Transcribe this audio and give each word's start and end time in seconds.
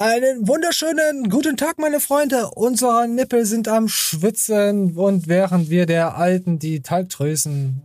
Einen 0.00 0.46
wunderschönen 0.46 1.28
guten 1.28 1.56
Tag, 1.56 1.80
meine 1.80 1.98
Freunde. 1.98 2.50
Unsere 2.50 3.08
Nippel 3.08 3.44
sind 3.44 3.66
am 3.66 3.88
Schwitzen 3.88 4.96
und 4.96 5.26
während 5.26 5.70
wir 5.70 5.86
der 5.86 6.16
Alten 6.16 6.60
die 6.60 6.82
Talgdrüsen. 6.82 7.82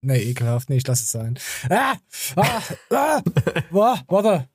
Nee, 0.00 0.22
ekelhaft. 0.30 0.70
Nee, 0.70 0.76
ich 0.76 0.86
lasse 0.86 1.02
es 1.02 1.10
sein. 1.10 1.40
Ah! 1.68 1.94
Ah! 2.36 2.62
Ah! 2.90 3.22
Boah, 3.72 4.00
warte. 4.06 4.48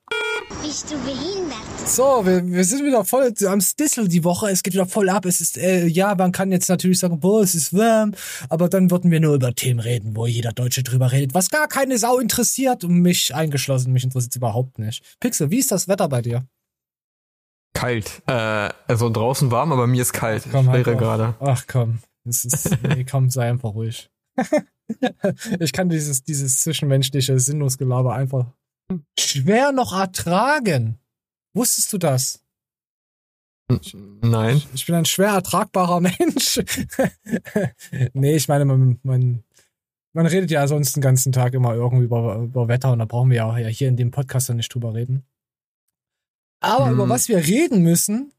Bist 0.62 0.90
du 0.90 0.96
behindert? 1.00 1.58
So, 1.86 2.24
wir, 2.24 2.46
wir 2.46 2.64
sind 2.64 2.82
wieder 2.82 3.04
voll 3.04 3.30
am 3.46 3.60
Stissel 3.60 4.08
die 4.08 4.24
Woche. 4.24 4.48
Es 4.48 4.62
geht 4.62 4.72
wieder 4.72 4.86
voll 4.86 5.10
ab. 5.10 5.26
Es 5.26 5.42
ist, 5.42 5.58
äh, 5.58 5.84
ja, 5.84 6.14
man 6.14 6.32
kann 6.32 6.50
jetzt 6.50 6.70
natürlich 6.70 7.00
sagen, 7.00 7.20
boah, 7.20 7.42
es 7.42 7.54
ist 7.54 7.76
warm. 7.76 8.14
Aber 8.48 8.70
dann 8.70 8.90
würden 8.90 9.10
wir 9.10 9.20
nur 9.20 9.34
über 9.34 9.54
Themen 9.54 9.80
reden, 9.80 10.16
wo 10.16 10.26
jeder 10.26 10.52
Deutsche 10.52 10.82
drüber 10.82 11.12
redet, 11.12 11.34
was 11.34 11.50
gar 11.50 11.68
keine 11.68 11.98
Sau 11.98 12.18
interessiert. 12.18 12.84
Und 12.84 13.02
mich 13.02 13.34
eingeschlossen. 13.34 13.92
Mich 13.92 14.04
interessiert 14.04 14.32
es 14.32 14.36
überhaupt 14.36 14.78
nicht. 14.78 15.02
Pixel, 15.20 15.50
wie 15.50 15.58
ist 15.58 15.70
das 15.70 15.88
Wetter 15.88 16.08
bei 16.08 16.22
dir? 16.22 16.46
Kalt. 17.76 18.22
Äh, 18.26 18.70
also 18.88 19.10
draußen 19.10 19.50
warm, 19.50 19.72
aber 19.72 19.86
mir 19.86 20.02
ist 20.02 20.12
kalt. 20.12 20.44
Komm, 20.50 20.66
ich 20.66 20.72
halt 20.72 20.84
gerade. 20.98 21.34
Ach 21.40 21.64
komm, 21.66 21.98
es 22.24 22.44
ist, 22.44 22.76
nee, 22.82 23.04
komm, 23.04 23.30
sei 23.30 23.48
einfach 23.50 23.74
ruhig. 23.74 24.10
ich 25.60 25.72
kann 25.72 25.88
dieses, 25.88 26.24
dieses 26.24 26.60
zwischenmenschliche 26.60 27.38
Sinnlosgelaber 27.38 28.14
einfach 28.14 28.46
schwer 29.18 29.72
noch 29.72 29.92
ertragen. 29.92 30.98
Wusstest 31.54 31.92
du 31.92 31.98
das? 31.98 32.42
Nein. 34.22 34.62
Ich 34.74 34.86
bin 34.86 34.94
ein 34.94 35.04
schwer 35.04 35.30
ertragbarer 35.30 36.00
Mensch. 36.18 36.60
nee, 38.12 38.36
ich 38.36 38.48
meine, 38.48 38.64
man, 38.64 39.00
man, 39.02 39.42
man 40.12 40.26
redet 40.26 40.50
ja 40.50 40.66
sonst 40.68 40.96
den 40.96 41.02
ganzen 41.02 41.32
Tag 41.32 41.54
immer 41.54 41.74
irgendwie 41.74 42.04
über, 42.04 42.36
über 42.36 42.68
Wetter 42.68 42.92
und 42.92 43.00
da 43.00 43.04
brauchen 43.04 43.30
wir 43.30 43.36
ja 43.36 43.54
hier 43.54 43.88
in 43.88 43.96
dem 43.96 44.12
Podcast 44.12 44.48
dann 44.48 44.56
nicht 44.56 44.72
drüber 44.72 44.94
reden. 44.94 45.24
Aber 46.66 46.86
Hm. 46.86 46.94
über 46.94 47.08
was 47.08 47.28
wir 47.28 47.38
reden 47.38 47.82
müssen, 47.82 48.32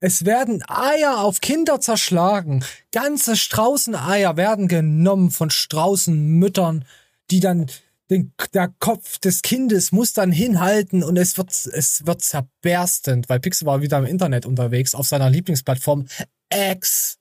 es 0.00 0.24
werden 0.24 0.62
Eier 0.68 1.18
auf 1.18 1.40
Kinder 1.40 1.80
zerschlagen. 1.80 2.64
Ganze 2.92 3.36
Straußeneier 3.36 4.36
werden 4.36 4.68
genommen 4.68 5.30
von 5.30 5.50
Straußenmüttern, 5.50 6.84
die 7.30 7.40
dann 7.40 7.66
den, 8.10 8.32
der 8.54 8.68
Kopf 8.78 9.18
des 9.18 9.42
Kindes 9.42 9.92
muss 9.92 10.12
dann 10.12 10.32
hinhalten 10.32 11.02
und 11.02 11.16
es 11.16 11.36
wird, 11.36 11.50
es 11.50 12.06
wird 12.06 12.22
zerberstend, 12.22 13.28
weil 13.28 13.40
Pixel 13.40 13.66
war 13.66 13.82
wieder 13.82 13.98
im 13.98 14.06
Internet 14.06 14.46
unterwegs 14.46 14.94
auf 14.94 15.06
seiner 15.06 15.28
Lieblingsplattform 15.28 16.06
X. 16.50 17.18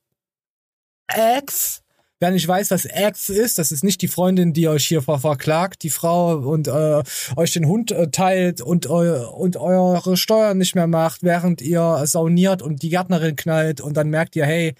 X. 1.14 1.81
Wer 2.20 2.32
nicht 2.32 2.48
weiß, 2.48 2.72
was 2.72 2.86
X 2.86 3.30
ist, 3.30 3.60
das 3.60 3.72
ist 3.72 3.84
nicht 3.84 4.02
die 4.02 4.08
Freundin, 4.08 4.52
die 4.52 4.68
euch 4.68 4.88
hier 4.88 5.04
ver 5.04 5.20
verklagt, 5.20 5.84
die 5.84 5.92
Frau 5.92 6.38
und 6.38 6.68
äh, 6.68 7.04
euch 7.36 7.54
den 7.54 7.68
Hund 7.68 7.92
äh, 7.92 8.10
teilt 8.10 8.60
und, 8.60 8.88
eu 8.90 9.28
und 9.30 9.56
eure 9.56 10.18
Steuern 10.18 10.58
nicht 10.58 10.73
mehr 10.73 10.88
macht, 10.88 11.22
während 11.22 11.62
ihr 11.62 12.02
sauniert 12.08 12.64
und 12.64 12.82
die 12.82 12.90
Gärtnerin 12.90 13.36
knallt 13.36 13.82
und 13.82 13.95
dann 13.95 14.10
merkt 14.10 14.36
ihr, 14.36 14.45
hey, 14.45 14.73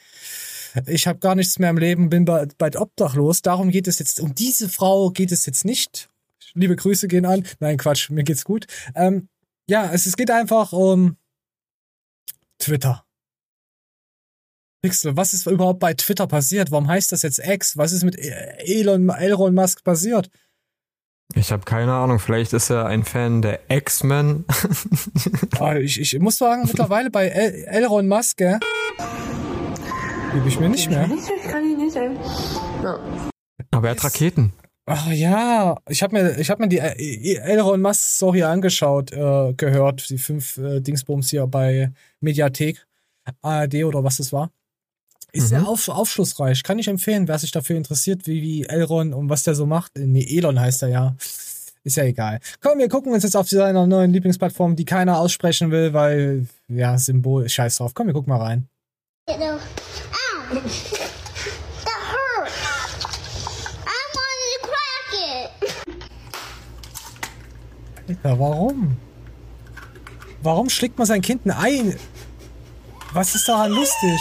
ich 0.88 1.06
habe 1.06 1.20
gar 1.20 1.36
nichts 1.36 1.60
mehr 1.60 1.70
im 1.70 1.78
Leben, 1.78 2.10
bin 2.10 2.26
bald, 2.26 2.58
bald 2.58 2.76
obdachlos. 2.76 3.42
Darum 3.42 3.70
geht 3.70 3.88
es 3.88 4.00
jetzt, 4.00 4.20
um 4.20 4.34
diese 4.34 4.68
Frau 4.68 5.12
geht 5.12 5.32
es 5.32 5.46
jetzt 5.46 5.64
nicht. 5.64 6.10
Liebe 6.54 6.76
Grüße 6.76 7.08
gehen 7.08 7.26
an. 7.26 7.46
Nein, 7.60 7.78
Quatsch, 7.78 8.10
mir 8.10 8.24
geht's 8.24 8.46
gut. 8.46 8.66
Ähm, 8.96 9.30
ja, 9.70 9.92
es, 9.92 10.06
es 10.06 10.18
geht 10.18 10.32
einfach 10.32 10.74
um 10.74 11.18
Twitter. 12.58 13.07
Pixel, 14.88 15.18
was 15.18 15.34
ist 15.34 15.48
überhaupt 15.48 15.80
bei 15.80 15.94
Twitter 15.94 16.28
passiert? 16.28 16.72
Warum 16.72 16.88
heißt 16.88 17.12
das 17.12 17.22
jetzt 17.22 17.40
X? 17.46 17.78
Was 17.78 17.92
ist 17.92 18.04
mit 18.04 18.18
Elon, 18.18 19.10
Elon 19.10 19.54
Musk 19.54 19.84
passiert? 19.84 20.30
Ich 21.36 21.52
habe 21.52 21.66
keine 21.66 21.94
Ahnung. 21.94 22.20
Vielleicht 22.20 22.54
ist 22.54 22.70
er 22.70 22.86
ein 22.86 23.04
Fan 23.04 23.42
der 23.42 23.60
X-Men. 23.70 24.46
Ah, 25.60 25.76
ich, 25.76 26.00
ich 26.00 26.20
muss 26.20 26.38
sagen, 26.38 26.64
mittlerweile 26.66 27.10
bei 27.10 27.28
El 27.28 27.66
Elon 27.66 28.08
Musk, 28.08 28.38
gell, 28.38 28.60
liebe 30.34 30.48
ich 30.48 30.60
mir 30.60 30.70
nicht 30.70 30.90
mehr. 30.90 31.10
aber 33.72 33.88
er 33.88 33.92
hat 33.92 34.04
Raketen. 34.04 34.54
Ach 34.86 35.12
ja, 35.12 35.78
ich 35.90 36.04
habe 36.04 36.16
mir, 36.16 36.40
ich 36.40 36.50
hab 36.50 36.60
mir 36.60 36.68
die 36.70 36.78
äh, 36.78 37.38
Elon 37.40 37.82
Musk 37.82 38.02
Story 38.02 38.44
angeschaut, 38.44 39.12
äh, 39.12 39.54
gehört, 39.54 40.10
die 40.10 40.18
fünf 40.18 40.58
äh, 40.58 40.80
Dingsbums 40.80 41.30
hier 41.32 41.48
bei 41.48 41.92
Mediathek, 42.22 42.86
ARD 43.42 43.84
oder 43.84 44.04
was 44.04 44.20
es 44.20 44.32
war. 44.32 44.52
Ist 45.38 45.44
Mhm. 45.44 45.48
sehr 45.50 45.68
auf, 45.68 45.88
aufschlussreich, 45.88 46.64
kann 46.64 46.80
ich 46.80 46.88
empfehlen, 46.88 47.28
wer 47.28 47.38
sich 47.38 47.52
dafür 47.52 47.78
interessiert, 47.78 48.26
wie, 48.26 48.42
wie 48.42 48.64
Elron 48.64 49.14
und 49.14 49.30
was 49.30 49.44
der 49.44 49.54
so 49.56 49.66
macht. 49.68 49.92
Nee, 49.96 50.26
Elon 50.38 50.60
heißt 50.60 50.82
er 50.84 50.90
ja. 50.90 51.16
Ist 51.84 51.96
ja 51.96 52.04
egal. 52.04 52.40
Komm, 52.60 52.80
wir 52.80 52.90
gucken 52.90 53.14
uns 53.14 53.24
jetzt 53.24 53.38
auf 53.38 53.48
seiner 53.48 53.86
neuen 53.88 54.12
Lieblingsplattform, 54.12 54.76
die 54.76 54.84
keiner 54.84 55.20
aussprechen 55.20 55.72
will, 55.72 55.94
weil, 55.94 56.48
ja, 56.68 56.98
Symbol, 56.98 57.48
scheiß 57.48 57.78
drauf. 57.78 57.94
Komm, 57.94 58.08
wir 58.08 58.14
gucken 58.14 58.34
mal 58.34 58.42
rein. 58.44 58.68
Alter, 68.08 68.40
warum? 68.40 68.98
Warum 70.42 70.70
schlägt 70.70 70.98
man 70.98 71.08
sein 71.08 71.22
Kind 71.22 71.46
ein 71.46 71.52
Ei? 71.52 71.98
Was 73.14 73.36
ist 73.36 73.48
daran 73.48 73.72
lustig? 73.72 74.20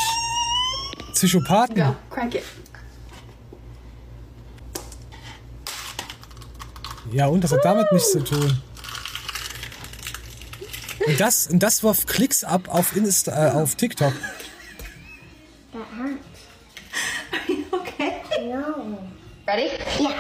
Psychopathen. 1.17 1.77
Go, 1.77 1.97
crack 2.11 2.35
it. 2.35 2.43
Ja, 7.11 7.27
und 7.29 7.43
das 7.43 7.53
hat 7.53 7.65
damit 7.65 7.91
nichts 7.91 8.13
zu 8.13 8.23
tun. 8.23 8.63
Und 11.07 11.21
das, 11.21 11.47
und 11.47 11.63
das 11.63 11.83
wirft 11.83 12.07
Klicks 12.07 12.45
ab 12.45 12.69
auf 12.69 12.95
Insta, 12.95 13.49
äh, 13.49 13.51
auf 13.53 13.77
TikTok. 13.77 14.13
That 15.73 15.87
hurts. 15.97 16.21
Okay. 17.71 18.23
No. 18.47 18.99
Ready? 19.47 19.71
Yeah. 19.99 20.15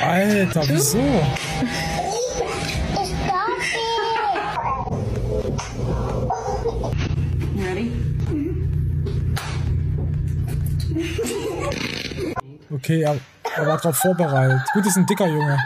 Alter, 0.00 0.68
wieso? 0.68 0.98
Okay, 12.72 13.02
er, 13.02 13.18
er 13.56 13.66
war 13.66 13.78
drauf 13.78 13.96
vorbereitet. 13.96 14.60
Gut, 14.72 14.86
ist 14.86 14.96
ein 14.96 15.06
dicker 15.06 15.26
Junge. 15.26 15.58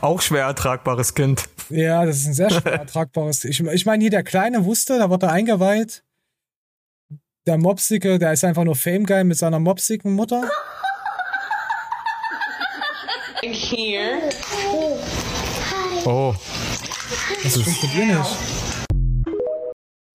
Auch 0.00 0.20
schwer 0.20 0.44
ertragbares 0.44 1.14
Kind. 1.14 1.44
Ja, 1.68 2.04
das 2.04 2.18
ist 2.18 2.26
ein 2.26 2.34
sehr 2.34 2.50
schwer 2.50 2.74
ertragbares. 2.74 3.44
Ich, 3.44 3.60
ich 3.60 3.86
meine, 3.86 4.02
hier 4.02 4.10
der 4.10 4.22
Kleine 4.22 4.64
wusste, 4.64 4.98
da 4.98 5.10
wurde 5.10 5.26
er 5.26 5.32
eingeweiht. 5.32 6.04
Der 7.46 7.58
Mopsicke, 7.58 8.18
der 8.18 8.32
ist 8.32 8.44
einfach 8.44 8.64
nur 8.64 8.74
Fame-Guy 8.74 9.24
mit 9.24 9.38
seiner 9.38 9.60
mopsigen 9.60 10.14
Mutter. 10.14 10.48
Hier. 13.42 14.18
Oh. 16.04 16.34
Das 17.42 17.56
ist 17.56 17.68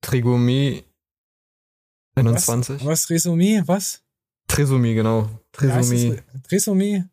Trigomie. 0.01 0.83
21. 2.15 2.79
Was, 2.79 2.85
was 2.85 3.05
Trisomie? 3.05 3.61
Was? 3.65 4.03
Trisomie, 4.47 4.93
genau. 4.93 5.29
Trisomie. 5.51 6.15
Ja, 6.15 6.39
Trisomie. 6.43 7.03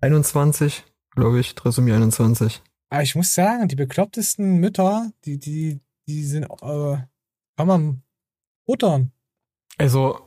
21, 0.00 0.84
glaube 1.10 1.40
ich. 1.40 1.54
Trisomie 1.54 1.92
21. 1.92 2.62
Aber 2.88 2.98
ah, 2.98 3.02
ich 3.02 3.14
muss 3.14 3.34
sagen, 3.34 3.68
die 3.68 3.76
beklopptesten 3.76 4.58
Mütter, 4.58 5.10
die, 5.24 5.38
die, 5.38 5.80
die 6.06 6.24
sind, 6.24 6.44
äh, 6.44 6.98
kann 7.56 7.66
man 7.66 8.02
futtern. 8.66 9.12
Also, 9.78 10.18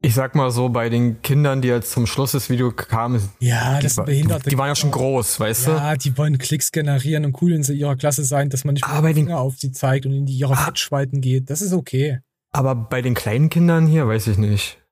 ich 0.00 0.14
sag 0.14 0.34
mal 0.34 0.50
so, 0.50 0.70
bei 0.70 0.88
den 0.88 1.20
Kindern, 1.20 1.60
die 1.60 1.68
jetzt 1.68 1.90
zum 1.90 2.06
Schluss 2.06 2.32
des 2.32 2.48
Videos 2.48 2.74
kamen, 2.76 3.20
ja, 3.40 3.80
das 3.80 3.96
die, 3.96 4.02
behinderte 4.02 4.44
die, 4.44 4.50
die 4.50 4.58
waren 4.58 4.68
ja 4.68 4.76
schon 4.76 4.92
groß, 4.92 5.40
weißt 5.40 5.66
ja, 5.66 5.72
du? 5.72 5.78
Ja, 5.78 5.96
die 5.96 6.16
wollen 6.16 6.38
Klicks 6.38 6.72
generieren 6.72 7.26
und 7.26 7.42
cool 7.42 7.52
in 7.52 7.62
ihrer 7.62 7.96
Klasse 7.96 8.24
sein, 8.24 8.48
dass 8.48 8.64
man 8.64 8.74
nicht 8.74 8.84
ah, 8.84 9.02
mit 9.02 9.16
den 9.16 9.26
Finger 9.26 9.38
auf 9.38 9.58
sie 9.58 9.72
zeigt 9.72 10.06
und 10.06 10.12
in 10.12 10.24
die 10.24 10.38
ihre 10.38 10.54
ah, 10.54 10.64
Fettschweiten 10.64 11.20
geht. 11.20 11.50
Das 11.50 11.60
ist 11.60 11.72
okay. 11.74 12.20
Aber 12.50 12.74
bei 12.74 13.02
den 13.02 13.14
kleinen 13.14 13.50
Kindern 13.50 13.86
hier, 13.86 14.08
weiß 14.08 14.26
ich 14.28 14.38
nicht. 14.38 14.82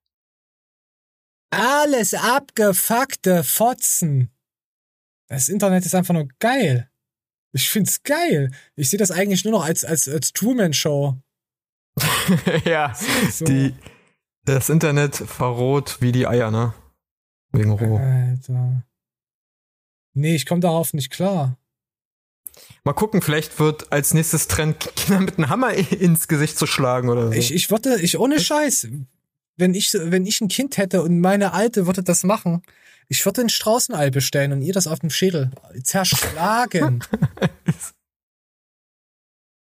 Alles 1.51 2.15
abgefuckte 2.15 3.45
Fotzen. 3.45 4.31
Das 5.29 5.49
Internet 5.49 5.87
ist 5.87 5.95
einfach 5.95 6.15
nur 6.15 6.29
geil. 6.39 6.91
Ich 7.53 7.71
find's 7.71 8.03
geil. 8.03 8.51
Ich 8.75 8.91
sehe 8.91 8.99
das 8.99 9.11
eigentlich 9.11 9.45
nur 9.45 9.53
noch 9.53 9.65
als, 9.65 9.85
als, 9.85 10.09
als 10.09 10.33
Truman-Show. 10.33 11.17
ja, 12.65 12.95
So. 13.31 13.45
die, 13.47 13.75
das 14.45 14.69
Internet 14.69 15.17
verroht 15.17 15.97
wie 16.01 16.13
die 16.13 16.27
Eier, 16.27 16.51
ne? 16.51 16.75
Wegen 17.53 17.71
Roh. 17.71 17.97
Alter. 17.97 18.83
Nee, 20.13 20.35
ich 20.35 20.47
komme 20.47 20.61
darauf 20.61 20.93
nicht 20.93 21.11
klar. 21.11 21.59
Mal 22.85 22.93
gucken, 22.93 23.23
vielleicht 23.23 23.59
wird 23.59 23.93
als 23.93 24.15
nächstes 24.15 24.49
Trend, 24.49 24.91
Kinder 24.97 25.21
mit 25.21 25.39
einem 25.39 25.49
Hammer 25.49 25.75
ins 25.75 26.29
Gesicht 26.29 26.59
zu 26.59 26.67
schlagen 26.67 27.09
oder 27.09 27.29
so. 27.29 27.33
Ich, 27.33 27.53
ich 27.53 27.71
würde, 27.71 28.01
ich 28.01 28.19
ohne 28.19 28.41
Scheiß. 28.41 28.89
wenn 29.57 29.75
ich, 29.75 29.93
wenn 29.95 30.27
ich 30.27 30.41
ein 30.41 30.49
Kind 30.49 30.77
hätte 30.79 31.03
und 31.03 31.21
meine 31.21 31.53
Alte 31.53 31.87
würde 31.87 32.03
das 32.03 32.23
machen, 32.23 32.63
ich 33.09 33.25
würde 33.25 33.43
ein 33.43 33.49
Straußenei 33.49 34.11
bestellen 34.11 34.53
und 34.53 34.63
ihr 34.63 34.73
das 34.73 34.87
auf 34.87 34.99
dem 35.01 35.11
Schädel 35.11 35.51
zerschlagen. 35.83 37.05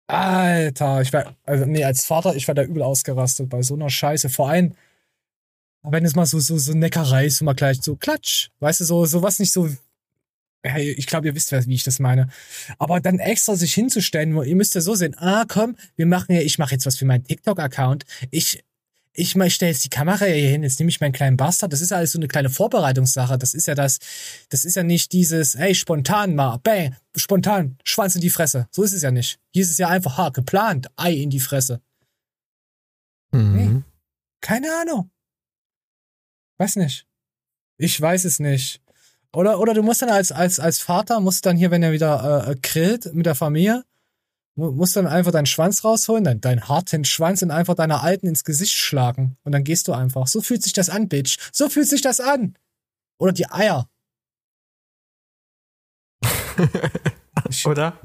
Alter, 0.07 1.01
ich 1.01 1.13
war, 1.13 1.35
also 1.45 1.65
nee, 1.65 1.83
als 1.83 2.05
Vater, 2.05 2.35
ich 2.35 2.47
war 2.47 2.55
da 2.55 2.63
übel 2.63 2.81
ausgerastet 2.81 3.47
bei 3.47 3.61
so 3.61 3.75
einer 3.75 3.91
Scheiße. 3.91 4.29
Vor 4.29 4.49
allem, 4.49 4.73
wenn 5.83 6.03
es 6.03 6.15
mal 6.15 6.25
so, 6.25 6.39
so, 6.39 6.57
so 6.57 6.73
Neckerei 6.73 7.27
ist, 7.27 7.37
so 7.37 7.45
mal 7.45 7.53
gleich 7.53 7.81
so 7.81 7.95
klatsch. 7.95 8.49
Weißt 8.59 8.79
du, 8.81 8.85
so, 8.85 9.05
sowas 9.05 9.37
nicht 9.39 9.51
so. 9.51 9.69
Hey, 10.61 10.91
ich 10.91 11.07
glaube, 11.07 11.27
ihr 11.27 11.35
wisst, 11.35 11.51
wie 11.51 11.73
ich 11.73 11.83
das 11.83 11.99
meine. 11.99 12.29
Aber 12.79 12.99
dann 12.99 13.19
extra 13.19 13.55
sich 13.55 13.73
hinzustellen, 13.73 14.35
ihr 14.43 14.55
müsst 14.55 14.75
ja 14.75 14.81
so 14.81 14.93
sehen, 14.93 15.15
ah, 15.17 15.45
komm, 15.47 15.77
wir 15.95 16.05
machen 16.05 16.35
ja, 16.35 16.41
ich 16.41 16.57
mache 16.59 16.73
jetzt 16.73 16.85
was 16.85 16.97
für 16.97 17.05
meinen 17.05 17.23
TikTok-Account. 17.23 18.05
Ich, 18.29 18.63
ich 19.13 19.35
mal 19.35 19.49
stelle 19.49 19.71
jetzt 19.71 19.85
die 19.85 19.89
Kamera 19.89 20.25
hier 20.25 20.49
hin, 20.49 20.63
jetzt 20.63 20.79
nehme 20.79 20.89
ich 20.89 20.99
meinen 20.99 21.13
kleinen 21.13 21.37
Bastard. 21.37 21.71
Das 21.71 21.79
ist 21.79 21.93
alles 21.93 22.11
so 22.11 22.19
eine 22.19 22.27
kleine 22.27 22.49
Vorbereitungssache. 22.49 23.37
Das 23.37 23.53
ist 23.53 23.67
ja 23.67 23.75
das, 23.75 23.99
das 24.49 24.65
ist 24.65 24.75
ja 24.75 24.83
nicht 24.83 25.13
dieses, 25.13 25.57
hey, 25.57 25.73
spontan 25.73 26.35
mal, 26.35 26.57
bang, 26.57 26.95
spontan, 27.15 27.77
Schwanz 27.85 28.15
in 28.15 28.21
die 28.21 28.29
Fresse. 28.29 28.67
So 28.71 28.83
ist 28.83 28.93
es 28.93 29.01
ja 29.01 29.11
nicht. 29.11 29.39
Hier 29.53 29.63
ist 29.63 29.71
es 29.71 29.77
ja 29.77 29.87
einfach, 29.87 30.17
ha, 30.17 30.29
geplant, 30.29 30.87
Ei 30.97 31.13
in 31.13 31.29
die 31.29 31.39
Fresse. 31.39 31.81
Mhm. 33.31 33.83
Keine 34.41 34.67
Ahnung. 34.81 35.09
Weiß 36.57 36.75
nicht. 36.75 37.07
Ich 37.77 37.99
weiß 37.99 38.25
es 38.25 38.39
nicht. 38.39 38.81
Oder, 39.35 39.59
oder 39.59 39.73
du 39.73 39.83
musst 39.83 40.01
dann 40.01 40.09
als, 40.09 40.31
als, 40.31 40.59
als 40.59 40.79
Vater, 40.79 41.19
musst 41.19 41.45
dann 41.45 41.55
hier, 41.57 41.69
wenn 41.71 41.83
er 41.83 41.91
wieder 41.91 42.47
äh, 42.47 42.55
grillt 42.55 43.13
mit 43.13 43.25
der 43.27 43.35
Familie, 43.35 43.83
mu- 44.55 44.71
musst 44.71 44.95
dann 44.95 45.05
einfach 45.07 45.31
deinen 45.31 45.45
Schwanz 45.45 45.83
rausholen, 45.83 46.23
deinen, 46.23 46.41
deinen 46.41 46.67
harten 46.67 47.05
Schwanz 47.05 47.41
und 47.43 47.51
einfach 47.51 47.75
deiner 47.75 48.01
Alten 48.03 48.27
ins 48.27 48.43
Gesicht 48.43 48.73
schlagen. 48.73 49.37
Und 49.43 49.51
dann 49.51 49.63
gehst 49.63 49.87
du 49.87 49.93
einfach. 49.93 50.25
So 50.27 50.41
fühlt 50.41 50.63
sich 50.63 50.73
das 50.73 50.89
an, 50.89 51.07
Bitch. 51.09 51.37
So 51.51 51.69
fühlt 51.69 51.87
sich 51.87 52.01
das 52.01 52.19
an. 52.19 52.55
Oder 53.19 53.31
die 53.33 53.49
Eier. 53.51 53.87
Oder? 57.65 57.97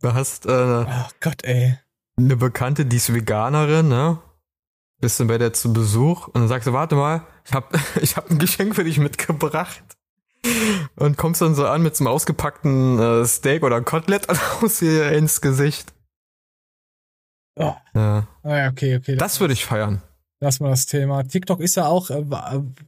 Du 0.00 0.12
hast 0.14 0.46
äh, 0.46 0.50
Oh 0.50 1.08
Gott, 1.20 1.44
ey. 1.44 1.78
eine 2.16 2.36
Bekannte, 2.36 2.86
die 2.86 2.96
ist 2.96 3.12
Veganerin, 3.12 3.88
ne? 3.88 4.18
Bist 5.00 5.20
du 5.20 5.26
bei 5.26 5.38
der 5.38 5.52
zu 5.52 5.72
Besuch 5.72 6.28
und 6.28 6.36
dann 6.36 6.48
sagst 6.48 6.66
du, 6.66 6.72
warte 6.72 6.94
mal, 6.94 7.26
ich 7.44 7.52
hab, 7.52 7.74
ich 8.00 8.16
hab 8.16 8.30
ein 8.30 8.38
Geschenk 8.38 8.74
für 8.74 8.84
dich 8.84 8.98
mitgebracht. 8.98 9.82
Und 10.96 11.16
kommst 11.16 11.40
dann 11.40 11.54
so 11.54 11.66
an 11.66 11.82
mit 11.82 11.96
so 11.96 12.04
einem 12.04 12.14
ausgepackten 12.14 12.98
äh, 12.98 13.26
Steak 13.26 13.62
oder 13.62 13.80
Kotelett 13.80 14.28
und 14.28 14.38
haust 14.62 14.82
ihr 14.82 15.12
ins 15.12 15.40
Gesicht. 15.40 15.92
Oh. 17.56 17.74
Ja. 17.94 18.26
Ah, 18.42 18.56
ja, 18.56 18.68
okay, 18.68 18.96
okay. 18.96 19.16
Das 19.16 19.40
würde 19.40 19.54
ich 19.54 19.64
feiern. 19.64 20.02
Lass 20.40 20.60
mal 20.60 20.70
das 20.70 20.86
Thema. 20.86 21.22
TikTok 21.22 21.60
ist 21.60 21.76
ja 21.76 21.86
auch, 21.86 22.10
äh, 22.10 22.24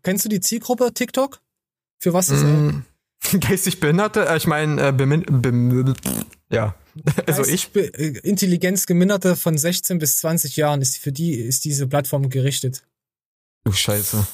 kennst 0.03 0.25
du 0.25 0.29
die 0.29 0.41
Zielgruppe 0.41 0.93
TikTok? 0.93 1.41
Für 1.99 2.13
was 2.13 2.29
ist, 2.29 2.43
Mm, 2.43 2.83
geistig 3.41 3.81
Behinderte, 3.81 4.29
äh, 4.29 4.37
ich 4.37 4.47
meine, 4.47 4.89
äh, 4.89 4.93
bemin, 4.93 5.25
bem, 5.27 5.95
ja. 6.51 6.75
Also 7.27 7.45
ich, 7.45 7.75
äh, 7.75 8.19
Intelligenzgeminderte 8.19 9.37
von 9.37 9.57
16 9.57 9.99
bis 9.99 10.19
20 10.19 10.57
Jahren 10.57 10.83
ist 10.83 10.99
für 10.99 11.13
die 11.13 11.35
ist 11.35 11.65
diese 11.65 11.87
Plattform 11.87 12.29
gerichtet. 12.29 12.83
du 13.65 13.73
Scheiße. 13.73 14.27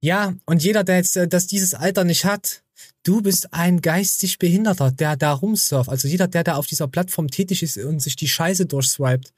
Ja, 0.00 0.34
und 0.44 0.62
jeder, 0.62 0.84
der 0.84 0.96
jetzt 0.96 1.16
äh, 1.16 1.28
das 1.28 1.46
dieses 1.46 1.74
Alter 1.74 2.04
nicht 2.04 2.24
hat, 2.24 2.63
du 3.02 3.20
bist 3.22 3.52
ein 3.52 3.80
geistig 3.80 4.38
Behinderter, 4.38 4.90
der 4.90 5.16
da 5.16 5.32
rumsurft. 5.32 5.88
Also 5.90 6.08
jeder, 6.08 6.28
der 6.28 6.44
da 6.44 6.54
auf 6.56 6.66
dieser 6.66 6.88
Plattform 6.88 7.28
tätig 7.28 7.62
ist 7.62 7.76
und 7.78 8.00
sich 8.00 8.16
die 8.16 8.28
Scheiße 8.28 8.66
durchswiped. 8.66 9.32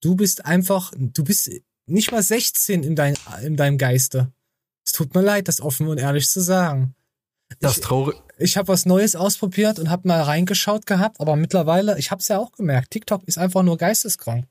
Du 0.00 0.14
bist 0.16 0.44
einfach, 0.44 0.92
du 0.96 1.24
bist 1.24 1.50
nicht 1.86 2.12
mal 2.12 2.22
16 2.22 2.82
in, 2.82 2.96
dein, 2.96 3.14
in 3.42 3.56
deinem 3.56 3.78
Geiste. 3.78 4.32
Es 4.86 4.92
tut 4.92 5.14
mir 5.14 5.22
leid, 5.22 5.48
das 5.48 5.60
offen 5.60 5.88
und 5.88 5.98
ehrlich 5.98 6.28
zu 6.28 6.40
sagen. 6.40 6.94
Das 7.60 7.76
Ich- 7.76 7.82
traurig. 7.82 8.16
ich 8.38 8.56
habe 8.56 8.68
was 8.68 8.84
Neues 8.86 9.16
ausprobiert 9.16 9.78
und 9.78 9.88
habe 9.90 10.08
mal 10.08 10.22
reingeschaut 10.22 10.86
gehabt, 10.86 11.20
aber 11.20 11.36
mittlerweile, 11.36 11.98
ich 11.98 12.10
habe 12.10 12.20
es 12.20 12.28
ja 12.28 12.38
auch 12.38 12.52
gemerkt, 12.52 12.90
TikTok 12.90 13.22
ist 13.24 13.38
einfach 13.38 13.62
nur 13.62 13.76
geisteskrank. 13.78 14.46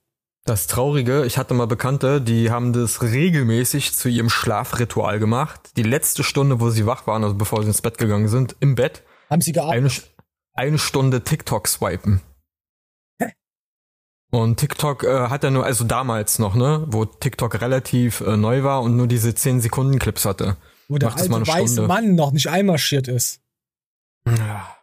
Das 0.46 0.68
Traurige, 0.68 1.26
ich 1.26 1.38
hatte 1.38 1.54
mal 1.54 1.68
Bekannte, 1.68 2.20
die 2.20 2.52
haben 2.52 2.74
das 2.74 3.02
regelmäßig 3.02 3.94
zu 3.96 4.10
ihrem 4.10 4.30
Schlafritual 4.30 5.18
gemacht. 5.20 5.72
Die 5.78 5.84
letzte 5.84 6.22
Stunde, 6.24 6.60
wo 6.60 6.70
sie 6.70 6.86
wach 6.86 7.08
waren, 7.08 7.24
also 7.24 7.36
bevor 7.36 7.62
sie 7.62 7.70
ins 7.70 7.82
Bett 7.82 7.98
gegangen 7.98 8.28
sind, 8.28 8.56
im 8.60 8.76
Bett, 8.76 9.04
Haben 9.30 9.42
sie 9.42 9.54
gearbeitet? 9.54 10.12
eine, 10.56 10.68
eine 10.68 10.80
Stunde 10.80 11.24
TikTok 11.24 11.68
swipen. 11.70 12.22
Und 14.32 14.60
TikTok 14.60 15.04
äh, 15.04 15.30
hat 15.30 15.44
ja 15.44 15.52
nur, 15.52 15.64
also 15.64 15.84
damals 15.84 16.40
noch, 16.40 16.56
ne, 16.56 16.84
wo 16.88 17.06
TikTok 17.06 17.62
relativ 17.62 18.20
äh, 18.22 18.36
neu 18.36 18.64
war 18.64 18.82
und 18.82 18.98
nur 18.98 19.06
diese 19.08 19.36
10 19.36 19.62
Sekunden 19.62 20.00
Clips 20.00 20.26
hatte. 20.26 20.58
wo 20.88 20.98
der 20.98 21.10
macht 21.12 21.20
alte 21.22 21.48
weiße. 21.48 21.88
Mann 21.88 22.16
noch 22.16 22.32
nicht 22.32 22.48
einmarschiert 22.50 23.08
ist. 23.08 23.42
Ja. 24.28 24.76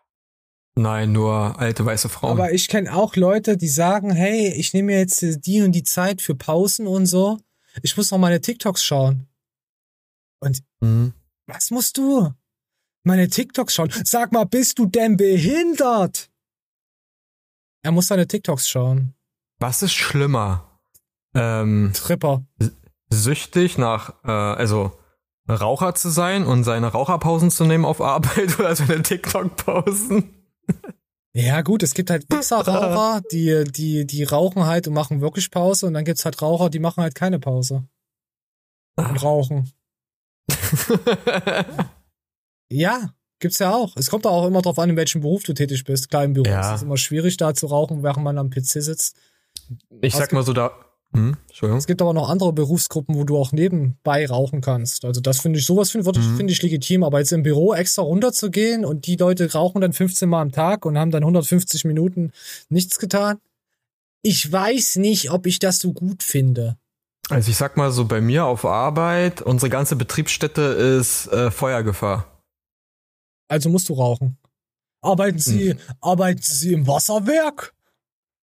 Nein, 0.80 1.12
nur 1.12 1.58
alte 1.60 1.84
weiße 1.84 2.08
Frauen. 2.08 2.30
Aber 2.32 2.52
ich 2.52 2.66
kenne 2.68 2.94
auch 2.94 3.14
Leute, 3.14 3.58
die 3.58 3.68
sagen, 3.68 4.10
hey, 4.12 4.48
ich 4.54 4.72
nehme 4.72 4.86
mir 4.92 4.98
jetzt 4.98 5.22
äh, 5.22 5.36
die 5.38 5.60
und 5.60 5.72
die 5.72 5.82
Zeit 5.82 6.22
für 6.22 6.34
Pausen 6.34 6.86
und 6.86 7.04
so. 7.04 7.38
Ich 7.82 7.96
muss 7.98 8.10
noch 8.10 8.18
meine 8.18 8.40
TikToks 8.40 8.82
schauen. 8.82 9.28
Und 10.40 10.62
Mhm. 10.80 11.12
was 11.46 11.70
musst 11.70 11.98
du? 11.98 12.32
Meine 13.04 13.28
TikToks 13.28 13.74
schauen. 13.74 13.92
Sag 14.04 14.32
mal, 14.32 14.44
bist 14.44 14.78
du 14.78 14.86
denn 14.86 15.18
behindert? 15.18 16.30
Er 17.82 17.92
muss 17.92 18.06
seine 18.06 18.26
TikToks 18.26 18.68
schauen. 18.68 19.14
Was 19.58 19.82
ist 19.82 19.92
schlimmer? 19.92 20.80
Ähm, 21.34 21.92
Tripper. 21.94 22.42
süchtig 23.10 23.76
nach, 23.76 24.14
äh, 24.24 24.30
also 24.30 24.92
Raucher 25.48 25.94
zu 25.94 26.08
sein 26.08 26.44
und 26.46 26.64
seine 26.64 26.86
Raucherpausen 26.88 27.50
zu 27.50 27.64
nehmen 27.64 27.84
auf 27.84 28.00
Arbeit 28.00 28.58
oder 28.58 28.74
seine 28.74 29.02
TikTok-Pausen? 29.02 30.39
Ja, 31.32 31.62
gut, 31.62 31.82
es 31.84 31.94
gibt 31.94 32.10
halt 32.10 32.26
Wichser-Raucher, 32.28 33.22
die, 33.32 33.64
die, 33.70 34.04
die 34.06 34.24
rauchen 34.24 34.64
halt 34.66 34.88
und 34.88 34.94
machen 34.94 35.20
wirklich 35.20 35.50
Pause 35.50 35.86
und 35.86 35.94
dann 35.94 36.04
gibt's 36.04 36.24
halt 36.24 36.42
Raucher, 36.42 36.70
die 36.70 36.80
machen 36.80 37.02
halt 37.02 37.14
keine 37.14 37.38
Pause. 37.38 37.84
Und 38.96 39.22
rauchen. 39.22 39.70
Ja, 42.72 43.12
gibt's 43.40 43.58
ja 43.58 43.74
auch. 43.74 43.96
Es 43.96 44.10
kommt 44.10 44.26
auch 44.26 44.46
immer 44.46 44.62
drauf 44.62 44.78
an, 44.78 44.90
in 44.90 44.96
welchem 44.96 45.22
Beruf 45.22 45.42
du 45.42 45.52
tätig 45.54 45.82
bist. 45.84 46.08
Klar, 46.08 46.22
im 46.24 46.34
Büro 46.34 46.48
Ja. 46.48 46.70
ist 46.70 46.76
es 46.76 46.82
immer 46.82 46.96
schwierig, 46.96 47.36
da 47.36 47.52
zu 47.52 47.66
rauchen, 47.66 48.04
während 48.04 48.22
man 48.22 48.38
am 48.38 48.50
PC 48.50 48.80
sitzt. 48.80 49.16
Ich 50.00 50.14
sag 50.14 50.32
mal 50.32 50.44
so 50.44 50.52
da. 50.52 50.70
Hm. 51.12 51.36
Es 51.76 51.86
gibt 51.86 52.00
aber 52.02 52.14
noch 52.14 52.28
andere 52.30 52.52
Berufsgruppen, 52.52 53.16
wo 53.16 53.24
du 53.24 53.36
auch 53.36 53.50
nebenbei 53.52 54.26
rauchen 54.26 54.60
kannst. 54.60 55.04
Also 55.04 55.20
das 55.20 55.40
finde 55.40 55.58
ich, 55.58 55.66
sowas 55.66 55.90
finde 55.90 56.08
Mhm. 56.18 56.36
find 56.36 56.50
ich 56.50 56.62
legitim. 56.62 57.02
Aber 57.02 57.18
jetzt 57.18 57.32
im 57.32 57.42
Büro 57.42 57.74
extra 57.74 58.02
runterzugehen 58.02 58.84
und 58.84 59.06
die 59.06 59.16
Leute 59.16 59.52
rauchen 59.52 59.80
dann 59.80 59.92
15 59.92 60.28
Mal 60.28 60.40
am 60.42 60.52
Tag 60.52 60.86
und 60.86 60.96
haben 60.96 61.10
dann 61.10 61.24
150 61.24 61.84
Minuten 61.84 62.30
nichts 62.68 62.98
getan. 62.98 63.38
Ich 64.22 64.50
weiß 64.50 64.96
nicht, 64.96 65.30
ob 65.32 65.46
ich 65.46 65.58
das 65.58 65.78
so 65.80 65.92
gut 65.92 66.22
finde. 66.22 66.76
Also 67.28 67.50
ich 67.50 67.56
sag 67.56 67.76
mal 67.76 67.90
so, 67.90 68.04
bei 68.06 68.20
mir 68.20 68.44
auf 68.44 68.64
Arbeit, 68.64 69.42
unsere 69.42 69.70
ganze 69.70 69.96
Betriebsstätte 69.96 70.62
ist 70.62 71.26
äh, 71.28 71.50
Feuergefahr. 71.50 72.26
Also 73.48 73.68
musst 73.68 73.88
du 73.88 73.94
rauchen. 73.94 74.36
Arbeiten 75.02 75.38
Sie, 75.38 75.70
Hm. 75.70 75.78
arbeiten 76.00 76.42
Sie 76.42 76.72
im 76.72 76.86
Wasserwerk? 76.86 77.72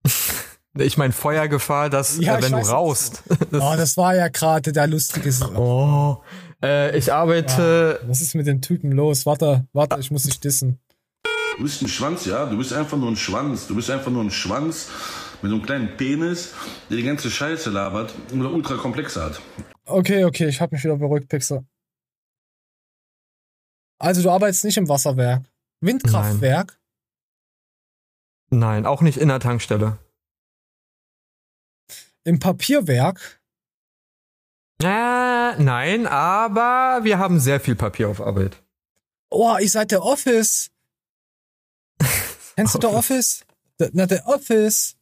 Ich 0.77 0.97
meine 0.97 1.13
Feuergefahr, 1.13 1.89
dass 1.89 2.17
Ja, 2.17 2.37
äh, 2.37 2.43
wenn 2.43 2.51
du 2.51 2.57
rauchst. 2.57 3.23
Oh, 3.53 3.73
das 3.77 3.95
war 3.95 4.15
ja 4.15 4.27
gerade 4.27 4.71
der 4.73 4.87
lustige. 4.87 5.29
oh. 5.55 6.21
Äh, 6.61 6.97
ich 6.97 7.13
arbeite. 7.13 8.01
Was 8.07 8.21
ist 8.21 8.35
mit 8.35 8.47
dem 8.47 8.61
Typen 8.61 8.91
los? 8.91 9.25
Warte, 9.25 9.65
warte, 9.73 9.99
ich 9.99 10.11
muss 10.11 10.23
dich 10.23 10.39
dissen. 10.39 10.79
Du 11.57 11.63
bist 11.63 11.81
ein 11.81 11.87
Schwanz, 11.87 12.25
ja? 12.25 12.45
Du 12.47 12.57
bist 12.57 12.73
einfach 12.73 12.97
nur 12.97 13.09
ein 13.09 13.15
Schwanz. 13.15 13.67
Du 13.67 13.75
bist 13.75 13.89
einfach 13.89 14.11
nur 14.11 14.23
ein 14.23 14.31
Schwanz 14.31 14.89
mit 15.41 15.49
so 15.49 15.55
einem 15.55 15.65
kleinen 15.65 15.95
Penis, 15.97 16.53
der 16.89 16.97
die 16.97 17.03
ganze 17.03 17.31
Scheiße 17.31 17.69
labert 17.69 18.13
und 18.31 18.45
ultra 18.45 18.75
komplex 18.75 19.15
hat. 19.15 19.39
Okay, 19.85 20.25
okay, 20.25 20.47
ich 20.47 20.59
hab 20.59 20.71
mich 20.71 20.83
wieder 20.83 20.97
beruhigt, 20.97 21.29
Pixel. 21.29 21.63
Also 23.99 24.21
du 24.21 24.29
arbeitest 24.29 24.65
nicht 24.65 24.77
im 24.77 24.89
Wasserwerk. 24.89 25.43
Windkraftwerk? 25.81 26.77
Nein, 28.49 28.85
auch 28.85 29.01
nicht 29.01 29.17
in 29.17 29.29
der 29.29 29.39
Tankstelle. 29.39 29.97
Im 32.25 32.39
Papierwerk? 32.39 33.39
Äh, 34.81 35.55
nein, 35.57 36.05
aber 36.05 37.03
wir 37.05 37.17
haben 37.17 37.39
sehr 37.39 37.59
viel 37.61 37.75
Papier 37.75 38.09
auf 38.09 38.19
Arbeit. 38.19 38.61
Oh, 39.29 39.55
ihr 39.59 39.69
seid 39.69 39.91
der 39.91 40.03
Office. 40.03 40.69
Kennst 42.55 42.75
du 42.75 42.79
der 42.79 42.93
Office? 42.93 43.45
Der, 43.79 43.89
na, 43.93 44.05
der 44.05 44.27
Office. 44.27 44.95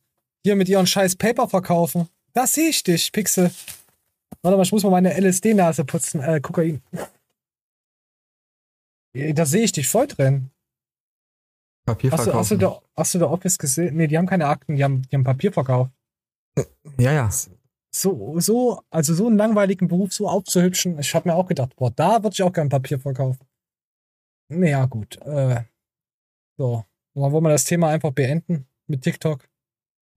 Hier 0.44 0.56
mit 0.56 0.68
ihren 0.70 0.86
scheiß 0.86 1.16
Paper 1.16 1.48
verkaufen. 1.48 2.08
Da 2.34 2.46
sehe 2.46 2.70
ich 2.70 2.84
dich, 2.84 3.12
Pixel. 3.12 3.52
Warte 4.42 4.58
mal, 4.58 4.64
ich 4.64 4.72
muss 4.72 4.84
mal 4.84 4.90
meine 4.90 5.14
LSD-Nase 5.20 5.86
putzen. 5.86 6.22
Äh, 6.22 6.42
Kokain. 6.42 6.82
Da 9.14 9.46
sehe 9.46 9.64
ich 9.64 9.72
dich 9.72 9.88
voll 9.88 10.08
drin. 10.08 10.50
Papier 11.86 12.12
Hast 12.12 12.28
du, 12.28 12.34
hast, 12.34 12.52
du 12.52 12.58
verkaufen. 12.58 12.82
der, 12.84 12.90
hast 12.98 13.14
du 13.14 13.20
der 13.20 13.30
Office 13.30 13.58
gesehen? 13.58 13.96
Nee, 13.96 14.08
die 14.08 14.18
haben 14.18 14.26
keine 14.28 14.48
Akten, 14.48 14.76
die 14.76 14.84
haben, 14.84 15.04
die 15.04 15.16
haben 15.16 15.24
Papier 15.24 15.54
verkauft. 15.54 15.92
Ja, 16.98 17.12
ja. 17.12 17.30
so, 17.92 18.40
so, 18.40 18.82
also 18.90 19.14
so 19.14 19.28
einen 19.28 19.38
langweiligen 19.38 19.88
Beruf 19.88 20.14
so 20.14 20.28
aufzuhübschen. 20.28 21.00
Ich 21.00 21.14
habe 21.16 21.30
mir 21.30 21.36
auch 21.36 21.48
gedacht, 21.48 21.76
boah, 21.76 21.92
da 21.92 22.24
würde 22.24 22.34
ich 22.34 22.44
auch 22.44 22.54
gern 22.54 22.70
Papier 22.70 23.00
verkaufen. 23.00 23.46
Naja, 24.50 24.86
gut. 24.86 25.18
Äh, 25.22 25.64
so. 26.58 26.86
Wollen 27.16 27.44
wir 27.44 27.50
das 27.50 27.66
Thema 27.66 27.90
einfach 27.90 28.12
beenden 28.12 28.66
mit 28.88 29.04
TikTok? 29.04 29.48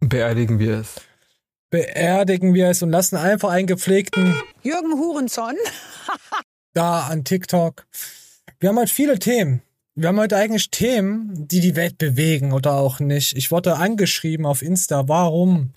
Beerdigen 0.01 0.59
wir 0.59 0.81
es. 0.81 0.97
Beerdigen 1.71 2.55
wir 2.55 2.69
es 2.69 2.83
und 2.83 2.91
lassen 2.91 3.17
einfach 3.17 3.51
einen 3.51 3.67
gepflegten 3.67 4.35
Jürgen 4.63 4.93
Hurenson. 4.95 5.55
da 6.73 7.07
an 7.07 7.25
TikTok. 7.25 7.87
Wir 8.61 8.69
haben 8.69 8.79
heute 8.79 8.93
viele 8.93 9.19
Themen. 9.19 9.63
Wir 9.95 10.09
haben 10.09 10.19
heute 10.19 10.37
eigentlich 10.37 10.71
Themen, 10.71 11.49
die 11.49 11.61
die 11.61 11.75
Welt 11.75 11.99
bewegen 11.99 12.53
oder 12.53 12.75
auch 12.75 13.01
nicht. 13.01 13.37
Ich 13.37 13.51
wurde 13.51 13.77
angeschrieben 13.77 14.47
auf 14.47 14.63
Insta. 14.63 15.09
Warum? 15.09 15.73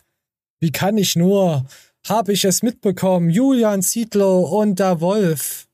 Wie 0.59 0.71
kann 0.71 0.97
ich 0.97 1.15
nur? 1.15 1.65
Habe 2.07 2.33
ich 2.33 2.45
es 2.45 2.63
mitbekommen? 2.63 3.29
Julian 3.29 3.81
Zietlow 3.81 4.41
und 4.61 4.79
der 4.79 5.01
Wolf. 5.01 5.67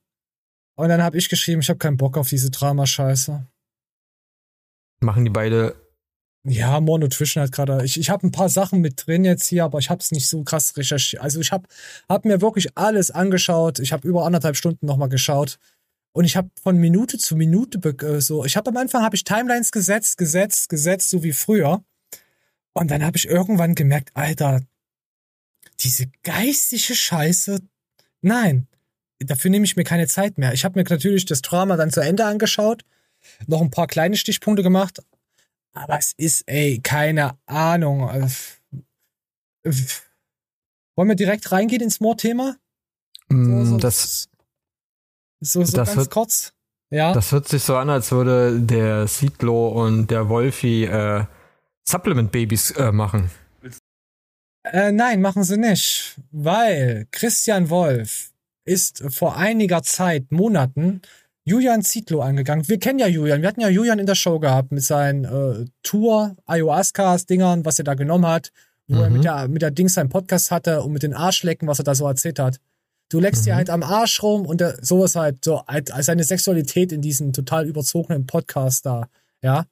Und 0.76 0.88
dann 0.88 1.02
habe 1.02 1.18
ich 1.18 1.28
geschrieben, 1.28 1.60
ich 1.60 1.68
habe 1.68 1.78
keinen 1.78 1.96
Bock 1.96 2.18
auf 2.18 2.28
diese 2.28 2.50
Dramascheiße. 2.50 3.46
Machen 5.00 5.24
die 5.24 5.30
beide. 5.30 5.74
Ja, 6.48 6.80
More 6.80 7.00
Nutrition 7.00 7.42
hat 7.42 7.52
gerade. 7.52 7.84
Ich, 7.84 7.98
ich 7.98 8.10
habe 8.10 8.26
ein 8.26 8.30
paar 8.30 8.48
Sachen 8.48 8.80
mit 8.80 9.06
drin 9.06 9.24
jetzt 9.24 9.46
hier, 9.46 9.64
aber 9.64 9.78
ich 9.78 9.90
habe 9.90 10.00
es 10.00 10.12
nicht 10.12 10.28
so 10.28 10.44
krass 10.44 10.76
recherchiert. 10.76 11.22
Also 11.22 11.40
ich 11.40 11.50
habe 11.50 11.66
hab 12.08 12.24
mir 12.24 12.40
wirklich 12.40 12.76
alles 12.76 13.10
angeschaut. 13.10 13.80
Ich 13.80 13.92
habe 13.92 14.06
über 14.06 14.24
anderthalb 14.24 14.56
Stunden 14.56 14.86
nochmal 14.86 15.08
geschaut. 15.08 15.58
Und 16.12 16.24
ich 16.24 16.36
habe 16.36 16.48
von 16.62 16.78
Minute 16.78 17.18
zu 17.18 17.36
Minute 17.36 17.78
äh, 17.78 18.20
so. 18.20 18.44
Ich 18.44 18.56
habe 18.56 18.70
am 18.70 18.76
Anfang 18.76 19.02
habe 19.02 19.16
ich 19.16 19.24
Timelines 19.24 19.72
gesetzt, 19.72 20.18
gesetzt, 20.18 20.68
gesetzt, 20.68 21.10
so 21.10 21.22
wie 21.22 21.32
früher. 21.32 21.84
Und 22.74 22.90
dann 22.90 23.04
habe 23.04 23.16
ich 23.16 23.26
irgendwann 23.26 23.74
gemerkt, 23.74 24.10
Alter, 24.14 24.60
diese 25.80 26.06
geistige 26.22 26.94
Scheiße. 26.94 27.60
Nein, 28.22 28.66
dafür 29.20 29.50
nehme 29.50 29.64
ich 29.64 29.76
mir 29.76 29.84
keine 29.84 30.06
Zeit 30.06 30.38
mehr. 30.38 30.52
Ich 30.52 30.64
habe 30.64 30.78
mir 30.78 30.84
natürlich 30.88 31.24
das 31.26 31.42
Drama 31.42 31.76
dann 31.76 31.90
zu 31.90 32.00
Ende 32.00 32.24
angeschaut, 32.24 32.84
noch 33.46 33.60
ein 33.60 33.70
paar 33.70 33.86
kleine 33.86 34.16
Stichpunkte 34.16 34.62
gemacht, 34.62 35.00
aber 35.72 35.98
es 35.98 36.12
ist, 36.16 36.42
ey, 36.46 36.80
keine 36.82 37.38
Ahnung. 37.46 38.08
Also, 38.08 38.36
Wollen 40.94 41.08
wir 41.08 41.16
direkt 41.16 41.50
reingehen 41.52 41.82
ins 41.82 42.00
More-Thema? 42.00 42.56
Mm, 43.28 43.64
so, 43.64 43.76
das, 43.76 44.28
so, 45.40 45.62
so 45.64 45.76
das 45.76 45.88
ganz 45.88 45.96
wird- 45.98 46.10
kurz. 46.10 46.52
Ja. 46.88 47.12
das 47.12 47.32
hört 47.32 47.48
sich 47.48 47.64
so 47.64 47.76
an, 47.76 47.90
als 47.90 48.12
würde 48.12 48.60
der 48.60 49.08
Siedlo 49.08 49.68
und 49.84 50.06
der 50.08 50.28
Wolfi 50.28 50.84
äh, 50.84 51.24
Supplement-Babys 51.82 52.70
äh, 52.72 52.92
machen. 52.92 53.30
Äh, 54.72 54.92
nein, 54.92 55.20
machen 55.20 55.44
sie 55.44 55.56
nicht, 55.58 56.16
weil 56.32 57.06
Christian 57.12 57.70
Wolf 57.70 58.30
ist 58.64 59.04
vor 59.10 59.36
einiger 59.36 59.82
Zeit, 59.82 60.32
Monaten, 60.32 61.02
Julian 61.44 61.82
Zietlow 61.82 62.20
angegangen. 62.20 62.66
Wir 62.68 62.78
kennen 62.80 62.98
ja 62.98 63.06
Julian, 63.06 63.40
wir 63.42 63.48
hatten 63.48 63.60
ja 63.60 63.68
Julian 63.68 64.00
in 64.00 64.06
der 64.06 64.16
Show 64.16 64.40
gehabt 64.40 64.72
mit 64.72 64.82
seinen 64.82 65.24
äh, 65.24 65.64
Tour, 65.84 66.34
Ayahuasca-Dingern, 66.46 67.64
was 67.64 67.78
er 67.78 67.84
da 67.84 67.94
genommen 67.94 68.26
hat, 68.26 68.50
wo 68.88 69.00
er 69.02 69.08
Mhm. 69.08 69.14
mit 69.16 69.24
der, 69.24 69.48
mit 69.48 69.62
der 69.62 69.70
Dings 69.70 69.94
seinen 69.94 70.08
Podcast 70.08 70.50
hatte 70.50 70.82
und 70.82 70.92
mit 70.92 71.04
den 71.04 71.14
Arschlecken, 71.14 71.68
was 71.68 71.78
er 71.78 71.84
da 71.84 71.94
so 71.94 72.06
erzählt 72.08 72.40
hat. 72.40 72.58
Du 73.08 73.20
leckst 73.20 73.46
dir 73.46 73.52
Mhm. 73.52 73.56
halt 73.58 73.70
am 73.70 73.84
Arsch 73.84 74.20
rum 74.24 74.44
und 74.46 74.60
der, 74.60 74.78
sowas 74.84 75.14
halt, 75.14 75.44
so 75.44 75.64
halt, 75.68 75.92
seine 76.00 76.24
Sexualität 76.24 76.90
in 76.90 77.02
diesem 77.02 77.32
total 77.32 77.66
überzogenen 77.66 78.26
Podcast 78.26 78.84
da, 78.84 79.08
ja. 79.42 79.66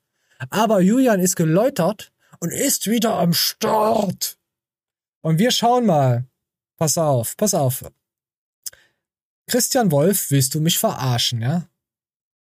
Aber 0.51 0.81
Julian 0.81 1.19
ist 1.19 1.35
geläutert 1.35 2.13
und 2.39 2.53
ist 2.53 2.87
wieder 2.89 3.15
am 3.19 3.33
Start. 3.33 4.37
Und 5.25 5.39
wir 5.39 5.51
schauen 5.51 5.87
mal. 5.87 6.27
Pass 6.77 6.99
auf, 6.99 7.37
pass 7.39 7.55
auf. 7.55 7.85
Christian 9.47 9.91
Wolf, 9.91 10.31
willst 10.31 10.55
du 10.55 10.61
mich 10.61 10.79
verarschen, 10.79 11.41
ja? 11.41 11.67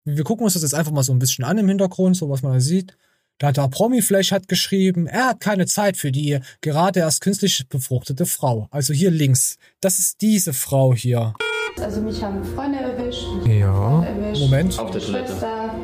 Wir 0.05 0.23
gucken 0.23 0.45
uns 0.45 0.53
das 0.53 0.61
jetzt 0.63 0.73
einfach 0.73 0.93
mal 0.93 1.03
so 1.03 1.11
ein 1.13 1.19
bisschen 1.19 1.43
an 1.43 1.57
im 1.57 1.67
Hintergrund, 1.67 2.15
so 2.15 2.29
was 2.29 2.41
man 2.41 2.53
da 2.53 2.59
sieht. 2.61 2.97
Da 3.37 3.47
hat 3.47 3.57
der 3.57 3.67
Promiflash 3.67 4.31
hat 4.31 4.47
geschrieben, 4.47 5.07
er 5.07 5.27
hat 5.27 5.41
keine 5.41 5.65
Zeit 5.65 5.97
für 5.97 6.11
die 6.11 6.39
gerade 6.61 7.01
erst 7.01 7.19
künstlich 7.21 7.67
befruchtete 7.67 8.25
Frau. 8.25 8.67
Also 8.71 8.93
hier 8.93 9.11
links. 9.11 9.57
Das 9.81 9.99
ist 9.99 10.21
diese 10.21 10.53
Frau 10.53 10.93
hier. 10.93 11.33
Also 11.81 12.01
mich 12.01 12.23
haben 12.23 12.43
Freunde 12.55 12.79
erwischt, 12.79 13.27
mich 13.43 13.59
Ja. 13.59 14.03
erwischt. 14.03 14.41
Moment. 14.41 14.79
Auf 14.79 14.91
der 14.91 15.01
Toilette. 15.01 15.31
Schwester. 15.33 15.75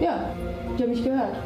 Ja, 0.00 0.34
die 0.76 0.82
haben 0.82 0.90
mich 0.90 1.04
gehört. 1.04 1.36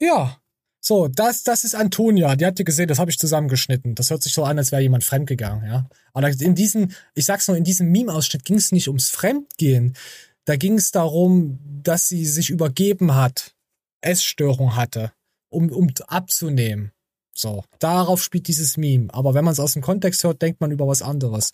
Ja. 0.00 0.38
So, 0.86 1.08
das, 1.08 1.44
das 1.44 1.64
ist 1.64 1.74
Antonia. 1.74 2.36
Die 2.36 2.44
habt 2.44 2.58
ihr 2.58 2.64
gesehen, 2.66 2.88
das 2.88 2.98
habe 2.98 3.10
ich 3.10 3.18
zusammengeschnitten. 3.18 3.94
Das 3.94 4.10
hört 4.10 4.22
sich 4.22 4.34
so 4.34 4.44
an, 4.44 4.58
als 4.58 4.70
wäre 4.70 4.82
jemand 4.82 5.02
fremdgegangen, 5.02 5.64
ja. 5.66 5.88
Aber 6.12 6.28
in 6.28 6.54
diesem, 6.54 6.90
ich 7.14 7.24
sag's 7.24 7.48
nur, 7.48 7.56
in 7.56 7.64
diesem 7.64 7.90
Meme-Ausschnitt 7.90 8.44
ging 8.44 8.56
es 8.56 8.70
nicht 8.70 8.88
ums 8.88 9.08
Fremdgehen. 9.08 9.96
Da 10.44 10.56
ging 10.56 10.76
es 10.76 10.90
darum, 10.90 11.58
dass 11.82 12.08
sie 12.08 12.26
sich 12.26 12.50
übergeben 12.50 13.14
hat, 13.14 13.54
Essstörung 14.02 14.76
hatte, 14.76 15.10
um, 15.48 15.70
um 15.70 15.90
abzunehmen. 16.06 16.92
So, 17.34 17.64
darauf 17.78 18.22
spielt 18.22 18.46
dieses 18.46 18.76
Meme. 18.76 19.08
Aber 19.14 19.32
wenn 19.32 19.44
man 19.44 19.52
es 19.52 19.60
aus 19.60 19.72
dem 19.72 19.80
Kontext 19.80 20.22
hört, 20.22 20.42
denkt 20.42 20.60
man 20.60 20.70
über 20.70 20.86
was 20.86 21.00
anderes. 21.00 21.52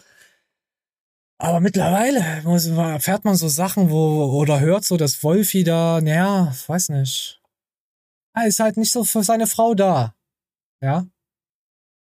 Aber 1.39 1.61
mittlerweile 1.61 2.43
muss- 2.43 2.67
erfährt 2.67 3.25
man 3.25 3.37
so 3.37 3.47
Sachen, 3.47 3.91
wo, 3.91 4.25
oder 4.41 4.59
hört 4.59 4.85
so, 4.85 4.97
dass 4.97 5.23
Wolfi 5.23 5.63
da, 5.63 6.01
naja, 6.01 6.53
weiß 6.67 6.89
nicht. 6.89 7.40
Er 8.35 8.47
ist 8.47 8.61
halt 8.61 8.77
nicht 8.77 8.93
so 8.93 9.05
für 9.05 9.23
seine 9.23 9.47
Frau 9.47 9.75
da. 9.75 10.15
Ja? 10.81 11.07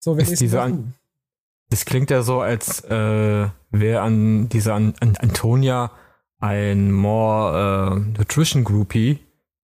So, 0.00 0.16
wir 0.16 0.24
Ist 0.28 0.40
diese 0.40 0.60
An- 0.62 0.94
Das 1.70 1.84
klingt 1.84 2.10
ja 2.10 2.22
so, 2.22 2.40
als 2.40 2.80
äh, 2.84 3.48
wäre 3.70 4.00
an 4.00 4.48
dieser 4.48 4.74
an, 4.74 4.94
an 5.00 5.16
Antonia 5.16 5.90
ein 6.38 6.92
more 6.92 7.96
äh, 7.96 8.18
Nutrition 8.18 8.64
Groupie, 8.64 9.18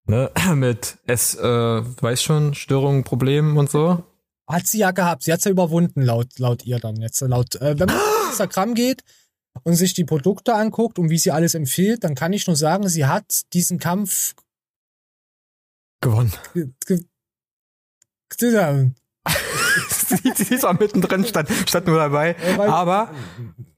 ne? 0.06 0.30
Mit 0.54 0.98
S, 1.06 1.34
äh, 1.36 1.42
weiß 1.44 2.22
schon, 2.22 2.54
Störungen, 2.54 3.04
Problemen 3.04 3.56
und 3.56 3.70
so. 3.70 4.02
Hat 4.48 4.66
sie 4.66 4.78
ja 4.78 4.90
gehabt. 4.90 5.22
Sie 5.22 5.32
hat's 5.32 5.44
ja 5.44 5.50
überwunden, 5.50 6.02
laut, 6.02 6.38
laut 6.38 6.64
ihr 6.66 6.78
dann 6.78 6.96
jetzt. 6.96 7.20
Laut, 7.22 7.54
äh, 7.56 7.78
wenn 7.78 7.86
man 7.86 7.96
auf 7.96 8.28
Instagram 8.30 8.74
geht 8.74 9.04
und 9.62 9.74
sich 9.74 9.94
die 9.94 10.04
Produkte 10.04 10.54
anguckt 10.54 10.98
und 10.98 11.10
wie 11.10 11.18
sie 11.18 11.30
alles 11.30 11.54
empfiehlt, 11.54 12.02
dann 12.04 12.14
kann 12.16 12.32
ich 12.32 12.46
nur 12.46 12.56
sagen, 12.56 12.88
sie 12.88 13.06
hat 13.06 13.52
diesen 13.54 13.78
Kampf 13.78 14.34
Gewonnen. 16.00 16.32
ge- 16.54 16.68
ge- 16.86 17.04
ge- 18.38 18.90
sie, 20.36 20.54
ist 20.54 20.64
auch 20.64 20.78
mittendrin, 20.78 21.24
stand, 21.24 21.48
stand 21.66 21.86
nur 21.86 21.98
dabei. 21.98 22.36
Aber 22.58 23.10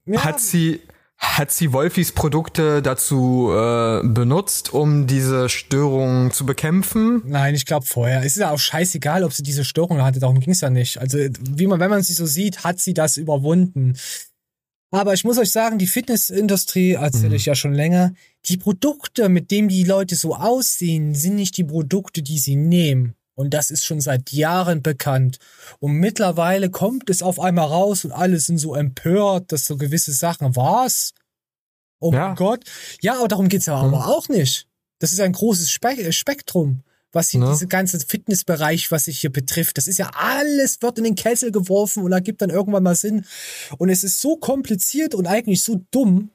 ja, 0.05 0.23
hat 0.23 0.39
sie 0.39 0.81
hat 1.19 1.51
sie 1.51 1.73
Wolfis 1.73 2.11
Produkte 2.11 2.83
dazu 2.83 3.49
äh, 3.51 4.01
benutzt, 4.07 4.71
um 4.71 5.07
diese 5.07 5.49
Störungen 5.49 6.29
zu 6.29 6.45
bekämpfen? 6.45 7.23
Nein, 7.25 7.55
ich 7.55 7.65
glaube 7.65 7.87
vorher. 7.87 8.19
Es 8.19 8.33
ist 8.33 8.37
ja 8.37 8.51
auch 8.51 8.59
scheißegal, 8.59 9.23
ob 9.23 9.33
sie 9.33 9.41
diese 9.41 9.65
Störung 9.65 10.03
hatte, 10.03 10.19
darum 10.19 10.39
ging's 10.39 10.61
ja 10.61 10.69
nicht. 10.69 10.99
Also, 10.99 11.17
wie 11.17 11.65
man, 11.65 11.79
wenn 11.79 11.89
man 11.89 12.03
sie 12.03 12.13
so 12.13 12.27
sieht, 12.27 12.63
hat 12.63 12.79
sie 12.79 12.93
das 12.93 13.17
überwunden. 13.17 13.97
Aber 14.91 15.13
ich 15.13 15.23
muss 15.23 15.37
euch 15.37 15.51
sagen, 15.51 15.77
die 15.77 15.87
Fitnessindustrie, 15.87 16.93
erzähle 16.93 17.35
ich 17.35 17.45
ja 17.45 17.55
schon 17.55 17.73
länger, 17.73 18.13
die 18.45 18.57
Produkte, 18.57 19.27
mit 19.27 19.51
denen 19.51 19.67
die 19.67 19.83
Leute 19.83 20.15
so 20.15 20.35
aussehen, 20.35 21.13
sind 21.13 21.35
nicht 21.35 21.57
die 21.57 21.65
Produkte, 21.65 22.21
die 22.21 22.39
sie 22.39 22.55
nehmen. 22.55 23.15
Und 23.35 23.53
das 23.53 23.69
ist 23.69 23.85
schon 23.85 24.01
seit 24.01 24.31
Jahren 24.31 24.81
bekannt. 24.81 25.37
Und 25.79 25.93
mittlerweile 25.93 26.69
kommt 26.71 27.09
es 27.09 27.21
auf 27.21 27.39
einmal 27.39 27.67
raus 27.67 28.05
und 28.05 28.11
alle 28.11 28.39
sind 28.39 28.57
so 28.57 28.73
empört, 28.73 29.51
dass 29.51 29.65
so 29.65 29.77
gewisse 29.77 30.11
Sachen, 30.13 30.55
was? 30.55 31.13
Oh 31.99 32.11
Ja. 32.13 32.27
mein 32.27 32.35
Gott. 32.35 32.63
Ja, 33.01 33.17
aber 33.19 33.27
darum 33.27 33.49
geht's 33.49 33.65
ja 33.67 33.79
Hm. 33.81 33.93
aber 33.93 34.07
auch 34.07 34.29
nicht. 34.29 34.67
Das 34.99 35.11
ist 35.11 35.19
ein 35.19 35.33
großes 35.33 35.69
Spe 35.69 36.11
Spektrum, 36.11 36.81
was 37.11 37.29
hier 37.29 37.39
Ne? 37.39 37.51
diese 37.51 37.67
ganze 37.67 37.99
Fitnessbereich, 37.99 38.91
was 38.91 39.05
sich 39.05 39.19
hier 39.19 39.31
betrifft. 39.31 39.77
Das 39.77 39.87
ist 39.87 39.97
ja 39.97 40.11
alles 40.13 40.81
wird 40.81 40.97
in 40.97 41.03
den 41.03 41.15
Kessel 41.15 41.51
geworfen 41.51 42.03
und 42.03 42.11
ergibt 42.11 42.41
dann 42.41 42.49
irgendwann 42.49 42.83
mal 42.83 42.95
Sinn. 42.95 43.25
Und 43.77 43.89
es 43.89 44.03
ist 44.03 44.19
so 44.19 44.37
kompliziert 44.37 45.15
und 45.15 45.27
eigentlich 45.27 45.63
so 45.63 45.81
dumm, 45.91 46.31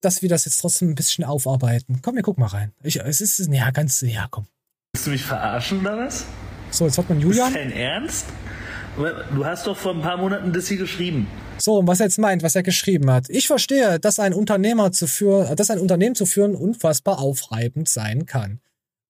dass 0.00 0.22
wir 0.22 0.28
das 0.28 0.44
jetzt 0.46 0.60
trotzdem 0.60 0.90
ein 0.90 0.94
bisschen 0.94 1.24
aufarbeiten. 1.24 2.00
Komm, 2.02 2.16
wir 2.16 2.22
gucken 2.22 2.42
mal 2.42 2.48
rein. 2.48 2.72
Ich, 2.82 2.98
es 3.00 3.20
ist, 3.20 3.38
ja, 3.52 3.70
ganz, 3.70 4.00
ja, 4.00 4.26
komm. 4.30 4.46
Willst 4.94 5.06
du 5.06 5.10
mich 5.10 5.22
verarschen 5.24 5.80
oder 5.80 5.96
was? 5.98 6.24
So, 6.70 6.86
jetzt 6.86 6.98
hat 6.98 7.08
man 7.08 7.18
Ist 7.18 7.24
Julian. 7.24 7.52
dein 7.54 7.70
Ernst? 7.72 8.26
Du 9.34 9.44
hast 9.44 9.66
doch 9.66 9.76
vor 9.76 9.94
ein 9.94 10.02
paar 10.02 10.16
Monaten 10.16 10.52
das 10.52 10.68
hier 10.68 10.76
geschrieben. 10.76 11.26
So, 11.58 11.78
und 11.78 11.86
was 11.86 12.00
er 12.00 12.06
jetzt 12.06 12.18
meint, 12.18 12.42
was 12.42 12.56
er 12.56 12.62
geschrieben 12.62 13.10
hat. 13.10 13.30
Ich 13.30 13.46
verstehe, 13.46 14.00
dass 14.00 14.18
ein 14.18 14.34
Unternehmer 14.34 14.90
zu 14.92 15.06
führen, 15.06 15.54
dass 15.54 15.70
ein 15.70 15.78
Unternehmen 15.78 16.14
zu 16.14 16.26
führen 16.26 16.54
unfassbar 16.54 17.18
aufreibend 17.18 17.88
sein 17.88 18.26
kann. 18.26 18.60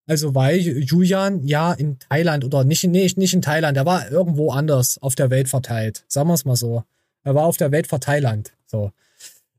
Also 0.07 0.35
weil 0.35 0.59
Julian 0.59 1.45
ja 1.45 1.73
in 1.73 1.99
Thailand 1.99 2.45
oder 2.45 2.65
nicht, 2.65 2.85
nee, 2.85 3.11
nicht 3.17 3.35
in 3.35 3.43
Thailand, 3.43 3.77
er 3.77 3.87
war 3.87 4.11
irgendwo 4.11 4.51
anders 4.51 4.99
auf 5.01 5.15
der 5.15 5.31
Welt 5.31 5.49
verteilt. 5.49 6.05
Sagen 6.09 6.29
wir 6.29 6.35
es 6.35 6.45
mal 6.45 6.57
so. 6.57 6.85
Er 7.25 7.35
war 7.35 7.45
auf 7.45 7.57
der 7.57 7.71
Welt 7.71 7.87
Thailand. 8.01 8.53
So. 8.67 8.91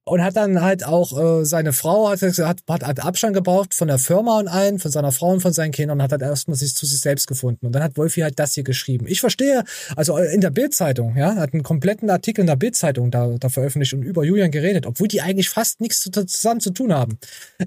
Und 0.05 0.22
hat 0.22 0.36
dann 0.36 0.62
halt 0.62 0.86
auch 0.86 1.17
äh, 1.17 1.45
seine 1.45 1.72
Frau 1.72 2.10
hat, 2.10 2.22
hat, 2.22 2.57
hat, 2.67 2.83
hat 2.83 3.05
Abstand 3.05 3.33
gebraucht 3.36 3.74
von 3.74 3.88
der 3.88 4.00
Firma 4.00 4.38
und 4.39 4.50
allen, 4.50 4.79
von 4.79 4.91
seiner 4.91 5.13
Frau 5.13 5.29
und 5.29 5.39
von 5.39 5.53
seinen 5.53 5.72
Kindern 5.72 6.00
und 6.00 6.03
hat 6.03 6.12
halt 6.12 6.22
erstmal 6.22 6.57
sich 6.57 6.75
zu 6.75 6.86
sich 6.86 7.00
selbst 7.00 7.27
gefunden. 7.27 7.65
Und 7.65 7.72
dann 7.74 7.83
hat 7.83 7.95
Wolfi 7.95 8.19
halt 8.22 8.38
das 8.38 8.53
hier 8.53 8.63
geschrieben. 8.63 9.05
Ich 9.07 9.22
verstehe, 9.22 9.63
also 9.95 10.17
in 10.17 10.41
der 10.41 10.50
Bildzeitung, 10.50 11.15
ja, 11.15 11.36
hat 11.36 11.53
einen 11.53 11.63
kompletten 11.63 12.10
Artikel 12.10 12.41
in 12.41 12.48
der 12.48 12.57
Bildzeitung 12.57 13.12
da, 13.12 13.36
da 13.39 13.48
veröffentlicht 13.48 13.93
und 13.93 14.03
über 14.03 14.25
Julian 14.25 14.51
geredet, 14.51 14.86
obwohl 14.86 15.07
die 15.07 15.22
eigentlich 15.22 15.50
fast 15.50 15.79
nichts 15.79 16.01
zu, 16.01 16.12
zusammen 16.12 16.60
zu 16.60 16.72
tun 16.72 16.93
haben. 16.93 17.17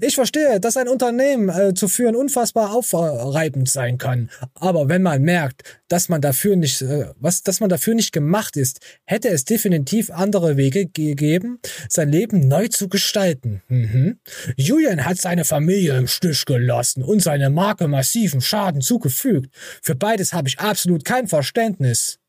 Ich 0.01 0.15
verstehe, 0.15 0.59
dass 0.59 0.77
ein 0.77 0.87
Unternehmen 0.87 1.49
äh, 1.49 1.73
zu 1.73 1.87
führen 1.87 2.15
unfassbar 2.15 2.75
aufreibend 2.75 3.69
sein 3.69 3.97
kann. 3.97 4.29
Aber 4.53 4.89
wenn 4.89 5.01
man 5.01 5.23
merkt, 5.23 5.63
dass 5.87 6.09
man 6.09 6.21
dafür 6.21 6.55
nicht, 6.55 6.81
äh, 6.81 7.11
was, 7.19 7.43
dass 7.43 7.59
man 7.59 7.69
dafür 7.69 7.95
nicht 7.95 8.11
gemacht 8.11 8.57
ist, 8.57 8.79
hätte 9.05 9.29
es 9.29 9.45
definitiv 9.45 10.11
andere 10.11 10.57
Wege 10.57 10.87
gegeben, 10.87 11.59
sein 11.89 12.09
Leben 12.09 12.47
neu 12.47 12.67
zu 12.67 12.89
gestalten. 12.89 13.61
Mhm. 13.67 14.19
Julian 14.55 15.05
hat 15.05 15.17
seine 15.17 15.45
Familie 15.45 15.97
im 15.97 16.07
Stich 16.07 16.45
gelassen 16.45 17.03
und 17.03 17.21
seine 17.21 17.49
Marke 17.49 17.87
massiven 17.87 18.41
Schaden 18.41 18.81
zugefügt. 18.81 19.49
Für 19.81 19.95
beides 19.95 20.33
habe 20.33 20.47
ich 20.47 20.59
absolut 20.59 21.05
kein 21.05 21.27
Verständnis. 21.27 22.19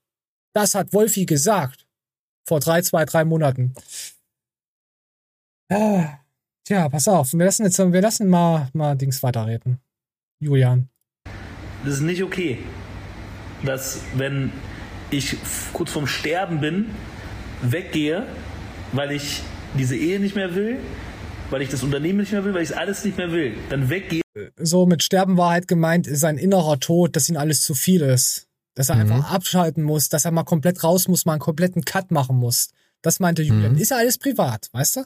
Das 0.55 0.75
hat 0.75 0.93
Wolfi 0.93 1.27
gesagt. 1.27 1.87
Vor 2.47 2.61
drei, 2.61 2.81
zwei, 2.83 3.05
drei 3.05 3.25
Monaten. 3.25 3.75
Äh, 5.69 6.05
tja, 6.65 6.89
pass 6.89 7.07
auf. 7.09 7.33
Wir 7.35 7.45
lassen 7.45 7.65
jetzt, 7.65 7.79
wir 7.79 8.01
lassen 8.01 8.29
mal, 8.29 8.69
mal 8.73 8.97
Dings 8.97 9.23
weiterreden. 9.23 9.81
Julian. 10.41 10.89
Das 11.85 11.95
ist 11.95 12.01
nicht 12.01 12.23
okay, 12.23 12.59
dass 13.65 14.01
wenn 14.15 14.53
ich 15.11 15.37
kurz 15.73 15.91
vorm 15.91 16.07
Sterben 16.07 16.61
bin, 16.61 16.87
weggehe, 17.63 18.27
weil 18.93 19.13
ich 19.13 19.43
diese 19.79 19.97
Ehe 19.97 20.21
nicht 20.21 20.35
mehr 20.37 20.55
will, 20.55 20.79
weil 21.51 21.63
ich 21.63 21.69
das 21.69 21.83
Unternehmen 21.83 22.21
nicht 22.21 22.33
mehr 22.33 22.45
will, 22.45 22.55
weil 22.55 22.63
ich 22.63 22.77
alles 22.77 23.05
nicht 23.05 23.17
mehr 23.17 23.33
will, 23.33 23.55
dann 23.71 23.89
weggehe. 23.91 24.23
So 24.57 24.87
mit 24.87 25.03
Sterben 25.03 25.37
war 25.37 25.51
halt 25.51 25.67
gemeint, 25.67 26.07
sein 26.11 26.39
innerer 26.39 26.79
Tod, 26.79 27.17
dass 27.17 27.29
ihm 27.29 27.37
alles 27.37 27.63
zu 27.63 27.75
viel 27.75 28.03
ist. 28.03 28.47
Dass 28.75 28.89
er 28.91 28.95
Mhm. 28.97 29.13
einfach 29.13 29.33
abschalten 29.33 29.83
muss, 29.83 30.09
dass 30.09 30.25
er 30.25 30.31
mal 30.31 30.45
komplett 30.45 30.85
raus 30.85 31.09
muss, 31.09 31.25
mal 31.27 31.33
einen 31.33 31.41
kompletten 31.41 31.85
Cut 31.85 32.11
machen 32.13 32.37
muss. 32.37 32.69
Das 33.03 33.19
meinte 33.19 33.43
Julian. 33.43 33.73
Mhm. 33.73 33.79
Ist 33.79 33.91
ja 33.91 33.97
alles 33.97 34.19
privat, 34.19 34.69
weißt 34.73 34.97
du? 34.97 35.01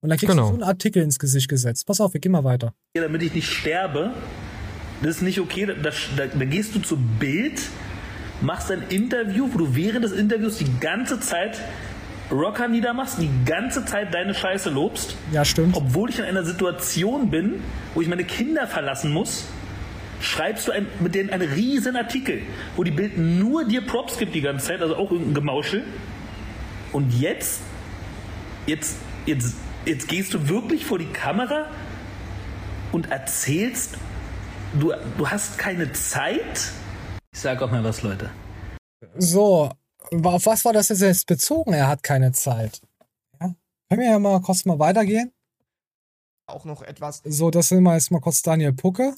Und 0.00 0.08
dann 0.10 0.18
kriegst 0.18 0.30
Genau. 0.30 0.44
du 0.44 0.48
so 0.48 0.54
einen 0.54 0.62
Artikel 0.62 1.02
ins 1.02 1.18
Gesicht 1.18 1.48
gesetzt. 1.48 1.86
Pass 1.86 2.00
auf, 2.00 2.14
wir 2.14 2.20
gehen 2.20 2.32
mal 2.32 2.44
weiter. 2.44 2.72
damit 2.94 3.22
ich 3.22 3.34
nicht 3.34 3.48
sterbe. 3.50 4.12
Das 5.02 5.16
ist 5.16 5.22
nicht 5.22 5.40
okay. 5.40 5.66
Da, 5.66 5.74
da, 5.74 6.26
da 6.26 6.44
gehst 6.44 6.74
du 6.74 6.78
zu 6.80 6.96
Bild, 6.96 7.60
machst 8.40 8.70
ein 8.70 8.82
Interview, 8.88 9.48
wo 9.52 9.58
du 9.58 9.74
während 9.74 10.04
des 10.04 10.12
Interviews 10.12 10.58
die 10.58 10.70
ganze 10.80 11.20
Zeit 11.20 11.60
Rocker 12.30 12.68
niedermachst, 12.68 13.18
die 13.20 13.30
ganze 13.46 13.84
Zeit 13.86 14.12
deine 14.12 14.34
Scheiße 14.34 14.68
lobst, 14.70 15.16
Ja, 15.32 15.44
stimmt. 15.44 15.74
obwohl 15.76 16.10
ich 16.10 16.18
in 16.18 16.24
einer 16.26 16.44
Situation 16.44 17.30
bin, 17.30 17.62
wo 17.94 18.02
ich 18.02 18.08
meine 18.08 18.24
Kinder 18.24 18.66
verlassen 18.66 19.12
muss. 19.12 19.46
Schreibst 20.20 20.68
du 20.68 20.72
ein, 20.72 20.86
mit 21.00 21.14
denen 21.14 21.30
einen 21.30 21.48
riesen 21.50 21.96
Artikel, 21.96 22.42
wo 22.76 22.82
die 22.84 22.90
Bild 22.90 23.16
nur 23.16 23.64
dir 23.64 23.80
Props 23.86 24.18
gibt 24.18 24.34
die 24.34 24.40
ganze 24.40 24.66
Zeit, 24.66 24.82
also 24.82 24.96
auch 24.96 25.10
irgendein 25.10 25.34
Gemauschel. 25.34 25.84
Und 26.92 27.14
jetzt, 27.18 27.60
jetzt, 28.66 28.96
jetzt, 29.26 29.56
jetzt 29.86 30.08
gehst 30.08 30.34
du 30.34 30.48
wirklich 30.48 30.84
vor 30.84 30.98
die 30.98 31.06
Kamera 31.06 31.66
und 32.92 33.10
erzählst, 33.10 33.94
du, 34.78 34.92
du 35.16 35.28
hast 35.28 35.56
keine 35.56 35.92
Zeit. 35.92 36.72
Ich 37.38 37.42
sag 37.42 37.62
auch 37.62 37.70
mal 37.70 37.84
was, 37.84 38.02
Leute. 38.02 38.30
So, 39.16 39.70
auf 40.24 40.46
was 40.46 40.64
war 40.64 40.72
das 40.72 40.88
jetzt 40.88 41.24
bezogen? 41.28 41.72
Er 41.72 41.86
hat 41.86 42.02
keine 42.02 42.32
Zeit. 42.32 42.82
Ja? 43.40 43.54
Können 43.88 44.00
wir 44.00 44.10
ja 44.10 44.18
mal 44.18 44.40
kurz 44.40 44.64
mal 44.64 44.80
weitergehen? 44.80 45.30
Auch 46.48 46.64
noch 46.64 46.82
etwas. 46.82 47.22
So, 47.24 47.52
das 47.52 47.68
sind 47.68 47.84
wir 47.84 47.94
jetzt 47.94 48.10
mal 48.10 48.18
kurz 48.18 48.42
Daniel 48.42 48.72
Pucke. 48.72 49.14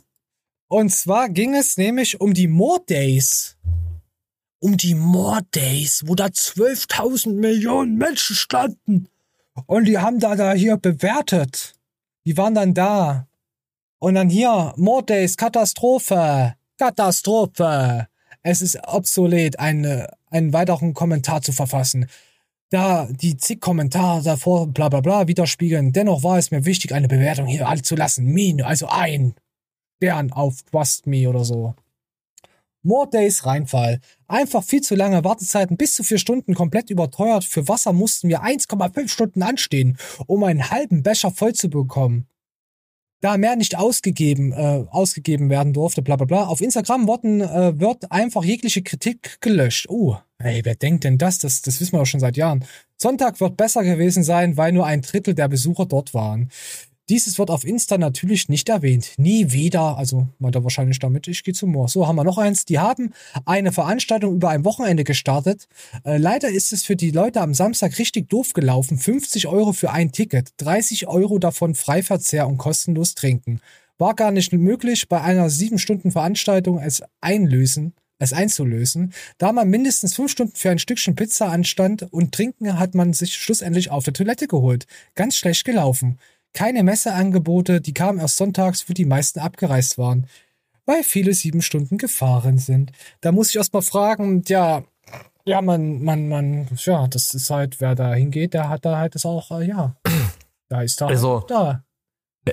Und 0.69 0.91
zwar 0.91 1.31
ging 1.31 1.55
es 1.55 1.79
nämlich 1.79 2.21
um 2.21 2.35
die 2.35 2.47
More 2.47 2.85
Days. 2.87 3.57
Um 4.59 4.77
die 4.77 4.95
More 4.95 5.41
Days, 5.55 6.03
wo 6.07 6.15
da 6.15 6.27
12.000 6.27 7.33
Millionen 7.33 7.97
Menschen 7.97 8.37
standen. 8.37 9.09
Und 9.65 9.87
die 9.87 9.97
haben 9.97 10.21
da, 10.21 10.37
da 10.37 10.53
hier 10.53 10.77
bewertet. 10.77 11.73
Die 12.27 12.37
waren 12.37 12.55
dann 12.55 12.75
da. 12.75 13.29
Und 13.99 14.17
dann 14.17 14.29
hier, 14.29 14.75
More 14.77 15.05
Days, 15.05 15.39
Katastrophe. 15.39 16.55
Katastrophe. 16.77 18.10
Es 18.43 18.63
ist 18.63 18.79
obsolet, 18.87 19.59
eine, 19.59 20.09
einen 20.31 20.53
weiteren 20.53 20.95
Kommentar 20.95 21.43
zu 21.43 21.53
verfassen 21.53 22.07
da 22.71 23.09
die 23.11 23.37
zig 23.37 23.61
Kommentare 23.61 24.23
davor, 24.23 24.69
bla 24.69 24.89
bla 24.89 25.01
bla, 25.01 25.27
widerspiegeln. 25.29 25.93
Dennoch 25.93 26.23
war 26.23 26.39
es 26.39 26.51
mir 26.51 26.65
wichtig, 26.65 26.95
eine 26.95 27.09
Bewertung 27.09 27.47
hier 27.47 27.69
alle 27.69 27.83
zu 27.83 27.97
lassen. 27.97 28.25
Min, 28.27 28.63
also 28.63 28.87
ein 28.87 29.35
Stern 29.97 30.33
auf 30.33 30.63
Trust 30.63 31.07
Me 31.07 31.29
oder 31.29 31.45
so. 31.45 31.75
More 32.83 33.11
Days 33.11 33.45
Reinfall. 33.45 34.01
Einfach 34.27 34.63
viel 34.63 34.81
zu 34.81 34.95
lange 34.95 35.23
Wartezeiten, 35.25 35.77
bis 35.77 35.95
zu 35.95 36.05
vier 36.05 36.19
Stunden 36.19 36.55
komplett 36.55 36.89
überteuert. 36.89 37.45
Für 37.45 37.69
Wasser 37.69 37.93
mussten 37.93 38.29
wir 38.31 38.43
1,5 38.43 39.09
Stunden 39.09 39.43
anstehen, 39.43 39.99
um 40.27 40.43
einen 40.45 40.71
halben 40.71 41.03
Becher 41.03 41.31
voll 41.31 41.53
zu 41.53 41.69
bekommen. 41.69 42.30
Da 43.21 43.37
mehr 43.37 43.57
nicht 43.57 43.77
ausgegeben, 43.77 44.53
äh, 44.53 44.85
ausgegeben 44.91 45.51
werden 45.51 45.75
durfte, 45.75 46.01
bla 46.01 46.17
bla 46.17 46.25
bla. 46.25 46.45
Auf 46.45 46.63
Instagram 46.63 47.07
wurden, 47.07 47.43
äh, 47.43 47.79
wird 47.79 48.11
einfach 48.11 48.45
jegliche 48.45 48.83
Kritik 48.83 49.41
gelöscht. 49.43 49.87
Oh, 49.91 50.17
ey, 50.39 50.65
wer 50.65 50.75
denkt 50.75 51.05
denn 51.05 51.19
das? 51.19 51.39
das? 51.39 51.61
Das 51.61 51.81
wissen 51.81 51.93
wir 51.93 51.99
doch 51.99 52.07
schon 52.07 52.21
seit 52.21 52.39
Jahren. 52.39 52.65
Sonntag 52.97 53.41
wird 53.41 53.59
besser 53.59 53.83
gewesen 53.85 54.23
sein, 54.23 54.57
weil 54.57 54.73
nur 54.73 54.87
ein 54.87 55.03
Drittel 55.03 55.35
der 55.35 55.49
Besucher 55.49 55.85
dort 55.87 56.15
waren. 56.15 56.51
Dieses 57.11 57.41
wird 57.41 57.51
auf 57.51 57.65
Insta 57.65 57.99
natürlich 57.99 58.49
nicht 58.49 58.69
erwähnt. 58.69 59.15
Nie 59.17 59.51
wieder. 59.51 59.99
Also 59.99 60.29
meint 60.39 60.55
er 60.55 60.63
wahrscheinlich 60.63 61.01
damit, 61.01 61.27
ich 61.27 61.43
gehe 61.43 61.53
zum 61.53 61.73
Moor. 61.73 61.89
So, 61.89 62.07
haben 62.07 62.15
wir 62.15 62.23
noch 62.23 62.39
eins. 62.39 62.65
Die 62.67 62.79
haben 62.79 63.13
eine 63.45 63.73
Veranstaltung 63.73 64.37
über 64.37 64.51
ein 64.51 64.65
Wochenende 64.65 65.03
gestartet. 65.03 65.67
Äh, 66.05 66.19
leider 66.19 66.49
ist 66.49 66.73
es 66.73 66.85
für 66.85 66.95
die 66.95 67.11
Leute 67.11 67.41
am 67.41 67.53
Samstag 67.53 67.99
richtig 67.99 68.29
doof 68.29 68.53
gelaufen. 68.53 68.97
50 68.97 69.49
Euro 69.49 69.73
für 69.73 69.91
ein 69.91 70.13
Ticket. 70.13 70.51
30 70.59 71.09
Euro 71.09 71.41
davon 71.41 71.75
Freiverzehr 71.75 72.47
und 72.47 72.59
kostenlos 72.59 73.17
trinken. 73.17 73.61
War 73.99 74.15
gar 74.15 74.31
nicht 74.31 74.53
möglich, 74.53 75.09
bei 75.09 75.21
einer 75.21 75.51
sieben 75.51 75.81
Stunden 75.81 76.13
Veranstaltung 76.13 76.79
es 76.79 77.03
einlösen, 77.21 77.93
es 78.21 78.33
einzulösen, 78.33 79.13
da 79.37 79.53
man 79.53 79.69
mindestens 79.69 80.15
fünf 80.15 80.31
Stunden 80.31 80.55
für 80.55 80.71
ein 80.71 80.79
Stückchen 80.79 81.17
Pizza 81.17 81.49
anstand 81.49 82.05
und 82.13 82.33
trinken 82.33 82.79
hat 82.79 82.95
man 82.95 83.13
sich 83.15 83.35
schlussendlich 83.35 83.91
auf 83.91 84.05
der 84.05 84.15
Toilette 84.15 84.47
geholt. 84.47 84.87
Ganz 85.17 85.37
schlecht 85.37 85.65
gelaufen. 85.65 86.19
Keine 86.53 86.83
Messeangebote, 86.83 87.81
die 87.81 87.95
kamen 87.95 88.19
erst 88.19 88.37
sonntags, 88.37 88.89
wo 88.89 88.93
die 88.93 89.05
meisten 89.05 89.39
abgereist 89.41 89.99
waren, 89.99 90.27
weil 90.85 91.03
viele 91.05 91.33
sieben 91.35 91.63
Stunden 91.63 91.99
gefahren 91.99 92.59
sind. 92.59 92.93
Da 93.21 93.33
muss 93.33 93.51
ich 93.51 93.57
erst 93.57 93.73
mal 93.73 93.83
fragen, 93.83 94.43
ja, 94.49 94.83
ja, 95.45 95.63
man, 95.63 96.03
man, 96.03 96.29
man, 96.29 96.69
ja, 96.77 97.07
das 97.09 97.35
ist 97.35 97.51
halt, 97.51 97.81
wer 97.81 97.95
da 97.95 98.13
hingeht, 98.15 98.55
der 98.55 98.69
hat 98.69 98.85
da 98.85 98.99
halt 98.99 99.15
das 99.15 99.25
auch, 99.25 99.51
äh, 99.53 99.65
ja, 99.67 99.97
da 100.69 100.83
ist 100.83 101.01
da, 101.01 101.07
Also- 101.07 101.41
da. 101.49 101.85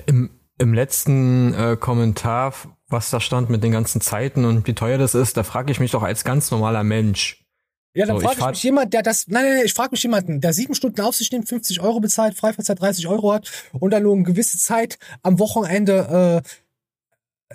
Im, 0.06 0.30
im 0.58 0.74
letzten 0.74 1.54
äh, 1.54 1.76
Kommentar, 1.78 2.52
was 2.88 3.10
da 3.10 3.20
stand 3.20 3.48
mit 3.50 3.62
den 3.62 3.72
ganzen 3.72 4.00
Zeiten 4.00 4.44
und 4.44 4.66
wie 4.66 4.74
teuer 4.74 4.98
das 4.98 5.14
ist, 5.14 5.36
da 5.36 5.42
frage 5.42 5.72
ich 5.72 5.80
mich 5.80 5.92
doch 5.92 6.02
als 6.02 6.24
ganz 6.24 6.50
normaler 6.50 6.84
Mensch. 6.84 7.44
Ja, 7.94 8.06
dann 8.06 8.16
So, 8.16 8.20
ich 8.20 8.24
frage 8.26 8.34
ich, 8.34 8.38
fahr- 8.40 8.50
mich 8.50 8.62
jemand, 8.62 8.92
der 8.94 9.02
das, 9.02 9.26
nein, 9.28 9.44
nein, 9.44 9.54
nein 9.56 9.64
ich 9.66 9.74
frage 9.74 9.90
mich 9.92 10.02
jemanden, 10.02 10.40
der 10.40 10.52
sieben 10.52 10.74
Stunden 10.74 11.00
auf 11.00 11.16
sich 11.16 11.32
nimmt, 11.32 11.48
50 11.48 11.80
Euro 11.80 12.00
bezahlt, 12.00 12.36
Freifahrtzeit 12.36 12.80
30 12.80 13.08
Euro 13.08 13.32
hat 13.32 13.50
und 13.72 13.90
dann 13.90 14.02
nur 14.04 14.14
eine 14.14 14.24
gewisse 14.24 14.58
Zeit 14.58 14.98
am 15.22 15.38
Wochenende 15.38 16.42
äh, 16.44 16.48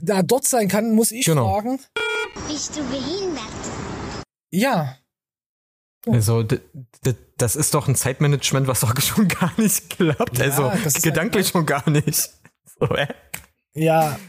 da 0.02 0.24
dort 0.24 0.46
sein 0.46 0.68
kann, 0.68 0.94
muss 0.96 1.12
ich 1.12 1.26
Genau. 1.26 1.46
fragen. 1.54 1.80
Bist 2.50 2.76
du 2.76 2.84
behindert? 2.90 3.44
Ja, 4.52 4.98
Also, 6.08 6.44
d- 6.44 6.60
d- 7.06 7.16
das 7.38 7.56
ist 7.56 7.74
doch 7.74 7.88
ein 7.88 7.96
Zeitmanagement, 7.96 8.68
was 8.68 8.82
doch 8.82 8.94
schon 9.02 9.28
gar 9.28 9.54
nicht 9.58 9.92
klappt. 9.92 10.38
Ja, 10.40 10.46
also, 10.46 10.70
das 10.84 10.96
ist 10.96 11.04
gedanklich 11.04 11.46
halt- 11.46 11.52
schon 11.54 11.66
gar 11.66 11.88
nicht. 11.90 12.30
So, 12.80 12.88
äh? 12.96 13.08
ja, 13.76 14.20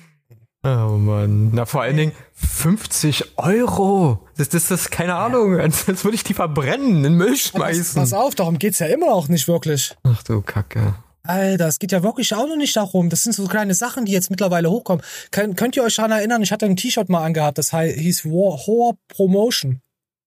Oh 0.65 0.97
Mann. 0.97 1.51
Na, 1.53 1.67
vor 1.67 1.83
allen 1.83 1.99
Dingen 1.99 2.13
50 2.33 3.39
Euro. 3.39 4.19
Das, 4.39 4.49
das 4.49 4.71
ist 4.71 4.91
keine 4.91 5.15
Ahnung. 5.15 5.61
Als, 5.61 5.87
als 5.89 6.05
würde 6.05 6.15
ich 6.15 6.25
die 6.25 6.33
verbrennen, 6.33 6.97
in 6.97 7.03
den 7.03 7.15
Müll 7.15 7.33
pass, 7.33 7.41
schmeißen. 7.49 8.01
pass 8.01 8.13
auf, 8.15 8.35
darum 8.35 8.59
geht's 8.59 8.79
ja 8.79 8.87
immer 8.87 9.09
noch 9.09 9.29
nicht 9.29 9.47
wirklich. 9.47 9.95
Ach 10.05 10.23
du 10.23 10.41
Kacke. 10.41 10.95
Alter, 11.23 11.69
es 11.69 11.79
geht 11.79 11.93
ja 11.93 12.03
wirklich 12.03 12.35
auch 12.35 12.47
noch 12.47 12.57
nicht 12.57 12.77
darum. 12.77 13.11
Das 13.11 13.23
sind 13.23 13.35
so 13.35 13.47
kleine 13.47 13.75
Sachen, 13.75 14.07
die 14.07 14.13
jetzt 14.13 14.31
mittlerweile 14.31 14.71
hochkommen. 14.71 15.05
Könnt, 15.31 15.57
könnt 15.59 15.77
ihr 15.77 15.83
euch 15.83 15.97
daran 15.97 16.13
erinnern, 16.13 16.43
ich 16.43 16.53
hatte 16.53 16.67
ein 16.67 16.77
T-Shirt 16.77 17.09
mal 17.09 17.25
angehabt, 17.25 17.59
das 17.59 17.73
hieß 17.73 18.25
War, 18.27 18.67
Horror 18.67 18.97
Promotion. 19.09 19.81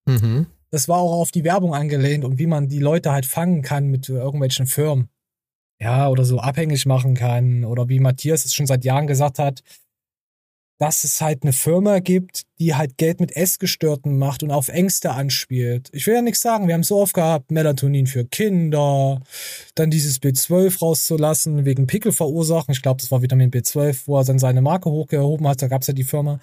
Mhm. 0.06 0.48
Das 0.70 0.88
war 0.88 0.98
auch 0.98 1.20
auf 1.20 1.32
die 1.32 1.44
Werbung 1.44 1.74
angelehnt 1.74 2.26
und 2.26 2.40
wie 2.40 2.48
man 2.48 2.68
die 2.68 2.80
Leute 2.80 3.12
halt 3.12 3.26
fangen 3.26 3.62
kann 3.62 3.88
mit 3.88 4.10
äh, 4.10 4.14
irgendwelchen 4.14 4.68
Firmen. 4.68 5.10
Ja, 5.80 6.10
oder 6.10 6.26
so 6.26 6.40
abhängig 6.40 6.86
machen 6.86 7.14
kann. 7.14 7.64
Oder 7.64 7.90
wie 7.90 8.00
Matthias 8.00 8.46
es 8.46 8.56
schon 8.56 8.66
seit 8.66 8.84
Jahren 8.84 9.08
gesagt 9.08 9.38
hat, 9.40 9.62
dass 10.80 11.04
es 11.04 11.22
halt 11.22 11.44
eine 11.44 11.54
Firma 11.54 12.00
gibt, 12.00 12.44
die 12.60 12.76
halt 12.76 12.98
Geld 12.98 13.20
mit 13.20 13.36
Essgestörten 13.36 14.18
macht 14.18 14.44
und 14.44 14.52
auf 14.52 14.68
Ängste 14.68 15.12
anspielt. 15.12 15.90
Ich 15.92 16.06
will 16.06 16.14
ja 16.14 16.22
nichts 16.22 16.42
sagen, 16.42 16.68
wir 16.68 16.76
haben 16.76 16.84
so 16.84 16.98
oft 16.98 17.16
gehabt, 17.16 17.50
Melatonin 17.52 18.06
für 18.06 18.26
Kinder, 18.26 19.22
dann 19.74 19.90
dieses 19.90 20.22
B12 20.22 20.80
rauszulassen, 20.80 21.66
wegen 21.66 21.88
Pickel 21.88 22.12
verursachen. 22.12 22.74
Ich 22.74 22.82
glaube, 22.82 23.02
das 23.02 23.12
war 23.12 23.22
Vitamin 23.22 23.52
B12, 23.52 24.04
wo 24.06 24.20
er 24.20 24.26
dann 24.26 24.40
seine 24.40 24.62
Marke 24.62 24.92
hochgehoben 24.92 25.48
hat, 25.48 25.62
da 25.62 25.68
gab 25.68 25.82
es 25.82 25.88
ja 25.88 25.94
die 25.94 26.04
Firma. 26.04 26.40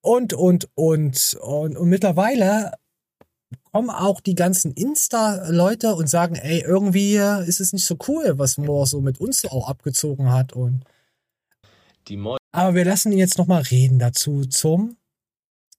Und, 0.00 0.32
und, 0.32 0.68
und, 0.74 1.36
und, 1.40 1.76
und 1.76 1.88
mittlerweile 1.88 2.72
kommen 3.72 3.90
auch 3.90 4.20
die 4.20 4.34
ganzen 4.34 4.72
Insta-Leute 4.72 5.94
und 5.94 6.08
sagen, 6.08 6.34
ey, 6.34 6.62
irgendwie 6.62 7.16
ist 7.16 7.60
es 7.60 7.72
nicht 7.72 7.84
so 7.84 7.96
cool, 8.08 8.38
was 8.38 8.58
Moore 8.58 8.86
so 8.86 9.00
mit 9.00 9.20
uns 9.20 9.44
auch 9.44 9.68
abgezogen 9.68 10.32
hat 10.32 10.52
und 10.52 10.84
Die 12.08 12.16
Mo 12.16 12.38
aber 12.52 12.74
wir 12.74 12.84
lassen 12.84 13.12
ihn 13.12 13.18
jetzt 13.18 13.38
nochmal 13.38 13.62
reden 13.62 13.98
dazu 13.98 14.44
zum 14.44 14.96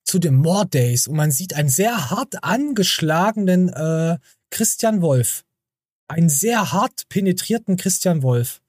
zu 0.10 0.18
den 0.18 0.36
More 0.36 0.66
Days 0.66 1.08
und 1.08 1.16
man 1.16 1.30
sieht 1.30 1.54
einen 1.54 1.70
sehr 1.70 2.10
hart 2.10 2.44
angeschlagenen 2.44 3.70
äh, 3.70 4.18
Christian 4.50 5.04
Wolf. 5.04 5.44
Einen 6.08 6.30
sehr 6.30 6.72
hart 6.72 7.08
penetrierten 7.10 7.78
Christian 7.78 8.24
Wolf. 8.24 8.62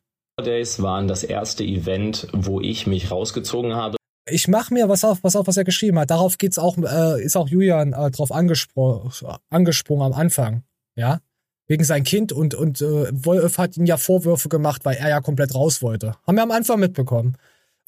Days 0.42 0.82
waren 0.82 1.08
das 1.08 1.24
erste 1.24 1.64
Event, 1.64 2.28
wo 2.32 2.60
ich 2.60 2.86
mich 2.86 3.10
rausgezogen 3.10 3.74
habe. 3.74 3.96
Ich 4.28 4.48
mach 4.48 4.70
mir 4.70 4.88
was 4.88 5.02
auf, 5.02 5.24
was 5.24 5.34
auf, 5.34 5.46
was 5.46 5.56
er 5.56 5.64
geschrieben 5.64 5.98
hat. 5.98 6.10
Darauf 6.10 6.36
geht's 6.36 6.58
auch, 6.58 6.76
äh, 6.76 7.22
ist 7.22 7.36
auch 7.36 7.48
Julian 7.48 7.94
äh, 7.94 8.10
drauf 8.10 8.32
angespro 8.32 9.10
angesprungen 9.48 10.12
am 10.12 10.12
Anfang. 10.12 10.62
Ja. 10.94 11.20
Wegen 11.68 11.84
sein 11.84 12.04
Kind 12.04 12.32
und, 12.32 12.54
und 12.54 12.82
äh, 12.82 13.08
Wolf 13.12 13.56
hat 13.56 13.76
ihm 13.76 13.86
ja 13.86 13.96
Vorwürfe 13.96 14.48
gemacht, 14.48 14.84
weil 14.84 14.96
er 14.96 15.08
ja 15.08 15.20
komplett 15.20 15.54
raus 15.54 15.82
wollte. 15.82 16.16
Haben 16.26 16.36
wir 16.36 16.42
am 16.42 16.50
Anfang 16.50 16.80
mitbekommen. 16.80 17.36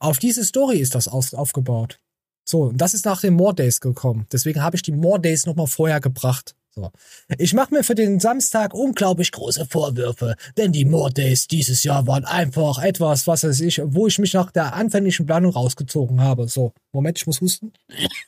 Auf 0.03 0.19
diese 0.19 0.45
Story 0.45 0.79
ist 0.79 0.97
das 0.97 1.07
aufgebaut. 1.07 2.01
So, 2.45 2.63
und 2.65 2.79
das 2.79 2.93
ist 2.93 3.05
nach 3.05 3.21
den 3.21 3.35
More 3.35 3.55
Days 3.55 3.79
gekommen. 3.79 4.27
Deswegen 4.33 4.61
habe 4.61 4.75
ich 4.75 4.83
die 4.83 4.91
More 4.91 5.21
Days 5.21 5.47
nochmal 5.47 5.69
vorher 5.69 6.01
gebracht. 6.01 6.57
So. 6.75 6.91
Ich 7.39 7.55
mache 7.55 7.73
mir 7.73 7.85
für 7.85 7.95
den 7.95 8.19
Samstag 8.19 8.75
unglaublich 8.75 9.31
große 9.31 9.65
Vorwürfe, 9.67 10.35
denn 10.57 10.73
die 10.73 10.87
More 10.87 11.13
Days 11.13 11.47
dieses 11.47 11.85
Jahr 11.85 12.09
waren 12.09 12.25
einfach 12.25 12.83
etwas, 12.83 13.29
was 13.29 13.45
weiß 13.45 13.61
ich, 13.61 13.81
wo 13.85 14.09
ich 14.09 14.19
mich 14.19 14.33
nach 14.33 14.51
der 14.51 14.75
anfänglichen 14.75 15.25
Planung 15.25 15.53
rausgezogen 15.53 16.21
habe. 16.21 16.49
So, 16.49 16.73
Moment, 16.91 17.19
ich 17.19 17.27
muss 17.29 17.41
husten. 17.41 17.73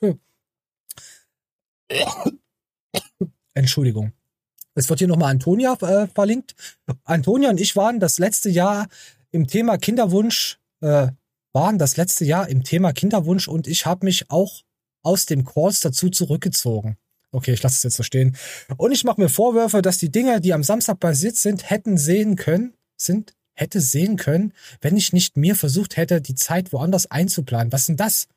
Entschuldigung. 3.55 4.13
Es 4.77 4.89
wird 4.89 5.01
hier 5.01 5.09
nochmal 5.09 5.33
Antonia 5.33 5.73
äh, 5.81 6.07
verlinkt. 6.07 6.55
Antonia 7.03 7.51
und 7.51 7.61
ich 7.61 7.75
waren 7.75 7.99
das 7.99 8.21
letzte 8.21 8.49
Jahr 8.49 8.87
im 9.33 9.49
Thema 9.49 9.77
Kinderwunsch, 9.77 10.61
äh, 10.81 11.09
waren 11.55 11.79
das 11.79 11.97
letzte 11.97 12.25
Jahr 12.25 12.49
im 12.49 12.64
Thema 12.64 12.93
Kinderwunsch 12.93 13.49
und 13.49 13.67
ich 13.67 13.87
habe 13.87 14.05
mich 14.05 14.31
auch 14.31 14.62
aus 15.03 15.27
dem 15.27 15.45
Calls 15.45 15.81
dazu 15.81 16.11
zurückgezogen. 16.11 16.97
Okay, 17.31 17.53
ich 17.53 17.62
lasse 17.62 17.77
es 17.77 17.83
jetzt 17.83 17.97
so 17.97 18.03
stehen. 18.03 18.37
Und 18.77 18.93
ich 18.93 19.05
mache 19.05 19.21
mir 19.21 19.29
Vorwürfe, 19.29 19.83
dass 19.83 19.99
die 19.99 20.11
Dinge, 20.11 20.40
die 20.40 20.53
am 20.53 20.62
Samstag 20.62 21.01
passiert 21.01 21.37
sind, 21.37 21.69
hätten 21.69 21.97
sehen 21.99 22.37
können, 22.37 22.75
sind, 22.97 23.35
hätte 23.55 23.81
sehen 23.81 24.17
können, 24.17 24.53
wenn 24.81 24.97
ich 24.97 25.12
nicht 25.12 25.37
mir 25.37 25.57
versucht 25.57 25.97
hätte, 25.97 26.21
die 26.21 26.35
Zeit 26.35 26.73
woanders 26.73 27.11
einzuplanen. 27.11 27.73
Was 27.73 27.87
denn 27.87 27.97
das? 27.97 28.29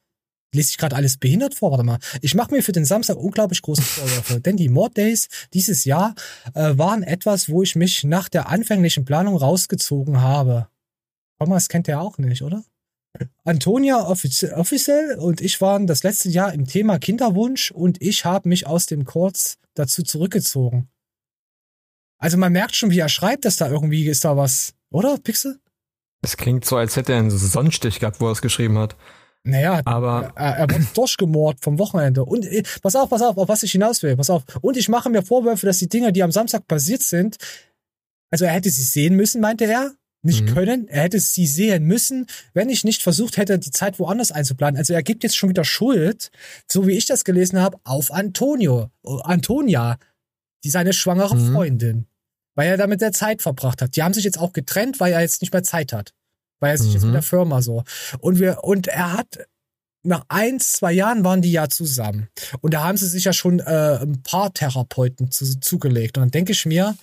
Lese 0.53 0.71
ich 0.71 0.77
gerade 0.77 0.95
alles 0.95 1.17
behindert 1.17 1.56
vor? 1.56 1.71
Warte 1.71 1.84
mal. 1.84 1.99
Ich 2.21 2.34
mache 2.34 2.51
mir 2.51 2.63
für 2.63 2.71
den 2.71 2.86
Samstag 2.86 3.17
unglaublich 3.17 3.62
große 3.62 3.82
Vorwürfe, 3.82 4.41
denn 4.45 4.58
die 4.58 4.69
Mord 4.69 4.97
Days 4.97 5.27
dieses 5.53 5.86
Jahr 5.86 6.15
äh, 6.53 6.77
waren 6.77 7.03
etwas, 7.03 7.49
wo 7.49 7.63
ich 7.63 7.75
mich 7.75 8.03
nach 8.03 8.30
der 8.30 8.49
anfänglichen 8.49 9.06
Planung 9.06 9.36
rausgezogen 9.36 10.21
habe. 10.21 10.69
Thomas 11.39 11.67
kennt 11.67 11.88
er 11.88 12.01
auch 12.01 12.17
nicht, 12.17 12.41
oder? 12.41 12.63
Antonia 13.43 14.08
offiz 14.08 14.43
offiziell 14.43 15.17
und 15.17 15.41
ich 15.41 15.62
waren 15.62 15.88
das 15.88 16.03
letzte 16.03 16.30
Jahr 16.30 16.53
im 16.53 16.65
Thema 16.65 16.99
Kinderwunsch 16.99 17.71
und 17.71 18.01
ich 18.01 18.25
habe 18.25 18.49
mich 18.49 18.67
aus 18.67 18.86
dem 18.86 19.06
Kurz 19.06 19.58
dazu 19.73 20.03
zurückgezogen. 20.03 20.89
Also 22.19 22.38
man 22.38 22.51
merkt 22.51 22.75
schon, 22.75 22.91
wie 22.91 22.99
er 22.99 23.10
schreibt, 23.10 23.45
dass 23.45 23.58
da 23.58 23.69
irgendwie 23.69 24.08
ist 24.08 24.25
da 24.25 24.36
was, 24.38 24.73
oder, 24.89 25.17
Pixel? 25.17 25.60
Es 26.21 26.36
klingt 26.36 26.65
so, 26.65 26.77
als 26.77 26.95
hätte 26.95 27.13
er 27.13 27.19
einen 27.19 27.30
Sonnenstich 27.30 27.99
gehabt, 27.99 28.19
wo 28.19 28.27
er 28.27 28.32
es 28.32 28.41
geschrieben 28.41 28.77
hat. 28.77 28.95
Naja, 29.43 29.82
Aber 29.86 30.34
er, 30.36 30.58
er 30.58 30.69
wurde 30.69 30.88
durchgemord 30.93 31.62
vom 31.62 31.80
Wochenende. 31.80 32.25
Und 32.25 32.45
äh, 32.45 32.63
pass 32.82 32.95
auf, 32.95 33.10
pass 33.10 33.21
auf, 33.21 33.38
auf 33.38 33.47
was 33.47 33.63
ich 33.63 33.71
hinaus 33.71 34.03
will, 34.03 34.17
pass 34.17 34.30
auf. 34.30 34.43
Und 34.62 34.75
ich 34.75 34.89
mache 34.89 35.10
mir 35.10 35.21
Vorwürfe, 35.21 35.65
dass 35.65 35.77
die 35.77 35.88
Dinge, 35.88 36.12
die 36.12 36.23
am 36.23 36.32
Samstag 36.32 36.67
passiert 36.67 37.01
sind, 37.01 37.38
also 38.30 38.45
er 38.45 38.51
hätte 38.51 38.69
sie 38.69 38.84
sehen 38.84 39.15
müssen, 39.15 39.39
meinte 39.39 39.65
er, 39.65 39.93
nicht 40.27 40.43
Mhm. 40.43 40.53
können. 40.53 40.87
Er 40.87 41.01
hätte 41.03 41.19
sie 41.19 41.47
sehen 41.47 41.85
müssen, 41.85 42.27
wenn 42.53 42.69
ich 42.69 42.83
nicht 42.83 43.01
versucht 43.01 43.37
hätte, 43.37 43.57
die 43.57 43.71
Zeit 43.71 43.97
woanders 43.97 44.31
einzuplanen. 44.31 44.77
Also 44.77 44.93
er 44.93 45.01
gibt 45.01 45.23
jetzt 45.23 45.35
schon 45.35 45.49
wieder 45.49 45.65
Schuld, 45.65 46.29
so 46.71 46.85
wie 46.85 46.91
ich 46.95 47.07
das 47.07 47.23
gelesen 47.23 47.59
habe, 47.59 47.79
auf 47.83 48.11
Antonio, 48.13 48.91
Antonia, 49.23 49.97
die 50.63 50.69
seine 50.69 50.93
schwangere 50.93 51.35
Mhm. 51.35 51.53
Freundin, 51.53 52.05
weil 52.55 52.69
er 52.69 52.77
damit 52.77 53.01
der 53.01 53.11
Zeit 53.11 53.41
verbracht 53.41 53.81
hat. 53.81 53.95
Die 53.95 54.03
haben 54.03 54.13
sich 54.13 54.23
jetzt 54.23 54.37
auch 54.39 54.53
getrennt, 54.53 54.99
weil 54.99 55.13
er 55.13 55.21
jetzt 55.21 55.41
nicht 55.41 55.53
mehr 55.53 55.63
Zeit 55.63 55.93
hat, 55.93 56.13
weil 56.59 56.71
er 56.71 56.77
sich 56.77 56.93
jetzt 56.93 57.01
Mhm. 57.03 57.09
mit 57.09 57.15
der 57.15 57.23
Firma 57.23 57.61
so 57.61 57.83
und 58.19 58.39
wir 58.39 58.63
und 58.63 58.87
er 58.87 59.13
hat 59.13 59.47
nach 60.03 60.23
eins, 60.29 60.73
zwei 60.73 60.93
Jahren 60.93 61.25
waren 61.25 61.41
die 61.41 61.51
ja 61.51 61.67
zusammen. 61.67 62.29
Und 62.61 62.73
da 62.73 62.83
haben 62.85 62.97
sie 62.97 63.07
sich 63.07 63.25
ja 63.25 63.33
schon 63.33 63.59
äh, 63.59 63.97
ein 64.01 64.21
paar 64.23 64.53
Therapeuten 64.53 65.31
zu, 65.31 65.59
zugelegt. 65.59 66.17
Und 66.17 66.21
dann 66.21 66.31
denke 66.31 66.53
ich 66.53 66.65
mir, 66.65 66.95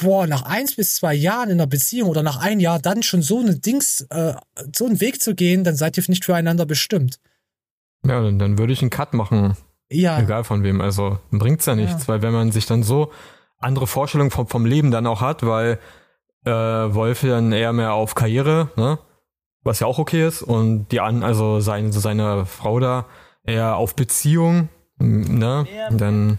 boah, 0.00 0.26
nach 0.26 0.42
eins 0.42 0.76
bis 0.76 0.96
zwei 0.96 1.14
Jahren 1.14 1.50
in 1.50 1.60
einer 1.60 1.66
Beziehung 1.66 2.08
oder 2.08 2.22
nach 2.22 2.38
ein 2.38 2.60
Jahr 2.60 2.78
dann 2.78 3.02
schon 3.02 3.22
so 3.22 3.40
eine 3.40 3.56
Dings, 3.56 4.06
äh, 4.10 4.34
so 4.74 4.86
einen 4.86 5.00
Weg 5.00 5.22
zu 5.22 5.34
gehen, 5.34 5.64
dann 5.64 5.76
seid 5.76 5.96
ihr 5.96 6.04
nicht 6.08 6.24
füreinander 6.24 6.66
bestimmt. 6.66 7.18
ja, 8.04 8.22
dann, 8.22 8.38
dann 8.38 8.58
würde 8.58 8.72
ich 8.72 8.80
einen 8.82 8.90
Cut 8.90 9.14
machen. 9.14 9.56
Ja, 9.90 10.20
Egal 10.20 10.44
von 10.44 10.62
wem. 10.62 10.80
Also 10.80 11.18
bringt's 11.30 11.66
ja 11.66 11.74
nichts, 11.74 12.06
weil 12.08 12.22
wenn 12.22 12.32
man 12.32 12.52
sich 12.52 12.66
dann 12.66 12.82
so 12.82 13.10
andere 13.58 13.86
Vorstellungen 13.86 14.30
vom, 14.30 14.46
vom 14.46 14.64
Leben 14.64 14.90
dann 14.90 15.06
auch 15.06 15.20
hat, 15.20 15.44
weil 15.44 15.78
äh, 16.44 16.50
Wolf 16.50 17.22
dann 17.22 17.52
eher 17.52 17.72
mehr 17.72 17.92
auf 17.92 18.14
Karriere, 18.14 18.70
ne? 18.76 18.98
Was 19.62 19.80
ja 19.80 19.86
auch 19.86 19.98
okay 19.98 20.26
ist. 20.26 20.42
Und 20.42 20.88
die 20.88 21.00
an, 21.00 21.22
also 21.22 21.60
seine, 21.60 21.92
seine 21.92 22.46
Frau 22.46 22.80
da 22.80 23.06
eher 23.44 23.76
auf 23.76 23.94
Beziehung, 23.94 24.68
ne? 24.98 25.66
Dann 25.90 26.38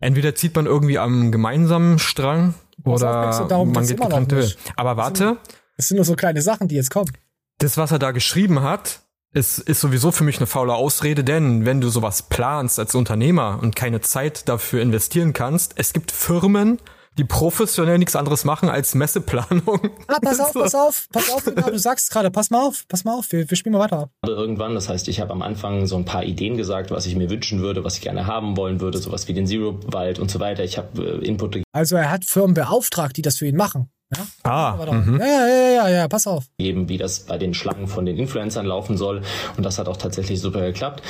entweder 0.00 0.34
zieht 0.34 0.56
man 0.56 0.66
irgendwie 0.66 0.98
am 0.98 1.30
gemeinsamen 1.30 1.98
Strang 1.98 2.54
oder 2.84 3.26
Max, 3.26 3.42
darum 3.48 3.72
man 3.72 3.86
geht 3.86 4.00
getrennte. 4.00 4.38
Wege. 4.38 4.54
Aber 4.76 4.96
warte, 4.96 5.38
das 5.76 5.88
sind 5.88 5.96
nur 5.96 6.04
so 6.04 6.14
kleine 6.14 6.42
Sachen, 6.42 6.68
die 6.68 6.76
jetzt 6.76 6.90
kommen. 6.90 7.10
das, 7.58 7.76
was 7.76 7.92
er 7.92 7.98
da 7.98 8.10
geschrieben 8.10 8.62
hat, 8.62 9.00
ist, 9.32 9.58
ist 9.58 9.80
sowieso 9.80 10.12
für 10.12 10.24
mich 10.24 10.38
eine 10.38 10.46
faule 10.46 10.74
Ausrede, 10.74 11.24
denn 11.24 11.64
wenn 11.64 11.80
du 11.80 11.88
sowas 11.88 12.24
planst 12.24 12.78
als 12.78 12.94
Unternehmer 12.94 13.58
und 13.62 13.76
keine 13.76 14.00
Zeit 14.00 14.48
dafür 14.48 14.82
investieren 14.82 15.32
kannst, 15.32 15.74
es 15.76 15.92
gibt 15.92 16.10
Firmen, 16.10 16.78
die 17.18 17.24
professionell 17.24 17.98
nichts 17.98 18.16
anderes 18.16 18.44
machen 18.44 18.68
als 18.68 18.94
Messeplanung. 18.94 19.90
Ah, 20.06 20.18
pass 20.22 20.40
auf, 20.40 20.52
pass 20.54 20.74
auf, 20.74 21.08
pass 21.12 21.30
auf, 21.30 21.44
du 21.44 21.78
sagst 21.78 22.10
gerade, 22.10 22.30
pass 22.30 22.50
mal 22.50 22.66
auf, 22.66 22.84
pass 22.88 23.04
mal 23.04 23.14
auf, 23.14 23.30
wir, 23.32 23.48
wir 23.48 23.56
spielen 23.56 23.74
mal 23.74 23.80
weiter. 23.80 24.10
irgendwann. 24.26 24.74
Das 24.74 24.88
heißt, 24.88 25.08
ich 25.08 25.20
habe 25.20 25.32
am 25.32 25.42
Anfang 25.42 25.86
so 25.86 25.96
ein 25.96 26.04
paar 26.04 26.24
Ideen 26.24 26.56
gesagt, 26.56 26.90
was 26.90 27.06
ich 27.06 27.16
mir 27.16 27.28
wünschen 27.28 27.60
würde, 27.60 27.84
was 27.84 27.96
ich 27.96 28.02
gerne 28.02 28.26
haben 28.26 28.56
wollen 28.56 28.80
würde, 28.80 28.98
sowas 28.98 29.28
wie 29.28 29.34
den 29.34 29.46
Zero-Wald 29.46 30.18
und 30.18 30.30
so 30.30 30.40
weiter. 30.40 30.64
Ich 30.64 30.78
habe 30.78 31.20
äh, 31.20 31.26
Input 31.26 31.62
Also 31.72 31.96
er 31.96 32.10
hat 32.10 32.24
Firmen 32.24 32.54
beauftragt, 32.54 33.16
die 33.16 33.22
das 33.22 33.36
für 33.38 33.46
ihn 33.46 33.56
machen. 33.56 33.90
Ja, 34.14 34.26
Ah, 34.42 34.78
Warte. 34.78 34.92
mhm. 34.92 35.18
ja, 35.20 35.26
ja, 35.26 35.46
ja, 35.46 35.70
ja, 35.70 35.88
ja, 35.88 36.08
pass 36.08 36.26
auf. 36.26 36.44
gegeben, 36.58 36.88
wie 36.88 36.98
das 36.98 37.20
bei 37.20 37.38
den 37.38 37.54
Schlangen 37.54 37.86
von 37.86 38.04
den 38.04 38.18
Influencern 38.18 38.66
laufen 38.66 38.96
soll. 38.98 39.22
Und 39.56 39.64
das 39.64 39.78
hat 39.78 39.88
auch 39.88 39.96
tatsächlich 39.96 40.40
super 40.40 40.60
geklappt. 40.60 41.02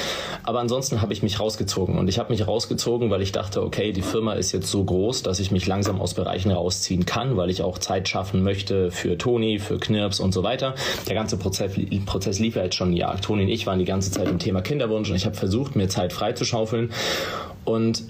Aber 0.45 0.61
ansonsten 0.61 1.03
habe 1.03 1.13
ich 1.13 1.23
mich 1.23 1.41
rausgezogen. 1.41 1.99
Und 1.99 2.09
ich 2.09 2.19
habe 2.19 2.33
mich 2.33 2.47
rausgezogen, 2.47 3.11
weil 3.11 3.21
ich 3.23 3.33
dachte, 3.33 3.63
okay, 3.63 3.93
die 3.93 4.03
Firma 4.03 4.35
ist 4.35 4.53
jetzt 4.53 4.71
so 4.71 4.85
groß, 4.85 5.23
dass 5.25 5.41
ich 5.41 5.51
mich 5.51 5.67
langsam 5.67 6.01
aus 6.01 6.15
Bereichen 6.15 6.51
rausziehen 6.53 7.05
kann, 7.07 7.37
weil 7.37 7.51
ich 7.51 7.63
auch 7.63 7.79
Zeit 7.79 8.09
schaffen 8.09 8.43
möchte 8.43 8.91
für 8.93 9.19
Toni, 9.19 9.59
für 9.59 9.79
Knirps 9.79 10.21
und 10.21 10.33
so 10.33 10.43
weiter. 10.45 10.75
Der 11.09 11.15
ganze 11.15 11.37
Prozess, 11.37 11.73
Prozess 12.07 12.39
lief 12.39 12.55
ja 12.57 12.63
jetzt 12.65 12.77
schon 12.77 12.91
ein 12.91 12.97
Jahr. 12.97 13.21
Toni 13.21 13.43
und 13.45 13.49
ich 13.49 13.67
waren 13.67 13.79
die 13.79 13.85
ganze 13.85 14.11
Zeit 14.13 14.29
im 14.29 14.39
Thema 14.39 14.61
Kinderwunsch 14.63 15.11
und 15.11 15.17
ich 15.17 15.27
habe 15.27 15.35
versucht, 15.35 15.75
mir 15.75 15.89
Zeit 15.89 16.13
freizuschaufeln. 16.13 16.93
Und 17.65 18.05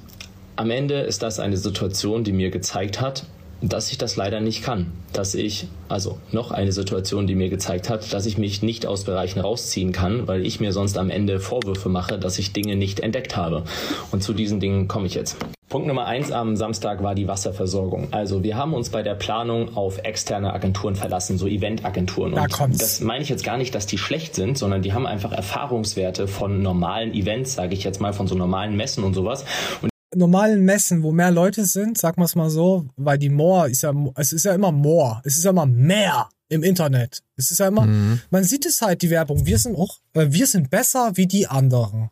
am 0.57 0.70
Ende 0.70 0.96
ist 1.00 1.22
das 1.22 1.38
eine 1.40 1.57
Situation, 1.57 2.24
die 2.24 2.33
mir 2.33 2.50
gezeigt 2.50 3.00
hat, 3.00 3.24
dass 3.62 3.90
ich 3.90 3.98
das 3.98 4.16
leider 4.16 4.40
nicht 4.40 4.62
kann. 4.62 4.92
Dass 5.12 5.35
ich, 5.35 5.68
also 5.88 6.18
noch 6.33 6.51
eine 6.51 6.72
Situation, 6.72 7.27
die 7.27 7.35
mir 7.35 7.48
gezeigt 7.48 7.88
hat, 7.88 8.12
dass 8.12 8.27
ich 8.27 8.37
mich 8.37 8.62
nicht 8.62 8.87
aus 8.87 9.05
Bereichen 9.05 9.40
rausziehen 9.40 9.92
kann, 9.92 10.27
weil 10.27 10.44
ich 10.44 10.61
mir 10.61 10.72
sonst 10.72 10.98
am 10.98 11.11
Ende 11.11 11.40
Vorwürfe 11.40 11.88
mache, 11.88 12.18
dass 12.18 12.38
ich 12.38 12.53
Dinge 12.53 12.77
nicht 12.77 13.01
entdeckt 13.01 13.37
habe. 13.37 13.64
Und 14.11 14.22
zu 14.22 14.35
diesen 14.35 14.61
Dingen 14.61 14.88
komme 14.88 15.07
ich 15.07 15.14
jetzt. 15.14 15.37
Punkt 15.72 15.88
Nummer 15.88 16.05
eins 16.05 16.31
am 16.31 16.55
Samstag 16.55 17.03
war 17.03 17.14
die 17.14 17.29
Wasserversorgung. 17.29 18.09
Also 18.11 18.42
wir 18.42 18.59
haben 18.59 18.75
uns 18.75 18.90
bei 18.90 19.03
der 19.03 19.14
Planung 19.14 19.75
auf 19.75 20.01
externe 20.05 20.53
Agenturen 20.53 20.96
verlassen, 20.96 21.38
so 21.38 21.46
Eventagenturen. 21.46 22.35
Da 22.35 22.46
kommt's. 22.46 22.77
das 22.77 23.01
meine 23.01 23.22
ich 23.22 23.31
jetzt 23.31 23.42
gar 23.42 23.57
nicht, 23.57 23.75
dass 23.75 23.87
die 23.87 23.96
schlecht 23.96 24.35
sind, 24.35 24.59
sondern 24.59 24.83
die 24.83 24.92
haben 24.92 25.07
einfach 25.07 25.33
Erfahrungswerte 25.33 26.29
von 26.29 26.61
normalen 26.61 27.14
Events, 27.14 27.55
sage 27.55 27.72
ich 27.72 27.85
jetzt 27.85 28.03
mal, 28.03 28.12
von 28.12 28.27
so 28.27 28.35
normalen 28.35 28.77
Messen 28.77 29.03
und 29.03 29.14
sowas. 29.14 29.46
Und 29.81 29.91
normalen 30.14 30.64
Messen, 30.64 31.03
wo 31.03 31.12
mehr 31.12 31.31
Leute 31.31 31.64
sind, 31.64 31.96
sag 31.98 32.16
mal's 32.18 32.35
mal 32.35 32.51
so, 32.51 32.87
weil 32.96 33.18
die 33.18 33.31
More 33.31 33.70
ist 33.70 33.83
ja, 33.83 33.92
es 34.16 34.33
ist 34.33 34.44
ja 34.44 34.55
immer 34.55 34.72
more, 34.72 35.20
es 35.25 35.37
ist 35.38 35.44
ja 35.44 35.51
immer 35.51 35.66
mehr 35.66 36.29
im 36.48 36.62
Internet. 36.62 37.22
Es 37.37 37.51
ist 37.51 37.59
ja 37.59 37.68
immer, 37.68 37.87
Mhm. 37.87 38.20
man 38.31 38.44
sieht 38.44 38.66
es 38.66 38.83
halt, 38.83 39.01
die 39.03 39.09
Werbung. 39.11 39.46
Wir 39.46 39.59
sind 39.59 39.75
auch, 39.77 39.98
äh, 40.12 40.27
wir 40.31 40.46
sind 40.46 40.68
besser 40.68 41.16
wie 41.16 41.27
die 41.27 41.46
anderen. 41.46 42.11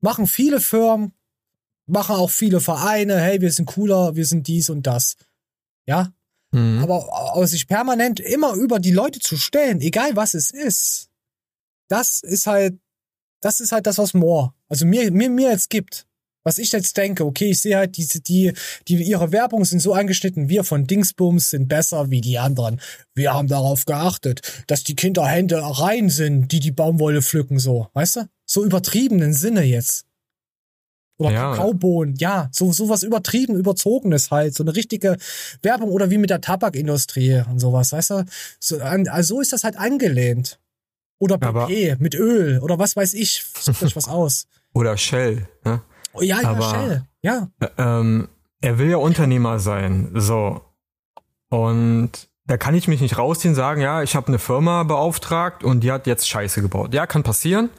Machen 0.00 0.26
viele 0.26 0.60
Firmen, 0.60 1.12
machen 1.86 2.16
auch 2.16 2.30
viele 2.30 2.60
Vereine, 2.60 3.20
hey, 3.20 3.40
wir 3.40 3.52
sind 3.52 3.66
cooler, 3.66 4.16
wir 4.16 4.26
sind 4.26 4.46
dies 4.48 4.68
und 4.70 4.86
das. 4.86 5.16
Ja, 5.86 6.12
Mhm. 6.50 6.80
aber, 6.82 7.12
aber 7.12 7.46
sich 7.46 7.68
permanent 7.68 8.18
immer 8.20 8.54
über 8.54 8.78
die 8.80 8.90
Leute 8.92 9.20
zu 9.20 9.36
stellen, 9.36 9.80
egal 9.80 10.16
was 10.16 10.34
es 10.34 10.50
ist, 10.50 11.08
das 11.88 12.20
ist 12.22 12.46
halt, 12.46 12.78
das 13.40 13.60
ist 13.60 13.70
halt 13.70 13.86
das, 13.86 13.98
was 13.98 14.12
Moore, 14.14 14.54
also 14.68 14.86
mir, 14.86 15.12
mir, 15.12 15.30
mir 15.30 15.50
jetzt 15.50 15.70
gibt. 15.70 16.06
Was 16.44 16.58
ich 16.58 16.72
jetzt 16.72 16.96
denke, 16.96 17.24
okay, 17.24 17.50
ich 17.50 17.60
sehe 17.60 17.76
halt 17.76 17.96
diese, 17.96 18.20
die, 18.20 18.52
die, 18.86 19.02
ihre 19.02 19.32
Werbung 19.32 19.64
sind 19.64 19.80
so 19.80 19.92
angeschnitten, 19.92 20.48
wir 20.48 20.64
von 20.64 20.86
Dingsbums 20.86 21.50
sind 21.50 21.68
besser 21.68 22.10
wie 22.10 22.20
die 22.20 22.38
anderen. 22.38 22.80
Wir 23.14 23.34
haben 23.34 23.48
darauf 23.48 23.84
geachtet, 23.84 24.64
dass 24.66 24.84
die 24.84 24.96
Kinderhände 24.96 25.60
rein 25.62 26.08
sind, 26.08 26.52
die 26.52 26.60
die 26.60 26.72
Baumwolle 26.72 27.22
pflücken, 27.22 27.58
so, 27.58 27.88
weißt 27.94 28.16
du? 28.16 28.28
So 28.46 28.64
übertriebenen 28.64 29.34
Sinne 29.34 29.62
jetzt. 29.62 30.06
Oder 31.18 31.32
Ja. 31.32 31.50
Kakaobohnen, 31.50 32.14
ja, 32.16 32.48
so, 32.52 32.72
so 32.72 32.88
was 32.88 33.02
übertrieben, 33.02 33.56
überzogenes 33.56 34.30
halt, 34.30 34.54
so 34.54 34.62
eine 34.62 34.74
richtige 34.76 35.16
Werbung 35.62 35.90
oder 35.90 36.10
wie 36.10 36.18
mit 36.18 36.30
der 36.30 36.40
Tabakindustrie 36.40 37.42
und 37.50 37.58
sowas, 37.58 37.92
weißt 37.92 38.10
du? 38.10 38.24
So, 38.60 38.78
an, 38.78 39.08
also 39.08 39.34
so 39.34 39.40
ist 39.40 39.52
das 39.52 39.64
halt 39.64 39.76
angelehnt. 39.76 40.60
Oder 41.20 41.36
PP 41.36 41.96
mit 41.98 42.14
Öl 42.14 42.60
oder 42.60 42.78
was 42.78 42.94
weiß 42.94 43.14
ich, 43.14 43.44
sucht 43.60 43.82
euch 43.82 43.96
was 43.96 44.06
aus. 44.08 44.46
Oder 44.72 44.96
Shell. 44.96 45.48
Ne? 45.64 45.82
Oh, 46.12 46.22
ja, 46.22 46.40
ja, 46.40 46.48
Aber- 46.50 46.70
Shell, 46.70 47.04
ja. 47.22 47.48
Ähm, 47.76 48.28
er 48.60 48.78
will 48.78 48.90
ja 48.90 48.96
Unternehmer 48.96 49.58
sein. 49.58 50.10
So. 50.14 50.60
Und 51.50 52.28
da 52.46 52.56
kann 52.56 52.74
ich 52.74 52.88
mich 52.88 53.00
nicht 53.00 53.18
rausziehen 53.18 53.52
und 53.52 53.56
sagen, 53.56 53.80
ja, 53.80 54.02
ich 54.02 54.16
habe 54.16 54.28
eine 54.28 54.38
Firma 54.38 54.82
beauftragt 54.82 55.62
und 55.64 55.80
die 55.80 55.92
hat 55.92 56.06
jetzt 56.06 56.28
Scheiße 56.28 56.62
gebaut. 56.62 56.94
Ja, 56.94 57.06
kann 57.06 57.22
passieren. 57.22 57.70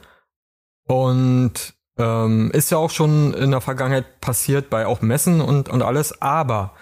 Und 0.86 1.74
ähm, 1.98 2.50
ist 2.52 2.70
ja 2.70 2.78
auch 2.78 2.90
schon 2.90 3.34
in 3.34 3.50
der 3.50 3.60
Vergangenheit 3.60 4.20
passiert 4.20 4.70
bei 4.70 4.86
auch 4.86 5.02
Messen 5.02 5.40
und, 5.40 5.68
und 5.68 5.82
alles. 5.82 6.22
Aber 6.22 6.72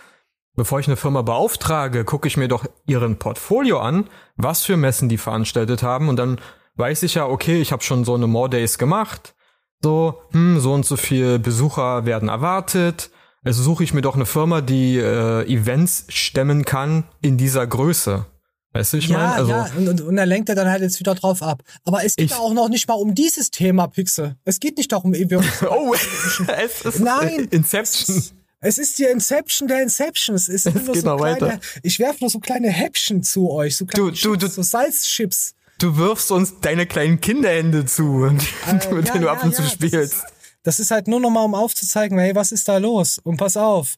bevor 0.54 0.80
ich 0.80 0.86
eine 0.86 0.96
Firma 0.96 1.22
beauftrage, 1.22 2.04
gucke 2.04 2.28
ich 2.28 2.36
mir 2.36 2.48
doch 2.48 2.66
ihren 2.86 3.18
Portfolio 3.18 3.80
an, 3.80 4.08
was 4.36 4.64
für 4.64 4.76
Messen 4.76 5.08
die 5.08 5.18
veranstaltet 5.18 5.82
haben. 5.82 6.08
Und 6.08 6.16
dann 6.16 6.40
weiß 6.76 7.02
ich 7.02 7.14
ja, 7.14 7.26
okay, 7.26 7.60
ich 7.60 7.72
habe 7.72 7.82
schon 7.82 8.04
so 8.04 8.14
eine 8.14 8.26
More 8.26 8.50
Days 8.50 8.78
gemacht. 8.78 9.34
So, 9.82 10.20
hm, 10.32 10.58
so 10.60 10.72
und 10.72 10.84
so 10.86 10.96
viel 10.96 11.38
Besucher 11.38 12.04
werden 12.04 12.28
erwartet. 12.28 13.10
Also 13.44 13.62
suche 13.62 13.84
ich 13.84 13.94
mir 13.94 14.00
doch 14.02 14.16
eine 14.16 14.26
Firma, 14.26 14.60
die 14.60 14.96
äh, 14.98 15.44
Events 15.46 16.04
stemmen 16.08 16.64
kann 16.64 17.04
in 17.22 17.36
dieser 17.38 17.66
Größe. 17.66 18.26
Weißt 18.72 18.92
du, 18.92 18.96
ich 18.98 19.08
ja, 19.08 19.16
meine? 19.18 19.32
Also, 19.34 19.50
ja, 19.52 19.70
und, 19.76 19.88
und, 19.88 20.00
und 20.02 20.18
er 20.18 20.26
lenkt 20.26 20.48
er 20.48 20.54
dann 20.54 20.68
halt 20.68 20.82
jetzt 20.82 20.98
wieder 21.00 21.14
drauf 21.14 21.42
ab. 21.42 21.62
Aber 21.84 22.04
es 22.04 22.16
geht 22.16 22.26
Ich- 22.26 22.36
auch 22.36 22.52
noch 22.52 22.68
nicht 22.68 22.86
mal 22.88 22.94
um 22.94 23.14
dieses 23.14 23.50
Thema, 23.50 23.86
Pixel. 23.86 24.36
Es 24.44 24.58
geht 24.60 24.76
nicht 24.76 24.90
darum, 24.92 25.14
wir, 25.14 25.38
oh, 25.70 25.94
es 26.64 26.84
ist 26.84 27.00
Nein. 27.00 27.46
Inception. 27.50 28.22
Es 28.60 28.76
ist 28.76 28.98
die 28.98 29.04
Inception 29.04 29.68
der 29.68 29.82
Inception. 29.82 30.34
Es 30.34 30.48
nur 30.48 30.74
geht 30.74 30.96
so 31.02 31.06
noch 31.06 31.16
kleine, 31.18 31.40
weiter. 31.40 31.60
Ich 31.84 32.00
werfe 32.00 32.18
nur 32.22 32.30
so 32.30 32.40
kleine 32.40 32.68
Häppchen 32.68 33.22
zu 33.22 33.50
euch, 33.52 33.76
so 33.76 33.86
kleine 33.86 34.10
Du- 34.10 34.10
du- 34.10 34.36
Chips, 34.36 34.40
du- 34.40 34.48
so 34.48 34.62
Salzchips. 34.62 35.54
Du 35.78 35.96
wirfst 35.96 36.32
uns 36.32 36.60
deine 36.60 36.86
kleinen 36.86 37.20
Kinderhände 37.20 37.84
zu, 37.86 38.24
Äh, 38.24 38.32
mit 38.94 39.06
ja, 39.06 39.12
denen 39.12 39.22
du 39.22 39.30
ab 39.30 39.44
und 39.44 39.54
zu 39.54 39.62
spielst. 39.62 40.24
Das 40.64 40.80
ist 40.80 40.90
halt 40.90 41.06
nur 41.08 41.20
nochmal, 41.20 41.44
um 41.44 41.54
aufzuzeigen, 41.54 42.18
hey, 42.18 42.34
was 42.34 42.52
ist 42.52 42.68
da 42.68 42.78
los? 42.78 43.18
Und 43.18 43.36
pass 43.36 43.56
auf. 43.56 43.96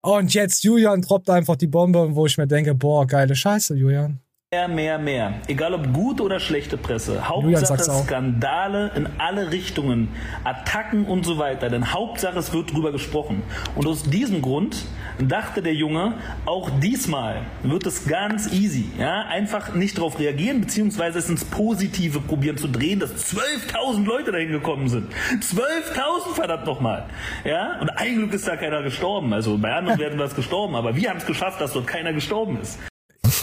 Und 0.00 0.32
jetzt 0.32 0.62
Julian 0.62 1.02
droppt 1.02 1.28
einfach 1.28 1.56
die 1.56 1.66
Bombe, 1.66 2.14
wo 2.14 2.26
ich 2.26 2.38
mir 2.38 2.46
denke, 2.46 2.74
boah, 2.74 3.06
geile 3.06 3.34
Scheiße, 3.34 3.74
Julian. 3.74 4.20
Mehr, 4.50 4.66
mehr, 4.66 4.98
mehr. 4.98 5.34
Egal 5.46 5.74
ob 5.74 5.92
gute 5.92 6.22
oder 6.22 6.40
schlechte 6.40 6.78
Presse. 6.78 7.28
Hauptsache. 7.28 7.82
Skandale 7.82 8.90
in 8.96 9.06
alle 9.18 9.52
Richtungen, 9.52 10.08
Attacken 10.42 11.04
und 11.04 11.26
so 11.26 11.36
weiter. 11.36 11.68
Denn 11.68 11.92
Hauptsache 11.92 12.38
es 12.38 12.50
wird 12.54 12.72
drüber 12.72 12.90
gesprochen. 12.90 13.42
Und 13.74 13.86
aus 13.86 14.04
diesem 14.04 14.40
Grund 14.40 14.86
dachte 15.18 15.60
der 15.60 15.74
Junge, 15.74 16.14
auch 16.46 16.70
diesmal 16.80 17.42
wird 17.62 17.84
es 17.84 18.06
ganz 18.06 18.50
easy. 18.50 18.86
Ja? 18.98 19.26
Einfach 19.26 19.74
nicht 19.74 19.98
darauf 19.98 20.18
reagieren, 20.18 20.62
beziehungsweise 20.62 21.18
es 21.18 21.28
ins 21.28 21.44
Positive 21.44 22.18
probieren 22.20 22.56
zu 22.56 22.68
drehen, 22.68 23.00
dass 23.00 23.34
12.000 23.34 24.06
Leute 24.06 24.32
dahin 24.32 24.50
gekommen 24.50 24.88
sind. 24.88 25.12
12.000 25.42 26.34
verdammt 26.34 26.64
nochmal. 26.64 27.04
Ja? 27.44 27.78
Und 27.82 27.90
ein 27.90 28.16
Glück 28.16 28.32
ist 28.32 28.48
da 28.48 28.56
keiner 28.56 28.82
gestorben. 28.82 29.30
Also 29.34 29.58
bei 29.58 29.74
anderen 29.74 29.98
werden 29.98 30.18
was 30.18 30.34
gestorben, 30.34 30.74
aber 30.74 30.96
wir 30.96 31.10
haben 31.10 31.18
es 31.18 31.26
geschafft, 31.26 31.60
dass 31.60 31.74
dort 31.74 31.86
keiner 31.86 32.14
gestorben 32.14 32.58
ist. 32.62 32.78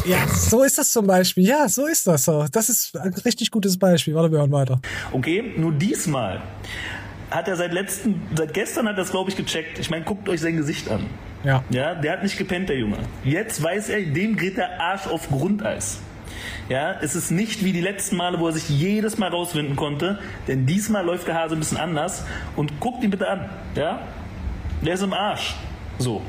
Ja, 0.06 0.28
so 0.28 0.64
ist 0.64 0.78
das 0.78 0.92
zum 0.92 1.08
Beispiel. 1.08 1.46
Ja, 1.46 1.68
so 1.68 1.86
ist 1.86 2.08
das 2.08 2.26
so. 2.26 2.46
Das 2.52 2.70
ist 2.70 2.96
ein 2.98 3.14
richtig 3.14 3.52
gutes 3.52 3.78
Beispiel. 3.78 4.16
Warte, 4.16 4.32
wir 4.32 4.40
hören 4.40 4.52
weiter. 4.52 4.80
Okay, 5.12 5.54
nur 5.58 5.72
diesmal 5.72 6.42
hat 7.32 7.48
er 7.48 7.56
seit 7.56 7.74
letzten, 7.74 8.22
seit 8.36 8.54
gestern 8.54 8.88
hat 8.88 8.98
er 8.98 9.04
es 9.04 9.12
glaube 9.12 9.30
ich 9.30 9.36
gecheckt. 9.36 9.80
Ich 9.80 9.90
meine, 9.90 10.06
guckt 10.06 10.30
euch 10.30 10.42
sein 10.42 10.58
Gesicht 10.58 10.90
an. 10.90 11.06
Ja. 11.44 11.64
Ja, 11.70 11.96
der 11.96 12.14
hat 12.14 12.24
nicht 12.24 12.38
gepennt, 12.38 12.70
der 12.70 12.78
Junge. 12.78 12.98
Jetzt 13.24 13.62
weiß 13.62 13.90
er, 13.90 14.02
dem 14.02 14.36
geht 14.36 14.58
der 14.58 14.82
Arsch 14.82 15.08
auf 15.08 15.30
Grundeis. 15.30 16.00
Ja, 16.70 17.00
es 17.02 17.16
ist 17.16 17.30
nicht 17.30 17.64
wie 17.64 17.72
die 17.72 17.82
letzten 17.82 18.18
Male, 18.18 18.40
wo 18.40 18.48
er 18.48 18.54
sich 18.54 18.70
jedes 18.70 19.18
Mal 19.20 19.30
rauswinden 19.30 19.76
konnte, 19.76 20.20
denn 20.48 20.66
diesmal 20.66 21.06
läuft 21.06 21.28
der 21.28 21.36
Hase 21.36 21.56
ein 21.56 21.60
bisschen 21.60 21.78
anders 21.78 22.24
und 22.56 22.80
guckt 22.80 23.04
ihn 23.04 23.12
bitte 23.12 23.30
an. 23.30 23.50
Ja, 23.76 24.02
der 24.84 24.96
ist 24.96 25.04
im 25.04 25.14
Arsch. 25.14 25.56
So. 26.00 26.22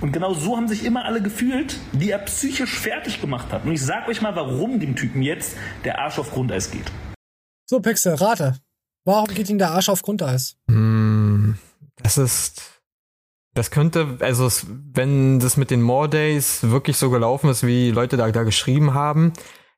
Und 0.00 0.12
genau 0.12 0.32
so 0.32 0.56
haben 0.56 0.66
sich 0.68 0.84
immer 0.84 1.04
alle 1.04 1.20
gefühlt, 1.22 1.76
die 1.92 2.10
er 2.10 2.18
psychisch 2.20 2.78
fertig 2.78 3.20
gemacht 3.20 3.52
hat. 3.52 3.64
Und 3.64 3.72
ich 3.72 3.84
sag 3.84 4.08
euch 4.08 4.22
mal, 4.22 4.34
warum 4.34 4.80
dem 4.80 4.96
Typen 4.96 5.20
jetzt 5.22 5.56
der 5.84 5.98
Arsch 5.98 6.18
auf 6.18 6.30
Grundeis 6.30 6.70
geht. 6.70 6.90
So, 7.66 7.80
Pixel, 7.80 8.14
rate. 8.14 8.56
Warum 9.04 9.26
geht 9.28 9.48
ihm 9.50 9.58
der 9.58 9.70
Arsch 9.72 9.88
auf 9.88 10.02
Grundeis? 10.02 10.56
Hm, 10.68 11.56
das 12.02 12.18
ist. 12.18 12.62
Das 13.54 13.72
könnte, 13.72 14.16
also 14.20 14.46
es, 14.46 14.66
wenn 14.68 15.40
das 15.40 15.56
mit 15.56 15.70
den 15.72 15.82
More 15.82 16.08
Days 16.08 16.62
wirklich 16.62 16.96
so 16.96 17.10
gelaufen 17.10 17.50
ist, 17.50 17.66
wie 17.66 17.90
Leute 17.90 18.16
da, 18.16 18.30
da 18.30 18.44
geschrieben 18.44 18.94
haben, 18.94 19.32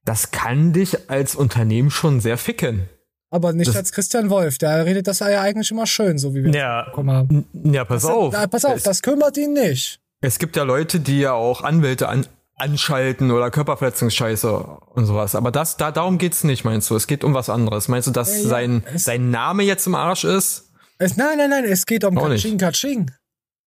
das 0.05 0.31
kann 0.31 0.75
dich 0.75 1.09
als 1.11 1.35
Unternehmen 1.35 1.91
schon 1.91 2.21
sehr 2.21 2.37
ficken. 2.37 2.89
Aber 3.31 3.55
nicht 3.55 3.69
Das- 3.69 3.77
als 3.77 3.93
Christian 3.93 4.29
Wolf. 4.29 4.59
Der 4.59 4.85
redet 4.85 5.07
das 5.07 5.21
ja 5.21 5.41
eigentlich 5.41 5.71
immer 5.71 5.87
schön, 5.87 6.19
so 6.19 6.35
wie 6.35 6.45
wir 6.45 6.53
Ja. 6.53 6.81
es 6.83 6.87
bekommen 6.91 7.11
haben. 7.17 7.47
Ja, 7.73 7.87
pass 7.87 8.05
auf. 8.05 8.35
Na, 8.35 8.47
pass 8.47 8.67
auf, 8.67 8.77
Es, 8.77 8.83
das 8.83 9.01
kümmert 9.01 9.39
ihn 9.39 9.55
nicht. 9.55 10.02
Es 10.23 10.39
gibt 10.39 10.57
ja 10.57 10.63
Leute, 10.63 11.01
die 11.01 11.21
ja 11.21 11.33
auch 11.33 11.63
Anwälte 11.63 12.09
an, 12.09 12.27
anschalten 12.57 13.31
oder 13.31 13.51
Körperverletzungsscheiße 13.51 14.53
und 14.53 15.05
sowas. 15.07 15.35
Aber 15.35 15.51
das, 15.51 15.77
da, 15.77 15.91
darum 15.93 16.17
geht's 16.19 16.45
nicht, 16.45 16.65
meinst 16.65 16.89
du? 16.91 16.97
Es 16.97 17.07
geht 17.07 17.25
um 17.25 17.35
was 17.35 17.51
anderes. 17.51 17.89
Meinst 17.89 18.09
du, 18.09 18.13
dass 18.13 18.31
Ja, 18.37 18.43
ja, 18.43 18.49
sein, 18.49 18.83
sein 18.95 19.31
Name 19.31 19.65
jetzt 19.65 19.87
im 19.87 19.95
Arsch 19.95 20.25
ist? 20.25 20.71
Es, 20.99 21.17
nein, 21.17 21.37
nein, 21.37 21.51
nein, 21.51 21.65
es 21.65 21.85
geht 21.85 22.05
um 22.05 22.17
Auch 22.17 22.29
nicht. 22.29 22.43
Kaching, 22.45 22.59
Kaching. 22.59 23.11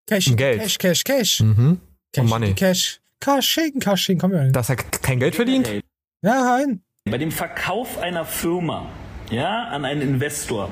Cash, 0.08 0.28
Um 0.28 0.36
Geld. 0.38 0.62
Cash, 0.62 0.78
Cash, 0.78 1.04
Cash. 1.04 1.40
Mhm. 1.42 1.80
Cash, 2.14 2.24
Um 2.24 2.30
Money. 2.30 2.54
Cash. 2.54 3.02
Kaching, 3.20 3.80
Kaching, 3.80 4.18
komm 4.18 4.32
her. 4.32 4.50
Dass 4.52 4.70
er 4.70 4.78
kein 4.78 5.20
Geld 5.20 5.36
verdient? 5.36 5.68
Ja, 6.22 6.44
nein. 6.58 6.82
Bei 7.06 7.18
dem 7.18 7.32
Verkauf 7.32 7.98
einer 8.00 8.26
Firma 8.26 8.88
ja, 9.30 9.66
an 9.66 9.84
einen 9.86 10.02
Investor, 10.02 10.70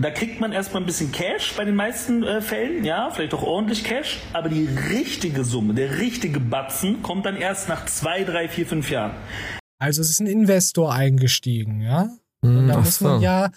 da 0.00 0.10
kriegt 0.10 0.40
man 0.40 0.52
erstmal 0.52 0.82
ein 0.82 0.86
bisschen 0.86 1.12
Cash 1.12 1.54
bei 1.56 1.64
den 1.64 1.74
meisten 1.74 2.22
äh, 2.22 2.40
Fällen, 2.40 2.84
ja, 2.84 3.10
vielleicht 3.10 3.34
auch 3.34 3.42
ordentlich 3.42 3.84
Cash, 3.84 4.20
aber 4.32 4.48
die 4.48 4.68
richtige 4.90 5.44
Summe, 5.44 5.74
der 5.74 5.98
richtige 5.98 6.40
Batzen 6.40 7.02
kommt 7.02 7.26
dann 7.26 7.36
erst 7.36 7.68
nach 7.68 7.86
zwei, 7.86 8.24
drei, 8.24 8.48
vier, 8.48 8.66
fünf 8.66 8.90
Jahren. 8.90 9.12
Also 9.78 10.00
es 10.02 10.10
ist 10.10 10.20
ein 10.20 10.26
Investor 10.26 10.92
eingestiegen, 10.92 11.80
ja? 11.80 12.08
Und 12.42 12.68
da 12.68 12.74
Hm, 12.74 12.80
ach 12.80 12.84
muss 12.84 13.00
man 13.00 13.18
so. 13.18 13.24
ja, 13.24 13.50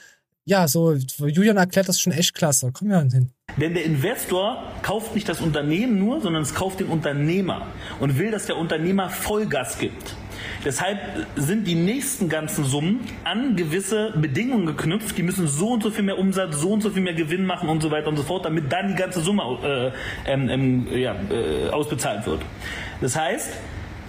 ja, 0.45 0.67
so, 0.67 0.93
Julian 0.93 1.55
erklärt 1.57 1.87
das 1.87 2.01
schon 2.01 2.11
echt 2.11 2.33
klasse. 2.33 2.71
Komm 2.73 2.89
her 2.91 2.99
hin. 3.09 3.31
Denn 3.57 3.73
der 3.73 3.85
Investor 3.85 4.63
kauft 4.81 5.15
nicht 5.15 5.29
das 5.29 5.39
Unternehmen 5.39 5.99
nur, 5.99 6.19
sondern 6.21 6.41
es 6.41 6.53
kauft 6.53 6.79
den 6.81 6.87
Unternehmer 6.87 7.67
und 7.99 8.17
will, 8.17 8.31
dass 8.31 8.47
der 8.47 8.57
Unternehmer 8.57 9.09
Vollgas 9.09 9.77
gibt. 9.79 10.15
Deshalb 10.65 10.99
sind 11.35 11.67
die 11.67 11.75
nächsten 11.75 12.29
ganzen 12.29 12.63
Summen 12.63 13.01
an 13.23 13.55
gewisse 13.55 14.11
Bedingungen 14.15 14.65
geknüpft. 14.65 15.17
Die 15.17 15.23
müssen 15.23 15.47
so 15.47 15.69
und 15.71 15.83
so 15.83 15.91
viel 15.91 16.03
mehr 16.03 16.17
Umsatz, 16.17 16.57
so 16.57 16.71
und 16.71 16.81
so 16.81 16.89
viel 16.89 17.01
mehr 17.01 17.13
Gewinn 17.13 17.45
machen 17.45 17.67
und 17.69 17.81
so 17.81 17.91
weiter 17.91 18.07
und 18.07 18.17
so 18.17 18.23
fort, 18.23 18.45
damit 18.45 18.71
dann 18.71 18.87
die 18.87 18.95
ganze 18.95 19.19
Summe 19.19 19.43
äh, 20.25 20.31
ähm, 20.31 20.49
ähm, 20.49 20.87
ja, 20.91 21.15
äh, 21.29 21.69
ausbezahlt 21.69 22.25
wird. 22.25 22.41
Das 23.01 23.17
heißt, 23.17 23.51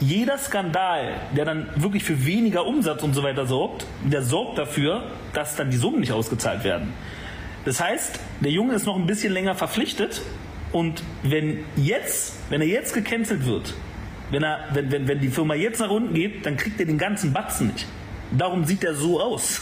jeder 0.00 0.38
Skandal, 0.38 1.14
der 1.36 1.44
dann 1.44 1.68
wirklich 1.76 2.04
für 2.04 2.24
weniger 2.24 2.66
Umsatz 2.66 3.02
und 3.02 3.14
so 3.14 3.22
weiter 3.22 3.46
sorgt, 3.46 3.86
der 4.04 4.22
sorgt 4.22 4.58
dafür, 4.58 5.04
dass 5.32 5.56
dann 5.56 5.70
die 5.70 5.76
Summen 5.76 6.00
nicht 6.00 6.12
ausgezahlt 6.12 6.64
werden. 6.64 6.92
Das 7.64 7.80
heißt, 7.80 8.20
der 8.40 8.50
Junge 8.50 8.74
ist 8.74 8.86
noch 8.86 8.96
ein 8.96 9.06
bisschen 9.06 9.32
länger 9.32 9.54
verpflichtet 9.54 10.20
und 10.72 11.02
wenn 11.22 11.64
jetzt, 11.76 12.34
wenn 12.50 12.60
er 12.60 12.66
jetzt 12.66 12.92
gecancelt 12.92 13.46
wird, 13.46 13.74
wenn, 14.30 14.42
er, 14.42 14.68
wenn, 14.72 14.90
wenn, 14.90 15.08
wenn 15.08 15.20
die 15.20 15.28
Firma 15.28 15.54
jetzt 15.54 15.80
nach 15.80 15.90
unten 15.90 16.14
geht, 16.14 16.44
dann 16.46 16.56
kriegt 16.56 16.78
er 16.80 16.86
den 16.86 16.98
ganzen 16.98 17.32
Batzen 17.32 17.68
nicht. 17.68 17.86
Darum 18.36 18.64
sieht 18.64 18.82
er 18.84 18.94
so 18.94 19.20
aus. 19.20 19.60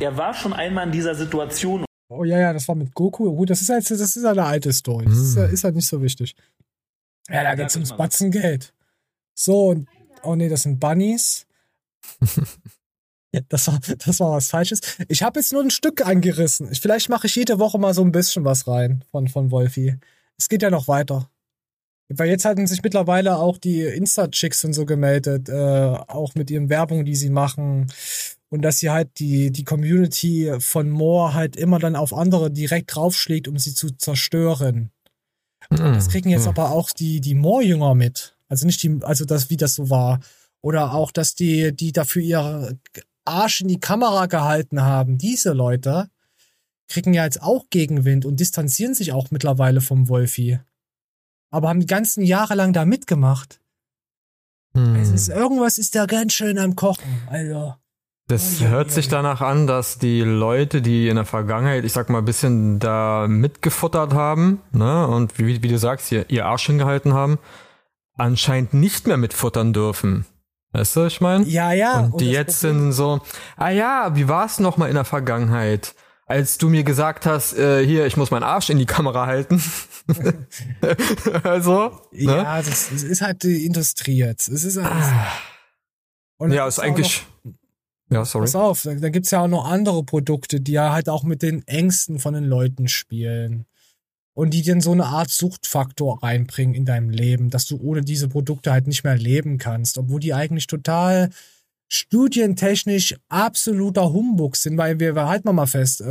Er 0.00 0.16
war 0.16 0.34
schon 0.34 0.52
einmal 0.52 0.86
in 0.86 0.92
dieser 0.92 1.14
Situation. 1.14 1.84
Oh 2.08 2.24
ja, 2.24 2.38
ja, 2.38 2.52
das 2.52 2.66
war 2.68 2.74
mit 2.74 2.94
Goku. 2.94 3.32
Gut, 3.34 3.50
das 3.50 3.60
ist 3.62 3.68
jetzt, 3.68 3.90
das 3.90 4.00
ist 4.16 4.24
eine 4.24 4.44
alte 4.44 4.72
Story. 4.72 5.04
Das 5.06 5.18
ist, 5.18 5.36
ja- 5.36 5.44
ist 5.46 5.64
halt 5.64 5.76
nicht 5.76 5.86
so 5.86 6.02
wichtig. 6.02 6.34
Ja, 7.28 7.44
da 7.44 7.54
geht's 7.54 7.76
ums 7.76 7.96
Batzengeld. 7.96 8.72
So, 9.34 9.68
und 9.68 9.88
oh 10.22 10.34
nee, 10.34 10.48
das 10.48 10.62
sind 10.62 10.80
Bunnies. 10.80 11.46
Ja, 13.32 13.42
das 13.48 13.68
war, 13.68 13.78
das 14.04 14.18
war 14.18 14.32
was 14.32 14.48
Falsches. 14.50 14.80
Ich 15.06 15.22
habe 15.22 15.38
jetzt 15.38 15.52
nur 15.52 15.62
ein 15.62 15.70
Stück 15.70 16.04
angerissen. 16.04 16.68
Ich, 16.72 16.80
vielleicht 16.80 17.08
mache 17.08 17.28
ich 17.28 17.36
jede 17.36 17.60
Woche 17.60 17.78
mal 17.78 17.94
so 17.94 18.02
ein 18.02 18.10
bisschen 18.10 18.44
was 18.44 18.66
rein 18.66 19.04
von, 19.12 19.28
von 19.28 19.52
Wolfi. 19.52 19.96
Es 20.36 20.48
geht 20.48 20.62
ja 20.62 20.70
noch 20.70 20.88
weiter. 20.88 21.30
Weil 22.12 22.28
jetzt 22.28 22.44
hatten 22.44 22.66
sich 22.66 22.82
mittlerweile 22.82 23.36
auch 23.36 23.56
die 23.56 23.82
Insta-Chicks 23.82 24.64
und 24.64 24.72
so 24.72 24.84
gemeldet, 24.84 25.48
äh, 25.48 25.52
auch 25.54 26.34
mit 26.34 26.50
ihren 26.50 26.68
Werbungen, 26.68 27.04
die 27.04 27.14
sie 27.14 27.30
machen. 27.30 27.86
Und 28.48 28.62
dass 28.62 28.78
sie 28.78 28.90
halt 28.90 29.20
die, 29.20 29.52
die 29.52 29.62
Community 29.62 30.52
von 30.58 30.90
Moore 30.90 31.34
halt 31.34 31.54
immer 31.54 31.78
dann 31.78 31.94
auf 31.94 32.12
andere 32.12 32.50
direkt 32.50 32.94
draufschlägt, 32.94 33.46
um 33.46 33.58
sie 33.58 33.74
zu 33.74 33.90
zerstören. 33.90 34.90
Das 35.68 36.08
kriegen 36.08 36.30
jetzt 36.30 36.48
aber 36.48 36.72
auch 36.72 36.90
die, 36.90 37.20
die 37.20 37.36
Moore-Jünger 37.36 37.94
mit. 37.94 38.36
Also 38.48 38.66
nicht 38.66 38.82
die, 38.82 38.98
also 39.02 39.24
das, 39.24 39.50
wie 39.50 39.56
das 39.56 39.74
so 39.74 39.88
war. 39.88 40.18
Oder 40.62 40.94
auch, 40.94 41.12
dass 41.12 41.36
die, 41.36 41.74
die 41.74 41.92
dafür 41.92 42.22
ihre 42.22 42.78
Arsch 43.24 43.60
in 43.60 43.68
die 43.68 43.78
Kamera 43.78 44.26
gehalten 44.26 44.82
haben, 44.82 45.16
diese 45.16 45.52
Leute 45.52 46.10
kriegen 46.88 47.14
ja 47.14 47.24
jetzt 47.24 47.40
auch 47.40 47.66
Gegenwind 47.70 48.24
und 48.24 48.40
distanzieren 48.40 48.94
sich 48.94 49.12
auch 49.12 49.30
mittlerweile 49.30 49.80
vom 49.80 50.08
Wolfi. 50.08 50.58
Aber 51.50 51.68
haben 51.68 51.80
die 51.80 51.86
ganzen 51.86 52.22
Jahre 52.22 52.54
lang 52.54 52.72
da 52.72 52.84
mitgemacht. 52.84 53.60
Hm. 54.74 54.94
Es 54.96 55.10
ist, 55.10 55.28
irgendwas 55.28 55.78
ist 55.78 55.94
da 55.94 56.06
ganz 56.06 56.32
schön 56.32 56.58
am 56.58 56.76
Kochen. 56.76 57.22
Also. 57.28 57.74
Das 58.28 58.60
hört 58.60 58.92
sich 58.92 59.08
danach 59.08 59.40
an, 59.40 59.66
dass 59.66 59.98
die 59.98 60.20
Leute, 60.20 60.82
die 60.82 61.08
in 61.08 61.16
der 61.16 61.24
Vergangenheit, 61.24 61.84
ich 61.84 61.92
sag 61.92 62.10
mal, 62.10 62.18
ein 62.18 62.24
bisschen 62.24 62.78
da 62.78 63.26
mitgefuttert 63.28 64.14
haben, 64.14 64.60
ne, 64.70 65.08
und 65.08 65.36
wie, 65.40 65.60
wie 65.64 65.68
du 65.68 65.78
sagst, 65.78 66.12
ihr, 66.12 66.30
ihr 66.30 66.46
Arsch 66.46 66.66
hingehalten 66.66 67.12
haben, 67.12 67.40
anscheinend 68.16 68.72
nicht 68.72 69.08
mehr 69.08 69.16
mitfuttern 69.16 69.72
dürfen. 69.72 70.26
Weißt 70.72 70.94
du, 70.94 71.06
ich 71.06 71.20
meine? 71.20 71.44
Ja, 71.46 71.72
ja. 71.72 72.00
und 72.00 72.20
die 72.20 72.26
das 72.26 72.34
jetzt 72.34 72.60
sind 72.60 72.92
so, 72.92 73.20
ah 73.56 73.70
ja, 73.70 74.14
wie 74.14 74.28
war 74.28 74.46
es 74.46 74.60
nochmal 74.60 74.90
in 74.90 74.94
der 74.94 75.04
Vergangenheit? 75.04 75.96
Als 76.30 76.58
du 76.58 76.68
mir 76.68 76.84
gesagt 76.84 77.26
hast, 77.26 77.54
äh, 77.58 77.84
hier, 77.84 78.06
ich 78.06 78.16
muss 78.16 78.30
meinen 78.30 78.44
Arsch 78.44 78.70
in 78.70 78.78
die 78.78 78.86
Kamera 78.86 79.26
halten. 79.26 79.60
also, 81.42 81.90
ne? 82.12 82.24
Ja, 82.36 82.62
das, 82.62 82.90
das 82.90 83.02
ist 83.02 83.20
halt 83.20 83.42
die 83.42 83.66
Industrie 83.66 84.18
jetzt. 84.18 84.46
Es 84.46 84.62
ist. 84.62 84.76
Und 84.76 84.84
Ah. 84.84 86.54
ja, 86.54 86.68
es 86.68 86.78
ist 86.78 86.84
eigentlich. 86.84 87.26
Ja, 88.10 88.24
sorry. 88.24 88.44
Pass 88.44 88.54
auf, 88.54 88.82
da, 88.82 88.94
da 88.94 89.08
gibt's 89.08 89.32
ja 89.32 89.40
auch 89.40 89.48
noch 89.48 89.64
andere 89.68 90.04
Produkte, 90.04 90.60
die 90.60 90.70
ja 90.70 90.92
halt 90.92 91.08
auch 91.08 91.24
mit 91.24 91.42
den 91.42 91.66
Ängsten 91.66 92.20
von 92.20 92.34
den 92.34 92.44
Leuten 92.44 92.86
spielen. 92.86 93.66
Und 94.32 94.54
die 94.54 94.62
dir 94.62 94.80
so 94.80 94.92
eine 94.92 95.06
Art 95.06 95.30
Suchtfaktor 95.30 96.22
reinbringen 96.22 96.76
in 96.76 96.84
deinem 96.84 97.10
Leben, 97.10 97.50
dass 97.50 97.66
du 97.66 97.76
ohne 97.80 98.02
diese 98.02 98.28
Produkte 98.28 98.70
halt 98.70 98.86
nicht 98.86 99.02
mehr 99.02 99.16
leben 99.16 99.58
kannst, 99.58 99.98
obwohl 99.98 100.20
die 100.20 100.32
eigentlich 100.32 100.68
total 100.68 101.30
studientechnisch 101.90 103.16
absoluter 103.28 104.12
Humbug 104.12 104.56
sind, 104.56 104.78
weil 104.78 105.00
wir, 105.00 105.14
wir 105.16 105.26
halten 105.28 105.48
wir 105.48 105.52
mal 105.52 105.66
fest, 105.66 106.00
äh, 106.00 106.04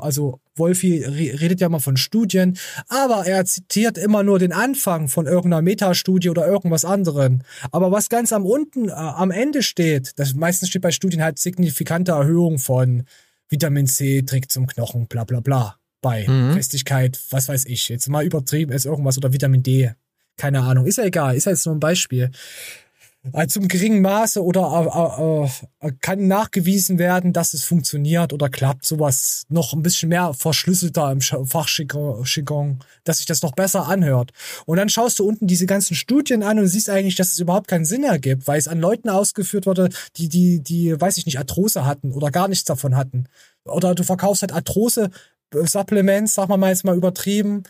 also 0.00 0.40
Wolfi 0.54 1.04
re- 1.04 1.40
redet 1.40 1.60
ja 1.60 1.68
mal 1.68 1.80
von 1.80 1.96
Studien, 1.96 2.56
aber 2.88 3.26
er 3.26 3.44
zitiert 3.44 3.98
immer 3.98 4.22
nur 4.22 4.38
den 4.38 4.52
Anfang 4.52 5.08
von 5.08 5.26
irgendeiner 5.26 5.62
Metastudie 5.62 6.30
oder 6.30 6.46
irgendwas 6.46 6.84
anderem. 6.84 7.42
Aber 7.72 7.90
was 7.90 8.08
ganz 8.08 8.32
am 8.32 8.46
unten, 8.46 8.88
äh, 8.88 8.92
am 8.92 9.30
Ende 9.32 9.62
steht, 9.62 10.12
das 10.16 10.34
meistens 10.34 10.68
steht 10.68 10.82
bei 10.82 10.92
Studien 10.92 11.22
halt 11.22 11.38
signifikante 11.38 12.12
Erhöhung 12.12 12.58
von 12.58 13.02
Vitamin 13.48 13.86
C 13.86 14.22
trägt 14.22 14.52
zum 14.52 14.66
Knochen, 14.68 15.06
bla 15.08 15.24
bla 15.24 15.40
bla. 15.40 15.76
Bei 16.00 16.28
Mhm. 16.28 16.52
Festigkeit, 16.52 17.18
was 17.30 17.48
weiß 17.48 17.64
ich, 17.66 17.88
jetzt 17.88 18.08
mal 18.08 18.24
übertrieben 18.24 18.70
ist 18.70 18.86
irgendwas 18.86 19.18
oder 19.18 19.32
Vitamin 19.32 19.64
D. 19.64 19.90
Keine 20.36 20.60
Ahnung, 20.60 20.86
ist 20.86 20.98
ja 20.98 21.04
egal, 21.04 21.34
ist 21.34 21.46
ja 21.46 21.52
jetzt 21.52 21.66
nur 21.66 21.74
ein 21.74 21.80
Beispiel. 21.80 22.30
Also 23.32 23.60
zum 23.60 23.68
geringen 23.68 24.02
Maße 24.02 24.42
oder 24.42 25.48
äh, 25.80 25.86
äh, 25.86 25.92
kann 26.00 26.26
nachgewiesen 26.26 26.98
werden, 26.98 27.32
dass 27.32 27.54
es 27.54 27.64
funktioniert 27.64 28.32
oder 28.32 28.48
klappt. 28.48 28.84
Sowas 28.84 29.44
noch 29.48 29.72
ein 29.72 29.82
bisschen 29.82 30.08
mehr 30.08 30.34
verschlüsselter 30.34 31.10
im 31.10 31.20
Fachjargon, 31.20 32.78
dass 33.04 33.18
sich 33.18 33.26
das 33.26 33.42
noch 33.42 33.52
besser 33.52 33.86
anhört. 33.88 34.32
Und 34.66 34.78
dann 34.78 34.88
schaust 34.88 35.18
du 35.18 35.28
unten 35.28 35.46
diese 35.46 35.66
ganzen 35.66 35.94
Studien 35.94 36.42
an 36.42 36.58
und 36.58 36.68
siehst 36.68 36.90
eigentlich, 36.90 37.16
dass 37.16 37.32
es 37.32 37.38
überhaupt 37.38 37.68
keinen 37.68 37.84
Sinn 37.84 38.04
ergibt, 38.04 38.46
weil 38.46 38.58
es 38.58 38.68
an 38.68 38.80
Leuten 38.80 39.08
ausgeführt 39.08 39.66
wurde, 39.66 39.88
die, 40.16 40.28
die, 40.28 40.60
die, 40.62 41.00
weiß 41.00 41.18
ich 41.18 41.26
nicht, 41.26 41.38
Arthrose 41.38 41.84
hatten 41.84 42.12
oder 42.12 42.30
gar 42.30 42.48
nichts 42.48 42.64
davon 42.64 42.96
hatten. 42.96 43.26
Oder 43.64 43.94
du 43.94 44.02
verkaufst 44.02 44.42
halt 44.42 44.52
Arthrose-Supplements, 44.52 46.34
sag 46.34 46.48
mal 46.48 46.68
jetzt 46.68 46.84
mal 46.84 46.96
übertrieben, 46.96 47.64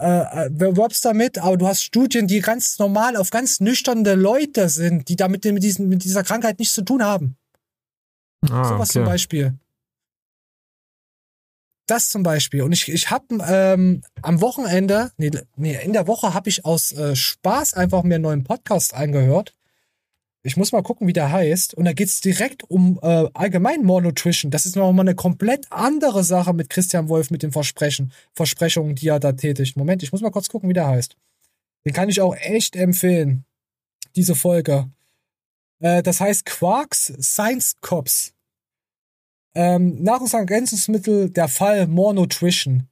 äh, 0.00 0.46
äh, 0.46 0.50
wirbst 0.52 1.04
damit, 1.04 1.38
aber 1.38 1.56
du 1.56 1.68
hast 1.68 1.82
Studien, 1.82 2.26
die 2.26 2.40
ganz 2.40 2.78
normal 2.78 3.16
auf 3.16 3.30
ganz 3.30 3.60
nüchterne 3.60 4.14
Leute 4.14 4.68
sind, 4.68 5.08
die 5.08 5.16
damit 5.16 5.44
mit, 5.44 5.62
diesen, 5.62 5.88
mit 5.88 6.04
dieser 6.04 6.22
Krankheit 6.22 6.58
nichts 6.58 6.74
zu 6.74 6.82
tun 6.82 7.04
haben. 7.04 7.36
Ah, 8.48 8.64
Sowas 8.64 8.88
zum 8.88 9.02
okay. 9.02 9.10
Beispiel. 9.10 9.54
Das 11.86 12.08
zum 12.08 12.22
Beispiel. 12.22 12.62
Und 12.62 12.72
ich, 12.72 12.88
ich 12.88 13.10
habe 13.10 13.26
ähm, 13.46 14.02
am 14.22 14.40
Wochenende, 14.40 15.10
nee, 15.16 15.30
nee, 15.56 15.76
in 15.82 15.92
der 15.92 16.06
Woche 16.06 16.32
habe 16.32 16.48
ich 16.48 16.64
aus 16.64 16.92
äh, 16.92 17.16
Spaß 17.16 17.74
einfach 17.74 18.02
mir 18.02 18.14
einen 18.14 18.22
neuen 18.22 18.44
Podcast 18.44 18.94
eingehört. 18.94 19.54
Ich 20.42 20.56
muss 20.56 20.72
mal 20.72 20.82
gucken, 20.82 21.06
wie 21.06 21.12
der 21.12 21.30
heißt. 21.30 21.74
Und 21.74 21.84
da 21.84 21.92
geht's 21.92 22.20
direkt 22.20 22.64
um 22.70 22.98
äh, 23.02 23.28
allgemein 23.34 23.84
More 23.84 24.02
Nutrition. 24.02 24.50
Das 24.50 24.64
ist 24.64 24.74
nochmal 24.74 25.04
eine 25.04 25.14
komplett 25.14 25.66
andere 25.70 26.24
Sache 26.24 26.54
mit 26.54 26.70
Christian 26.70 27.08
Wolf, 27.08 27.30
mit 27.30 27.42
den 27.42 27.52
Versprechen, 27.52 28.12
Versprechungen, 28.32 28.94
die 28.94 29.08
er 29.08 29.20
da 29.20 29.32
tätigt. 29.32 29.76
Moment, 29.76 30.02
ich 30.02 30.12
muss 30.12 30.22
mal 30.22 30.30
kurz 30.30 30.48
gucken, 30.48 30.68
wie 30.68 30.74
der 30.74 30.86
heißt. 30.86 31.16
Den 31.84 31.92
kann 31.92 32.08
ich 32.08 32.20
auch 32.20 32.34
echt 32.34 32.74
empfehlen. 32.74 33.44
Diese 34.16 34.34
Folge. 34.34 34.90
Äh, 35.80 36.02
das 36.02 36.20
heißt 36.20 36.46
Quarks 36.46 37.12
Science 37.20 37.76
Cops. 37.80 38.32
Ähm, 39.54 40.02
Nahrungsergänzungsmittel, 40.02 41.30
der 41.30 41.48
Fall 41.48 41.86
More 41.86 42.14
Nutrition. 42.14 42.88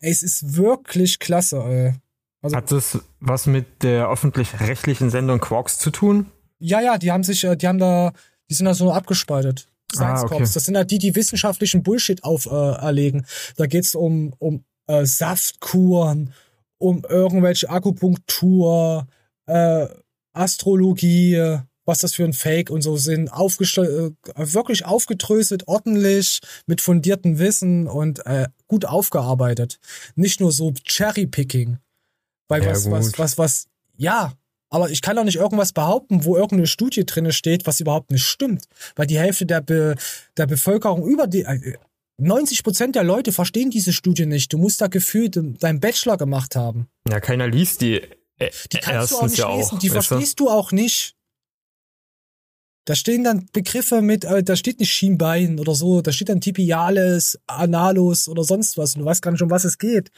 Ey, 0.00 0.10
es 0.10 0.22
ist 0.22 0.56
wirklich 0.56 1.18
klasse, 1.18 1.62
ey. 1.62 1.94
Also, 2.42 2.56
Hat 2.56 2.72
das 2.72 2.98
was 3.18 3.46
mit 3.46 3.82
der 3.82 4.08
öffentlich-rechtlichen 4.08 5.10
Sendung 5.10 5.40
Quarks 5.40 5.78
zu 5.78 5.90
tun? 5.90 6.30
Ja, 6.60 6.80
ja, 6.80 6.98
die 6.98 7.10
haben 7.10 7.24
sich, 7.24 7.44
äh, 7.44 7.56
die 7.56 7.66
haben 7.66 7.78
da, 7.78 8.12
die 8.48 8.54
sind 8.54 8.66
da 8.66 8.74
so 8.74 8.92
abgespaltet. 8.92 9.66
Science 9.92 10.20
Ah, 10.20 10.24
okay. 10.24 10.38
Cops. 10.38 10.52
Das 10.52 10.64
sind 10.64 10.76
halt 10.76 10.90
die, 10.90 10.98
die 10.98 11.16
wissenschaftlichen 11.16 11.82
Bullshit 11.82 12.22
auferlegen. 12.22 12.80
Äh, 12.80 12.84
erlegen. 12.84 13.26
da 13.56 13.66
geht's 13.66 13.94
um, 13.94 14.34
um 14.38 14.64
äh, 14.86 15.04
Saftkuren, 15.04 16.32
um 16.78 17.04
irgendwelche 17.08 17.68
Akupunktur, 17.68 19.08
äh, 19.46 19.88
Astrologie, 20.32 21.60
was 21.84 21.98
das 21.98 22.14
für 22.14 22.24
ein 22.24 22.32
Fake 22.32 22.70
und 22.70 22.82
so 22.82 22.96
sind, 22.96 23.32
aufgestell 23.32 24.14
äh, 24.36 24.54
wirklich 24.54 24.84
aufgedröselt, 24.84 25.66
ordentlich, 25.66 26.40
mit 26.66 26.80
fundiertem 26.80 27.38
Wissen 27.38 27.88
und 27.88 28.24
äh, 28.26 28.46
gut 28.68 28.84
aufgearbeitet. 28.84 29.80
Nicht 30.14 30.40
nur 30.40 30.52
so 30.52 30.72
Cherry-Picking. 30.84 31.78
Weil 32.48 32.62
Ja, 32.62 32.70
was, 32.70 32.90
was, 32.90 33.18
was, 33.18 33.38
was, 33.38 33.66
ja, 33.96 34.32
aber 34.70 34.90
ich 34.90 35.02
kann 35.02 35.16
doch 35.16 35.24
nicht 35.24 35.36
irgendwas 35.36 35.72
behaupten, 35.72 36.24
wo 36.24 36.36
irgendeine 36.36 36.66
Studie 36.66 37.04
drinne 37.04 37.32
steht, 37.32 37.66
was 37.66 37.80
überhaupt 37.80 38.10
nicht 38.10 38.24
stimmt. 38.24 38.64
Weil 38.96 39.06
die 39.06 39.18
Hälfte 39.18 39.44
der, 39.46 39.60
Be 39.60 39.96
der 40.36 40.46
Bevölkerung 40.46 41.04
über 41.06 41.26
die, 41.26 41.42
äh, 41.42 41.74
90 42.18 42.62
Prozent 42.62 42.94
der 42.96 43.02
Leute 43.04 43.32
verstehen 43.32 43.70
diese 43.70 43.92
Studie 43.92 44.26
nicht. 44.26 44.52
Du 44.52 44.58
musst 44.58 44.80
da 44.80 44.86
gefühlt 44.88 45.36
deinen 45.62 45.80
Bachelor 45.80 46.16
gemacht 46.18 46.54
haben. 46.54 46.86
Ja, 47.08 47.18
keiner 47.18 47.48
liest 47.48 47.80
die. 47.80 48.00
äh, 48.38 48.50
Die 48.72 48.78
kannst 48.78 49.12
du 49.12 49.16
auch 49.16 49.22
nicht 49.22 49.38
ja 49.38 49.54
lesen, 49.56 49.76
auch. 49.76 49.78
die 49.78 49.90
weißt 49.90 49.96
du? 50.10 50.14
verstehst 50.14 50.40
du 50.40 50.48
auch 50.50 50.70
nicht. 50.70 51.14
Da 52.86 52.94
stehen 52.94 53.24
dann 53.24 53.46
Begriffe 53.52 54.02
mit, 54.02 54.24
äh, 54.24 54.42
da 54.42 54.56
steht 54.56 54.80
nicht 54.80 54.92
Schienbein 54.92 55.58
oder 55.58 55.74
so, 55.74 56.00
da 56.02 56.12
steht 56.12 56.28
dann 56.28 56.40
Tibialis, 56.40 57.38
Analus 57.46 58.28
oder 58.28 58.44
sonst 58.44 58.76
was. 58.78 58.94
Und 58.94 59.00
du 59.00 59.06
weißt 59.06 59.22
gar 59.22 59.30
nicht, 59.32 59.42
um 59.42 59.50
was 59.50 59.64
es 59.64 59.78
geht. 59.78 60.10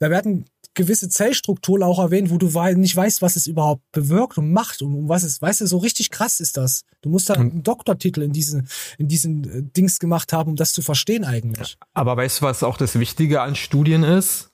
Da 0.00 0.10
werden 0.10 0.46
gewisse 0.74 1.08
Zellstrukturen 1.08 1.82
auch 1.82 1.98
erwähnt, 1.98 2.30
wo 2.30 2.38
du 2.38 2.46
nicht 2.74 2.96
weißt, 2.96 3.22
was 3.22 3.36
es 3.36 3.46
überhaupt 3.46 3.82
bewirkt 3.92 4.38
und 4.38 4.52
macht 4.52 4.82
und 4.82 4.94
um 4.94 5.08
was 5.08 5.22
es, 5.22 5.40
weißt 5.40 5.62
du, 5.62 5.66
so 5.66 5.78
richtig 5.78 6.10
krass 6.10 6.40
ist 6.40 6.56
das. 6.56 6.82
Du 7.00 7.08
musst 7.08 7.30
da 7.30 7.34
einen 7.34 7.62
Doktortitel 7.62 8.22
in 8.22 8.32
diesen, 8.32 8.68
in 8.98 9.08
diesen 9.08 9.44
äh, 9.44 9.62
Dings 9.62 9.98
gemacht 9.98 10.32
haben, 10.32 10.50
um 10.50 10.56
das 10.56 10.72
zu 10.72 10.82
verstehen 10.82 11.24
eigentlich. 11.24 11.76
Aber 11.92 12.16
weißt 12.16 12.40
du, 12.40 12.44
was 12.46 12.62
auch 12.62 12.76
das 12.76 12.98
Wichtige 12.98 13.40
an 13.42 13.54
Studien 13.54 14.02
ist? 14.02 14.50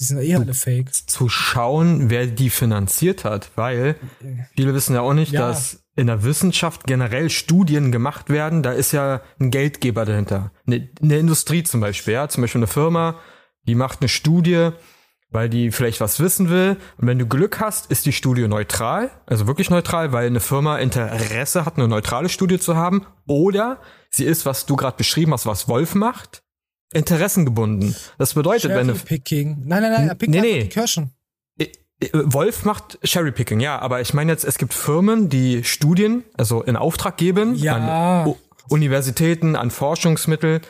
Die 0.00 0.04
sind 0.04 0.18
eh 0.20 0.36
alle 0.36 0.54
fake. 0.54 0.94
Zu 0.94 1.28
schauen, 1.28 2.08
wer 2.08 2.28
die 2.28 2.50
finanziert 2.50 3.24
hat. 3.24 3.50
Weil 3.56 3.96
viele 4.54 4.72
wissen 4.72 4.94
ja 4.94 5.00
auch 5.00 5.12
nicht, 5.14 5.32
Ja. 5.32 5.48
dass 5.48 5.80
in 5.96 6.06
der 6.06 6.22
Wissenschaft 6.22 6.84
generell 6.86 7.28
Studien 7.30 7.90
gemacht 7.90 8.30
werden. 8.30 8.62
Da 8.62 8.70
ist 8.70 8.92
ja 8.92 9.20
ein 9.40 9.50
Geldgeber 9.50 10.04
dahinter. 10.04 10.52
Eine, 10.68 10.88
eine 11.02 11.18
Industrie 11.18 11.64
zum 11.64 11.80
Beispiel, 11.80 12.14
ja. 12.14 12.28
Zum 12.28 12.42
Beispiel 12.42 12.60
eine 12.60 12.68
Firma, 12.68 13.18
die 13.66 13.74
macht 13.74 14.00
eine 14.00 14.08
Studie, 14.08 14.70
weil 15.30 15.48
die 15.48 15.70
vielleicht 15.70 16.00
was 16.00 16.20
wissen 16.20 16.48
will. 16.50 16.76
Und 16.96 17.06
wenn 17.06 17.18
du 17.18 17.26
Glück 17.26 17.60
hast, 17.60 17.90
ist 17.90 18.06
die 18.06 18.12
Studie 18.12 18.48
neutral, 18.48 19.10
also 19.26 19.46
wirklich 19.46 19.70
neutral, 19.70 20.12
weil 20.12 20.26
eine 20.26 20.40
Firma 20.40 20.78
Interesse 20.78 21.64
hat, 21.66 21.76
eine 21.76 21.88
neutrale 21.88 22.28
Studie 22.28 22.58
zu 22.58 22.76
haben. 22.76 23.04
Oder 23.26 23.78
sie 24.10 24.24
ist, 24.24 24.46
was 24.46 24.66
du 24.66 24.76
gerade 24.76 24.96
beschrieben 24.96 25.32
hast, 25.32 25.46
was 25.46 25.68
Wolf 25.68 25.94
macht, 25.94 26.42
interessengebunden. 26.92 27.94
Das 28.16 28.34
bedeutet, 28.34 28.70
wenn 28.70 28.88
eine, 28.90 28.94
Picking. 28.94 29.62
Nein, 29.64 29.82
nein, 29.82 29.92
nein, 29.92 30.08
er 30.08 30.14
pickt 30.14 30.30
Nee, 30.32 30.40
nee. 30.40 30.62
die 30.64 30.68
Kirschen. 30.68 31.12
Äh, 31.58 31.66
Wolf 32.12 32.64
macht 32.64 32.98
Cherrypicking, 33.02 33.60
ja, 33.60 33.78
aber 33.80 34.00
ich 34.00 34.14
meine 34.14 34.32
jetzt, 34.32 34.44
es 34.44 34.56
gibt 34.56 34.72
Firmen, 34.72 35.28
die 35.28 35.64
Studien, 35.64 36.24
also 36.36 36.62
in 36.62 36.76
Auftrag 36.76 37.16
geben 37.16 37.54
Ja. 37.56 38.24
an 38.24 38.34
Universitäten, 38.68 39.56
an 39.56 39.70
Forschungsmittel, 39.70 40.60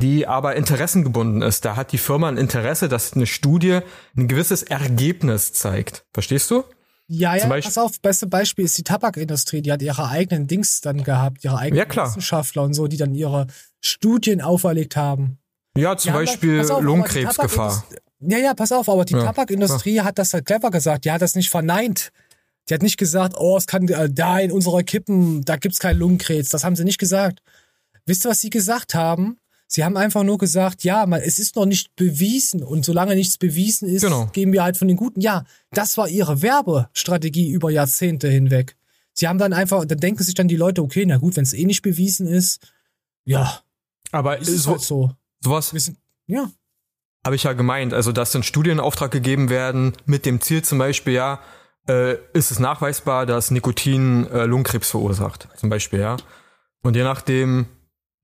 die 0.00 0.26
aber 0.26 0.56
interessengebunden 0.56 1.42
ist. 1.42 1.64
Da 1.64 1.76
hat 1.76 1.92
die 1.92 1.98
Firma 1.98 2.28
ein 2.28 2.36
Interesse, 2.36 2.88
dass 2.88 3.12
eine 3.14 3.26
Studie 3.26 3.80
ein 4.16 4.28
gewisses 4.28 4.62
Ergebnis 4.62 5.52
zeigt. 5.52 6.04
Verstehst 6.12 6.50
du? 6.50 6.64
Ja, 7.08 7.34
ja, 7.34 7.40
Zum 7.42 7.50
Beispiel- 7.50 7.70
pass 7.70 7.78
auf, 7.78 8.00
beste 8.00 8.26
Beispiel 8.26 8.64
ist 8.66 8.76
die 8.76 8.82
Tabakindustrie, 8.84 9.62
die 9.62 9.72
hat 9.72 9.80
ihre 9.82 10.08
eigenen 10.08 10.46
Dings 10.46 10.80
dann 10.82 11.02
gehabt, 11.04 11.42
ihre 11.42 11.58
eigenen 11.58 11.86
Ja. 11.90 12.06
Wissenschaftler 12.06 12.62
und 12.62 12.74
so, 12.74 12.86
die 12.86 12.96
dann 12.98 13.14
ihre 13.14 13.46
Studien 13.80 14.40
auferlegt 14.42 14.94
haben. 14.96 15.38
Ja, 15.76 15.96
zum 15.96 16.12
Die 16.12 16.18
Beispiel 16.18 16.58
pass 16.60 16.70
auf, 16.70 16.82
Lungenkrebsgefahr. 16.82 17.84
Ja, 18.20 18.38
ja, 18.38 18.52
pass 18.54 18.72
auf, 18.72 18.88
aber 18.88 19.04
die 19.04 19.14
Ja, 19.14 19.24
Tabakindustrie 19.24 20.00
hat 20.00 20.18
das 20.18 20.34
halt 20.34 20.44
clever 20.44 20.70
gesagt. 20.70 21.04
Die 21.04 21.10
hat 21.12 21.22
das 21.22 21.34
nicht 21.34 21.50
verneint. 21.50 22.10
Die 22.68 22.74
hat 22.74 22.82
nicht 22.82 22.98
gesagt, 22.98 23.34
oh, 23.38 23.56
es 23.56 23.66
kann 23.66 23.88
äh, 23.88 24.10
da 24.10 24.38
in 24.40 24.52
unserer 24.52 24.82
Kippen, 24.82 25.42
da 25.44 25.56
gibt's 25.56 25.78
keinen 25.78 25.98
Lungenkrebs. 25.98 26.50
Das 26.50 26.64
haben 26.64 26.76
sie 26.76 26.84
nicht 26.84 26.98
gesagt. 26.98 27.40
Wisst 28.06 28.26
ihr, 28.26 28.30
was 28.30 28.40
sie 28.40 28.50
gesagt 28.50 28.94
haben? 28.94 29.38
Sie 29.70 29.84
haben 29.84 29.98
einfach 29.98 30.24
nur 30.24 30.38
gesagt, 30.38 30.82
ja, 30.82 31.04
man, 31.04 31.20
es 31.20 31.38
ist 31.38 31.54
noch 31.54 31.66
nicht 31.66 31.94
bewiesen 31.94 32.62
und 32.62 32.86
solange 32.86 33.14
nichts 33.14 33.36
bewiesen 33.36 33.86
ist, 33.88 34.00
Genau. 34.02 34.26
gehen 34.32 34.50
wir 34.52 34.62
halt 34.62 34.78
von 34.78 34.88
den 34.88 34.96
Guten. 34.96 35.20
Ja, 35.20 35.44
das 35.72 35.98
war 35.98 36.08
ihre 36.08 36.40
Werbestrategie 36.40 37.50
über 37.50 37.70
Jahrzehnte 37.70 38.28
hinweg. 38.28 38.76
Sie 39.12 39.28
haben 39.28 39.38
dann 39.38 39.52
einfach, 39.52 39.84
dann 39.84 39.98
denken 40.00 40.22
sich 40.22 40.34
dann 40.34 40.48
die 40.48 40.56
Leute, 40.56 40.82
okay, 40.82 41.04
na 41.06 41.18
gut, 41.18 41.36
wenn 41.36 41.42
es 41.42 41.52
eh 41.52 41.66
nicht 41.66 41.82
bewiesen 41.82 42.26
ist, 42.26 42.60
ja, 43.24 43.60
Aber 44.10 44.38
ist 44.38 44.48
es 44.48 44.62
so, 44.62 44.70
halt 44.70 44.80
so. 44.80 45.10
sowas 45.44 45.68
sind, 45.68 45.98
ja, 46.26 46.50
habe 47.26 47.36
ich 47.36 47.42
ja 47.42 47.52
gemeint, 47.52 47.92
also 47.92 48.10
dass 48.12 48.32
dann 48.32 48.42
Studien 48.42 48.78
in 48.78 48.80
Auftrag 48.80 49.10
gegeben 49.10 49.50
werden 49.50 49.92
mit 50.06 50.24
dem 50.24 50.40
Ziel 50.40 50.62
zum 50.62 50.78
Beispiel, 50.78 51.12
ja, 51.12 51.40
äh, 51.86 52.14
ist 52.32 52.50
es 52.50 52.58
nachweisbar, 52.58 53.26
dass 53.26 53.50
Nikotin 53.50 54.26
äh, 54.28 54.44
Lungenkrebs 54.46 54.88
verursacht, 54.90 55.48
zum 55.56 55.68
Beispiel, 55.68 56.00
ja. 56.00 56.16
Und 56.82 56.96
je 56.96 57.02
nachdem, 57.02 57.66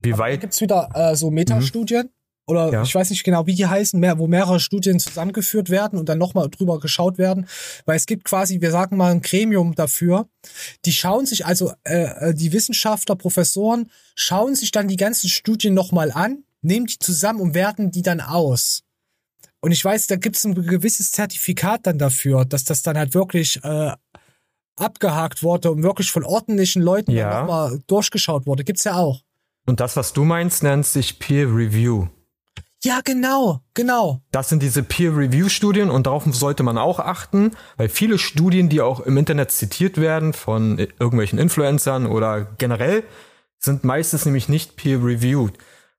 wie 0.01 0.11
Da 0.11 0.17
weit, 0.17 0.41
gibt's 0.41 0.61
wieder 0.61 0.89
äh, 0.93 1.15
so 1.15 1.31
Metastudien. 1.31 2.09
Oder 2.47 2.71
Ja. 2.71 2.83
ich 2.83 2.93
weiß 2.93 3.09
nicht 3.09 3.23
genau, 3.23 3.47
wie 3.47 3.55
die 3.55 3.65
heißen, 3.65 3.99
mehr, 3.99 4.19
wo 4.19 4.27
mehrere 4.27 4.59
Studien 4.59 4.99
zusammengeführt 4.99 5.71
werden 5.71 5.97
und 5.97 6.09
dann 6.09 6.19
nochmal 6.19 6.47
drüber 6.49 6.79
geschaut 6.79 7.17
werden. 7.17 7.47
Weil 7.85 7.97
es 7.97 8.05
gibt 8.05 8.25
quasi, 8.25 8.61
wir 8.61 8.69
sagen 8.69 8.97
mal, 8.97 9.11
ein 9.11 9.21
Gremium 9.21 9.73
dafür. 9.73 10.27
Die 10.85 10.91
schauen 10.93 11.25
sich, 11.25 11.45
also 11.47 11.73
äh, 11.85 12.03
äh, 12.29 12.33
die 12.35 12.53
Wissenschaftler, 12.53 13.15
Professoren, 13.15 13.89
schauen 14.15 14.53
sich 14.53 14.69
dann 14.71 14.87
die 14.87 14.95
ganzen 14.95 15.27
Studien 15.27 15.73
nochmal 15.73 16.11
an, 16.11 16.43
nehmen 16.61 16.85
die 16.85 16.99
zusammen 16.99 17.41
und 17.41 17.55
werten 17.55 17.89
die 17.89 18.03
dann 18.03 18.21
aus. 18.21 18.83
Und 19.59 19.71
ich 19.71 19.83
weiß, 19.83 20.05
da 20.05 20.15
gibt's 20.15 20.45
ein 20.45 20.53
gewisses 20.53 21.09
Zertifikat 21.11 21.87
dann 21.87 21.97
dafür, 21.97 22.45
dass 22.45 22.63
das 22.63 22.83
dann 22.83 22.95
halt 22.95 23.15
wirklich 23.15 23.59
äh, 23.63 23.91
abgehakt 24.75 25.41
wurde 25.41 25.71
und 25.71 25.81
wirklich 25.81 26.11
von 26.11 26.23
ordentlichen 26.23 26.83
Leuten 26.83 27.11
Ja. 27.11 27.39
nochmal 27.41 27.79
durchgeschaut 27.87 28.45
wurde. 28.45 28.63
Gibt's 28.63 28.83
ja 28.83 28.95
auch. 28.97 29.21
Und 29.65 29.79
das, 29.79 29.95
was 29.95 30.13
du 30.13 30.23
meinst, 30.23 30.63
nennt 30.63 30.85
sich 30.85 31.19
Peer 31.19 31.47
Review. 31.47 32.07
Ja, 32.83 33.01
genau, 33.03 33.61
genau. 33.73 34.21
Das 34.31 34.49
sind 34.49 34.61
diese 34.61 34.83
Peer-Review-Studien 34.83 35.89
und 35.89 36.05
darauf 36.05 36.23
sollte 36.35 36.61
man 36.61 36.77
auch 36.77 36.99
achten, 36.99 37.51
weil 37.77 37.89
viele 37.89 38.19
Studien, 38.19 38.69
die 38.69 38.79
auch 38.79 38.99
im 38.99 39.17
Internet 39.17 39.49
zitiert 39.49 39.99
werden 39.99 40.33
von 40.33 40.77
irgendwelchen 40.77 41.39
Influencern 41.39 42.05
oder 42.05 42.45
generell, 42.59 43.03
sind 43.57 43.85
meistens 43.85 44.25
nämlich 44.25 44.49
nicht 44.49 44.75
peer-reviewed. 44.75 45.53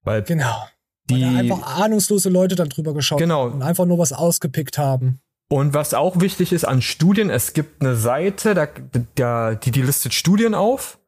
Weil 0.04 0.22
Genau. 0.22 0.64
Weil 1.08 1.18
die, 1.18 1.22
da 1.22 1.38
einfach 1.38 1.62
ahnungslose 1.80 2.28
Leute 2.28 2.54
dann 2.54 2.68
drüber 2.68 2.94
geschaut 2.94 3.18
Genau. 3.18 3.46
haben 3.46 3.54
und 3.54 3.62
einfach 3.62 3.84
nur 3.84 3.98
was 3.98 4.12
ausgepickt 4.12 4.78
haben. 4.78 5.18
Und 5.48 5.74
was 5.74 5.92
auch 5.92 6.20
wichtig 6.20 6.52
ist 6.52 6.64
an 6.64 6.82
Studien, 6.82 7.30
es 7.30 7.52
gibt 7.52 7.82
eine 7.82 7.96
Seite, 7.96 8.54
da, 8.54 8.68
da, 9.16 9.54
die, 9.56 9.72
die 9.72 9.82
listet 9.82 10.14
Studien 10.14 10.54
auf 10.54 11.00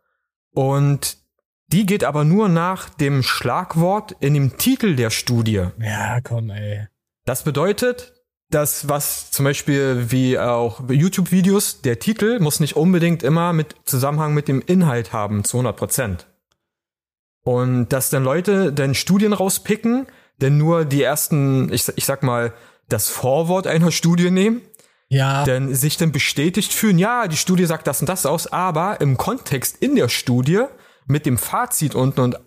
und 0.53 1.19
die 1.69 1.87
geht 1.87 2.05
aber 2.05 2.25
nur 2.25 2.49
nach 2.49 2.89
dem 2.89 3.23
Schlagwort 3.23 4.17
in 4.21 4.35
dem 4.35 4.57
Titel 4.59 4.97
der 4.97 5.11
Studie. 5.11 5.67
Ja, 5.79 6.21
komm, 6.23 6.51
ey. 6.51 6.89
Das 7.25 7.43
bedeutet, 7.43 8.15
dass 8.51 8.89
was 8.89 9.31
zum 9.31 9.45
Beispiel 9.45 10.07
wie 10.11 10.39
auch 10.39 10.81
YouTube-Videos, 10.89 11.83
der 11.83 11.99
Titel 11.99 12.41
muss 12.41 12.61
nicht 12.61 12.77
unbedingt 12.77 13.23
immer 13.23 13.53
mit 13.53 13.77
Zusammenhang 13.85 14.33
mit 14.33 14.49
dem 14.49 14.63
Inhalt 14.65 15.13
haben, 15.13 15.45
zu 15.45 15.59
100 15.59 15.77
Prozent. 15.77 16.27
Und 17.45 17.89
dass 17.91 18.11
dann 18.11 18.25
Leute 18.25 18.73
dann 18.73 18.95
Studien 18.95 19.35
rauspicken, 19.35 20.07
denn 20.41 20.57
nur 20.57 20.85
die 20.85 21.03
ersten, 21.03 21.73
ich, 21.73 21.87
ich 21.97 22.05
sag 22.07 22.23
mal, 22.23 22.55
das 22.89 23.11
Vorwort 23.11 23.67
einer 23.67 23.91
Studie 23.93 24.31
nehmen, 24.31 24.63
Ja, 25.09 25.45
denn 25.45 25.75
sich 25.75 25.99
dann 25.99 26.13
bestätigt 26.13 26.73
fühlen, 26.73 26.99
ja, 26.99 27.29
die 27.29 27.37
Studie 27.37 27.67
sagt 27.67 27.87
das 27.87 28.01
und 28.01 28.09
das 28.09 28.25
aus, 28.25 28.47
aber 28.47 29.01
im 29.03 29.19
Kontext 29.19 29.77
in 29.83 29.97
der 29.97 30.09
Studie 30.09 30.65
mit 31.09 31.27
dem 31.27 31.39
Fazit 31.39 31.95
unten 31.95 32.21
und 32.21 32.39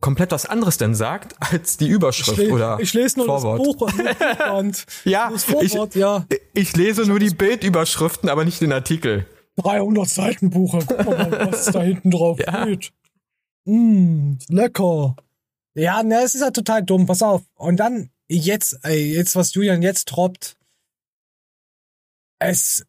komplett 0.00 0.30
was 0.30 0.46
anderes 0.46 0.76
denn 0.78 0.94
sagt, 0.94 1.34
als 1.40 1.76
die 1.78 1.86
ich, 1.86 1.90
Überschrift 1.90 2.38
le 2.38 2.50
oder 2.50 2.78
ich 2.80 2.92
lese 2.92 3.18
nur 3.18 3.26
Vorwort. 3.26 3.60
das 3.60 3.66
Buch 3.66 4.56
und. 4.58 4.86
Ja, 5.04 5.30
das 5.30 5.44
Vorwort, 5.44 5.94
ja. 5.94 6.26
Ich 6.54 6.76
lese 6.76 7.02
nur 7.06 7.18
die 7.18 7.30
Bildüberschriften, 7.30 8.28
aber 8.28 8.44
nicht 8.44 8.60
den 8.60 8.72
Artikel. 8.72 9.26
300 9.56 10.08
Seiten 10.08 10.50
Buch. 10.50 10.78
Guck 10.86 11.06
mal, 11.06 11.48
was 11.50 11.66
da 11.66 11.82
hinten 11.82 12.10
drauf 12.10 12.38
steht. 12.40 12.92
Mm, 13.64 14.34
lecker. 14.48 15.16
Ja, 15.74 16.02
ne, 16.02 16.22
es 16.22 16.34
ist 16.34 16.42
ja 16.42 16.50
total 16.50 16.82
dumm. 16.82 17.06
Pass 17.06 17.22
auf. 17.22 17.42
Und 17.54 17.78
dann 17.78 18.10
jetzt, 18.28 18.78
ey, 18.82 19.14
jetzt, 19.14 19.34
was 19.34 19.54
Julian 19.54 19.82
jetzt 19.82 20.06
droppt, 20.06 20.56
es, 22.38 22.84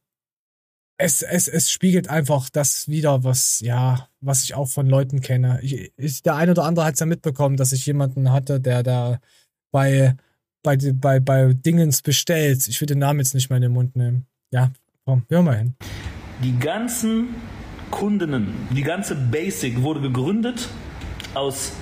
es, 0.98 1.22
es, 1.22 1.48
es 1.48 1.72
spiegelt 1.72 2.10
einfach 2.10 2.50
das 2.50 2.88
wieder, 2.88 3.24
was, 3.24 3.60
ja, 3.60 4.08
was 4.20 4.44
ich 4.44 4.56
auch 4.56 4.68
von 4.68 4.88
Leuten 4.88 5.22
kenne. 5.22 5.60
Ich, 5.62 5.92
ich, 5.96 6.24
der 6.24 6.36
eine 6.36 6.52
oder 6.52 6.64
andere 6.64 6.86
hat 6.86 6.96
es 6.96 7.00
ja 7.00 7.06
mitbekommen, 7.06 7.56
dass 7.56 7.72
ich 7.72 7.86
jemanden 7.86 8.32
hatte, 8.32 8.60
der 8.60 8.82
da 8.82 9.20
bei, 9.72 10.16
bei, 10.64 10.78
bei, 10.94 11.20
bei 11.20 11.54
Dingens 11.54 12.02
bestellt. 12.02 12.68
Ich 12.68 12.82
will 12.82 12.88
den 12.88 13.00
Namen 13.00 13.20
jetzt 13.20 13.36
nicht 13.36 13.50
mehr 13.50 13.58
in 13.58 13.64
den 13.64 13.74
Mund 13.74 13.96
nehmen. 13.96 14.26
Ja, 14.52 14.72
komm, 15.06 15.24
hör 15.30 15.44
mal 15.44 15.58
hin. 15.58 15.76
Die 16.44 16.58
ganzen 16.58 17.36
Kundinnen, 17.92 18.54
die 18.72 18.84
ganze 18.84 19.16
Basic 19.16 19.82
wurde 19.82 20.02
gegründet 20.02 20.68
aus 21.36 21.74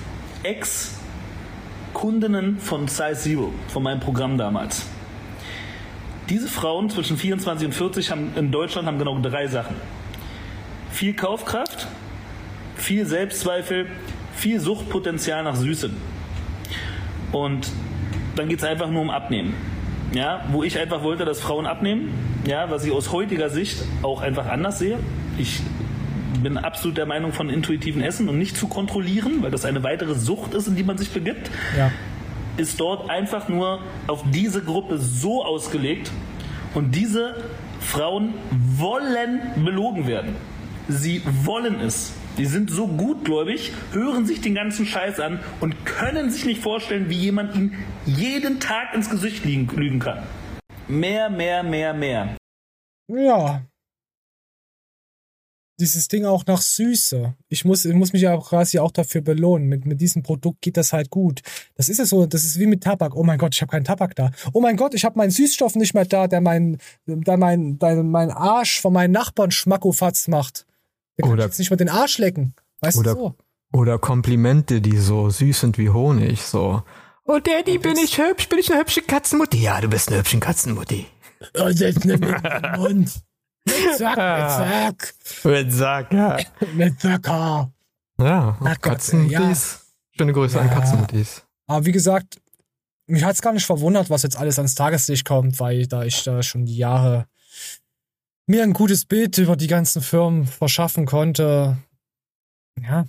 Ex-Kundinnen 0.42 2.58
von 2.58 2.86
Size 2.86 3.14
Zero, 3.14 3.50
von 3.68 3.82
meinem 3.82 4.00
Programm 4.00 4.36
damals. 4.36 4.82
Diese 6.28 6.48
Frauen 6.48 6.90
zwischen 6.90 7.16
24 7.16 7.66
und 7.66 7.72
40 7.72 8.10
haben 8.10 8.32
in 8.36 8.50
Deutschland 8.50 8.88
haben 8.88 8.98
genau 8.98 9.18
drei 9.20 9.46
Sachen. 9.46 9.76
Viel 10.90 11.14
Kaufkraft, 11.14 11.86
viel 12.76 13.06
Selbstzweifel, 13.06 13.86
viel 14.34 14.60
Suchtpotenzial 14.60 15.44
nach 15.44 15.54
Süßem. 15.54 15.94
Und 17.32 17.70
dann 18.34 18.48
geht 18.48 18.58
es 18.58 18.64
einfach 18.64 18.90
nur 18.90 19.02
um 19.02 19.10
Abnehmen. 19.10 19.54
Ja, 20.12 20.44
wo 20.50 20.62
ich 20.62 20.78
einfach 20.78 21.02
wollte, 21.02 21.24
dass 21.24 21.40
Frauen 21.40 21.66
abnehmen, 21.66 22.10
ja, 22.46 22.70
was 22.70 22.84
ich 22.84 22.92
aus 22.92 23.12
heutiger 23.12 23.50
Sicht 23.50 23.82
auch 24.02 24.20
einfach 24.20 24.46
anders 24.46 24.78
sehe. 24.78 24.98
Ich 25.36 25.60
bin 26.42 26.58
absolut 26.58 26.96
der 26.96 27.06
Meinung 27.06 27.32
von 27.32 27.50
intuitiven 27.50 28.02
Essen 28.02 28.28
und 28.28 28.38
nicht 28.38 28.56
zu 28.56 28.68
kontrollieren, 28.68 29.42
weil 29.42 29.50
das 29.50 29.64
eine 29.64 29.82
weitere 29.82 30.14
Sucht 30.14 30.54
ist, 30.54 30.68
in 30.68 30.76
die 30.76 30.84
man 30.84 30.96
sich 30.96 31.10
begibt 31.10 31.50
Ja. 31.76 31.90
Ist 32.56 32.80
dort 32.80 33.10
einfach 33.10 33.48
nur 33.48 33.80
auf 34.06 34.24
diese 34.30 34.62
Gruppe 34.62 34.98
so 34.98 35.44
ausgelegt 35.44 36.10
und 36.74 36.94
diese 36.94 37.44
Frauen 37.80 38.34
wollen 38.50 39.40
belogen 39.64 40.06
werden. 40.06 40.36
Sie 40.88 41.22
wollen 41.44 41.80
es. 41.80 42.14
Die 42.38 42.44
sind 42.44 42.70
so 42.70 42.86
gutgläubig, 42.86 43.72
hören 43.92 44.26
sich 44.26 44.42
den 44.42 44.54
ganzen 44.54 44.84
Scheiß 44.84 45.20
an 45.20 45.40
und 45.60 45.86
können 45.86 46.30
sich 46.30 46.44
nicht 46.44 46.62
vorstellen, 46.62 47.08
wie 47.08 47.14
jemand 47.14 47.54
ihnen 47.54 47.74
jeden 48.04 48.60
Tag 48.60 48.94
ins 48.94 49.08
Gesicht 49.08 49.44
lügen 49.44 49.98
kann. 49.98 50.22
Mehr, 50.86 51.30
mehr, 51.30 51.62
mehr, 51.62 51.94
mehr. 51.94 52.36
Ja. 53.08 53.62
Dieses 55.78 56.08
Ding 56.08 56.24
auch 56.24 56.46
nach 56.46 56.62
Süße. 56.62 57.34
Ich 57.48 57.64
muss, 57.66 57.84
ich 57.84 57.94
muss 57.94 58.14
mich 58.14 58.22
ja 58.22 58.36
quasi 58.38 58.78
auch 58.78 58.90
dafür 58.90 59.20
belohnen. 59.20 59.68
Mit, 59.68 59.84
mit 59.84 60.00
diesem 60.00 60.22
Produkt 60.22 60.62
geht 60.62 60.78
das 60.78 60.94
halt 60.94 61.10
gut. 61.10 61.42
Das 61.74 61.90
ist 61.90 61.98
ja 61.98 62.06
so, 62.06 62.24
das 62.24 62.44
ist 62.44 62.58
wie 62.58 62.64
mit 62.66 62.82
Tabak. 62.82 63.14
Oh 63.14 63.24
mein 63.24 63.38
Gott, 63.38 63.54
ich 63.54 63.60
habe 63.60 63.70
keinen 63.70 63.84
Tabak 63.84 64.14
da. 64.14 64.30
Oh 64.54 64.60
mein 64.62 64.76
Gott, 64.76 64.94
ich 64.94 65.04
habe 65.04 65.18
meinen 65.18 65.30
Süßstoff 65.30 65.74
nicht 65.74 65.92
mehr 65.92 66.06
da, 66.06 66.28
der 66.28 66.40
mein, 66.40 66.78
der 67.06 67.36
mein, 67.36 67.78
der 67.78 68.02
mein 68.02 68.30
Arsch 68.30 68.80
von 68.80 68.92
meinen 68.94 69.12
Nachbarn 69.12 69.50
Schmackofatz 69.50 70.28
macht. 70.28 70.64
Der 71.18 71.24
kann 71.24 71.32
Oder- 71.32 71.44
jetzt 71.44 71.58
nicht 71.58 71.70
mehr 71.70 71.76
den 71.76 71.90
Arsch 71.90 72.16
lecken. 72.18 72.54
Weißt 72.80 72.96
Oder- 72.98 73.14
du 73.14 73.20
so? 73.20 73.34
Oder 73.72 73.98
Komplimente, 73.98 74.80
die 74.80 74.96
so 74.96 75.28
süß 75.28 75.60
sind 75.60 75.76
wie 75.76 75.90
Honig, 75.90 76.40
so. 76.42 76.82
Oh 77.26 77.38
Daddy, 77.38 77.78
bin 77.78 77.96
ich 77.98 78.16
hübsch? 78.16 78.48
Bin 78.48 78.58
ich 78.60 78.70
eine 78.70 78.80
hübsche 78.80 79.02
Katzenmutti? 79.02 79.58
Ja, 79.58 79.80
du 79.80 79.88
bist 79.88 80.08
eine 80.08 80.18
hübsche 80.18 80.38
Katzenmutti. 80.40 81.06
Oh, 81.58 81.68
Mund. 82.78 83.12
Mit 83.66 83.98
Zack, 83.98 84.16
mit 84.16 84.50
Zack, 84.50 85.14
Mit 85.44 85.72
Sack, 85.72 86.12
ja. 86.12 86.38
mit 86.74 87.00
Zacker. 87.00 87.72
Ja, 88.18 88.56
Ach 88.60 88.64
Gott, 88.80 88.80
Katzenmuttis. 88.82 89.80
Schöne 90.16 90.32
Grüße 90.32 90.60
an 90.60 90.68
Ja. 90.68 90.74
Katzenmuttis. 90.74 91.42
Aber 91.66 91.84
wie 91.84 91.92
gesagt, 91.92 92.40
mich 93.06 93.24
hat's 93.24 93.42
gar 93.42 93.52
nicht 93.52 93.66
verwundert, 93.66 94.08
was 94.08 94.22
jetzt 94.22 94.36
alles 94.36 94.58
ans 94.58 94.74
Tageslicht 94.74 95.26
kommt, 95.26 95.60
weil 95.60 95.86
da 95.86 96.04
ich 96.04 96.22
da 96.22 96.42
schon 96.42 96.64
die 96.64 96.76
Jahre 96.76 97.26
mir 98.46 98.62
ein 98.62 98.72
gutes 98.72 99.04
Bild 99.04 99.36
über 99.38 99.56
die 99.56 99.66
ganzen 99.66 100.00
Firmen 100.02 100.46
verschaffen 100.46 101.04
konnte. 101.06 101.76
Ja, 102.80 103.06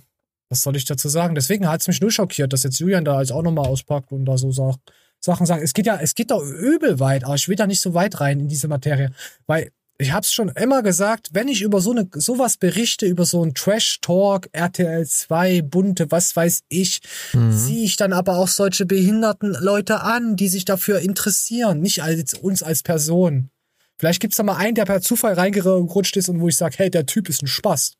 was 0.48 0.62
soll 0.62 0.76
ich 0.76 0.84
dazu 0.86 1.08
sagen? 1.08 1.34
Deswegen 1.34 1.68
hat 1.68 1.80
es 1.82 1.88
mich 1.88 2.00
nur 2.00 2.10
schockiert, 2.10 2.52
dass 2.52 2.62
jetzt 2.64 2.80
Julian 2.80 3.04
da 3.04 3.20
jetzt 3.20 3.32
auch 3.32 3.42
nochmal 3.42 3.66
auspackt 3.66 4.12
und 4.12 4.24
da 4.24 4.36
so 4.38 4.50
sagt, 4.50 4.80
Sachen 5.20 5.46
sagt. 5.46 5.62
Es 5.62 5.74
geht 5.74 5.86
ja, 5.86 5.96
es 6.00 6.14
geht 6.14 6.30
doch 6.30 6.42
übel 6.42 7.00
weit, 7.00 7.24
aber 7.24 7.34
ich 7.34 7.48
will 7.48 7.56
da 7.56 7.66
nicht 7.66 7.80
so 7.80 7.94
weit 7.94 8.20
rein 8.20 8.40
in 8.40 8.48
diese 8.48 8.68
Materie, 8.68 9.12
weil 9.46 9.70
ich 10.00 10.12
hab's 10.12 10.32
schon 10.32 10.48
immer 10.50 10.82
gesagt, 10.82 11.30
wenn 11.32 11.48
ich 11.48 11.62
über 11.62 11.80
so 11.80 11.90
eine 11.90 12.08
sowas 12.14 12.56
berichte, 12.56 13.06
über 13.06 13.24
so 13.26 13.44
ein 13.44 13.52
Trash 13.54 13.98
Talk, 14.00 14.48
RTL 14.52 15.04
2, 15.06 15.62
bunte, 15.62 16.10
was 16.10 16.34
weiß 16.36 16.62
ich, 16.68 17.00
Mhm. 17.32 17.52
ziehe 17.52 17.84
ich 17.84 17.96
dann 17.96 18.12
aber 18.12 18.36
auch 18.36 18.48
solche 18.48 18.86
behinderten 18.86 19.56
Leute 19.60 20.00
an, 20.02 20.36
die 20.36 20.48
sich 20.48 20.64
dafür 20.64 21.00
interessieren, 21.00 21.80
nicht 21.80 22.02
als 22.02 22.34
uns 22.34 22.62
als 22.62 22.82
Person. 22.84 23.50
Vielleicht 23.98 24.20
gibt's 24.20 24.36
da 24.36 24.44
mal 24.44 24.56
einen, 24.56 24.76
der 24.76 24.84
per 24.84 25.00
Zufall 25.02 25.34
reingerutscht 25.34 26.16
ist 26.16 26.28
und 26.28 26.40
wo 26.40 26.46
ich 26.48 26.56
sage, 26.56 26.76
hey, 26.78 26.90
der 26.90 27.04
Typ 27.06 27.28
ist 27.28 27.42
ein 27.42 27.48
Spaß. 27.48 27.94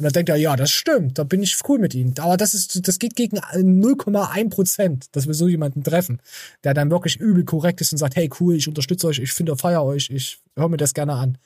Und 0.00 0.04
dann 0.04 0.14
denkt 0.14 0.30
er, 0.30 0.36
ja, 0.36 0.56
das 0.56 0.70
stimmt, 0.70 1.18
da 1.18 1.24
bin 1.24 1.42
ich 1.42 1.58
cool 1.68 1.78
mit 1.78 1.94
ihm. 1.94 2.14
Aber 2.20 2.38
das 2.38 2.54
ist, 2.54 2.88
das 2.88 2.98
geht 2.98 3.16
gegen 3.16 3.38
0,1 3.38 4.48
Prozent, 4.48 5.06
dass 5.12 5.26
wir 5.26 5.34
so 5.34 5.46
jemanden 5.46 5.84
treffen, 5.84 6.22
der 6.64 6.72
dann 6.72 6.90
wirklich 6.90 7.16
übel 7.16 7.44
korrekt 7.44 7.82
ist 7.82 7.92
und 7.92 7.98
sagt, 7.98 8.16
hey, 8.16 8.30
cool, 8.40 8.56
ich 8.56 8.66
unterstütze 8.66 9.08
euch, 9.08 9.18
ich 9.18 9.34
finde, 9.34 9.54
feier 9.58 9.84
euch, 9.84 10.08
ich 10.08 10.38
höre 10.56 10.70
mir 10.70 10.78
das 10.78 10.94
gerne 10.94 11.12
an. 11.12 11.36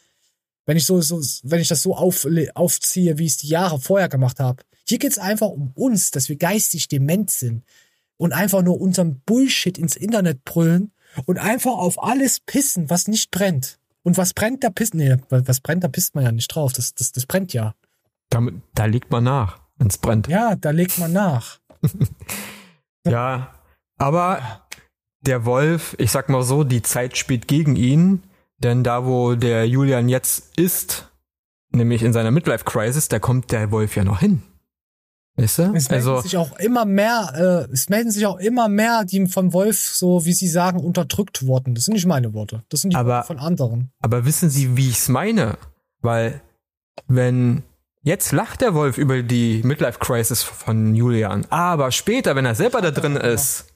Wenn 0.67 0.77
ich 0.77 0.87
so, 0.87 1.01
so 1.01 1.21
wenn 1.43 1.61
ich 1.61 1.67
das 1.67 1.83
so 1.83 1.97
auf, 1.97 2.29
aufziehe, 2.55 3.19
wie 3.19 3.25
ich 3.25 3.33
es 3.33 3.39
die 3.39 3.49
Jahre 3.49 3.81
vorher 3.81 4.09
gemacht 4.09 4.39
habe. 4.39 4.63
Hier 4.87 5.01
geht's 5.01 5.19
einfach 5.19 5.49
um 5.49 5.73
uns, 5.75 6.13
dass 6.13 6.29
wir 6.29 6.37
geistig 6.37 6.87
dement 6.87 7.33
sind 7.33 7.65
und 8.19 8.33
einfach 8.33 8.63
nur 8.63 8.81
unseren 8.81 9.19
Bullshit 9.27 9.77
ins 9.79 9.97
Internet 9.97 10.45
brüllen 10.45 10.93
und 11.27 11.39
einfach 11.39 11.73
auf 11.73 12.01
alles 12.01 12.39
pissen, 12.39 12.89
was 12.89 13.09
nicht 13.09 13.33
brennt. 13.33 13.81
Und 14.05 14.17
was 14.17 14.33
brennt, 14.33 14.63
da 14.63 14.71
pisst, 14.71 14.95
nee, 14.95 15.17
was 15.29 15.59
brennt, 15.59 15.83
da 15.83 15.89
pisst 15.89 16.15
man 16.15 16.23
ja 16.23 16.31
nicht 16.31 16.55
drauf. 16.55 16.73
Das, 16.73 16.95
das, 16.95 17.11
das 17.11 17.27
brennt 17.27 17.53
ja. 17.53 17.75
Damit, 18.31 18.55
da 18.75 18.85
legt 18.87 19.11
man 19.11 19.25
nach, 19.25 19.61
wenn's 19.77 19.99
brennt. 19.99 20.29
Ja, 20.29 20.55
da 20.57 20.71
legt 20.71 20.99
man 20.99 21.13
nach. 21.13 21.59
Ja, 23.07 23.55
aber 23.99 24.41
der 25.21 25.45
Wolf, 25.45 25.95
ich 25.99 26.11
sag 26.11 26.29
mal 26.31 26.43
so, 26.43 26.65
die 26.65 26.83
Zeit 26.83 27.17
spielt 27.19 27.49
gegen 27.49 27.77
ihn, 27.77 28.23
denn 28.59 28.83
da, 28.83 29.05
wo 29.05 29.35
der 29.35 29.69
Julian 29.69 30.09
jetzt 30.09 30.59
ist, 30.59 31.11
nämlich 31.71 32.03
in 32.03 32.13
seiner 32.13 32.31
Midlife-Crisis, 32.31 33.09
da 33.09 33.19
kommt 33.19 33.53
der 33.53 33.71
Wolf 33.71 33.97
ja 33.97 34.05
noch 34.05 34.21
hin. 34.21 34.43
Weißt 35.37 35.59
du? 35.59 35.63
Es 35.75 35.91
melden 35.91 35.95
Also, 36.09 36.21
sich 36.23 36.37
auch 36.37 36.57
immer 36.61 36.85
mehr, 36.85 37.67
äh, 37.69 37.73
es 37.73 37.89
melden 37.89 38.11
sich 38.11 38.25
auch 38.25 38.39
immer 38.39 38.69
mehr, 38.69 39.05
die 39.05 39.27
vom 39.27 39.53
Wolf, 39.53 39.79
so 39.81 40.25
wie 40.25 40.33
sie 40.33 40.49
sagen, 40.49 40.79
unterdrückt 40.79 41.45
wurden. 41.47 41.75
Das 41.75 41.87
sind 41.87 41.95
nicht 41.95 42.07
meine 42.07 42.33
Worte. 42.33 42.63
Das 42.69 42.81
sind 42.83 42.93
die 42.93 42.97
Aber- 42.97 43.17
Worte 43.17 43.27
von 43.27 43.39
anderen. 43.39 43.91
aber 44.01 44.25
wissen 44.25 44.49
Sie, 44.49 44.77
wie 44.77 44.89
ich's 44.89 45.09
meine? 45.09 45.59
Weil, 46.01 46.41
wenn 47.09 47.65
jetzt 48.05 48.31
lacht 48.33 48.61
der 48.61 48.75
Wolf 48.75 48.97
über 48.97 49.23
die 49.23 49.61
Midlife-Crisis 49.65 50.43
von 50.45 50.95
Julian, 50.95 51.45
aber 51.51 51.91
später, 51.91 52.37
wenn 52.37 52.47
er 52.47 52.55
selber 52.55 52.81
da 52.81 52.91
drin 52.93 53.17
ist, 53.17 53.67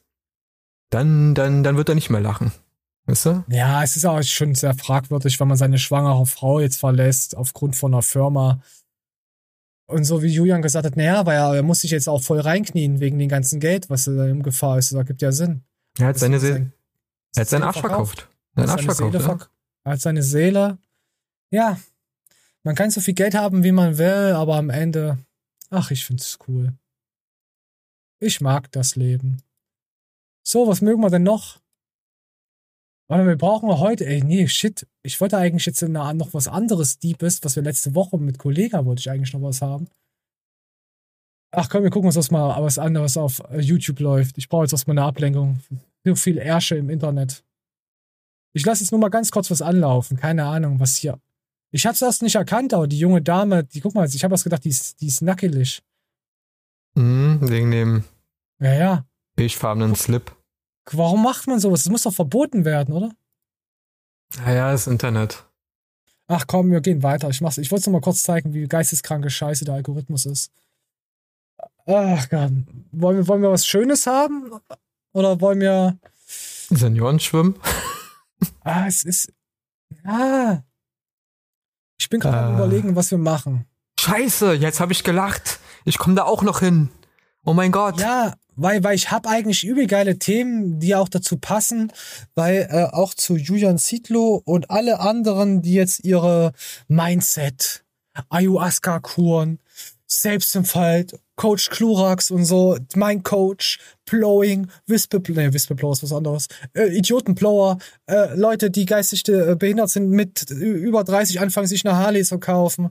dann, 0.91 1.35
dann, 1.35 1.63
dann 1.65 1.77
wird 1.77 1.89
er 1.89 1.95
nicht 1.97 2.09
mehr 2.11 2.21
lachen. 2.21 2.53
Weißt 3.07 3.27
du? 3.27 3.45
Ja, 3.49 3.83
es 3.83 3.97
ist 3.97 4.05
auch 4.05 4.23
schon 4.23 4.55
sehr 4.55 4.75
fragwürdig, 4.75 5.41
wenn 5.41 5.49
man 5.49 5.57
seine 5.57 5.79
schwangere 5.79 6.27
Frau 6.27 6.61
jetzt 6.61 6.79
verlässt 6.79 7.37
aufgrund 7.37 7.75
von 7.75 7.93
einer 7.93 8.03
Firma. 8.03 8.61
Und 9.87 10.05
so 10.05 10.23
wie 10.23 10.29
Julian 10.29 10.61
gesagt 10.61 10.85
hat, 10.85 10.97
naja, 10.97 11.25
weil 11.25 11.39
er, 11.39 11.55
er 11.57 11.63
muss 11.63 11.81
sich 11.81 11.91
jetzt 11.91 12.09
auch 12.09 12.23
voll 12.23 12.41
reinknien 12.41 13.01
wegen 13.01 13.19
dem 13.19 13.29
ganzen 13.31 13.59
Geld, 13.61 13.89
was 13.89 14.05
da 14.05 14.27
in 14.27 14.43
Gefahr 14.43 14.79
ist. 14.79 14.93
Das 14.93 14.99
ergibt 14.99 15.23
ja 15.23 15.33
Sinn. 15.33 15.63
Er 15.99 16.09
hat 16.09 16.19
seine 16.19 16.35
Das 16.37 16.43
Seele, 16.43 16.55
sein- 16.55 16.73
er 17.35 17.41
hat 17.41 17.49
seinen 17.49 17.63
Arsch 17.63 17.81
verkauft. 17.81 18.19
verkauft. 18.21 18.37
Seinen 18.57 18.69
Arsch 18.71 18.83
seine 18.97 19.13
verkauft, 19.21 19.51
er 19.85 19.93
hat 19.93 20.01
seine 20.03 20.23
Seele. 20.23 20.79
Ja, 21.51 21.79
man 22.69 22.75
kann 22.75 22.91
so 22.91 23.01
viel 23.01 23.15
Geld 23.15 23.35
haben, 23.35 23.65
wie 23.65 23.73
man 23.73 23.97
will, 23.97 24.35
aber 24.35 24.57
am 24.57 24.69
Ende, 24.69 25.17
ach, 25.71 25.91
ich 25.91 26.05
find's 26.05 26.39
cool. 26.47 26.75
Ich 28.21 28.43
mag 28.43 28.71
das 28.73 28.95
Leben. 28.95 29.43
So, 30.47 30.69
was 30.69 30.83
mögen 30.83 31.01
wir 31.01 31.09
denn 31.09 31.23
noch? 31.23 31.63
Warte, 33.09 33.27
wir 33.27 33.39
brauchen 33.39 33.71
heute, 33.71 34.05
ey, 34.05 34.23
nee, 34.23 34.47
shit. 34.49 34.87
Ich 35.03 35.19
wollte 35.19 35.39
eigentlich 35.39 35.65
jetzt 35.65 35.81
noch 35.81 36.35
was 36.35 36.47
anderes 36.47 36.99
Deepes, 36.99 37.43
was 37.43 37.57
wir 37.57 37.63
letzte 37.63 37.95
Woche 37.95 38.19
mit 38.19 38.39
Kollega 38.39 38.85
wollte 38.85 39.01
ich 39.01 39.09
eigentlich 39.09 39.33
noch 39.33 39.41
was 39.41 39.63
haben. 39.63 39.89
Ach 41.53 41.71
komm, 41.71 41.85
wir 41.85 41.91
gucken 41.91 42.09
uns 42.09 42.17
das 42.17 42.31
mal 42.31 42.63
was 42.63 42.79
an, 42.79 42.97
was 42.97 43.17
auf 43.17 43.41
äh, 43.49 43.61
YouTube 43.61 44.01
läuft. 44.01 44.37
Ich 44.37 44.51
brauche 44.51 44.65
jetzt 44.65 44.73
erstmal 44.73 44.99
eine 44.99 45.07
Ablenkung. 45.07 45.61
So 46.05 46.15
viel 46.17 46.37
Ärsche 46.37 46.77
im 46.77 46.91
Internet. 46.91 47.43
Ich 48.53 48.67
lasse 48.67 48.85
jetzt 48.85 48.91
nur 48.91 49.01
mal 49.01 49.09
ganz 49.09 49.31
kurz 49.31 49.51
was 49.51 49.63
anlaufen. 49.63 50.19
Keine 50.19 50.45
Ahnung, 50.45 50.79
was 50.81 50.97
hier. 50.97 51.19
Ich 51.71 51.87
hab's 51.87 52.01
erst 52.03 52.23
nicht 52.23 52.35
erkannt, 52.37 52.73
aber 52.73 52.87
die 52.87 52.99
junge 52.99 53.21
Dame, 53.23 53.65
die, 53.65 53.81
guck 53.81 53.95
mal, 53.95 54.07
ich 54.09 54.25
habe 54.25 54.35
erst 54.35 54.45
gedacht, 54.45 54.65
die 54.65 54.71
ist, 54.71 55.01
die 55.01 55.07
ist 55.09 55.21
nackelig. 55.23 55.83
Mhm, 56.95 57.39
wegen 57.43 57.71
dem 57.71 58.05
Ja, 58.61 58.73
ja. 58.75 59.07
beigefarbenen 59.37 59.95
Slip. 59.95 60.35
Warum 60.91 61.23
macht 61.23 61.47
man 61.47 61.61
sowas? 61.61 61.83
Das 61.85 61.91
muss 61.91 62.03
doch 62.05 62.15
verboten 62.15 62.65
werden, 62.65 62.95
oder? 62.95 63.11
Naja, 64.39 64.73
das 64.73 64.87
Internet. 64.87 65.45
Ach 66.27 66.47
komm, 66.47 66.71
wir 66.71 66.81
gehen 66.81 67.03
weiter. 67.03 67.29
Ich 67.31 67.41
mach's. 67.41 67.59
Ich 67.59 67.71
wollte 67.71 67.91
nur 67.91 68.01
mal 68.01 68.05
kurz 68.05 68.23
zeigen, 68.23 68.53
wie 68.55 68.67
geisteskranke 68.67 69.31
Scheiße 69.31 69.65
der 69.65 69.75
Algorithmus 69.75 70.27
ist. 70.27 70.53
Ach 71.87 72.29
Gott. 72.29 72.53
Wollen 72.93 73.17
wir, 73.19 73.29
wollen 73.29 73.43
wir 73.43 73.51
was 73.51 73.67
Schönes 73.67 74.07
haben? 74.07 74.51
Oder 75.13 75.41
wollen 75.41 75.61
wir. 75.61 75.99
Senioren 76.71 77.19
schwimmen. 77.21 77.59
Ah, 78.61 78.87
es 78.87 79.05
ist. 79.05 79.33
Ja. 80.05 80.63
Ich 81.99 82.09
bin 82.09 82.21
gerade 82.21 82.39
am 82.39 82.53
Ah. 82.55 82.57
überlegen, 82.57 82.97
was 82.97 83.11
wir 83.11 83.19
machen. 83.19 83.67
Scheiße, 84.01 84.55
jetzt 84.55 84.81
habe 84.81 84.93
ich 84.93 85.03
gelacht. 85.05 85.59
Ich 85.85 85.99
komme 85.99 86.15
da 86.15 86.25
auch 86.25 86.43
noch 86.43 86.61
hin. 86.61 86.89
Oh 87.45 87.53
mein 87.55 87.73
Gott. 87.73 88.01
Ja, 88.01 88.35
weil, 88.57 88.83
weil 88.85 88.95
ich 88.95 89.11
habe 89.11 89.29
eigentlich 89.29 89.65
übel 89.65 89.87
geile 89.87 90.19
Themen, 90.19 90.79
die 90.81 90.95
auch 90.95 91.09
dazu 91.09 91.39
passen, 91.39 91.93
weil 92.35 92.69
äh, 92.71 92.85
auch 92.95 93.15
zu 93.15 93.37
Julian 93.37 93.79
Zietlow 93.79 94.41
und 94.45 94.71
alle 94.71 95.01
anderen, 95.01 95.63
die 95.63 95.75
jetzt 95.75 96.05
ihre 96.05 96.53
Mindset, 96.89 97.85
Ayahuasca-Kuren, 98.31 99.59
Selbstentfalt, 100.11 101.21
Coach 101.37 101.69
Klurax 101.69 102.31
und 102.31 102.47
so, 102.47 102.79
mein 102.97 103.23
Coach, 103.23 103.79
Plowing, 104.07 104.69
Whistleblower, 104.87 105.43
nee, 105.43 105.53
Whistleblower 105.53 105.93
ist 105.93 106.03
was 106.03 106.15
anderes, 106.15 106.49
äh, 106.75 106.87
Idiotenblower, 106.97 107.79
äh, 108.07 108.35
Leute, 108.35 108.71
die 108.71 108.87
geistig 108.87 109.29
äh, 109.29 109.55
behindert 109.55 109.91
sind, 109.91 110.09
mit 110.09 110.51
über 110.51 111.05
30 111.05 111.41
anfangen, 111.41 111.67
sich 111.67 111.87
eine 111.87 111.97
Harley 111.97 112.25
zu 112.25 112.39
kaufen 112.39 112.89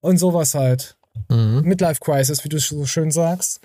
und 0.00 0.16
sowas 0.16 0.54
halt. 0.54 0.96
Mhm. 1.28 1.62
Midlife 1.64 2.00
Crisis, 2.00 2.44
wie 2.44 2.48
du 2.48 2.58
so 2.58 2.86
schön 2.86 3.10
sagst. 3.10 3.60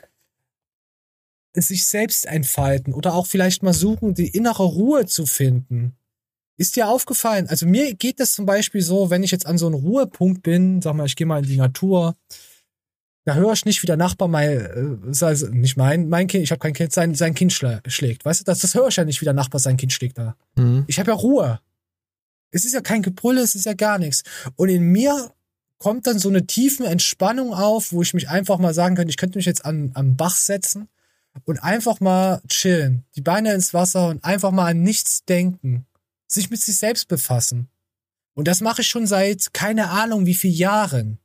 Sich 1.54 1.88
selbst 1.88 2.26
entfalten 2.26 2.94
oder 2.94 3.16
auch 3.16 3.28
vielleicht 3.28 3.64
mal 3.64 3.74
suchen, 3.74 4.14
die 4.14 4.28
innere 4.28 4.64
Ruhe 4.64 5.06
zu 5.06 5.26
finden. 5.26 5.96
Ist 6.58 6.76
dir 6.76 6.90
aufgefallen? 6.90 7.48
Also 7.48 7.66
mir 7.66 7.96
geht 7.96 8.20
das 8.20 8.34
zum 8.34 8.46
Beispiel 8.46 8.82
so, 8.82 9.10
wenn 9.10 9.24
ich 9.24 9.32
jetzt 9.32 9.46
an 9.46 9.58
so 9.58 9.68
einem 9.68 9.76
Ruhepunkt 9.76 10.44
bin, 10.44 10.82
sag 10.82 10.96
mal, 10.96 11.06
ich 11.06 11.16
gehe 11.16 11.26
mal 11.26 11.40
in 11.40 11.50
die 11.50 11.58
Natur, 11.58 12.16
da 13.30 13.36
höre 13.36 13.54
ich 13.54 13.64
nicht, 13.64 13.84
wie 13.84 13.88
der 13.88 13.96
Nachbar 13.96 14.28
mal, 14.28 15.00
äh, 15.06 15.24
also 15.24 15.48
nicht 15.50 15.78
mein, 15.78 16.10
mein 16.10 16.26
Kind, 16.26 16.44
ich 16.44 16.50
habe 16.50 16.58
kein 16.58 16.74
Kind, 16.74 16.92
sein, 16.92 17.14
sein 17.14 17.36
Kind 17.36 17.54
schlä 17.54 17.80
schlägt. 17.86 18.26
Weißt 18.26 18.40
du, 18.40 18.44
das, 18.44 18.58
das 18.58 18.74
höre 18.74 18.88
ich 18.88 18.96
ja 18.96 19.06
nicht, 19.06 19.22
wie 19.22 19.26
der 19.26 19.36
Nachbar 19.36 19.60
sein 19.60 19.78
Kind 19.78 19.94
schlägt 19.94 20.18
da. 20.18 20.36
Mhm. 20.56 20.86
Ich 20.88 21.00
habe 21.00 21.12
ja 21.12 21.16
Ruhe. 21.16 21.60
Es 22.50 22.66
ist 22.66 22.74
ja 22.74 22.82
kein 22.82 23.04
Gebrülle, 23.04 23.42
es 23.42 23.54
ist 23.54 23.68
ja 23.68 23.74
gar 23.74 24.00
nichts. 24.00 24.24
Und 24.56 24.70
in 24.70 24.82
mir 24.82 25.32
kommt 25.78 26.08
dann 26.08 26.18
so 26.18 26.28
eine 26.28 26.48
tiefen 26.48 26.88
Entspannung 26.88 27.54
auf, 27.54 27.92
wo 27.92 28.02
ich 28.02 28.16
mich 28.16 28.30
einfach 28.30 28.58
mal 28.58 28.74
sagen 28.74 28.96
könnte, 28.96 29.12
ich 29.12 29.18
könnte 29.18 29.38
mich 29.38 29.46
jetzt 29.46 29.64
an, 29.64 29.92
am 29.94 30.18
Bach 30.18 30.36
setzen 30.36 30.88
und 31.46 31.60
einfach 31.60 32.00
mal 32.00 32.42
chillen, 32.48 33.06
die 33.16 33.22
Beine 33.22 33.54
ins 33.54 33.76
Wasser 33.76 34.08
und 34.08 34.24
einfach 34.24 34.50
mal 34.50 34.72
an 34.72 34.82
nichts 34.82 35.24
denken, 35.26 35.86
sich 36.26 36.50
mit 36.50 36.62
sich 36.62 36.80
selbst 36.80 37.08
befassen. 37.08 37.70
Und 38.34 38.48
das 38.48 38.62
mache 38.62 38.82
ich 38.82 38.88
schon 38.88 39.06
seit 39.06 39.54
keine 39.54 39.92
Ahnung 39.92 40.26
wie 40.26 40.34
viel 40.34 40.52
Jahren. 40.52 41.20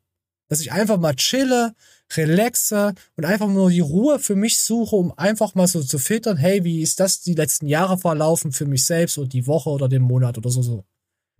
Dass 0.49 0.61
ich 0.61 0.73
einfach 0.73 0.99
mal 0.99 1.15
chille, 1.15 1.75
relaxe 2.13 2.95
und 3.17 3.25
einfach 3.25 3.49
nur 3.49 3.71
die 3.71 3.81
Ruhe 3.81 4.19
für 4.19 4.37
mich 4.37 4.59
suche, 4.59 4.97
um 4.97 5.13
einfach 5.17 5.55
mal 5.55 5.67
so 5.67 5.83
zu 5.83 5.99
filtern, 5.99 6.37
hey, 6.37 6.65
wie 6.65 6.83
ist 6.83 7.01
das 7.01 7.21
die 7.21 7.35
letzten 7.35 7.67
Jahre 7.67 7.99
verlaufen 7.99 8.53
für 8.53 8.67
mich 8.67 8.87
selbst 8.87 9.19
oder 9.19 9.29
die 9.29 9.47
Woche 9.47 9.71
oder 9.71 9.89
den 9.89 10.03
Monat 10.03 10.39
oder 10.39 10.51
so 10.51 10.63
so. 10.63 10.85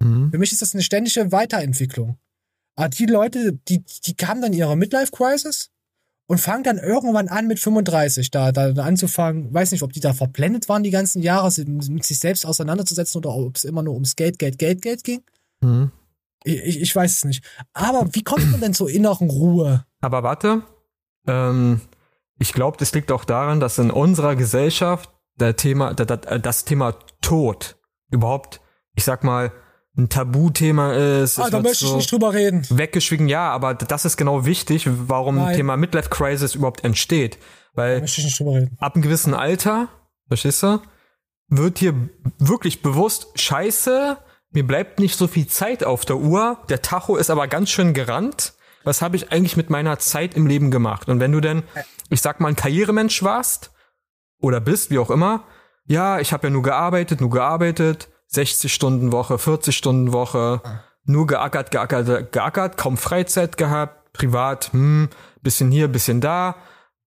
Mhm. 0.01 0.31
Für 0.31 0.39
mich 0.39 0.53
ist 0.53 0.63
das 0.63 0.75
eine 0.75 0.83
ständige 0.83 1.33
Weiterentwicklung. 1.33 2.19
Aber 2.77 2.89
die 2.89 3.07
Leute, 3.07 3.59
die, 3.69 3.85
die 4.05 4.17
haben 4.27 4.43
dann 4.43 4.53
ihre 4.53 4.77
Midlife-Crisis 4.77 5.71
und 6.27 6.39
fangen 6.39 6.65
dann 6.65 6.79
irgendwann 6.79 7.29
an 7.29 7.47
mit 7.47 7.61
35 7.61 8.31
da, 8.31 8.51
da, 8.51 8.73
anzufangen. 8.83 9.53
Weiß 9.53 9.71
nicht, 9.71 9.83
ob 9.83 9.93
die 9.93 10.01
da 10.01 10.13
verblendet 10.13 10.69
waren 10.69 10.83
die 10.83 10.91
ganzen 10.91 11.23
Jahre, 11.23 11.51
sich 11.51 11.67
mit 11.67 12.05
sich 12.05 12.19
selbst 12.19 12.47
auseinanderzusetzen 12.47 13.19
oder 13.19 13.35
ob 13.35 13.57
es 13.57 13.65
immer 13.65 13.83
nur 13.83 13.95
ums 13.95 14.17
Geld, 14.17 14.39
Geld, 14.39 14.59
Geld, 14.59 14.83
Geld 14.83 15.05
ging. 15.05 15.23
Mhm. 15.61 15.93
Ich, 16.45 16.57
ich, 16.63 16.81
ich 16.83 16.95
weiß 16.97 17.11
es 17.17 17.25
nicht. 17.25 17.45
Aber 17.73 18.09
wie 18.15 18.23
kommt 18.23 18.51
man 18.53 18.61
denn 18.61 18.75
zur 18.75 18.89
inneren 18.91 19.31
Ruhe? 19.31 19.85
Aber 20.01 20.23
warte, 20.23 20.63
ähm, 21.27 21.81
ich 22.39 22.53
glaube, 22.53 22.77
das 22.79 22.93
liegt 22.93 23.11
auch 23.11 23.25
daran, 23.25 23.61
dass 23.61 23.79
in 23.79 23.91
unserer 23.91 24.37
Gesellschaft 24.37 25.11
der 25.37 25.57
Thema, 25.57 25.95
da- 25.95 26.05
da- 26.05 26.39
das 26.39 26.65
Thema 26.65 26.95
Tod 27.23 27.77
überhaupt, 28.11 28.61
ich 28.95 29.05
sag 29.05 29.25
mal, 29.25 29.53
ein 29.97 30.09
Tabuthema 30.09 30.93
ist. 30.93 31.39
Ah, 31.39 31.49
da 31.51 31.61
möchte 31.61 31.85
ich 31.85 31.91
so 31.91 31.97
nicht 31.97 32.11
drüber 32.11 32.33
reden. 32.35 32.67
Weggeschwiegen, 32.69 33.29
ja, 33.29 33.51
aber 33.51 33.75
das 33.75 34.05
ist 34.05 34.17
genau 34.17 34.45
wichtig, 34.45 34.89
warum 34.91 35.37
Nein. 35.37 35.57
Thema 35.57 35.77
Midlife 35.77 36.09
Crisis 36.11 36.55
überhaupt 36.57 36.85
entsteht. 36.85 37.39
Weil 37.75 38.05
ich 38.05 38.41
ab 38.79 38.95
einem 38.95 39.03
gewissen 39.03 39.35
Alter, 39.35 39.89
verstehst 40.29 40.63
du, 40.63 40.81
wird 41.49 41.79
hier 41.79 41.95
wirklich 42.39 42.83
bewusst, 42.83 43.29
scheiße, 43.37 44.19
mir 44.55 44.67
bleibt 44.67 45.01
nicht 45.01 45.19
so 45.19 45.27
viel 45.27 45.47
Zeit 45.47 45.85
auf 45.85 46.05
der 46.05 46.17
Uhr, 46.17 46.59
der 46.69 46.81
Tacho 46.81 47.17
ist 47.17 47.31
aber 47.31 47.49
ganz 47.49 47.71
schön 47.71 47.93
gerannt. 47.93 48.55
Was 48.85 49.03
habe 49.03 49.17
ich 49.17 49.33
eigentlich 49.33 49.57
mit 49.57 49.71
meiner 49.71 49.99
Zeit 49.99 50.35
im 50.35 50.47
Leben 50.47 50.71
gemacht? 50.71 51.09
Und 51.09 51.21
wenn 51.21 51.33
du 51.33 51.41
denn, 51.41 51.65
ich 52.11 52.21
sag 52.21 52.41
mal, 52.41 52.49
ein 52.49 52.57
Karrieremensch 52.57 53.23
warst 53.23 53.73
oder 54.41 54.61
bist, 54.61 54.91
wie 54.91 54.99
auch 54.99 55.11
immer, 55.11 55.45
ja, 55.87 56.21
ich 56.21 56.33
habe 56.33 56.47
ja 56.47 56.51
nur 56.51 56.63
gearbeitet, 56.63 57.21
nur 57.21 57.31
gearbeitet, 57.31 58.09
60 58.29 58.73
Stunden 58.73 59.13
Woche, 59.13 59.39
40 59.39 59.77
Stunden 59.77 60.13
Woche, 60.13 60.63
nur 61.05 61.27
geackert, 61.27 61.71
geackert, 61.71 62.33
geackert, 62.33 62.77
kaum 62.77 62.97
Freizeit 62.97 63.57
gehabt, 63.57 64.13
privat, 64.13 64.73
hm, 64.73 65.09
bisschen 65.43 65.71
hier, 65.71 65.89
bisschen 65.89 66.21
da, 66.21 66.57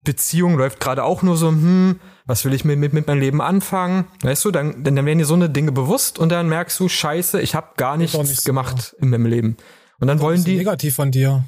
Beziehung 0.05 0.57
läuft 0.57 0.81
gerade 0.81 1.03
auch 1.03 1.23
nur 1.23 1.37
so, 1.37 1.49
hm, 1.49 1.99
was 2.27 2.45
will 2.45 2.55
ich 2.55 2.65
mit, 2.65 2.79
mit, 2.79 2.93
mit 2.93 3.07
meinem 3.07 3.21
Leben 3.21 3.41
anfangen? 3.41 4.07
Weißt 4.23 4.45
du, 4.45 4.51
dann, 4.51 4.85
dann, 4.85 4.97
werden 4.97 5.19
dir 5.19 5.25
so 5.25 5.35
eine 5.35 5.51
Dinge 5.51 5.73
bewusst 5.73 6.19
und 6.19 6.31
dann 6.31 6.49
merkst 6.49 6.79
du, 6.79 6.89
scheiße, 6.89 7.41
ich 7.41 7.55
habe 7.55 7.69
gar 7.77 7.97
nichts 7.97 8.17
nicht 8.17 8.43
so. 8.43 8.49
gemacht 8.49 8.95
in 9.01 9.11
meinem 9.11 9.27
Leben. 9.27 9.57
Und 9.99 10.09
dann 10.09 10.21
wollen 10.21 10.45
die, 10.45 10.57
negativ 10.57 10.95
von 10.97 11.11
dir. 11.11 11.45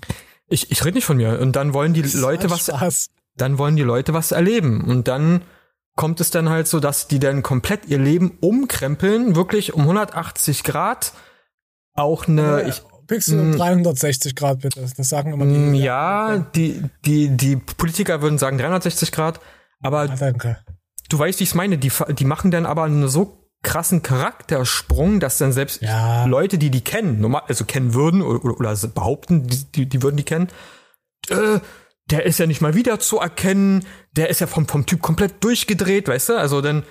ich, 0.49 0.71
ich 0.71 0.85
rede 0.85 0.97
nicht 0.97 1.05
von 1.05 1.17
mir, 1.17 1.41
und 1.41 1.57
dann 1.57 1.75
wollen 1.75 1.95
die 1.95 2.03
Leute 2.03 2.51
was, 2.51 2.67
Spaß. 2.67 3.11
dann 3.37 3.59
wollen 3.59 3.77
die 3.77 3.83
Leute 3.83 4.15
was 4.15 4.33
erleben. 4.33 4.85
Und 4.85 5.09
dann 5.09 5.43
kommt 5.97 6.21
es 6.21 6.31
dann 6.31 6.49
halt 6.49 6.69
so, 6.69 6.81
dass 6.81 7.09
die 7.09 7.19
dann 7.19 7.43
komplett 7.43 7.87
ihr 7.87 7.99
Leben 7.99 8.39
umkrempeln, 8.41 9.35
wirklich 9.35 9.75
um 9.75 9.83
180 9.83 10.63
Grad. 10.63 11.13
Auch 11.95 12.29
eine, 12.29 12.69
ich, 12.69 12.83
Pixel 13.07 13.37
Mm. 13.43 13.57
360 13.57 14.35
Grad 14.35 14.61
bitte. 14.61 14.81
Das 14.97 15.09
sagen 15.09 15.33
immer 15.33 15.45
die. 15.47 15.53
Mm, 15.53 15.75
ja, 15.75 16.39
die, 16.55 16.83
die, 17.05 17.29
die 17.37 17.57
Politiker 17.57 18.23
würden 18.23 18.39
sagen 18.39 18.59
360 18.59 19.13
Grad, 19.13 19.41
aber 19.81 20.01
Ah, 20.03 20.07
danke. 20.17 20.59
du 21.09 21.19
weißt, 21.19 21.39
wie 21.41 21.45
ich 21.45 21.51
es 21.51 21.55
meine, 21.55 21.79
die, 21.79 21.91
die 22.19 22.25
machen 22.25 22.51
dann 22.51 22.67
aber 22.67 22.85
einen 22.85 23.09
so 23.09 23.43
krassen 23.63 24.03
Charaktersprung, 24.03 25.19
dass 25.21 25.39
dann 25.39 25.53
selbst 25.53 25.83
Ja. 25.83 26.25
Leute, 26.27 26.59
die 26.59 26.71
die 26.71 26.83
kennen, 26.83 27.21
normal, 27.21 27.43
also 27.49 27.65
kennen 27.65 27.95
würden 27.95 28.23
oder, 28.23 28.45
oder, 28.45 28.61
oder 28.61 28.89
behaupten, 28.89 29.47
die, 29.49 29.65
die, 29.75 29.87
die 29.87 30.03
würden 30.03 30.17
die 30.17 30.23
kennen, 30.25 30.49
äh, 31.31 31.59
der 32.11 32.25
ist 32.25 32.39
ja 32.39 32.47
nicht 32.47 32.61
mal 32.61 32.75
wieder 32.75 33.01
zu 33.01 33.19
erkennen, 33.19 33.85
der 34.13 34.31
ist 34.31 34.41
ja 34.41 34.47
vom, 34.47 34.69
vom 34.69 34.87
Typ 34.87 35.03
komplett 35.03 35.43
durchgedreht, 35.43 36.07
weißt 36.07 36.29
du? 36.31 36.39
Also 36.39 36.61
dann 36.61 36.85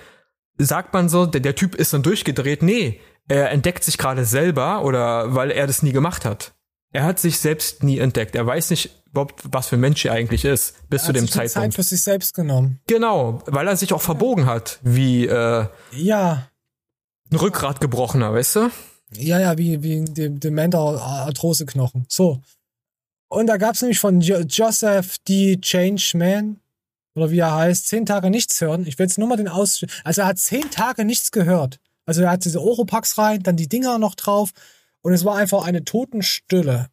sagt 0.58 0.92
man 0.92 1.08
so, 1.08 1.24
der, 1.24 1.40
der 1.40 1.54
Typ 1.54 1.74
ist 1.74 1.94
dann 1.94 2.02
durchgedreht. 2.02 2.62
Nee, 2.62 3.00
er 3.28 3.50
entdeckt 3.50 3.84
sich 3.84 3.98
gerade 3.98 4.24
selber 4.24 4.84
oder 4.84 5.34
weil 5.34 5.50
er 5.50 5.66
das 5.66 5.82
nie 5.82 5.92
gemacht 5.92 6.24
hat. 6.24 6.52
Er 6.92 7.04
hat 7.04 7.18
sich 7.18 7.38
selbst 7.40 7.82
nie 7.82 7.98
entdeckt. 7.98 8.34
Er 8.36 8.46
weiß 8.46 8.70
nicht 8.70 8.90
überhaupt, 9.10 9.40
was 9.44 9.68
für 9.68 9.76
ein 9.76 9.80
Mensch 9.80 10.04
er 10.04 10.12
eigentlich 10.12 10.44
ist, 10.44 10.88
bis 10.88 11.02
Er 11.02 11.04
zu 11.04 11.08
hat 11.08 11.16
dem 11.16 11.20
sich 11.22 11.30
die 11.32 11.36
Zeit 11.38 11.50
Zeitpunkt. 11.50 11.74
für 11.74 11.82
sich 11.82 12.02
selbst 12.02 12.34
genommen. 12.34 12.80
Genau, 12.86 13.42
weil 13.46 13.66
er 13.68 13.76
sich 13.76 13.92
auch 13.92 14.00
verbogen 14.02 14.46
hat, 14.46 14.78
wie 14.82 15.26
äh, 15.26 15.66
Ja. 15.92 16.48
ein 17.32 17.36
Rückgrat 17.38 17.80
gebrochener, 17.80 18.32
weißt 18.32 18.56
du? 18.56 18.70
Ja, 19.12 19.38
ja, 19.40 19.58
wie, 19.58 19.82
wie 19.82 20.04
dem, 20.04 20.40
dementer 20.40 20.78
Arthroseknochen. 20.78 22.06
So. 22.08 22.40
Und 23.28 23.46
da 23.48 23.56
gab's 23.56 23.82
nämlich 23.82 23.98
von 24.00 24.20
jo 24.20 24.38
Joseph 24.38 25.18
D. 25.28 25.58
Changeman, 25.60 26.60
oder 27.14 27.30
wie 27.30 27.38
er 27.38 27.54
heißt, 27.54 27.88
zehn 27.88 28.06
Tage 28.06 28.30
nichts 28.30 28.60
hören. 28.60 28.86
Ich 28.86 28.98
will 28.98 29.06
jetzt 29.06 29.18
nur 29.18 29.28
mal 29.28 29.36
den 29.36 29.48
Aus... 29.48 29.84
Also 30.04 30.20
er 30.22 30.28
hat 30.28 30.38
zehn 30.38 30.70
Tage 30.70 31.04
nichts 31.04 31.30
gehört. 31.32 31.80
Also 32.06 32.22
er 32.22 32.30
hat 32.30 32.44
diese 32.44 32.62
Oropax 32.62 33.18
rein, 33.18 33.42
dann 33.42 33.56
die 33.56 33.68
Dinger 33.68 33.98
noch 33.98 34.14
drauf 34.14 34.52
und 35.02 35.12
es 35.12 35.24
war 35.24 35.36
einfach 35.36 35.64
eine 35.64 35.84
Totenstille. 35.84 36.88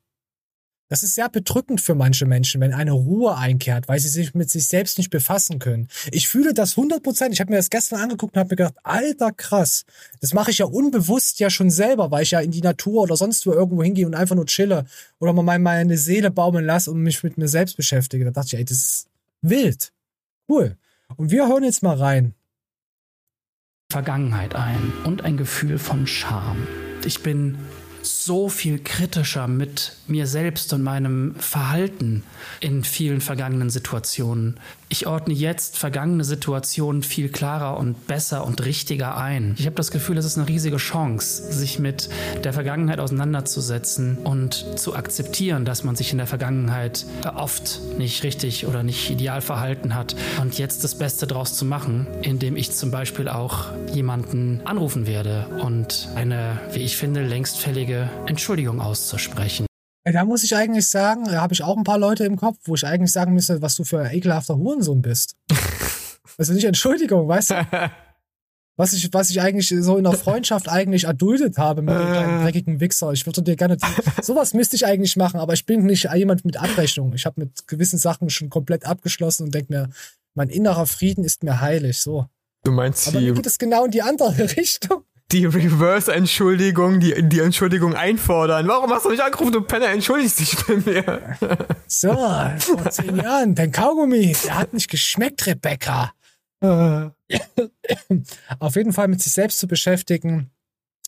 Das 0.89 1.01
ist 1.01 1.15
sehr 1.15 1.29
bedrückend 1.29 1.81
für 1.81 1.95
manche 1.95 2.27
Menschen, 2.27 2.61
wenn 2.61 2.71
eine 2.71 2.91
Ruhe 2.91 3.35
einkehrt, 3.35 3.87
weil 3.87 3.99
sie 3.99 4.09
sich 4.09 4.35
mit 4.35 4.51
sich 4.51 4.67
selbst 4.67 4.99
nicht 4.99 5.09
befassen 5.09 5.57
können. 5.57 5.87
Ich 6.11 6.27
fühle 6.27 6.53
das 6.53 6.75
100%. 6.75 7.31
Ich 7.31 7.39
habe 7.39 7.49
mir 7.49 7.57
das 7.57 7.71
gestern 7.71 7.99
angeguckt 7.99 8.35
und 8.35 8.39
habe 8.39 8.49
mir 8.49 8.57
gedacht, 8.57 8.75
alter 8.83 9.31
krass. 9.31 9.85
Das 10.21 10.33
mache 10.33 10.51
ich 10.51 10.59
ja 10.59 10.65
unbewusst 10.65 11.39
ja 11.39 11.49
schon 11.49 11.71
selber, 11.71 12.11
weil 12.11 12.21
ich 12.21 12.29
ja 12.31 12.41
in 12.41 12.51
die 12.51 12.61
Natur 12.61 13.01
oder 13.01 13.15
sonst 13.15 13.47
wo 13.47 13.53
irgendwo 13.53 13.81
hingehe 13.81 14.05
und 14.05 14.13
einfach 14.13 14.35
nur 14.35 14.45
chille 14.45 14.85
oder 15.19 15.33
mal 15.33 15.57
meine 15.57 15.97
Seele 15.97 16.29
baumeln 16.29 16.65
lasse 16.65 16.91
und 16.91 17.01
mich 17.01 17.23
mit 17.23 17.39
mir 17.39 17.47
selbst 17.47 17.75
beschäftige. 17.75 18.25
Da 18.25 18.29
dachte 18.29 18.49
ich, 18.49 18.55
ey, 18.57 18.65
das 18.65 18.77
ist 18.77 19.07
wild. 19.41 19.91
Cool. 20.47 20.77
Und 21.15 21.31
wir 21.31 21.47
hören 21.47 21.63
jetzt 21.63 21.81
mal 21.81 21.97
rein. 21.97 22.35
Vergangenheit 23.93 24.55
ein 24.55 24.91
und 25.03 25.23
ein 25.23 25.37
Gefühl 25.37 25.77
von 25.77 26.07
Scham. 26.07 26.67
Ich 27.05 27.21
bin 27.21 27.59
so 28.01 28.49
viel 28.49 28.79
kritischer 28.79 29.47
mit 29.47 29.95
mir 30.07 30.27
selbst 30.27 30.73
und 30.73 30.83
meinem 30.83 31.35
Verhalten 31.35 32.23
in 32.59 32.83
vielen 32.83 33.21
vergangenen 33.21 33.69
Situationen. 33.69 34.59
Ich 34.89 35.07
ordne 35.07 35.33
jetzt 35.33 35.77
vergangene 35.77 36.23
Situationen 36.23 37.03
viel 37.03 37.29
klarer 37.29 37.77
und 37.77 38.05
besser 38.05 38.45
und 38.45 38.63
richtiger 38.63 39.17
ein. 39.17 39.55
Ich 39.57 39.65
habe 39.65 39.75
das 39.75 39.91
Gefühl, 39.91 40.17
es 40.17 40.25
ist 40.25 40.37
eine 40.37 40.47
riesige 40.47 40.77
Chance, 40.77 41.51
sich 41.51 41.79
mit 41.79 42.09
der 42.43 42.53
Vergangenheit 42.53 42.99
auseinanderzusetzen 42.99 44.17
und 44.17 44.65
zu 44.77 44.95
akzeptieren, 44.95 45.65
dass 45.65 45.83
man 45.83 45.95
sich 45.95 46.11
in 46.11 46.17
der 46.17 46.27
Vergangenheit 46.27 47.05
oft 47.35 47.79
nicht 47.97 48.23
richtig 48.23 48.67
oder 48.67 48.83
nicht 48.83 49.09
ideal 49.09 49.41
verhalten 49.41 49.95
hat 49.95 50.15
und 50.41 50.57
jetzt 50.59 50.83
das 50.83 50.97
Beste 50.97 51.25
draus 51.25 51.55
zu 51.55 51.65
machen, 51.65 52.05
indem 52.21 52.55
ich 52.55 52.71
zum 52.71 52.91
Beispiel 52.91 53.29
auch 53.29 53.69
jemanden 53.93 54.61
anrufen 54.65 55.07
werde 55.07 55.47
und 55.61 56.09
eine, 56.15 56.59
wie 56.71 56.81
ich 56.81 56.97
finde, 56.97 57.25
längst 57.25 57.57
fällige 57.57 58.09
Entschuldigung 58.27 58.79
auszusprechen. 58.79 59.65
Da 60.05 60.25
muss 60.25 60.43
ich 60.43 60.55
eigentlich 60.55 60.89
sagen, 60.89 61.25
da 61.25 61.41
habe 61.41 61.53
ich 61.53 61.63
auch 61.63 61.77
ein 61.77 61.85
paar 61.85 61.97
Leute 61.97 62.25
im 62.25 62.35
Kopf, 62.35 62.57
wo 62.65 62.75
ich 62.75 62.85
eigentlich 62.85 63.11
sagen 63.11 63.33
müsste, 63.33 63.61
was 63.61 63.75
du 63.75 63.83
für 63.85 64.01
ein 64.01 64.13
ekelhafter 64.13 64.57
Hurensohn 64.57 65.01
bist. 65.01 65.37
also 66.37 66.53
nicht 66.53 66.65
Entschuldigung, 66.65 67.27
weißt 67.27 67.51
du? 67.51 67.67
Was 68.75 68.91
ich, 68.93 69.13
was 69.13 69.29
ich 69.29 69.39
eigentlich 69.39 69.67
so 69.67 69.97
in 69.97 70.03
der 70.03 70.13
Freundschaft 70.13 70.67
eigentlich 70.67 71.03
erduldet 71.03 71.59
habe 71.59 71.83
mit 71.83 71.93
dem 71.93 72.07
kleinen 72.07 72.41
dreckigen 72.41 72.79
Wichser. 72.79 73.11
Ich 73.11 73.23
würde 73.27 73.43
dir 73.43 73.55
gerne, 73.55 73.77
sowas 74.23 74.55
müsste 74.55 74.75
ich 74.75 74.87
eigentlich 74.87 75.15
machen, 75.15 75.39
aber 75.39 75.53
ich 75.53 75.67
bin 75.67 75.85
nicht 75.85 76.09
jemand 76.11 76.43
mit 76.43 76.57
Abrechnung. 76.57 77.13
Ich 77.13 77.27
habe 77.27 77.41
mit 77.41 77.67
gewissen 77.67 77.99
Sachen 77.99 78.31
schon 78.31 78.49
komplett 78.49 78.87
abgeschlossen 78.87 79.43
und 79.43 79.53
denke 79.53 79.71
mir, 79.71 79.89
mein 80.33 80.49
innerer 80.49 80.87
Frieden 80.87 81.23
ist 81.23 81.43
mir 81.43 81.61
heilig, 81.61 81.99
so. 81.99 82.25
Du 82.63 82.71
meinst 82.71 83.09
Aber 83.09 83.21
mir 83.21 83.33
geht 83.33 83.45
es 83.45 83.59
genau 83.59 83.85
in 83.85 83.91
die 83.91 84.01
andere 84.01 84.39
Richtung. 84.57 85.03
Die 85.31 85.45
Reverse-Entschuldigung, 85.45 86.99
die, 86.99 87.27
die 87.27 87.39
Entschuldigung 87.39 87.95
einfordern. 87.95 88.67
Warum 88.67 88.91
hast 88.91 89.05
du 89.05 89.09
mich 89.09 89.23
angerufen, 89.23 89.51
du 89.51 89.61
Penner, 89.61 89.87
entschuldigst 89.87 90.39
dich 90.39 90.55
bei 90.65 90.77
mir? 90.77 91.37
So, 91.87 92.11
vor 92.11 92.89
zehn 92.89 93.17
Jahren, 93.17 93.53
dein 93.53 93.71
Kaugummi, 93.71 94.35
der 94.45 94.57
hat 94.57 94.73
nicht 94.73 94.89
geschmeckt, 94.89 95.45
Rebecca. 95.45 96.13
Auf 98.59 98.75
jeden 98.75 98.93
Fall 98.93 99.09
mit 99.09 99.21
sich 99.21 99.33
selbst 99.33 99.59
zu 99.59 99.67
beschäftigen, 99.67 100.49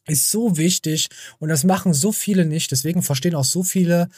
ist 0.06 0.30
so 0.30 0.58
wichtig 0.58 1.10
und 1.40 1.50
das 1.50 1.64
machen 1.64 1.94
so 1.94 2.12
viele 2.12 2.46
nicht. 2.46 2.72
Deswegen 2.72 3.02
verstehen 3.02 3.36
auch 3.36 3.46
so 3.46 3.64
viele 3.64 4.10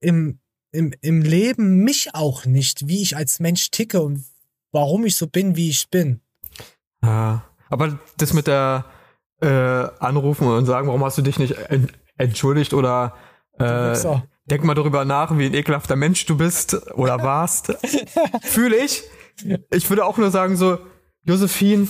im, 0.00 0.38
im, 0.72 0.94
im 1.00 1.22
Leben 1.22 1.82
mich 1.82 2.14
auch 2.14 2.46
nicht, 2.46 2.86
wie 2.86 3.02
ich 3.02 3.16
als 3.16 3.40
Mensch 3.40 3.70
ticke 3.70 4.00
und 4.00 4.24
warum 4.72 5.04
ich 5.04 5.16
so 5.16 5.26
bin, 5.26 5.56
wie 5.56 5.70
ich 5.70 5.90
bin. 5.90 6.20
Ja, 7.02 7.44
aber 7.68 7.98
das 8.16 8.32
mit 8.32 8.46
der 8.46 8.86
äh, 9.40 9.48
Anrufen 9.98 10.46
und 10.48 10.66
sagen, 10.66 10.88
warum 10.88 11.04
hast 11.04 11.18
du 11.18 11.22
dich 11.22 11.38
nicht 11.38 11.56
en 11.70 11.90
entschuldigt 12.16 12.74
oder 12.74 13.14
äh, 13.58 13.96
denk 14.46 14.64
mal 14.64 14.74
darüber 14.74 15.04
nach, 15.04 15.36
wie 15.38 15.46
ein 15.46 15.54
ekelhafter 15.54 15.94
Mensch 15.96 16.26
du 16.26 16.36
bist 16.36 16.92
oder 16.94 17.22
warst. 17.22 17.76
Fühle 18.42 18.76
ich. 18.76 19.04
Ich 19.70 19.88
würde 19.88 20.04
auch 20.04 20.18
nur 20.18 20.30
sagen 20.30 20.56
so, 20.56 20.78
Josephine, 21.22 21.88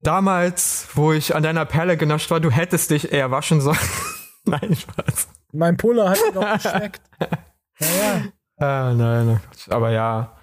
damals, 0.00 0.88
wo 0.94 1.12
ich 1.12 1.34
an 1.34 1.42
deiner 1.42 1.64
Perle 1.66 1.96
genascht 1.96 2.30
war, 2.30 2.40
du 2.40 2.50
hättest 2.50 2.90
dich 2.90 3.12
eher 3.12 3.30
waschen 3.30 3.60
sollen. 3.60 3.78
Nein, 4.44 4.74
Spaß. 4.74 5.28
Mein 5.52 5.76
Puller 5.76 6.10
hat 6.10 6.18
mir 6.26 6.32
doch 6.40 6.52
geschmeckt. 6.54 7.02
Naja. 7.82 8.24
Ah, 8.58 8.92
nein, 8.92 9.40
Quatsch. 9.42 9.70
aber 9.70 9.90
ja, 9.90 10.36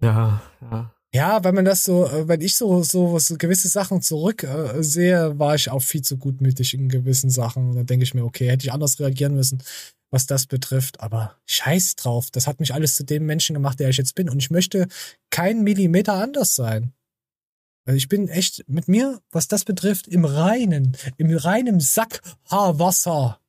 ja, 0.00 0.40
ja. 0.70 0.92
Ja, 1.16 1.42
wenn 1.44 1.54
man 1.54 1.64
das 1.64 1.82
so, 1.84 2.04
äh, 2.06 2.28
wenn 2.28 2.42
ich 2.42 2.56
so, 2.56 2.82
so, 2.82 3.18
so 3.18 3.36
gewisse 3.38 3.68
Sachen 3.68 4.02
zurück 4.02 4.42
äh, 4.42 5.38
war 5.38 5.54
ich 5.54 5.70
auch 5.70 5.80
viel 5.80 6.02
zu 6.02 6.18
gutmütig 6.18 6.74
in 6.74 6.90
gewissen 6.90 7.30
Sachen. 7.30 7.70
Und 7.70 7.76
da 7.76 7.84
denke 7.84 8.04
ich 8.04 8.12
mir, 8.12 8.22
okay, 8.22 8.50
hätte 8.50 8.66
ich 8.66 8.72
anders 8.72 9.00
reagieren 9.00 9.34
müssen, 9.34 9.62
was 10.10 10.26
das 10.26 10.44
betrifft. 10.46 11.00
Aber 11.00 11.36
scheiß 11.46 11.96
drauf. 11.96 12.30
Das 12.30 12.46
hat 12.46 12.60
mich 12.60 12.74
alles 12.74 12.96
zu 12.96 13.04
dem 13.04 13.24
Menschen 13.24 13.54
gemacht, 13.54 13.80
der 13.80 13.88
ich 13.88 13.96
jetzt 13.96 14.14
bin. 14.14 14.28
Und 14.28 14.40
ich 14.40 14.50
möchte 14.50 14.88
keinen 15.30 15.62
Millimeter 15.64 16.12
anders 16.12 16.54
sein. 16.54 16.92
Also 17.86 17.96
ich 17.96 18.10
bin 18.10 18.28
echt 18.28 18.64
mit 18.68 18.86
mir, 18.86 19.22
was 19.30 19.48
das 19.48 19.64
betrifft, 19.64 20.08
im 20.08 20.26
reinen, 20.26 20.98
im 21.16 21.34
reinen 21.34 21.80
Sack 21.80 22.20
Haarwasser. 22.50 23.40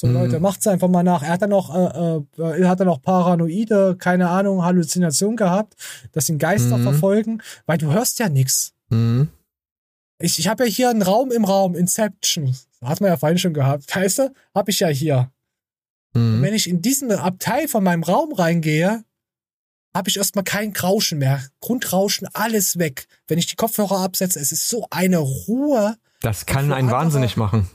So 0.00 0.06
Mhm. 0.06 0.14
Leute, 0.14 0.40
macht's 0.40 0.66
einfach 0.66 0.88
mal 0.88 1.02
nach. 1.02 1.22
Er 1.22 1.30
hat 1.30 1.42
dann 1.42 1.50
noch, 1.50 1.74
äh, 1.74 2.40
äh, 2.42 2.64
hat 2.66 2.78
dann 2.80 2.86
noch 2.86 3.02
paranoide, 3.02 3.96
keine 3.98 4.28
Ahnung, 4.28 4.62
Halluzination 4.64 5.36
gehabt, 5.36 5.74
dass 6.12 6.28
ihn 6.28 6.38
Geister 6.38 6.78
Mhm. 6.78 6.82
verfolgen, 6.84 7.42
weil 7.66 7.78
du 7.78 7.92
hörst 7.92 8.18
ja 8.20 8.28
nix. 8.28 8.72
Mhm. 8.90 9.28
Ich, 10.20 10.38
ich 10.38 10.48
habe 10.48 10.66
ja 10.66 10.70
hier 10.70 10.90
einen 10.90 11.02
Raum 11.02 11.30
im 11.32 11.44
Raum, 11.44 11.74
Inception. 11.74 12.56
Hat 12.82 13.00
man 13.00 13.10
ja 13.10 13.16
vorhin 13.16 13.38
schon 13.38 13.54
gehabt. 13.54 13.94
Weißt 13.94 14.18
du, 14.20 14.32
hab 14.54 14.68
ich 14.68 14.80
ja 14.80 14.88
hier. 14.88 15.30
Mhm. 16.14 16.42
Wenn 16.42 16.54
ich 16.54 16.68
in 16.68 16.80
diesen 16.80 17.10
Abteil 17.12 17.66
von 17.68 17.82
meinem 17.84 18.02
Raum 18.02 18.32
reingehe, 18.32 19.04
habe 19.96 20.08
ich 20.10 20.16
erstmal 20.16 20.44
kein 20.44 20.72
Rauschen 20.76 21.18
mehr. 21.18 21.42
Grundrauschen, 21.60 22.28
alles 22.34 22.78
weg. 22.78 23.08
Wenn 23.26 23.38
ich 23.38 23.46
die 23.46 23.56
Kopfhörer 23.56 23.98
absetze, 23.98 24.38
es 24.38 24.52
ist 24.52 24.68
so 24.68 24.86
eine 24.90 25.18
Ruhe. 25.18 25.96
Das 26.20 26.46
kann 26.46 26.72
einen 26.72 26.90
wahnsinnig 26.90 27.36
machen. 27.36 27.68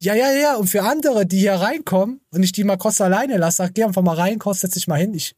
Ja, 0.00 0.14
ja, 0.14 0.32
ja. 0.32 0.56
Und 0.56 0.68
für 0.68 0.82
andere, 0.82 1.26
die 1.26 1.40
hier 1.40 1.54
reinkommen 1.54 2.20
und 2.30 2.42
ich 2.42 2.52
die 2.52 2.64
mal 2.64 2.76
kurz 2.76 3.00
alleine 3.00 3.36
lasse, 3.36 3.58
sag, 3.58 3.74
geh 3.74 3.84
einfach 3.84 4.02
mal 4.02 4.14
rein, 4.16 4.38
kurz, 4.38 4.60
setz 4.60 4.74
dich 4.74 4.86
mal 4.86 4.98
hin. 5.00 5.14
Ich, 5.14 5.34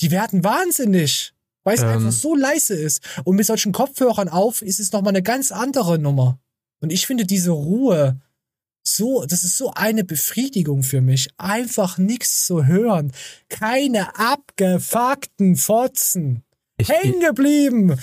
die 0.00 0.10
werden 0.10 0.44
wahnsinnig, 0.44 1.32
weil 1.64 1.74
es 1.76 1.82
Ähm. 1.82 1.88
einfach 1.88 2.12
so 2.12 2.34
leise 2.34 2.74
ist. 2.74 3.00
Und 3.24 3.36
mit 3.36 3.46
solchen 3.46 3.72
Kopfhörern 3.72 4.28
auf 4.28 4.62
ist 4.62 4.80
es 4.80 4.92
nochmal 4.92 5.12
eine 5.12 5.22
ganz 5.22 5.52
andere 5.52 5.98
Nummer. 5.98 6.38
Und 6.80 6.92
ich 6.92 7.06
finde 7.06 7.24
diese 7.24 7.50
Ruhe 7.50 8.20
so, 8.84 9.24
das 9.26 9.44
ist 9.44 9.56
so 9.56 9.72
eine 9.74 10.04
Befriedigung 10.04 10.82
für 10.82 11.00
mich. 11.00 11.28
Einfach 11.36 11.98
nichts 11.98 12.46
zu 12.46 12.66
hören. 12.66 13.12
Keine 13.48 14.18
abgefuckten 14.18 15.56
Fotzen. 15.56 16.42
Ich, 16.78 16.88
Hängen 16.88 17.20
geblieben. 17.20 17.98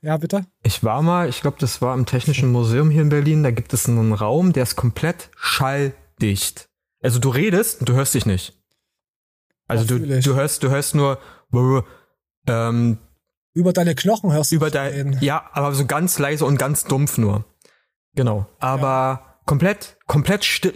Ja, 0.00 0.16
bitte? 0.16 0.46
ich 0.62 0.82
war 0.82 1.02
mal, 1.02 1.28
ich 1.28 1.42
glaube, 1.42 1.58
das 1.60 1.82
war 1.82 1.94
im 1.94 2.06
Technischen 2.06 2.50
Museum 2.50 2.90
hier 2.90 3.02
in 3.02 3.10
Berlin, 3.10 3.42
da 3.42 3.50
gibt 3.50 3.72
es 3.74 3.88
einen 3.88 4.12
Raum, 4.12 4.52
der 4.52 4.62
ist 4.62 4.76
komplett 4.76 5.30
schalldicht. 5.36 6.68
Also 7.02 7.18
du 7.18 7.28
redest 7.28 7.80
und 7.80 7.88
du 7.88 7.92
hörst 7.94 8.14
dich 8.14 8.24
nicht. 8.26 8.58
Also 9.68 9.84
Ja, 9.94 9.98
du, 9.98 10.20
du 10.20 10.34
hörst, 10.34 10.62
du 10.62 10.70
hörst 10.70 10.94
nur 10.94 11.18
ähm, 12.46 12.98
Über 13.52 13.72
deine 13.72 13.94
Knochen 13.94 14.32
hörst 14.32 14.52
du 14.52 14.56
über 14.56 14.70
dein, 14.70 15.18
ja, 15.20 15.48
aber 15.52 15.74
so 15.74 15.86
ganz 15.86 16.18
leise 16.18 16.46
und 16.46 16.58
ganz 16.58 16.84
dumpf 16.84 17.18
nur. 17.18 17.44
Genau. 18.14 18.46
Aber 18.58 19.40
komplett, 19.44 19.98
komplett 20.06 20.44
still, 20.44 20.72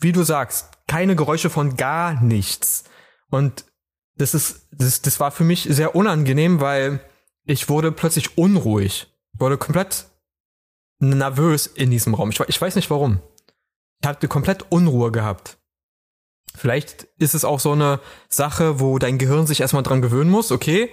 wie 0.00 0.12
du 0.12 0.22
sagst, 0.22 0.70
keine 0.86 1.16
Geräusche 1.16 1.50
von 1.50 1.76
gar 1.76 2.22
nichts. 2.22 2.84
Und 3.30 3.64
das 4.16 4.34
ist, 4.34 4.68
das, 4.70 5.02
das 5.02 5.18
war 5.18 5.32
für 5.32 5.44
mich 5.44 5.66
sehr 5.68 5.96
unangenehm, 5.96 6.60
weil 6.60 7.00
ich 7.46 7.68
wurde 7.68 7.92
plötzlich 7.92 8.38
unruhig. 8.38 9.06
Ich 9.32 9.40
wurde 9.40 9.58
komplett 9.58 10.06
nervös 10.98 11.66
in 11.66 11.90
diesem 11.90 12.14
Raum. 12.14 12.30
Ich, 12.30 12.40
ich 12.40 12.60
weiß 12.60 12.76
nicht 12.76 12.90
warum. 12.90 13.20
Ich 14.00 14.08
hatte 14.08 14.28
komplett 14.28 14.70
Unruhe 14.70 15.10
gehabt. 15.12 15.58
Vielleicht 16.56 17.04
ist 17.18 17.34
es 17.34 17.44
auch 17.44 17.58
so 17.58 17.72
eine 17.72 18.00
Sache, 18.28 18.78
wo 18.78 18.98
dein 18.98 19.18
Gehirn 19.18 19.46
sich 19.46 19.60
erstmal 19.60 19.82
dran 19.82 20.02
gewöhnen 20.02 20.30
muss, 20.30 20.52
okay, 20.52 20.90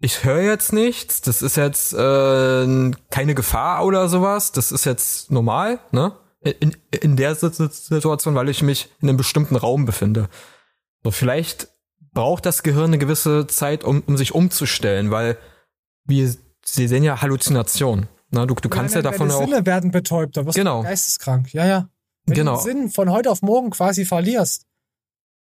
ich 0.00 0.24
höre 0.24 0.42
jetzt 0.42 0.72
nichts, 0.72 1.22
das 1.22 1.42
ist 1.42 1.56
jetzt 1.56 1.92
äh, 1.94 2.90
keine 3.10 3.34
Gefahr 3.34 3.84
oder 3.84 4.08
sowas, 4.08 4.52
das 4.52 4.72
ist 4.72 4.84
jetzt 4.84 5.30
normal, 5.30 5.78
ne? 5.92 6.12
In, 6.42 6.76
in 6.90 7.16
der 7.16 7.34
Sit- 7.34 7.54
Sit- 7.54 7.72
Situation, 7.72 8.34
weil 8.34 8.48
ich 8.48 8.62
mich 8.62 8.88
in 9.00 9.08
einem 9.08 9.16
bestimmten 9.16 9.56
Raum 9.56 9.84
befinde. 9.84 10.28
So, 11.02 11.10
vielleicht 11.10 11.68
braucht 12.12 12.46
das 12.46 12.62
Gehirn 12.62 12.86
eine 12.86 12.98
gewisse 12.98 13.46
Zeit, 13.46 13.84
um, 13.84 14.02
um 14.06 14.16
sich 14.16 14.34
umzustellen, 14.34 15.10
weil 15.10 15.38
wir 16.06 16.34
sie 16.64 16.88
sehen 16.88 17.02
ja 17.04 17.20
Halluzinationen. 17.22 18.08
Na, 18.30 18.44
du, 18.46 18.54
du 18.54 18.68
kannst 18.68 18.94
ja, 18.94 19.02
nein, 19.02 19.12
davon 19.12 19.28
deine 19.28 19.40
auch. 19.40 19.44
Sinne 19.48 19.66
werden 19.66 19.90
betäubt, 19.92 20.36
da 20.36 20.44
wirst 20.46 20.56
Genau. 20.56 20.82
du 20.82 20.88
geisteskrank. 20.88 21.52
Ja, 21.52 21.66
ja. 21.66 21.88
Wenn 22.26 22.34
Genau. 22.34 22.56
du 22.58 22.64
den 22.68 22.78
Sinn 22.82 22.90
von 22.90 23.10
heute 23.10 23.30
auf 23.30 23.42
morgen 23.42 23.70
quasi 23.70 24.04
verlierst. 24.04 24.64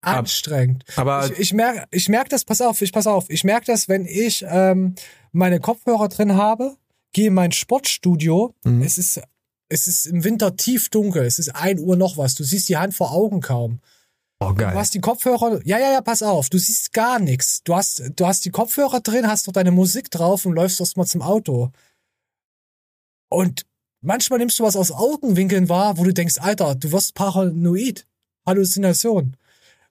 Anstrengend. 0.02 0.84
Aber 0.96 1.26
ich 1.32 1.40
ich 1.40 1.54
merke 1.54 1.86
ich 1.92 2.08
merk 2.10 2.30
das, 2.30 2.46
pass 2.46 2.62
auf, 2.62 2.82
ich 2.82 2.92
pass 2.94 3.08
auf, 3.08 3.30
ich 3.30 3.44
merke 3.44 3.66
das, 3.68 3.90
wenn 3.90 4.06
ich 4.06 4.46
ähm, 4.48 4.96
meine 5.32 5.60
Kopfhörer 5.60 6.08
drin 6.08 6.36
habe, 6.36 6.76
gehe 7.14 7.28
in 7.28 7.34
mein 7.34 7.52
Sportstudio, 7.52 8.54
Mhm. 8.64 8.82
es 8.84 8.98
ist 8.98 9.22
es 9.70 9.88
ist 9.88 10.06
im 10.06 10.24
Winter 10.24 10.56
tief 10.56 10.90
dunkel, 10.90 11.26
es 11.26 11.40
ist 11.40 11.50
1 11.56 11.82
Uhr 11.82 11.98
noch 11.98 12.16
was, 12.18 12.36
du 12.36 12.44
siehst 12.44 12.70
die 12.70 12.78
Hand 12.78 12.94
vor 12.94 13.12
Augen 13.12 13.42
kaum. 13.42 13.80
Oh 14.40 14.50
Du 14.50 14.56
geil. 14.56 14.76
hast 14.76 14.94
die 14.94 15.02
Kopfhörer, 15.02 15.60
ja, 15.66 15.78
ja, 15.80 15.92
ja, 15.92 16.02
pass 16.02 16.22
auf, 16.24 16.50
du 16.50 16.58
siehst 16.58 16.94
gar 16.94 17.20
nichts. 17.20 17.64
Du 17.64 17.76
hast, 17.76 18.04
du 18.16 18.26
hast 18.26 18.46
die 18.46 18.52
Kopfhörer 18.52 19.00
drin, 19.02 19.28
hast 19.28 19.48
doch 19.48 19.54
deine 19.54 19.72
Musik 19.72 20.12
drauf 20.12 20.46
und 20.46 20.54
läufst 20.54 20.80
erst 20.80 20.98
mal 20.98 21.06
zum 21.06 21.22
Auto. 21.22 21.72
Und 23.30 23.66
manchmal 24.02 24.40
nimmst 24.40 24.60
du 24.60 24.64
was 24.64 24.76
aus 24.76 24.92
Augenwinkeln 24.92 25.70
wahr, 25.70 25.98
wo 25.98 26.04
du 26.04 26.14
denkst, 26.14 26.38
Alter, 26.40 26.76
du 26.76 26.92
wirst 26.92 27.14
paranoid. 27.14 28.08
Halluzination. 28.46 29.36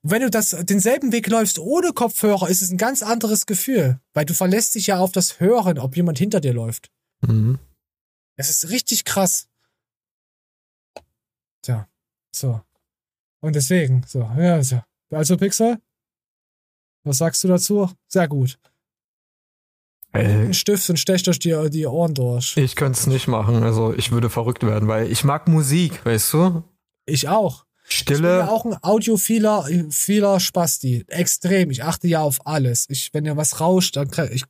Wenn 0.02 0.22
du 0.22 0.30
das, 0.30 0.50
denselben 0.50 1.12
Weg 1.12 1.26
läufst 1.26 1.58
ohne 1.58 1.92
Kopfhörer, 1.92 2.48
ist 2.48 2.62
es 2.62 2.70
ein 2.70 2.78
ganz 2.78 3.02
anderes 3.02 3.44
Gefühl, 3.44 4.00
weil 4.14 4.24
du 4.24 4.34
verlässt 4.34 4.74
dich 4.76 4.86
ja 4.86 4.98
auf 4.98 5.12
das 5.12 5.40
Hören, 5.40 5.78
ob 5.78 5.96
jemand 5.96 6.18
hinter 6.18 6.40
dir 6.40 6.54
läuft. 6.54 6.90
Mhm. 7.22 7.58
Es 8.36 8.48
ist 8.50 8.70
richtig 8.70 9.04
krass. 9.04 9.48
Tja, 11.62 11.88
so. 12.34 12.60
Und 13.46 13.54
deswegen, 13.54 14.02
so, 14.08 14.28
ja, 14.36 14.60
so. 14.60 14.82
Also 15.12 15.36
Pixel, 15.36 15.78
was 17.04 17.18
sagst 17.18 17.44
du 17.44 17.48
dazu? 17.48 17.88
Sehr 18.08 18.26
gut. 18.26 18.58
Ey, 20.12 20.46
Ein 20.46 20.54
Stift 20.54 20.90
und 20.90 20.96
stech 20.98 21.22
durch 21.22 21.38
die, 21.38 21.54
die 21.70 21.86
Ohren 21.86 22.12
durch. 22.14 22.56
ich 22.56 22.74
könnte 22.74 22.98
es 22.98 23.06
nicht 23.06 23.28
machen, 23.28 23.62
also 23.62 23.94
ich 23.94 24.10
würde 24.10 24.30
verrückt 24.30 24.64
werden, 24.66 24.88
weil 24.88 25.10
ich 25.12 25.22
mag 25.22 25.46
Musik, 25.46 26.04
weißt 26.04 26.32
du? 26.32 26.64
Ich 27.04 27.28
auch. 27.28 27.66
Ich 27.88 28.04
bin 28.04 28.16
Stille. 28.16 28.38
ja 28.38 28.48
auch 28.48 28.64
ein 28.64 28.82
audiophiler 28.82 29.68
vieler 29.90 30.40
Spasti. 30.40 31.04
Extrem. 31.06 31.70
Ich 31.70 31.84
achte 31.84 32.08
ja 32.08 32.22
auf 32.22 32.44
alles. 32.44 32.86
Ich, 32.90 33.14
wenn 33.14 33.24
ja 33.24 33.36
was 33.36 33.60
rauscht, 33.60 33.94
dann 33.94 34.10
krieg 34.10 34.32
ich, 34.32 34.42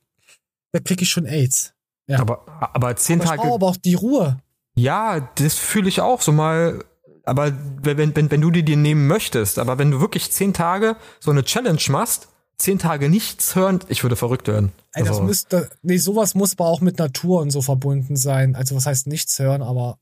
krieg 0.84 1.03
ich 1.03 1.11
schon 1.11 1.26
AIDS. 1.26 1.74
Ja. 2.07 2.20
Aber, 2.20 2.47
aber 2.74 2.97
zehn 2.97 3.16
Aber 3.20 3.24
ich 3.24 3.30
Tage. 3.30 3.42
brauche 3.42 3.55
aber 3.57 3.66
auch 3.66 3.76
die 3.76 3.92
Ruhe. 3.94 4.38
Ja, 4.74 5.20
das 5.34 5.55
fühle 5.57 5.90
ich 5.90 6.01
auch 6.01 6.22
so 6.22 6.32
mal. 6.32 6.82
Aber 7.27 7.53
wenn, 7.83 8.14
wenn, 8.16 8.31
wenn 8.31 8.41
du 8.41 8.51
die 8.51 8.64
dir 8.64 8.77
nehmen 8.77 9.07
möchtest, 9.07 9.59
aber 9.59 9.79
wenn 9.79 9.91
du 9.91 10.01
wirklich 10.01 10.31
zehn 10.33 10.55
Tage 10.55 10.97
so 11.20 11.31
eine 11.31 11.45
Challenge 11.45 11.83
machst, 11.89 12.29
zehn 12.57 12.79
Tage 12.79 13.11
nichts 13.11 13.55
hören, 13.55 13.81
ich 13.89 14.03
würde 14.03 14.16
verrückt 14.16 14.49
werden. 14.49 14.72
Ey, 14.93 15.03
das 15.03 15.11
Also, 15.16 15.24
müsste, 15.24 15.68
nee, 15.83 15.99
sowas 15.99 16.35
muss 16.35 16.53
aber 16.53 16.66
auch 16.66 16.81
mit 16.81 16.99
Natur 16.99 17.41
und 17.43 17.51
so 17.51 17.61
verbunden 17.61 18.16
sein. 18.16 18.55
Also 18.57 18.74
was 18.77 18.87
heißt 18.87 19.09
nichts 19.09 19.39
hören, 19.39 19.61
aber 19.61 19.99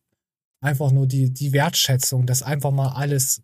einfach 0.60 0.90
nur 0.92 1.06
die, 1.06 1.30
die 1.30 1.52
Wertschätzung, 1.52 2.26
das 2.26 2.42
einfach 2.42 2.70
mal 2.70 2.90
alles 2.90 3.42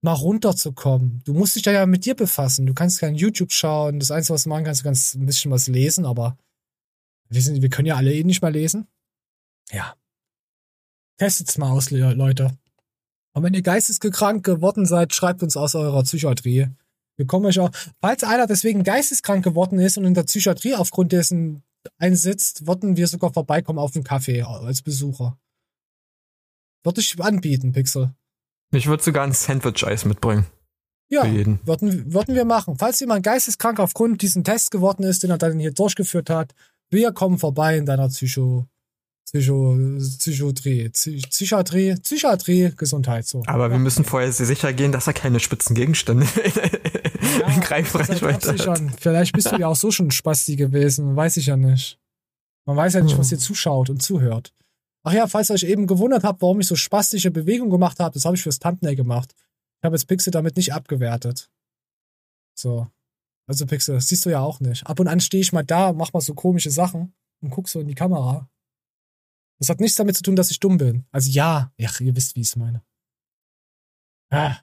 mal 0.00 0.14
runterzukommen. 0.14 1.22
Du 1.24 1.32
musst 1.34 1.54
dich 1.54 1.62
da 1.62 1.70
ja 1.70 1.86
mit 1.86 2.04
dir 2.04 2.16
befassen. 2.16 2.66
Du 2.66 2.74
kannst 2.74 2.98
kein 2.98 3.14
YouTube 3.14 3.52
schauen. 3.52 4.00
Das 4.00 4.10
Einzige, 4.10 4.34
was 4.34 4.42
du 4.44 4.48
machen 4.48 4.64
kannst, 4.64 4.80
du 4.80 4.84
kannst 4.84 5.14
ein 5.14 5.26
bisschen 5.26 5.52
was 5.52 5.68
lesen, 5.68 6.04
aber 6.06 6.36
wir, 7.28 7.40
sind, 7.40 7.62
wir 7.62 7.68
können 7.68 7.86
ja 7.86 7.94
alle 7.96 8.12
eh 8.12 8.24
nicht 8.24 8.42
mal 8.42 8.52
lesen. 8.52 8.88
Ja. 9.70 9.94
Testet's 11.18 11.56
mal 11.58 11.70
aus, 11.70 11.90
Le- 11.90 12.14
Leute. 12.14 12.56
Und 13.34 13.42
wenn 13.42 13.54
ihr 13.54 13.62
geisteskrank 13.62 14.44
geworden 14.44 14.86
seid, 14.86 15.14
schreibt 15.14 15.42
uns 15.42 15.56
aus 15.56 15.74
eurer 15.74 16.02
Psychiatrie. 16.02 16.68
Wir 17.16 17.26
kommen 17.26 17.46
euch 17.46 17.58
auch. 17.60 17.70
Falls 18.00 18.24
einer 18.24 18.46
deswegen 18.46 18.84
geisteskrank 18.84 19.44
geworden 19.44 19.78
ist 19.78 19.96
und 19.98 20.04
in 20.04 20.14
der 20.14 20.24
Psychiatrie 20.24 20.74
aufgrund 20.74 21.12
dessen 21.12 21.62
einsitzt, 21.98 22.66
würden 22.66 22.96
wir 22.96 23.06
sogar 23.06 23.32
vorbeikommen 23.32 23.78
auf 23.78 23.94
einen 23.94 24.04
Kaffee 24.04 24.42
als 24.42 24.82
Besucher. 24.82 25.38
Würde 26.84 27.00
ich 27.00 27.20
anbieten, 27.20 27.72
Pixel. 27.72 28.14
ich 28.72 28.86
würde 28.86 29.02
sogar 29.02 29.24
ein 29.24 29.32
Sandwich-Eis 29.32 30.04
mitbringen. 30.04 30.46
Ja, 31.08 31.24
würden, 31.24 32.12
würden 32.14 32.34
wir 32.34 32.46
machen. 32.46 32.78
Falls 32.78 32.98
jemand 33.00 33.22
geisteskrank 33.22 33.78
aufgrund 33.80 34.22
diesen 34.22 34.44
Tests 34.44 34.70
geworden 34.70 35.04
ist, 35.04 35.22
den 35.22 35.30
er 35.30 35.38
dann 35.38 35.58
hier 35.58 35.72
durchgeführt 35.72 36.30
hat, 36.30 36.54
wir 36.90 37.12
kommen 37.12 37.38
vorbei 37.38 37.76
in 37.76 37.84
deiner 37.84 38.08
Psycho, 38.08 38.66
Psycho, 39.32 39.74
Psychiatrie, 40.18 40.88
Psy- 40.90 41.26
Psychiatrie, 41.30 41.94
Psychiatrie, 42.02 42.72
Gesundheit, 42.76 43.26
so. 43.26 43.42
Aber 43.46 43.70
wir 43.70 43.78
müssen 43.78 44.04
vorher 44.04 44.30
sicher 44.30 44.72
gehen, 44.74 44.92
dass 44.92 45.06
er 45.06 45.14
keine 45.14 45.40
spitzen 45.40 45.74
Gegenstände 45.74 46.26
in 47.54 47.60
Greifreichweite 47.62 48.54
das 48.54 48.66
hat. 48.66 48.82
Vielleicht 49.00 49.32
bist 49.32 49.50
du 49.50 49.56
ja 49.56 49.68
auch 49.68 49.76
so 49.76 49.90
schon 49.90 50.08
ein 50.08 50.10
Spasti 50.10 50.56
gewesen, 50.56 51.16
weiß 51.16 51.38
ich 51.38 51.46
ja 51.46 51.56
nicht. 51.56 51.98
Man 52.66 52.76
weiß 52.76 52.92
ja 52.94 53.00
nicht, 53.00 53.16
was 53.18 53.32
ihr 53.32 53.38
zuschaut 53.38 53.88
und 53.88 54.02
zuhört. 54.02 54.52
Ach 55.02 55.12
ja, 55.14 55.26
falls 55.26 55.50
ihr 55.50 55.54
euch 55.54 55.64
eben 55.64 55.86
gewundert 55.86 56.24
habt, 56.24 56.42
warum 56.42 56.60
ich 56.60 56.66
so 56.66 56.76
spastische 56.76 57.30
Bewegungen 57.30 57.70
gemacht 57.70 58.00
habe, 58.00 58.12
das 58.12 58.26
habe 58.26 58.36
ich 58.36 58.42
fürs 58.42 58.58
Thumbnail 58.58 58.96
gemacht. 58.96 59.34
Ich 59.80 59.84
habe 59.84 59.96
jetzt 59.96 60.06
Pixel 60.06 60.30
damit 60.30 60.56
nicht 60.56 60.74
abgewertet. 60.74 61.50
So. 62.54 62.86
Also 63.48 63.64
Pixel, 63.66 63.94
das 63.96 64.08
siehst 64.08 64.26
du 64.26 64.30
ja 64.30 64.40
auch 64.40 64.60
nicht. 64.60 64.86
Ab 64.86 65.00
und 65.00 65.08
an 65.08 65.20
stehe 65.20 65.40
ich 65.40 65.52
mal 65.52 65.64
da, 65.64 65.92
mach 65.94 66.12
mal 66.12 66.20
so 66.20 66.34
komische 66.34 66.70
Sachen 66.70 67.14
und 67.40 67.50
guck 67.50 67.68
so 67.68 67.80
in 67.80 67.88
die 67.88 67.94
Kamera. 67.96 68.48
Das 69.62 69.68
hat 69.68 69.78
nichts 69.78 69.94
damit 69.94 70.16
zu 70.16 70.24
tun, 70.24 70.34
dass 70.34 70.50
ich 70.50 70.58
dumm 70.58 70.76
bin. 70.76 71.04
Also 71.12 71.30
ja, 71.30 71.70
ja, 71.76 71.88
ihr 72.00 72.16
wisst, 72.16 72.34
wie 72.34 72.40
ich 72.40 72.48
es 72.48 72.56
meine. 72.56 72.82
Ah. 74.28 74.56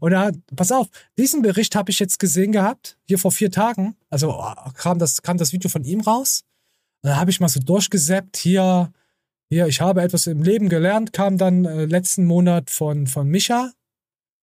Oder, 0.00 0.32
pass 0.56 0.72
auf, 0.72 0.88
diesen 1.16 1.40
Bericht 1.40 1.76
habe 1.76 1.92
ich 1.92 2.00
jetzt 2.00 2.18
gesehen 2.18 2.50
gehabt, 2.50 2.98
hier 3.06 3.20
vor 3.20 3.30
vier 3.30 3.52
Tagen. 3.52 3.94
Also 4.08 4.32
oh, 4.32 4.70
kam, 4.74 4.98
das, 4.98 5.22
kam 5.22 5.38
das 5.38 5.52
Video 5.52 5.70
von 5.70 5.84
ihm 5.84 6.00
raus. 6.00 6.42
Und 7.00 7.10
da 7.10 7.16
habe 7.16 7.30
ich 7.30 7.38
mal 7.38 7.48
so 7.48 7.60
durchgesäppt, 7.60 8.38
hier, 8.38 8.92
hier, 9.50 9.68
ich 9.68 9.80
habe 9.80 10.02
etwas 10.02 10.26
im 10.26 10.42
Leben 10.42 10.68
gelernt, 10.68 11.12
kam 11.12 11.38
dann 11.38 11.64
äh, 11.64 11.84
letzten 11.84 12.24
Monat 12.24 12.70
von, 12.70 13.06
von 13.06 13.28
Micha. 13.28 13.70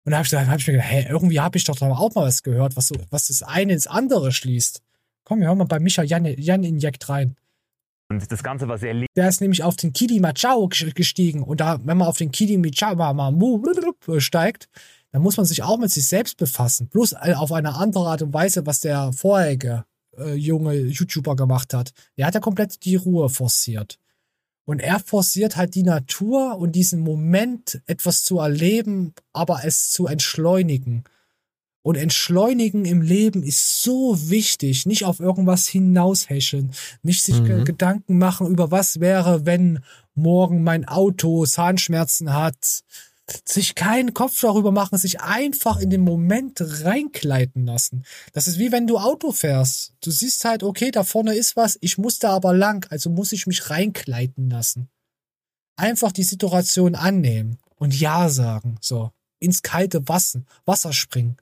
Und 0.06 0.12
da 0.12 0.20
habe 0.20 0.26
ich, 0.26 0.34
hab 0.34 0.58
ich 0.58 0.68
mir 0.68 0.74
gedacht, 0.76 0.90
hey, 0.90 1.06
irgendwie 1.10 1.42
habe 1.42 1.58
ich 1.58 1.66
doch 1.66 1.82
auch 1.82 2.16
mal 2.16 2.24
was 2.24 2.44
gehört, 2.44 2.78
was, 2.78 2.88
so, 2.88 2.96
was 3.10 3.28
das 3.28 3.44
eine 3.44 3.74
ins 3.74 3.88
andere 3.88 4.32
schließt. 4.32 4.82
Komm, 5.26 5.42
wir 5.42 5.48
hören 5.48 5.58
mal 5.58 5.66
bei 5.66 5.80
Micha 5.80 6.02
Jan, 6.02 6.24
Jan 6.24 6.64
Injekt 6.64 7.10
rein. 7.10 7.36
Und 8.10 8.32
das 8.32 8.42
Ganze 8.42 8.68
war 8.68 8.78
sehr 8.78 8.94
lieb. 8.94 9.10
Der 9.16 9.28
ist 9.28 9.42
nämlich 9.42 9.64
auf 9.64 9.76
den 9.76 9.92
Kilimanjaro 9.92 10.66
ges- 10.68 10.94
gestiegen. 10.94 11.44
Und 11.44 11.60
da, 11.60 11.80
wenn 11.84 11.98
man 11.98 12.08
auf 12.08 12.18
den 12.18 12.32
Kilimanjaro 12.32 14.20
steigt, 14.20 14.70
dann 15.12 15.22
muss 15.22 15.38
man 15.38 15.46
sich 15.46 15.64
auch 15.64 15.78
mit 15.78 15.92
sich 15.92 16.08
selbst 16.08 16.38
befassen. 16.38 16.88
Bloß 16.88 17.14
äh, 17.22 17.34
auf 17.36 17.52
eine 17.52 17.76
andere 17.76 18.08
Art 18.08 18.22
und 18.22 18.34
Weise, 18.34 18.66
was 18.66 18.80
der 18.80 19.12
vorherige 19.14 19.86
äh, 20.18 20.34
junge 20.36 20.74
YouTuber 20.76 21.36
gemacht 21.36 21.74
hat. 21.74 21.92
Der 22.18 22.28
hat 22.28 22.34
ja 22.34 22.40
komplett 22.40 22.86
die 22.86 22.96
Ruhe 22.96 23.30
forciert. 23.30 24.00
Und 24.66 24.80
er 24.82 25.00
forciert 25.00 25.56
halt 25.56 25.76
die 25.76 25.84
Natur 25.84 26.58
und 26.58 26.74
diesen 26.74 27.00
Moment, 27.00 27.82
etwas 27.86 28.24
zu 28.24 28.40
erleben, 28.40 29.14
aber 29.32 29.62
es 29.64 29.92
zu 29.92 30.08
entschleunigen. 30.08 31.04
Und 31.88 31.96
entschleunigen 31.96 32.84
im 32.84 33.02
Leben 33.02 33.44
ist 33.44 33.82
so 33.82 34.30
wichtig. 34.30 34.86
Nicht 34.86 35.06
auf 35.06 35.22
irgendwas 35.22 35.68
hinaushäscheln. 35.68 36.74
Nicht 37.02 37.24
sich 37.24 37.40
Mhm. 37.40 37.64
Gedanken 37.64 38.18
machen 38.18 38.48
über 38.48 38.72
was 38.72 39.00
wäre, 39.00 39.46
wenn 39.46 39.80
morgen 40.14 40.64
mein 40.64 40.86
Auto 40.86 41.46
Zahnschmerzen 41.46 42.34
hat. 42.34 42.84
Sich 43.46 43.74
keinen 43.74 44.14
Kopf 44.14 44.42
darüber 44.42 44.74
machen, 44.74 44.98
sich 44.98 45.22
einfach 45.22 45.80
in 45.80 45.90
den 45.90 46.02
Moment 46.02 46.58
reinkleiden 46.60 47.66
lassen. 47.66 48.04
Das 48.34 48.50
ist 48.50 48.60
wie 48.60 48.74
wenn 48.74 48.86
du 48.86 48.98
Auto 48.98 49.32
fährst. 49.32 49.94
Du 50.04 50.12
siehst 50.12 50.44
halt, 50.44 50.64
okay, 50.64 50.92
da 50.92 51.06
vorne 51.06 51.36
ist 51.36 51.56
was, 51.56 51.78
ich 51.80 51.98
muss 51.98 52.20
da 52.20 52.32
aber 52.32 52.54
lang, 52.54 52.86
also 52.90 53.10
muss 53.10 53.32
ich 53.32 53.48
mich 53.48 53.70
reinkleiden 53.70 54.50
lassen. 54.50 54.90
Einfach 55.78 56.12
die 56.12 56.24
Situation 56.24 56.96
annehmen 56.96 57.60
und 57.78 57.98
Ja 57.98 58.28
sagen. 58.28 58.76
So. 58.82 59.12
Ins 59.40 59.62
kalte 59.62 60.06
Wasser, 60.10 60.42
Wasser 60.66 60.92
springen. 60.92 61.38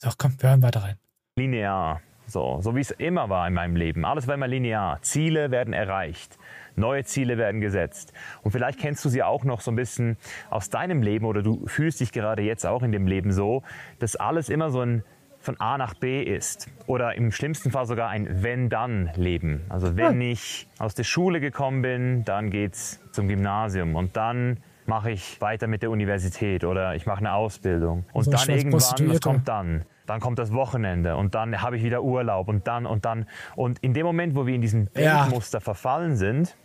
So, 0.00 0.10
komm, 0.16 0.40
wir 0.40 0.50
hören 0.50 0.62
weiter 0.62 0.84
rein. 0.84 0.96
linear. 1.36 2.00
So, 2.26 2.60
so 2.60 2.76
wie 2.76 2.80
es 2.80 2.92
immer 2.92 3.30
war 3.30 3.48
in 3.48 3.54
meinem 3.54 3.74
Leben. 3.74 4.04
Alles 4.04 4.28
war 4.28 4.34
immer 4.34 4.46
linear. 4.46 5.00
Ziele 5.02 5.50
werden 5.50 5.72
erreicht. 5.72 6.38
Neue 6.76 7.02
Ziele 7.02 7.36
werden 7.36 7.60
gesetzt. 7.60 8.12
Und 8.42 8.52
vielleicht 8.52 8.78
kennst 8.78 9.04
du 9.04 9.08
sie 9.08 9.24
auch 9.24 9.42
noch 9.42 9.60
so 9.60 9.72
ein 9.72 9.76
bisschen 9.76 10.16
aus 10.50 10.70
deinem 10.70 11.02
Leben 11.02 11.24
oder 11.24 11.42
du 11.42 11.66
fühlst 11.66 11.98
dich 12.00 12.12
gerade 12.12 12.42
jetzt 12.42 12.64
auch 12.64 12.84
in 12.84 12.92
dem 12.92 13.08
Leben 13.08 13.32
so, 13.32 13.64
dass 13.98 14.14
alles 14.14 14.50
immer 14.50 14.70
so 14.70 14.82
ein 14.82 15.02
von 15.40 15.58
A 15.60 15.78
nach 15.78 15.94
B 15.94 16.22
ist. 16.22 16.68
Oder 16.86 17.14
im 17.14 17.32
schlimmsten 17.32 17.70
Fall 17.72 17.86
sogar 17.86 18.08
ein 18.08 18.42
Wenn-Dann-Leben. 18.42 19.62
Also 19.68 19.96
wenn 19.96 20.20
ich 20.20 20.68
aus 20.78 20.94
der 20.94 21.04
Schule 21.04 21.40
gekommen 21.40 21.82
bin, 21.82 22.24
dann 22.24 22.50
geht's 22.50 23.00
zum 23.10 23.26
Gymnasium 23.26 23.96
und 23.96 24.16
dann 24.16 24.58
mache 24.88 25.10
ich 25.10 25.40
weiter 25.40 25.66
mit 25.66 25.82
der 25.82 25.90
Universität 25.90 26.64
oder 26.64 26.94
ich 26.96 27.06
mache 27.06 27.18
eine 27.18 27.32
Ausbildung. 27.34 28.04
Und 28.12 28.26
Also 28.26 28.30
dann 28.32 28.48
irgendwann, 28.56 28.80
was 29.10 29.20
kommt 29.20 29.46
dann? 29.46 29.84
Dann 30.06 30.20
kommt 30.20 30.38
das 30.38 30.52
Wochenende 30.52 31.16
und 31.16 31.34
dann 31.34 31.60
habe 31.60 31.76
ich 31.76 31.84
wieder 31.84 32.02
Urlaub 32.02 32.48
und 32.48 32.66
dann 32.66 32.86
und 32.86 33.04
dann. 33.04 33.26
Und 33.56 33.78
in 33.80 33.92
dem 33.92 34.06
Moment, 34.06 34.34
wo 34.34 34.46
wir 34.46 34.54
in 34.54 34.62
diesem 34.62 34.88
Ja. 34.96 35.22
Denkmuster 35.24 35.60
verfallen 35.60 36.16
sind, 36.16 36.56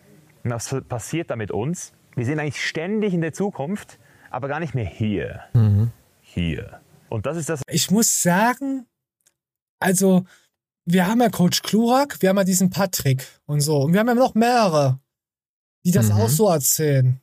was 0.44 0.74
passiert 0.88 1.30
da 1.30 1.36
mit 1.36 1.52
uns? 1.52 1.94
Wir 2.16 2.26
sind 2.26 2.40
eigentlich 2.40 2.66
ständig 2.66 3.14
in 3.14 3.22
der 3.22 3.34
Zukunft, 3.34 4.00
aber 4.30 4.48
gar 4.48 4.60
nicht 4.62 4.74
mehr 4.74 4.86
hier. 4.86 5.42
Hier. 6.22 6.80
Und 7.10 7.26
das 7.26 7.36
ist 7.38 7.50
das, 7.50 7.62
Ich 7.68 7.92
muss 7.92 8.22
sagen, 8.22 8.86
also, 9.80 10.24
wir 10.86 11.08
haben 11.08 11.20
ja 11.22 11.30
Coach 11.30 11.62
Klurak, 11.62 12.22
wir 12.22 12.30
haben 12.30 12.38
ja 12.38 12.44
diesen 12.46 12.70
Patrick 12.70 13.26
und 13.46 13.60
so. 13.60 13.82
Und 13.82 13.94
wir 13.94 14.00
haben 14.00 14.08
ja 14.08 14.16
noch 14.16 14.34
mehrere, 14.36 15.00
die 15.86 15.92
das 15.92 16.08
Mhm. 16.10 16.16
auch 16.22 16.30
so 16.30 16.50
erzählen. 16.50 17.20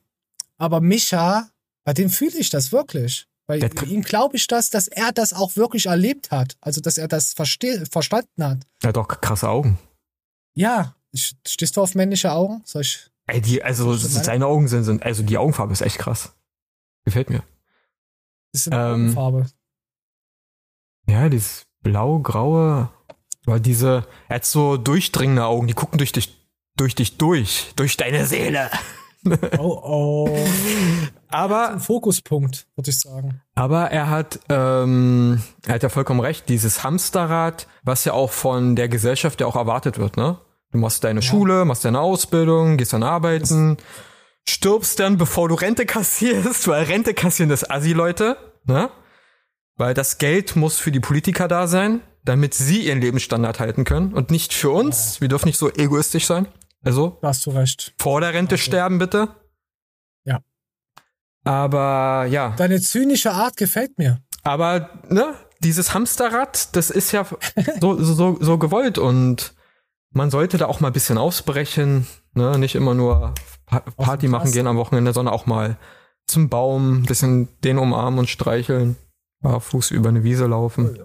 Aber 0.61 0.79
Micha, 0.79 1.49
bei 1.83 1.93
dem 1.93 2.11
fühle 2.11 2.37
ich 2.37 2.51
das 2.51 2.71
wirklich. 2.71 3.25
Bei 3.47 3.57
Der- 3.57 3.83
ihm 3.87 4.03
glaube 4.03 4.37
ich 4.37 4.45
das, 4.45 4.69
dass 4.69 4.87
er 4.87 5.11
das 5.11 5.33
auch 5.33 5.55
wirklich 5.55 5.87
erlebt 5.87 6.29
hat. 6.29 6.55
Also, 6.61 6.81
dass 6.81 6.99
er 6.99 7.07
das 7.07 7.33
verstanden 7.33 8.43
hat. 8.43 8.59
Er 8.83 8.89
hat 8.89 8.97
auch 8.99 9.07
krasse 9.07 9.49
Augen. 9.49 9.79
Ja, 10.53 10.95
stehst 11.15 11.75
du 11.75 11.81
auf 11.81 11.95
männliche 11.95 12.31
Augen? 12.31 12.61
Soll 12.65 12.83
ich? 12.83 13.09
Ey, 13.25 13.41
die, 13.41 13.63
also 13.63 13.91
ne? 13.91 13.97
seine 13.97 14.45
Augen 14.45 14.67
sind, 14.67 14.83
sind, 14.83 15.01
also 15.01 15.23
die 15.23 15.37
Augenfarbe 15.39 15.73
ist 15.73 15.81
echt 15.81 15.97
krass. 15.97 16.31
Gefällt 17.05 17.31
mir. 17.31 17.43
Das 18.53 18.67
ist 18.67 18.71
eine 18.71 18.93
Ähm, 18.93 19.01
Augenfarbe. 19.17 19.45
Ja, 21.07 21.27
dieses 21.27 21.65
blau-graue, 21.81 22.89
weil 23.45 23.59
diese, 23.59 24.05
er 24.29 24.35
hat 24.35 24.45
so 24.45 24.77
durchdringende 24.77 25.43
Augen, 25.45 25.65
die 25.65 25.73
gucken 25.73 25.97
durch 25.97 26.11
dich, 26.11 26.37
durch 26.77 26.93
dich 26.93 27.17
durch, 27.17 27.71
durch 27.75 27.97
deine 27.97 28.27
Seele. 28.27 28.69
Oh, 29.59 29.79
oh. 29.83 30.37
Aber 31.27 31.69
Ein 31.69 31.79
Fokuspunkt, 31.79 32.67
würde 32.75 32.89
ich 32.89 32.99
sagen. 32.99 33.41
Aber 33.55 33.91
er 33.91 34.09
hat, 34.09 34.39
ähm, 34.49 35.41
er 35.65 35.75
hat 35.75 35.83
ja 35.83 35.89
vollkommen 35.89 36.19
recht, 36.19 36.49
dieses 36.49 36.83
Hamsterrad, 36.83 37.67
was 37.83 38.03
ja 38.05 38.13
auch 38.13 38.31
von 38.31 38.75
der 38.75 38.89
Gesellschaft 38.89 39.39
ja 39.41 39.47
auch 39.47 39.55
erwartet 39.55 39.97
wird, 39.97 40.17
ne? 40.17 40.39
Du 40.71 40.77
machst 40.77 41.03
deine 41.03 41.21
Schule, 41.21 41.65
machst 41.65 41.83
deine 41.83 41.99
Ausbildung, 41.99 42.77
gehst 42.77 42.93
dann 42.93 43.03
arbeiten, 43.03 43.77
stirbst 44.47 44.99
dann, 44.99 45.17
bevor 45.17 45.49
du 45.49 45.55
Rente 45.55 45.85
kassierst, 45.85 46.67
weil 46.67 46.83
Rente 46.83 47.13
kassieren 47.13 47.49
das 47.49 47.69
Assi-Leute, 47.69 48.37
ne? 48.65 48.89
Weil 49.77 49.93
das 49.93 50.17
Geld 50.17 50.55
muss 50.55 50.77
für 50.77 50.91
die 50.91 50.99
Politiker 50.99 51.47
da 51.47 51.67
sein, 51.67 52.01
damit 52.23 52.53
sie 52.53 52.85
ihren 52.87 53.01
Lebensstandard 53.01 53.59
halten 53.59 53.83
können 53.83 54.13
und 54.13 54.31
nicht 54.31 54.53
für 54.53 54.69
uns. 54.69 55.21
Wir 55.21 55.27
dürfen 55.27 55.47
nicht 55.47 55.57
so 55.57 55.71
egoistisch 55.71 56.25
sein. 56.27 56.47
Also, 56.83 57.17
Da 57.21 57.27
hast 57.29 57.45
du 57.45 57.51
recht. 57.51 57.93
vor 57.99 58.21
der 58.21 58.33
Rente 58.33 58.57
sterben 58.57 58.97
bitte. 58.97 59.27
Ja. 60.25 60.41
Aber 61.43 62.25
ja. 62.29 62.53
Deine 62.57 62.79
zynische 62.81 63.31
Art 63.31 63.57
gefällt 63.57 63.97
mir. 63.97 64.19
Aber 64.43 64.89
ne, 65.09 65.35
dieses 65.59 65.93
Hamsterrad, 65.93 66.75
das 66.75 66.89
ist 66.89 67.11
ja 67.11 67.25
so, 67.79 68.01
so, 68.01 68.37
so 68.39 68.57
gewollt 68.57 68.97
und 68.97 69.53
man 70.13 70.29
sollte 70.31 70.57
da 70.57 70.65
auch 70.65 70.79
mal 70.79 70.87
ein 70.87 70.93
bisschen 70.93 71.17
ausbrechen, 71.17 72.07
ne, 72.33 72.57
nicht 72.57 72.75
immer 72.75 72.93
nur 72.95 73.33
Pa- 73.67 73.79
Party 73.97 74.27
machen 74.27 74.51
gehen 74.51 74.67
am 74.67 74.77
Wochenende, 74.77 75.13
sondern 75.13 75.33
auch 75.33 75.45
mal 75.45 75.77
zum 76.27 76.49
Baum, 76.49 77.01
ein 77.01 77.05
bisschen 77.05 77.47
den 77.61 77.77
umarmen 77.77 78.19
und 78.19 78.29
streicheln, 78.29 78.95
barfuß 79.41 79.91
über 79.91 80.09
eine 80.09 80.23
Wiese 80.23 80.47
laufen. 80.47 80.97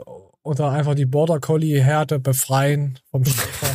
Oder 0.43 0.71
einfach 0.71 0.95
die 0.95 1.07
Border 1.07 1.41
Collie 1.41 1.83
Herde 1.83 2.19
befreien 2.19 2.99
vom 3.11 3.25
Schäfer. 3.27 3.75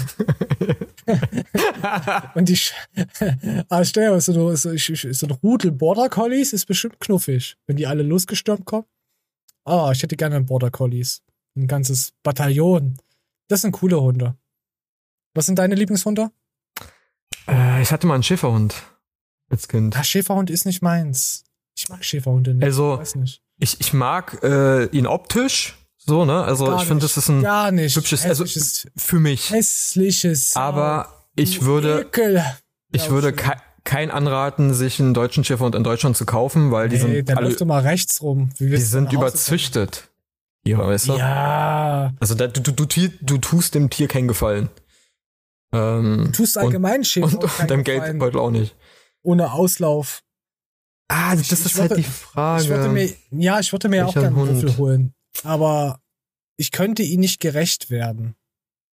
Und 2.35 2.47
die, 2.49 2.55
Sch 2.57 2.73
ah, 3.69 3.83
stell 3.83 4.05
dir 4.05 4.11
mal, 4.11 4.21
so, 4.21 4.31
eine- 4.33 4.57
so, 4.57 4.75
so 4.75 5.25
ein 5.27 5.31
Rudel 5.43 5.71
Border 5.71 6.09
Collies 6.09 6.53
ist 6.53 6.65
bestimmt 6.65 6.99
knuffig, 6.99 7.57
wenn 7.67 7.75
die 7.77 7.87
alle 7.87 8.03
losgestürmt 8.03 8.65
kommen. 8.65 8.85
Ah, 9.65 9.91
ich 9.91 10.01
hätte 10.01 10.15
gerne 10.15 10.35
einen 10.37 10.45
Border 10.45 10.71
Collies. 10.71 11.21
Ein 11.55 11.67
ganzes 11.67 12.13
Bataillon. 12.23 12.97
Das 13.47 13.61
sind 13.61 13.73
coole 13.73 13.99
Hunde. 14.01 14.35
Was 15.33 15.45
sind 15.45 15.59
deine 15.59 15.75
Lieblingshunde? 15.75 16.31
Äh, 17.47 17.81
ich 17.81 17.91
hatte 17.91 18.07
mal 18.07 18.13
einen 18.15 18.23
Schäferhund 18.23 18.75
als 19.49 19.67
Kind. 19.67 19.97
Ah, 19.97 20.03
Schäferhund 20.03 20.49
ist 20.49 20.65
nicht 20.65 20.81
meins. 20.81 21.43
Ich 21.77 21.89
mag 21.89 22.03
Schäferhunde 22.03 22.53
nicht. 22.53 22.63
Also, 22.63 22.99
ich 23.01 23.15
nicht. 23.15 23.41
Ich, 23.57 23.79
ich 23.79 23.93
mag 23.93 24.41
äh, 24.43 24.85
ihn 24.87 25.05
optisch, 25.05 25.77
so, 25.97 26.25
ne? 26.25 26.43
Also 26.43 26.65
Gar 26.65 26.81
ich 26.81 26.87
finde, 26.87 27.01
das 27.03 27.15
ist 27.17 27.29
ein 27.29 27.41
Gar 27.43 27.71
nicht. 27.71 27.95
hübsches, 27.95 28.25
also 28.25 28.45
für 28.95 29.19
mich. 29.19 29.51
Hässliches. 29.51 30.55
Aber 30.55 31.20
ich 31.35 31.61
würde, 31.63 32.01
Ekel. 32.01 32.43
ich 32.91 33.09
würde 33.09 33.33
ke 33.33 33.53
kein 33.83 34.11
anraten, 34.11 34.73
sich 34.75 34.99
einen 34.99 35.15
deutschen 35.15 35.43
Schäferhund 35.43 35.73
in 35.73 35.83
Deutschland 35.83 36.15
zu 36.15 36.25
kaufen, 36.25 36.71
weil 36.71 36.87
die 36.87 36.97
Nee, 36.97 37.01
sind 37.15 37.29
der 37.29 37.37
alle, 37.37 37.51
immer 37.55 37.83
rechts 37.83 38.21
rum. 38.21 38.51
Die 38.59 38.77
sind 38.77 39.11
überzüchtet. 39.11 40.09
Ja, 40.63 40.77
weißt 40.77 41.07
du? 41.09 41.17
Ja. 41.17 42.13
Also 42.19 42.35
da, 42.35 42.45
du, 42.45 42.61
du, 42.61 42.85
du, 42.85 43.09
du 43.21 43.37
tust 43.39 43.73
dem 43.73 43.89
Tier 43.89 44.07
keinen 44.07 44.27
Gefallen. 44.27 44.69
Ähm, 45.73 46.25
Du 46.25 46.31
tust 46.31 46.57
allgemein 46.57 47.03
Schäfer 47.03 47.25
und, 47.27 47.43
auch 47.45 47.59
und 47.59 47.71
deinem. 47.71 47.83
Geldbeutel 47.83 48.39
auch 48.39 48.51
nicht. 48.51 48.75
Ohne 49.23 49.51
Auslauf. 49.53 50.21
Ah, 51.07 51.31
das 51.35 51.41
Ich- 51.45 51.51
ist 51.53 51.65
ich 51.65 51.75
halt 51.79 51.89
würde- 51.91 52.01
die 52.03 52.07
Frage. 52.07 52.63
Ich 52.63 52.69
würde 52.69 52.89
mir, 52.89 53.09
ja, 53.31 53.59
ich 53.59 53.71
würde 53.71 53.89
mir 53.89 54.05
auch 54.05 54.15
Welcher 54.15 54.29
gerne 54.29 54.37
einen 54.41 54.49
Hund? 54.49 54.61
Würfel 54.61 54.77
holen. 54.77 55.13
Aber 55.43 55.99
ich 56.57 56.71
könnte 56.71 57.01
ihn 57.03 57.19
nicht 57.21 57.39
gerecht 57.39 57.89
werden, 57.89 58.35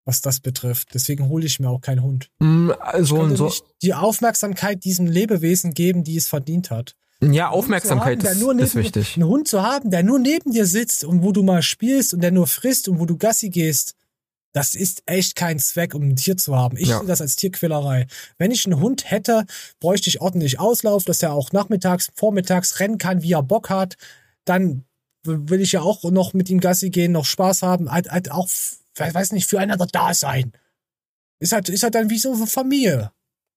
was 0.09 0.21
das 0.21 0.39
betrifft. 0.39 0.89
Deswegen 0.95 1.29
hole 1.29 1.45
ich 1.45 1.59
mir 1.59 1.69
auch 1.69 1.81
keinen 1.81 2.01
Hund. 2.01 2.29
Mm, 2.39 2.71
Ich 2.99 3.07
so 3.07 3.53
die 3.83 3.93
Aufmerksamkeit 3.93 4.83
diesem 4.83 5.05
Lebewesen 5.05 5.73
geben, 5.75 6.03
die 6.03 6.17
es 6.17 6.27
verdient 6.27 6.71
hat. 6.71 6.95
Ja, 7.21 7.49
Aufmerksamkeit 7.49 8.23
haben, 8.23 8.59
ist, 8.59 8.69
ist 8.69 8.75
wichtig. 8.75 9.15
Einen 9.15 9.27
Hund 9.27 9.47
zu 9.47 9.61
haben, 9.61 9.91
der 9.91 10.01
nur 10.03 10.17
neben 10.19 10.51
dir 10.51 10.65
sitzt 10.65 11.03
und 11.03 11.21
wo 11.21 11.31
du 11.31 11.43
mal 11.43 11.61
spielst 11.61 12.13
und 12.13 12.21
der 12.21 12.31
nur 12.31 12.47
frisst 12.47 12.87
und 12.89 12.99
wo 12.99 13.05
du 13.05 13.17
Gassi 13.17 13.49
gehst, 13.49 13.93
das 14.53 14.73
ist 14.73 15.03
echt 15.05 15.35
kein 15.35 15.59
Zweck, 15.59 15.93
um 15.93 16.01
ein 16.09 16.15
Tier 16.15 16.35
zu 16.37 16.55
haben. 16.55 16.75
Ich 16.77 16.87
Ja. 16.87 16.97
sehe 16.99 17.07
das 17.07 17.21
als 17.21 17.35
Tierquälerei. 17.35 18.07
Wenn 18.39 18.49
ich 18.51 18.65
einen 18.65 18.79
Hund 18.79 19.11
hätte, 19.11 19.45
bräuchte 19.79 20.09
ich 20.09 20.21
ordentlich 20.21 20.59
Auslauf, 20.59 21.03
dass 21.03 21.21
er 21.21 21.33
auch 21.33 21.51
nachmittags, 21.51 22.09
vormittags 22.15 22.79
rennen 22.79 22.97
kann, 22.97 23.21
wie 23.21 23.33
er 23.33 23.43
Bock 23.43 23.69
hat. 23.69 23.95
Dann 24.45 24.85
will 25.23 25.61
ich 25.61 25.73
ja 25.73 25.81
auch 25.81 26.03
noch 26.09 26.33
mit 26.33 26.49
ihm 26.49 26.61
Gassi 26.61 26.89
gehen, 26.89 27.11
noch 27.11 27.25
Spaß 27.25 27.61
haben, 27.61 27.91
halt, 27.91 28.09
halt 28.09 28.31
auch, 28.31 28.47
weiß 28.95 29.31
nicht, 29.31 29.47
füreinander 29.47 29.87
da 29.91 30.13
sein. 30.13 30.53
Ist 31.39 31.53
halt, 31.53 31.69
ist 31.69 31.83
halt 31.83 31.95
dann 31.95 32.09
wie 32.09 32.17
so 32.19 32.33
eine 32.33 32.47
Familie. 32.47 33.11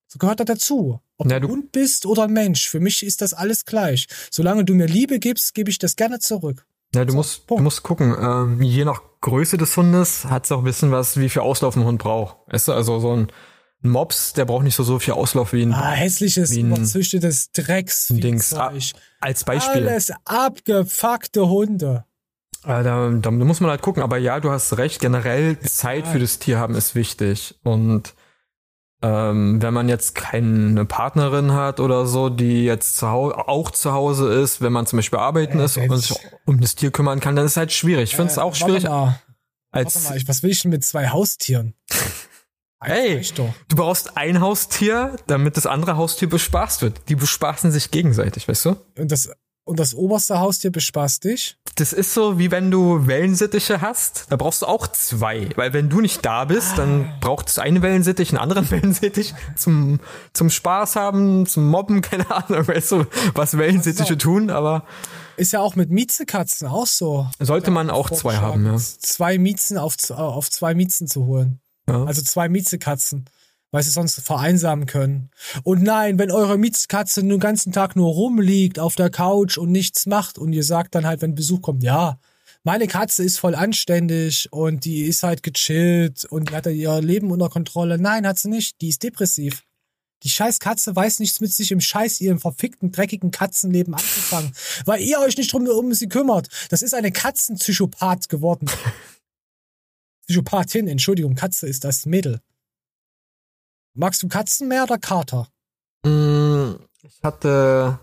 So 0.07 0.18
gehört 0.18 0.41
das 0.41 0.47
dazu. 0.47 1.01
Ob 1.16 1.30
Ja, 1.30 1.41
du 1.41 1.49
Hund 1.49 1.72
bist 1.72 2.07
oder 2.07 2.24
ein 2.24 2.33
Mensch, 2.33 2.68
für 2.68 2.80
mich 2.80 3.05
ist 3.05 3.22
das 3.22 3.33
alles 3.35 3.64
gleich. 3.64 4.07
Solange 4.30 4.64
du 4.64 4.74
mir 4.74 4.87
Liebe 4.87 5.18
gibst, 5.18 5.55
gebe 5.55 5.70
ich 5.70 5.78
das 5.78 5.97
gerne 5.97 6.18
zurück. 6.18 6.66
Ja, 6.95 7.05
du 7.05 7.12
So, 7.12 7.16
musst, 7.16 7.43
du 7.49 7.59
musst 7.59 7.83
gucken. 7.83 8.14
Ähm, 8.20 8.62
je 8.62 8.85
nach 8.85 9.01
Größe 9.22 9.57
des 9.57 9.76
Hundes 9.76 10.26
hat 10.26 10.45
es 10.45 10.53
auch 10.53 10.59
ein 10.59 10.64
bisschen 10.64 10.91
was, 10.91 11.16
wie 11.18 11.28
viel 11.28 11.43
Auslauf 11.43 11.76
ein 11.76 11.85
Hund 11.85 12.01
braucht. 12.03 12.37
Weißt 12.53 12.68
du, 12.68 12.72
also 12.72 13.01
so 13.01 13.16
ein 13.16 13.28
Mops, 13.80 14.33
der 14.35 14.45
braucht 14.45 14.64
nicht 14.64 14.76
so, 14.76 14.83
so 14.85 14.99
viel 14.99 15.14
Auslauf 15.14 15.53
wie 15.53 15.62
ein, 15.62 15.72
Ah, 15.72 15.91
hässliches, 15.93 16.53
überzüchtetes 16.57 17.51
Drecks. 17.53 18.09
Dings. 18.09 18.55
Als 19.20 19.45
Beispiel. 19.45 19.89
Alles 19.89 20.12
abgefuckte 20.24 21.49
Hunde. 21.49 22.05
Äh, 22.64 22.82
da, 22.82 23.10
da 23.10 23.30
muss 23.30 23.60
man 23.60 23.70
halt 23.70 23.82
gucken, 23.82 24.02
aber 24.02 24.18
ja, 24.18 24.38
du 24.40 24.50
hast 24.50 24.76
recht, 24.78 25.00
generell 25.00 25.58
Zeit 25.60 26.06
für 26.06 26.18
das 26.18 26.38
Tier 26.38 26.58
haben 26.58 26.74
ist 26.74 26.94
wichtig. 26.94 27.56
Und 27.64 28.14
ähm, 29.02 29.60
wenn 29.60 29.74
man 29.74 29.88
jetzt 29.88 30.14
keine 30.14 30.84
Partnerin 30.84 31.52
hat 31.52 31.80
oder 31.80 32.06
so, 32.06 32.28
die 32.28 32.64
jetzt 32.64 32.96
zu 32.96 33.08
Hause, 33.08 33.36
auch 33.48 33.72
zu 33.72 33.92
Hause 33.92 34.32
ist, 34.32 34.60
wenn 34.60 34.72
man 34.72 34.86
zum 34.86 34.98
Beispiel 34.98 35.18
arbeiten 35.18 35.58
ist 35.58 35.76
und 35.76 35.96
sich 35.98 36.16
um 36.46 36.60
das 36.60 36.76
Tier 36.76 36.92
kümmern 36.92 37.18
kann, 37.18 37.34
dann 37.34 37.44
ist 37.44 37.52
es 37.52 37.56
halt 37.56 37.72
schwierig. 37.72 38.10
Ich 38.10 38.16
finde 38.16 38.30
es 38.30 38.36
Äh, 38.38 38.42
auch 38.42 38.54
schwierig. 38.54 38.84
Mal, 38.84 39.20
Als, 39.72 40.08
mal, 40.08 40.16
ich, 40.16 40.28
was 40.28 40.44
will 40.44 40.50
ich 40.50 40.62
denn 40.62 40.70
mit 40.70 40.84
zwei 40.84 41.08
Haustieren? 41.08 41.74
hey, 42.80 43.20
du 43.34 43.76
brauchst 43.76 44.16
ein 44.16 44.40
Haustier, 44.40 45.16
damit 45.26 45.56
das 45.56 45.66
andere 45.66 45.96
Haustier 45.96 46.28
bespaßt 46.28 46.82
wird. 46.82 47.08
Die 47.08 47.16
bespaßen 47.16 47.72
sich 47.72 47.90
gegenseitig, 47.90 48.46
weißt 48.46 48.66
du? 48.66 48.76
Und 48.98 49.10
das, 49.10 49.30
und 49.64 49.78
das 49.78 49.94
oberste 49.94 50.40
Haustier 50.40 50.70
bespaßt 50.72 51.24
dich? 51.24 51.56
Das 51.76 51.92
ist 51.92 52.12
so, 52.12 52.38
wie 52.38 52.50
wenn 52.50 52.70
du 52.70 53.06
Wellensittiche 53.06 53.80
hast. 53.80 54.26
Da 54.28 54.36
brauchst 54.36 54.62
du 54.62 54.66
auch 54.66 54.86
zwei. 54.88 55.48
Weil 55.56 55.72
wenn 55.72 55.88
du 55.88 56.00
nicht 56.00 56.24
da 56.24 56.44
bist, 56.44 56.76
dann 56.76 57.14
braucht 57.20 57.48
es 57.48 57.58
eine 57.58 57.80
Wellensittich, 57.80 58.30
einen 58.30 58.38
anderen 58.38 58.70
Wellensittich 58.70 59.34
zum, 59.56 60.00
zum 60.32 60.50
Spaß 60.50 60.96
haben, 60.96 61.46
zum 61.46 61.68
Mobben, 61.68 62.00
keine 62.02 62.30
Ahnung, 62.30 62.66
weißt 62.66 62.92
du, 62.92 63.06
was 63.34 63.56
Wellensittiche 63.56 64.18
tun, 64.18 64.50
aber 64.50 64.84
Ist 65.36 65.52
ja 65.52 65.60
auch 65.60 65.76
mit 65.76 65.90
Miezekatzen 65.90 66.68
auch 66.68 66.86
so. 66.86 67.28
sollte 67.38 67.70
man 67.70 67.88
auch 67.88 68.10
zwei 68.10 68.36
haben, 68.36 68.66
ja. 68.66 68.76
Zwei 68.76 69.38
Miezen 69.38 69.78
auf, 69.78 69.96
auf 70.10 70.50
zwei 70.50 70.74
Miezen 70.74 71.06
zu 71.06 71.24
holen. 71.26 71.60
Ja. 71.88 72.04
Also 72.04 72.22
zwei 72.22 72.48
Miezekatzen. 72.48 73.24
Weil 73.73 73.83
sie 73.83 73.91
sonst 73.91 74.20
vereinsamen 74.20 74.87
können. 74.87 75.31
Und 75.64 75.83
nein, 75.83 76.18
wenn 76.18 76.31
eure 76.31 76.59
Miezekatze 76.59 77.23
den 77.23 77.41
ganzen 77.41 77.73
Tag 77.73 77.97
nur 77.97 78.11
rumliegt 78.12 78.79
auf 78.79 78.95
der 78.95 79.11
Couch 79.11 79.59
und 79.59 79.73
nichts 79.73 80.07
macht 80.07 80.39
und 80.39 80.53
ihr 80.53 80.62
sagt 80.62 80.95
dann 80.95 81.07
halt, 81.07 81.23
wenn 81.23 81.35
Besuch 81.35 81.62
kommt, 81.62 81.83
ja, 81.83 82.18
meine 82.64 82.87
Katze 82.87 83.25
ist 83.25 83.39
voll 83.39 83.57
anständig 83.57 84.53
und 84.53 84.85
die 84.85 85.03
ist 85.03 85.25
halt 85.25 85.43
gechillt 85.43 86.25
und 86.27 86.51
die 86.51 86.55
hat 86.55 86.66
ihr 86.66 87.01
Leben 87.01 87.33
unter 87.33 87.49
Kontrolle. 87.49 87.99
Nein, 87.99 88.25
hat 88.25 88.39
sie 88.39 88.51
nicht. 88.51 88.81
Die 88.81 88.89
ist 88.89 89.03
depressiv. 89.03 89.64
Die 90.23 90.29
scheiß 90.29 90.61
Katze 90.61 90.95
weiß 90.95 91.18
nichts 91.18 91.41
mit 91.41 91.53
sich 91.53 91.73
im 91.73 91.81
Scheiß 91.81 92.20
ihrem 92.20 92.39
verfickten, 92.39 92.93
dreckigen 92.93 93.33
Katzenleben 93.33 93.95
anzufangen, 93.95 94.53
weil 94.85 95.01
ihr 95.01 95.18
euch 95.18 95.37
nicht 95.37 95.53
drum 95.53 95.66
um 95.66 95.93
sie 95.95 96.09
kümmert. 96.09 96.49
Das 96.68 96.83
ist 96.83 96.95
eine 96.95 97.11
Katzenpsychopath 97.11 98.29
geworden. 98.29 98.70
Psychopathin, 100.29 100.87
Entschuldigung, 100.87 101.35
Katze 101.35 101.66
ist 101.66 101.83
das 101.83 102.07
Mädel. 102.07 102.41
Magst 103.95 104.22
du 104.22 104.28
Katzen 104.28 104.68
mehr 104.68 104.84
oder 104.84 104.99
Kater? 104.99 105.49
Mm, 106.05 106.74
Ich 107.03 107.22
hatte 107.22 107.99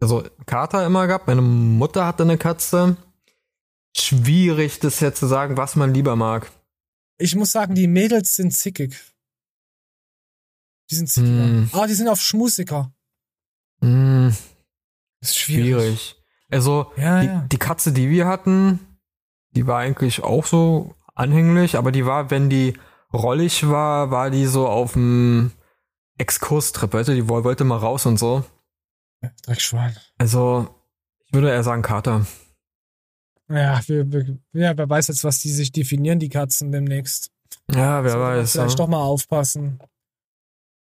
also 0.00 0.24
Kater 0.46 0.84
immer 0.84 1.06
gehabt. 1.06 1.26
Meine 1.26 1.42
Mutter 1.42 2.06
hatte 2.06 2.24
eine 2.24 2.38
Katze. 2.38 2.96
Schwierig, 3.96 4.80
das 4.80 5.00
jetzt 5.00 5.20
zu 5.20 5.26
sagen, 5.26 5.56
was 5.56 5.76
man 5.76 5.94
lieber 5.94 6.16
mag. 6.16 6.50
Ich 7.18 7.36
muss 7.36 7.52
sagen, 7.52 7.74
die 7.74 7.86
Mädels 7.86 8.34
sind 8.36 8.52
zickig. 8.52 8.98
Die 10.90 10.94
sind 10.94 11.08
zickiger. 11.08 11.44
Hm. 11.44 11.70
Ah, 11.72 11.86
die 11.86 11.94
sind 11.94 12.08
auf 12.08 12.20
schmusiger. 12.20 12.92
Mm, 13.80 14.28
ist 15.20 15.38
schwierig. 15.38 16.16
Also 16.50 16.92
Ja, 16.96 17.20
die, 17.20 17.26
ja. 17.26 17.46
die 17.50 17.58
Katze, 17.58 17.92
die 17.92 18.10
wir 18.10 18.26
hatten, 18.26 18.80
die 19.52 19.66
war 19.66 19.78
eigentlich 19.78 20.22
auch 20.22 20.44
so 20.46 20.94
anhänglich, 21.14 21.76
aber 21.76 21.92
die 21.92 22.04
war, 22.06 22.30
wenn 22.30 22.50
die 22.50 22.74
rollig 23.12 23.68
war, 23.68 24.10
war 24.10 24.30
die 24.30 24.46
so 24.46 24.66
auf 24.68 24.94
dem 24.94 25.52
Exkurstrip, 26.18 26.92
weißt 26.92 27.08
du, 27.10 27.14
die 27.14 27.28
woll- 27.28 27.44
wollte 27.44 27.64
mal 27.64 27.78
raus 27.78 28.06
und 28.06 28.18
so. 28.18 28.44
Dreckschwein. 29.44 29.96
Also, 30.18 30.68
ich 31.26 31.32
würde 31.32 31.50
eher 31.50 31.62
sagen 31.62 31.82
Kater. 31.82 32.26
Ja, 33.48 33.80
wir, 33.86 34.10
wir, 34.10 34.38
ja, 34.52 34.76
wer 34.76 34.88
weiß 34.88 35.08
jetzt, 35.08 35.24
was 35.24 35.40
die 35.40 35.50
sich 35.50 35.72
definieren, 35.72 36.18
die 36.18 36.28
Katzen 36.28 36.72
demnächst. 36.72 37.30
Ja, 37.70 38.02
wer 38.02 38.16
man 38.16 38.38
weiß. 38.38 38.52
Vielleicht 38.52 38.78
ja. 38.78 38.84
doch 38.84 38.88
mal 38.88 39.02
aufpassen. 39.02 39.78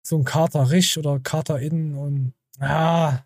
So 0.02 0.16
ein 0.18 0.24
Kater 0.24 0.70
Rich 0.70 0.98
oder 0.98 1.20
Kater 1.20 1.60
Innen 1.60 1.94
und 1.94 2.34
ja, 2.60 3.24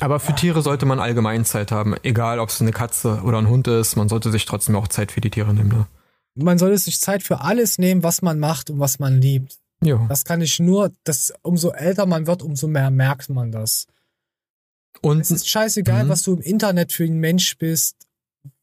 Aber 0.00 0.20
für 0.20 0.34
Tiere 0.34 0.62
sollte 0.62 0.86
man 0.86 1.00
allgemein 1.00 1.44
Zeit 1.44 1.72
haben. 1.72 1.96
Egal, 2.02 2.38
ob 2.38 2.50
es 2.50 2.60
eine 2.60 2.72
Katze 2.72 3.22
oder 3.22 3.38
ein 3.38 3.48
Hund 3.48 3.66
ist, 3.66 3.96
man 3.96 4.08
sollte 4.08 4.30
sich 4.30 4.44
trotzdem 4.44 4.76
auch 4.76 4.88
Zeit 4.88 5.10
für 5.12 5.20
die 5.20 5.30
Tiere 5.30 5.52
nehmen. 5.54 5.70
Ne? 5.70 5.86
Man 6.36 6.58
sollte 6.58 6.78
sich 6.78 7.00
Zeit 7.00 7.22
für 7.22 7.40
alles 7.40 7.78
nehmen, 7.78 8.02
was 8.02 8.22
man 8.22 8.38
macht 8.38 8.70
und 8.70 8.78
was 8.78 8.98
man 8.98 9.20
liebt. 9.20 9.58
Ja. 9.82 10.06
Das 10.08 10.24
kann 10.24 10.40
ich 10.40 10.58
nur, 10.58 10.94
das, 11.04 11.32
umso 11.42 11.70
älter 11.72 12.06
man 12.06 12.26
wird, 12.26 12.42
umso 12.42 12.66
mehr 12.68 12.90
merkt 12.90 13.28
man 13.28 13.52
das. 13.52 13.86
Und 15.02 15.20
es 15.20 15.30
ist 15.30 15.48
scheißegal, 15.48 16.04
Mhm. 16.04 16.08
was 16.08 16.22
du 16.22 16.34
im 16.34 16.40
Internet 16.40 16.92
für 16.92 17.04
ein 17.04 17.18
Mensch 17.18 17.58
bist, 17.58 17.96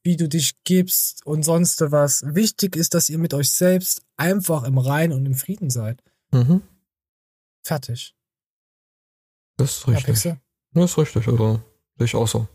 wie 0.01 0.17
du 0.17 0.27
dich 0.27 0.53
gibst 0.63 1.25
und 1.25 1.43
sonst 1.43 1.79
was. 1.91 2.23
Wichtig 2.25 2.75
ist, 2.75 2.93
dass 2.93 3.09
ihr 3.09 3.17
mit 3.19 3.33
euch 3.33 3.51
selbst 3.51 4.01
einfach 4.17 4.63
im 4.63 4.77
Reinen 4.77 5.13
und 5.13 5.25
im 5.25 5.35
Frieden 5.35 5.69
seid. 5.69 6.01
Mhm. 6.31 6.61
Fertig. 7.63 8.15
Das 9.57 9.77
ist 9.77 9.87
Ja, 9.87 9.93
richtig. 9.93 10.05
Pixel? 10.13 10.41
das 10.71 10.91
ist 10.91 10.97
richtig, 10.97 11.27
also 11.27 11.61
sehe 11.97 12.05
ich 12.05 12.15
auch 12.15 12.27
so. 12.27 12.47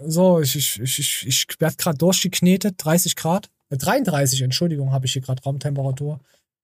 So, 0.00 0.40
ich, 0.40 0.54
ich, 0.54 0.80
ich, 0.80 0.98
ich, 0.98 1.26
ich 1.26 1.60
werde 1.60 1.76
gerade 1.76 1.98
durchgeknetet, 1.98 2.74
30 2.78 3.16
Grad. 3.16 3.50
Äh, 3.70 3.76
33, 3.76 4.42
Entschuldigung, 4.42 4.92
habe 4.92 5.06
ich 5.06 5.12
hier 5.12 5.22
gerade 5.22 5.42
Raumtemperatur. 5.42 6.20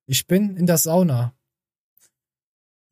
Ich 0.07 0.27
bin 0.27 0.57
in 0.57 0.67
der 0.67 0.79
Sauna. 0.79 1.33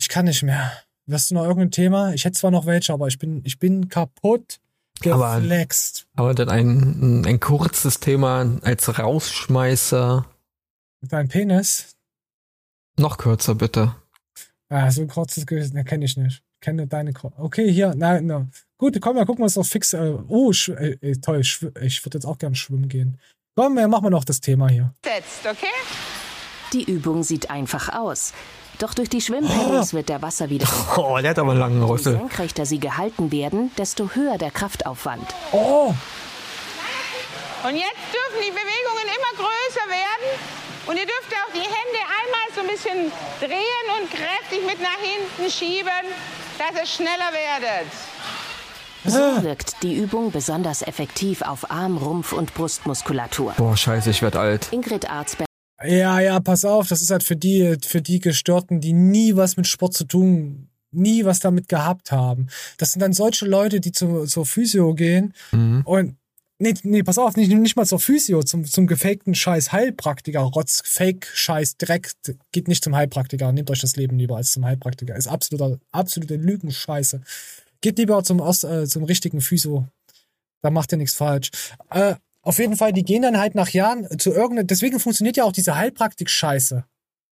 Ich 0.01 0.09
kann 0.09 0.25
nicht 0.25 0.43
mehr. 0.43 0.73
Hast 1.11 1.31
du 1.31 1.35
noch 1.35 1.45
irgendein 1.45 1.71
Thema? 1.71 2.13
Ich 2.15 2.25
hätte 2.25 2.39
zwar 2.39 2.51
noch 2.51 2.67
welche, 2.67 2.93
aber 2.93 3.09
ich 3.09 3.19
bin, 3.19 3.43
ich 3.45 3.59
bin 3.59 3.89
kaputt 3.89 4.61
Aber- 5.05 5.41
geflext. 5.41 6.07
Aber 6.15 6.35
dann 6.35 6.49
ein, 6.49 7.25
ein 7.27 7.41
kurzes 7.41 8.01
Thema 8.01 8.59
als 8.63 8.99
Rausschmeißer. 8.99 10.27
Dein 11.03 11.29
Penis? 11.29 11.97
Noch 12.99 13.19
kürzer, 13.19 13.55
bitte. 13.55 13.95
Ah, 14.69 14.91
so 14.91 15.03
ein 15.03 15.09
kurzes 15.09 15.47
Gewissen, 15.47 15.75
ne, 15.75 15.85
kenne 15.85 16.05
ich 16.05 16.17
nicht. 16.17 16.43
Kenne 16.61 16.87
deine. 16.87 17.13
Ko 17.13 17.33
okay, 17.37 17.71
hier, 17.71 17.95
nein, 17.95 18.27
na. 18.27 18.49
Gut, 18.79 19.01
komm, 19.01 19.17
dann 19.17 19.27
gucken 19.27 19.41
wir 19.41 19.45
uns 19.45 19.55
doch 19.55 19.67
fix. 19.67 19.93
Äh, 19.93 20.17
oh, 20.29 20.53
äh, 20.69 20.93
äh, 21.01 21.17
toll, 21.17 21.41
ich 21.41 21.61
würde 21.63 22.19
jetzt 22.19 22.25
auch 22.25 22.39
gern 22.39 22.55
schwimmen 22.55 22.89
gehen. 22.89 23.19
Komm, 23.55 23.75
machen 23.75 24.05
wir 24.05 24.11
noch 24.11 24.25
das 24.25 24.41
Thema 24.41 24.69
hier. 24.69 24.95
Setzt, 25.05 25.47
okay? 25.47 25.67
Die 26.73 26.85
Übung 26.91 27.23
sieht 27.23 27.51
einfach 27.51 27.91
aus. 27.93 28.33
Doch 28.79 28.95
durch 28.95 29.11
die 29.11 29.21
Schwimmpedals 29.21 29.93
wird 29.93 30.09
der 30.09 30.23
Wasserwiderstand. 30.23 30.89
Oh, 30.97 31.19
der 31.19 31.31
hat 31.31 31.39
aber 31.39 31.51
einen 31.51 31.61
langen 31.61 31.83
Je 31.83 31.89
Rüssel. 31.91 32.13
senkrechter 32.17 32.65
sie 32.65 32.81
gehalten 32.81 33.31
werden, 33.31 33.71
desto 33.77 34.09
höher 34.15 34.39
der 34.39 34.51
Kraftaufwand. 34.51 35.27
Oh! 35.53 35.93
Und 37.65 37.77
jetzt 37.77 38.03
dürfen 38.11 38.41
die 38.41 38.51
Bewegungen 38.51 39.07
immer 39.07 39.37
größer 39.37 39.87
werden. 39.89 40.41
Und 40.87 40.97
ihr 40.97 41.05
dürft 41.07 41.31
auch 41.31 41.53
die 41.53 41.61
Hände 41.61 42.01
einmal 42.19 42.49
so 42.55 42.61
ein 42.63 42.67
bisschen 42.67 43.13
drehen 43.39 43.87
und 44.01 44.11
kräftig 44.11 44.67
mit 44.67 44.81
nach 44.81 44.99
hinten 44.99 45.51
schieben, 45.53 46.05
dass 46.59 46.81
ihr 46.81 46.87
schneller 46.87 47.31
werdet. 47.33 47.93
So 49.05 49.43
wirkt 49.43 49.83
die 49.83 49.97
Übung 49.97 50.31
besonders 50.31 50.83
effektiv 50.83 51.43
auf 51.43 51.71
Arm-, 51.71 51.97
Rumpf- 51.99 52.33
und 52.33 52.55
Brustmuskulatur. 52.55 53.55
Boah, 53.57 53.77
scheiße, 53.77 54.11
ich 54.11 54.23
werd 54.23 54.37
alt. 54.37 54.69
Ingrid 54.73 55.11
Arzberg 55.11 55.47
Ja, 55.85 56.21
ja, 56.21 56.39
pass 56.41 56.65
auf, 56.65 56.89
das 56.89 57.03
ist 57.03 57.11
halt 57.11 57.23
für 57.23 57.37
die, 57.37 57.77
für 57.85 58.03
die 58.03 58.21
Gestörten, 58.21 58.81
die 58.81 58.93
nie 58.93 59.35
was 59.37 59.57
mit 59.57 59.67
Sport 59.67 59.95
zu 59.95 60.05
tun, 60.05 60.69
nie 60.93 61.25
was 61.25 61.41
damit 61.41 61.69
gehabt 61.69 62.13
haben. 62.13 62.49
Das 62.79 62.93
sind 62.93 63.01
dann 63.01 63.13
solche 63.13 63.47
Leute, 63.47 63.81
die 63.81 63.93
zu, 63.93 64.25
zur 64.27 64.47
Physio 64.47 64.95
gehen 64.95 65.35
Mhm. 65.53 65.83
und 65.85 66.17
Nee, 66.59 66.75
nee, 66.85 67.03
pass 67.03 67.19
auf, 67.19 67.35
nicht, 67.35 67.51
nicht 67.51 67.75
mal 67.75 67.87
zur 67.87 67.99
Physio, 67.99 68.45
zum, 68.45 68.65
zum 68.65 68.87
gefakten 68.87 69.35
Scheiß 69.35 69.73
Heilpraktiker. 69.73 70.39
Rotz, 70.43 70.81
Fake, 70.85 71.27
Scheiß, 71.35 71.77
Dreck. 71.77 72.13
Geht 72.53 72.69
nicht 72.69 72.85
zum 72.85 72.95
Heilpraktiker. 72.95 73.51
Nehmt 73.51 73.69
euch 73.69 73.81
das 73.81 73.97
Leben 73.97 74.17
lieber 74.17 74.37
als 74.37 74.53
zum 74.53 74.65
Heilpraktiker. 74.65 75.17
Ist 75.17 75.27
absoluter, 75.27 75.81
absolute 75.91 76.37
Lügenscheiße. 76.37 77.21
Geht 77.83 77.99
lieber 77.99 78.25
zum, 78.25 78.41
Ost, 78.41 78.65
äh, 78.65 78.87
zum 78.87 79.05
richtigen 79.05 79.43
Physio. 79.43 79.87
Da 80.63 80.71
macht 80.71 80.93
ihr 80.93 80.99
nichts 80.99 81.15
falsch. 81.15 81.51
Äh, 81.91 82.15
auf 82.41 82.59
jeden 82.59 82.77
Fall, 82.77 82.93
die 82.93 83.05
gehen 83.05 83.23
dann 83.23 83.39
halt 83.39 83.55
nach 83.55 83.69
Jahren 83.69 84.19
zu 84.19 84.31
irgendeiner, 84.31 84.65
deswegen 84.65 84.99
funktioniert 84.99 85.37
ja 85.37 85.45
auch 85.45 85.53
diese 85.53 85.77
Heilpraktik-Scheiße. 85.77 86.85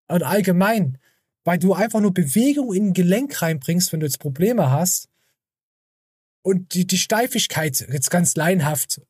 Und 0.09 0.23
allgemein. 0.23 0.99
Weil 1.45 1.59
du 1.59 1.73
einfach 1.73 2.01
nur 2.01 2.13
Bewegung 2.13 2.75
in 2.75 2.89
ein 2.89 2.93
Gelenk 2.93 3.41
reinbringst, 3.41 3.93
wenn 3.93 4.01
du 4.01 4.07
jetzt 4.07 4.19
Probleme 4.19 4.71
hast. 4.71 5.09
Und 6.43 6.75
die, 6.75 6.87
die 6.87 6.99
Steifigkeit, 6.99 7.87
jetzt 7.91 8.11
ganz 8.11 8.37
laienhaft 8.37 9.01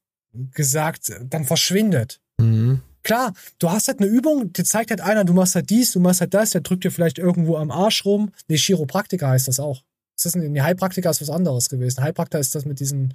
gesagt, 0.52 1.12
dann 1.24 1.44
verschwindet. 1.44 2.20
Mhm. 2.38 2.82
Klar, 3.02 3.32
du 3.58 3.70
hast 3.70 3.88
halt 3.88 4.00
eine 4.00 4.08
Übung, 4.08 4.52
dir 4.52 4.64
zeigt 4.64 4.90
halt 4.90 5.00
einer, 5.00 5.24
du 5.24 5.32
machst 5.32 5.54
halt 5.54 5.70
dies, 5.70 5.92
du 5.92 6.00
machst 6.00 6.20
halt 6.20 6.34
das, 6.34 6.50
der 6.50 6.60
drückt 6.60 6.84
dir 6.84 6.90
vielleicht 6.90 7.18
irgendwo 7.18 7.56
am 7.56 7.70
Arsch 7.70 8.04
rum. 8.04 8.30
Nee, 8.46 8.58
Chiropraktiker 8.58 9.28
heißt 9.28 9.48
das 9.48 9.58
auch. 9.58 9.82
Ist 10.20 10.26
das 10.26 10.34
ein, 10.34 10.52
nee, 10.52 10.60
Heilpraktiker 10.60 11.08
ist 11.08 11.22
was 11.22 11.30
anderes 11.30 11.70
gewesen. 11.70 12.02
Heilpraktiker 12.04 12.40
ist 12.40 12.54
das 12.54 12.66
mit 12.66 12.78
diesen, 12.78 13.14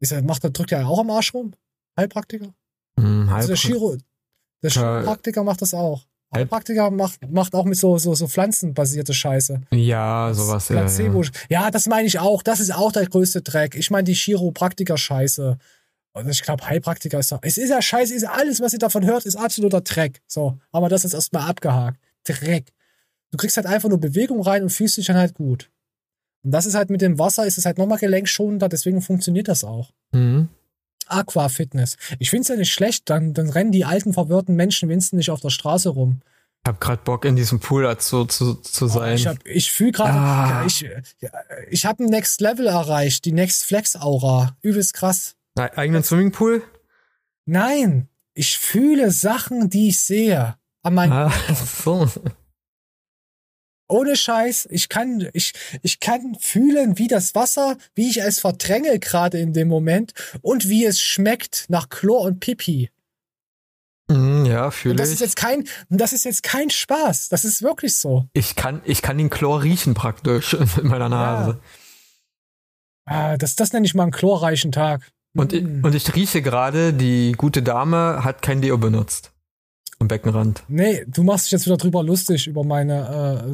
ist 0.00 0.12
er, 0.12 0.22
macht 0.22 0.42
drückt 0.44 0.72
er 0.72 0.88
auch 0.88 0.98
am 1.00 1.10
Arsch 1.10 1.34
rum? 1.34 1.52
Heilpraktiker? 1.94 2.54
Mhm, 2.96 3.28
Also 3.28 3.48
der 3.48 3.56
Chiro, 3.58 3.96
der 4.62 4.70
Ja. 4.70 4.80
Chiropraktiker 4.80 5.44
macht 5.44 5.60
das 5.60 5.74
auch. 5.74 6.06
Heilpraktiker 6.34 6.90
macht, 6.90 7.20
macht 7.30 7.54
auch 7.54 7.66
mit 7.66 7.76
so, 7.76 7.98
so, 7.98 8.14
so 8.14 8.28
pflanzenbasierte 8.28 9.12
Scheiße. 9.12 9.60
Ja, 9.72 10.32
sowas. 10.32 10.70
Ja, 10.70 10.76
Placebo. 10.80 11.22
ja. 11.22 11.30
Ja, 11.50 11.70
das 11.70 11.86
meine 11.86 12.06
ich 12.06 12.18
auch. 12.18 12.42
Das 12.42 12.60
ist 12.60 12.72
auch 12.74 12.92
der 12.92 13.06
größte 13.06 13.42
Dreck. 13.42 13.74
Ich 13.74 13.90
meine 13.90 14.04
die 14.04 14.14
Chiropraktiker-Scheiße. 14.14 15.58
Also 16.14 16.30
ich 16.30 16.40
glaube, 16.40 16.66
Heilpraktiker 16.66 17.18
ist 17.18 17.30
doch. 17.30 17.40
Es 17.42 17.58
ist 17.58 17.68
ja 17.68 17.82
scheiße, 17.82 18.14
ist 18.14 18.24
alles, 18.26 18.60
was 18.60 18.72
ihr 18.72 18.78
davon 18.78 19.04
hört, 19.04 19.26
ist 19.26 19.36
absoluter 19.36 19.82
Dreck. 19.82 20.22
So, 20.26 20.58
aber 20.72 20.88
das 20.88 21.04
ist 21.04 21.12
erstmal 21.12 21.46
abgehakt. 21.48 22.00
Dreck. 22.24 22.72
Du 23.32 23.36
kriegst 23.36 23.56
halt 23.58 23.66
einfach 23.66 23.88
nur 23.90 24.00
Bewegung 24.00 24.40
rein 24.40 24.62
und 24.62 24.70
fühlst 24.70 24.96
dich 24.96 25.06
dann 25.06 25.16
halt 25.16 25.34
gut. 25.34 25.70
Und 26.42 26.52
das 26.52 26.66
ist 26.66 26.74
halt 26.74 26.90
mit 26.90 27.00
dem 27.02 27.18
Wasser, 27.18 27.46
ist 27.46 27.58
es 27.58 27.66
halt 27.66 27.78
nochmal 27.78 27.98
gelenkschonender, 27.98 28.68
deswegen 28.68 29.02
funktioniert 29.02 29.48
das 29.48 29.62
auch. 29.64 29.90
Mhm. 30.12 30.48
Aquafitness. 31.06 31.96
Ich 32.18 32.30
finde 32.30 32.42
es 32.42 32.48
ja 32.48 32.56
nicht 32.56 32.72
schlecht, 32.72 33.10
dann, 33.10 33.34
dann 33.34 33.50
rennen 33.50 33.72
die 33.72 33.84
alten, 33.84 34.12
verwirrten 34.12 34.54
Menschen 34.54 34.88
wenigstens 34.88 35.16
nicht 35.16 35.30
auf 35.30 35.40
der 35.40 35.50
Straße 35.50 35.88
rum. 35.90 36.20
Ich 36.64 36.68
hab 36.68 36.80
grad 36.80 37.04
Bock, 37.04 37.24
in 37.24 37.36
diesem 37.36 37.58
Pool 37.58 37.82
dazu 37.84 38.26
zu, 38.26 38.54
zu 38.54 38.86
sein. 38.86 39.16
Ich, 39.16 39.26
hab- 39.26 39.44
ich 39.46 39.72
fühle 39.72 39.92
gerade, 39.92 40.12
Ah. 40.12 40.60
ja, 40.60 40.66
ich, 40.66 40.80
ja, 41.20 41.30
ich 41.70 41.86
habe 41.86 42.04
ein 42.04 42.10
Next 42.10 42.40
Level 42.40 42.66
erreicht, 42.66 43.24
die 43.24 43.32
Next 43.32 43.64
Flex 43.64 43.96
Aura. 43.96 44.56
Übelst 44.60 44.92
krass. 44.94 45.36
E- 45.58 45.62
eigenen 45.76 46.04
Swimmingpool? 46.04 46.62
Nein, 47.46 48.08
ich 48.34 48.58
fühle 48.58 49.10
Sachen, 49.10 49.70
die 49.70 49.88
ich 49.88 50.00
sehe. 50.00 50.54
An 50.82 50.94
meinem 50.94 51.12
Ah, 51.12 51.32
so. 51.84 52.08
Ohne 53.90 54.16
Scheiß, 54.16 54.68
ich 54.70 54.88
kann, 54.88 55.28
ich, 55.32 55.52
ich 55.82 56.00
kann 56.00 56.36
fühlen, 56.38 56.98
wie 56.98 57.08
das 57.08 57.34
Wasser, 57.34 57.76
wie 57.94 58.08
ich 58.08 58.18
es 58.22 58.40
verdränge 58.40 58.98
gerade 58.98 59.38
in 59.38 59.52
dem 59.52 59.68
Moment 59.68 60.12
und 60.42 60.68
wie 60.68 60.84
es 60.84 61.00
schmeckt 61.00 61.66
nach 61.68 61.88
Chlor 61.88 62.22
und 62.22 62.40
Pipi. 62.40 62.90
Mhm, 64.08 64.44
ja, 64.46 64.70
fühle 64.70 64.92
Und 64.92 65.00
das 65.00 65.08
ich. 65.08 65.14
ist 65.14 65.20
jetzt 65.20 65.36
kein, 65.36 65.68
das 65.88 66.12
ist 66.12 66.24
jetzt 66.24 66.42
kein 66.42 66.70
Spaß. 66.70 67.28
Das 67.28 67.44
ist 67.44 67.62
wirklich 67.62 67.96
so. 67.96 68.26
Ich 68.32 68.56
kann, 68.56 68.80
ich 68.84 69.02
kann 69.02 69.18
den 69.18 69.30
Chlor 69.30 69.62
riechen 69.62 69.94
praktisch 69.94 70.54
in 70.82 70.88
meiner 70.88 71.08
Nase. 71.08 71.60
Ah, 73.04 73.36
das, 73.36 73.56
das 73.56 73.72
nenne 73.72 73.86
ich 73.86 73.94
mal 73.94 74.04
einen 74.04 74.12
chlorreichen 74.12 74.72
Tag. 74.72 75.10
Und, 75.34 75.52
ich, 75.52 75.62
und 75.62 75.94
ich 75.94 76.14
rieche 76.14 76.42
gerade, 76.42 76.92
die 76.92 77.32
gute 77.36 77.62
Dame 77.62 78.24
hat 78.24 78.42
kein 78.42 78.60
Deo 78.60 78.78
benutzt. 78.78 79.32
Am 80.00 80.08
Beckenrand. 80.08 80.62
Nee, 80.68 81.04
du 81.06 81.22
machst 81.22 81.46
dich 81.46 81.52
jetzt 81.52 81.66
wieder 81.66 81.76
drüber 81.76 82.02
lustig 82.02 82.46
über 82.46 82.64
meine 82.64 83.44
äh, 83.46 83.52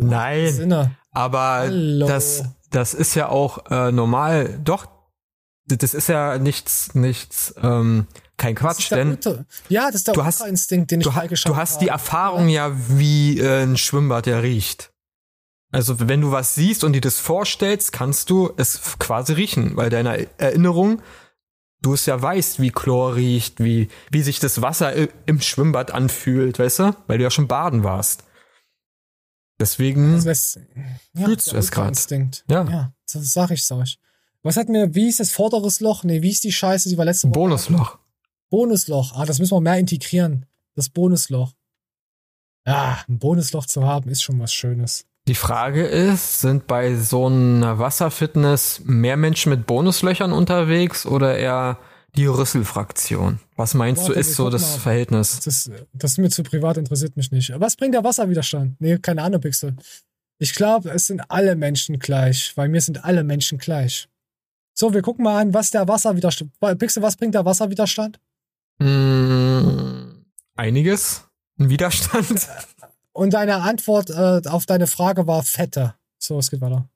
Nein. 0.00 0.52
Sinne. 0.52 0.96
Aber 1.12 1.38
Hallo. 1.38 2.06
das, 2.06 2.44
das 2.70 2.94
ist 2.94 3.14
ja 3.14 3.28
auch 3.28 3.70
äh, 3.70 3.92
normal. 3.92 4.58
Doch, 4.64 4.86
das 5.66 5.94
ist 5.94 6.08
ja 6.08 6.38
nichts, 6.38 6.94
nichts, 6.94 7.54
ähm, 7.62 8.06
kein 8.38 8.54
Quatsch, 8.54 8.90
der 8.90 8.98
denn 9.04 9.18
ja, 9.68 9.86
das 9.86 9.96
ist 9.96 10.06
der 10.08 10.14
du 10.14 10.24
hast- 10.24 10.40
Ultra-Instinkt, 10.40 10.90
den 10.90 11.00
ich 11.00 11.06
du, 11.06 11.14
ha- 11.14 11.26
du 11.26 11.56
hast 11.56 11.80
die. 11.80 11.88
Erfahrung 11.88 12.48
ja, 12.48 12.70
wie 12.88 13.38
äh, 13.40 13.62
ein 13.62 13.76
Schwimmbad 13.76 14.26
ja 14.26 14.38
riecht. 14.38 14.92
Also 15.72 16.08
wenn 16.08 16.20
du 16.22 16.32
was 16.32 16.54
siehst 16.54 16.84
und 16.84 16.92
dir 16.94 17.00
das 17.00 17.18
vorstellst, 17.18 17.92
kannst 17.92 18.30
du 18.30 18.50
es 18.56 18.80
quasi 18.98 19.32
riechen, 19.34 19.76
weil 19.76 19.90
deine 19.90 20.26
Erinnerung, 20.38 21.02
du 21.86 21.94
es 21.94 22.04
ja 22.06 22.20
weißt, 22.20 22.60
wie 22.60 22.70
Chlor 22.70 23.14
riecht, 23.16 23.60
wie, 23.62 23.88
wie 24.10 24.22
sich 24.22 24.40
das 24.40 24.60
Wasser 24.60 24.92
im 25.26 25.40
Schwimmbad 25.40 25.92
anfühlt, 25.92 26.58
weißt 26.58 26.78
du? 26.80 26.96
Weil 27.06 27.18
du 27.18 27.24
ja 27.24 27.30
schon 27.30 27.48
baden 27.48 27.84
warst. 27.84 28.24
Deswegen 29.58 30.22
wär's- 30.24 30.58
ja, 31.14 31.24
fühlst 31.26 31.50
du 31.52 31.56
es 31.56 31.70
gerade. 31.70 31.98
Ja. 32.48 32.64
Ja, 32.68 32.92
das 33.10 33.32
sag 33.32 33.50
ich 33.50 33.70
euch. 33.70 33.98
Was 34.42 34.56
hat 34.56 34.68
mir, 34.68 34.94
wie 34.94 35.08
ist 35.08 35.18
das 35.20 35.30
vorderes 35.32 35.80
Loch? 35.80 36.04
Nee, 36.04 36.22
wie 36.22 36.30
ist 36.30 36.44
die 36.44 36.52
Scheiße, 36.52 36.88
die 36.88 36.98
war 36.98 37.04
letzte 37.04 37.28
Woche? 37.28 37.34
Bonusloch. 37.34 37.98
Bonusloch. 38.50 39.12
Ah, 39.16 39.24
das 39.24 39.38
müssen 39.38 39.54
wir 39.56 39.60
mehr 39.60 39.78
integrieren. 39.78 40.46
Das 40.74 40.88
Bonusloch. 40.88 41.52
Ja, 42.66 43.02
ein 43.08 43.18
Bonusloch 43.18 43.66
zu 43.66 43.84
haben, 43.84 44.10
ist 44.10 44.22
schon 44.22 44.38
was 44.40 44.52
Schönes. 44.52 45.06
Die 45.28 45.34
Frage 45.34 45.84
ist, 45.84 46.40
sind 46.40 46.68
bei 46.68 46.94
so 46.94 47.26
einer 47.26 47.80
Wasserfitness 47.80 48.82
mehr 48.84 49.16
Menschen 49.16 49.50
mit 49.50 49.66
Bonuslöchern 49.66 50.32
unterwegs 50.32 51.04
oder 51.04 51.36
eher 51.36 51.78
die 52.14 52.26
Rüsselfraktion? 52.26 53.40
Was 53.56 53.74
meinst 53.74 54.02
Warte, 54.02 54.14
du, 54.14 54.20
ist 54.20 54.34
so 54.34 54.50
das 54.50 54.62
mal. 54.62 54.78
Verhältnis? 54.78 55.40
Das, 55.40 55.70
das 55.92 56.12
ist 56.12 56.18
mir 56.18 56.30
zu 56.30 56.44
privat, 56.44 56.76
interessiert 56.76 57.16
mich 57.16 57.32
nicht. 57.32 57.52
Was 57.58 57.74
bringt 57.74 57.94
der 57.94 58.04
Wasserwiderstand? 58.04 58.80
Nee, 58.80 58.98
keine 58.98 59.22
Ahnung, 59.22 59.40
Pixel. 59.40 59.74
Ich 60.38 60.54
glaube, 60.54 60.90
es 60.90 61.08
sind 61.08 61.22
alle 61.28 61.56
Menschen 61.56 61.98
gleich, 61.98 62.52
weil 62.56 62.68
mir 62.68 62.80
sind 62.80 63.04
alle 63.04 63.24
Menschen 63.24 63.58
gleich. 63.58 64.08
So, 64.74 64.94
wir 64.94 65.02
gucken 65.02 65.24
mal 65.24 65.40
an, 65.40 65.54
was 65.54 65.70
der 65.70 65.88
Wasserwiderstand. 65.88 66.52
Pixel, 66.78 67.02
was 67.02 67.16
bringt 67.16 67.34
der 67.34 67.44
Wasserwiderstand? 67.44 68.20
Mm, 68.78 70.24
einiges. 70.54 71.24
Ein 71.58 71.70
Widerstand. 71.70 72.48
Und 73.16 73.32
deine 73.32 73.62
Antwort 73.62 74.10
äh, 74.10 74.42
auf 74.46 74.66
deine 74.66 74.86
Frage 74.86 75.26
war 75.26 75.42
Fette. 75.42 75.94
So, 76.18 76.38
es 76.38 76.50
geht 76.50 76.60
weiter. 76.60 76.86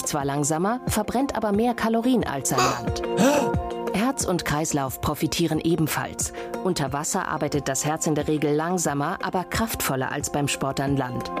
Zwar 0.00 0.24
langsamer, 0.24 0.80
verbrennt 0.86 1.34
aber 1.34 1.50
mehr 1.50 1.74
Kalorien 1.74 2.24
als 2.24 2.50
sein 2.50 2.60
Land. 2.60 3.02
Herz 3.92 4.24
und 4.24 4.44
Kreislauf 4.44 5.00
profitieren 5.00 5.58
ebenfalls. 5.58 6.32
Unter 6.62 6.92
Wasser 6.92 7.26
arbeitet 7.26 7.66
das 7.66 7.84
Herz 7.84 8.06
in 8.06 8.14
der 8.14 8.28
Regel 8.28 8.54
langsamer, 8.54 9.18
aber 9.24 9.42
kraftvoller 9.42 10.12
als 10.12 10.30
beim 10.30 10.46
Sport 10.46 10.78
an 10.78 10.96
Land. 10.96 11.32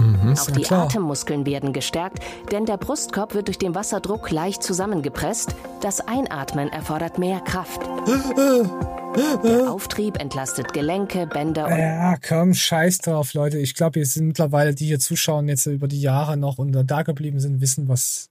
Mhm, 0.00 0.34
Auch 0.38 0.50
die 0.50 0.70
Atemmuskeln 0.70 1.46
werden 1.46 1.72
gestärkt, 1.72 2.18
denn 2.50 2.66
der 2.66 2.76
Brustkorb 2.76 3.34
wird 3.34 3.48
durch 3.48 3.58
den 3.58 3.74
Wasserdruck 3.74 4.30
leicht 4.30 4.62
zusammengepresst. 4.62 5.54
Das 5.80 6.00
Einatmen 6.00 6.68
erfordert 6.68 7.18
mehr 7.18 7.40
Kraft. 7.40 7.80
Der 9.16 9.70
Auftrieb 9.70 10.20
entlastet 10.20 10.72
Gelenke, 10.72 11.26
Bänder 11.26 11.66
und 11.66 11.78
Ja, 11.78 12.16
komm, 12.16 12.54
scheiß 12.54 12.98
drauf, 12.98 13.34
Leute. 13.34 13.58
Ich 13.58 13.74
glaube, 13.74 13.98
hier 13.98 14.06
sind 14.06 14.28
mittlerweile, 14.28 14.74
die 14.74 14.86
hier 14.86 15.00
zuschauen, 15.00 15.48
jetzt 15.48 15.66
über 15.66 15.88
die 15.88 16.00
Jahre 16.00 16.36
noch 16.36 16.58
und 16.58 16.72
da 16.72 17.02
geblieben 17.02 17.40
sind, 17.40 17.60
wissen, 17.60 17.88
was, 17.88 18.30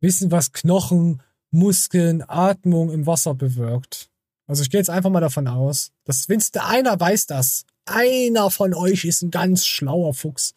wissen, 0.00 0.30
was 0.30 0.52
Knochen, 0.52 1.22
Muskeln, 1.50 2.22
Atmung 2.26 2.90
im 2.90 3.06
Wasser 3.06 3.34
bewirkt. 3.34 4.10
Also 4.46 4.62
ich 4.62 4.70
gehe 4.70 4.80
jetzt 4.80 4.90
einfach 4.90 5.10
mal 5.10 5.20
davon 5.20 5.48
aus, 5.48 5.90
dass 6.04 6.28
wenigstens 6.28 6.62
einer 6.62 6.98
weiß 6.98 7.26
das. 7.26 7.64
Einer 7.84 8.50
von 8.50 8.74
euch 8.74 9.04
ist 9.04 9.22
ein 9.22 9.30
ganz 9.30 9.66
schlauer 9.66 10.14
Fuchs. 10.14 10.54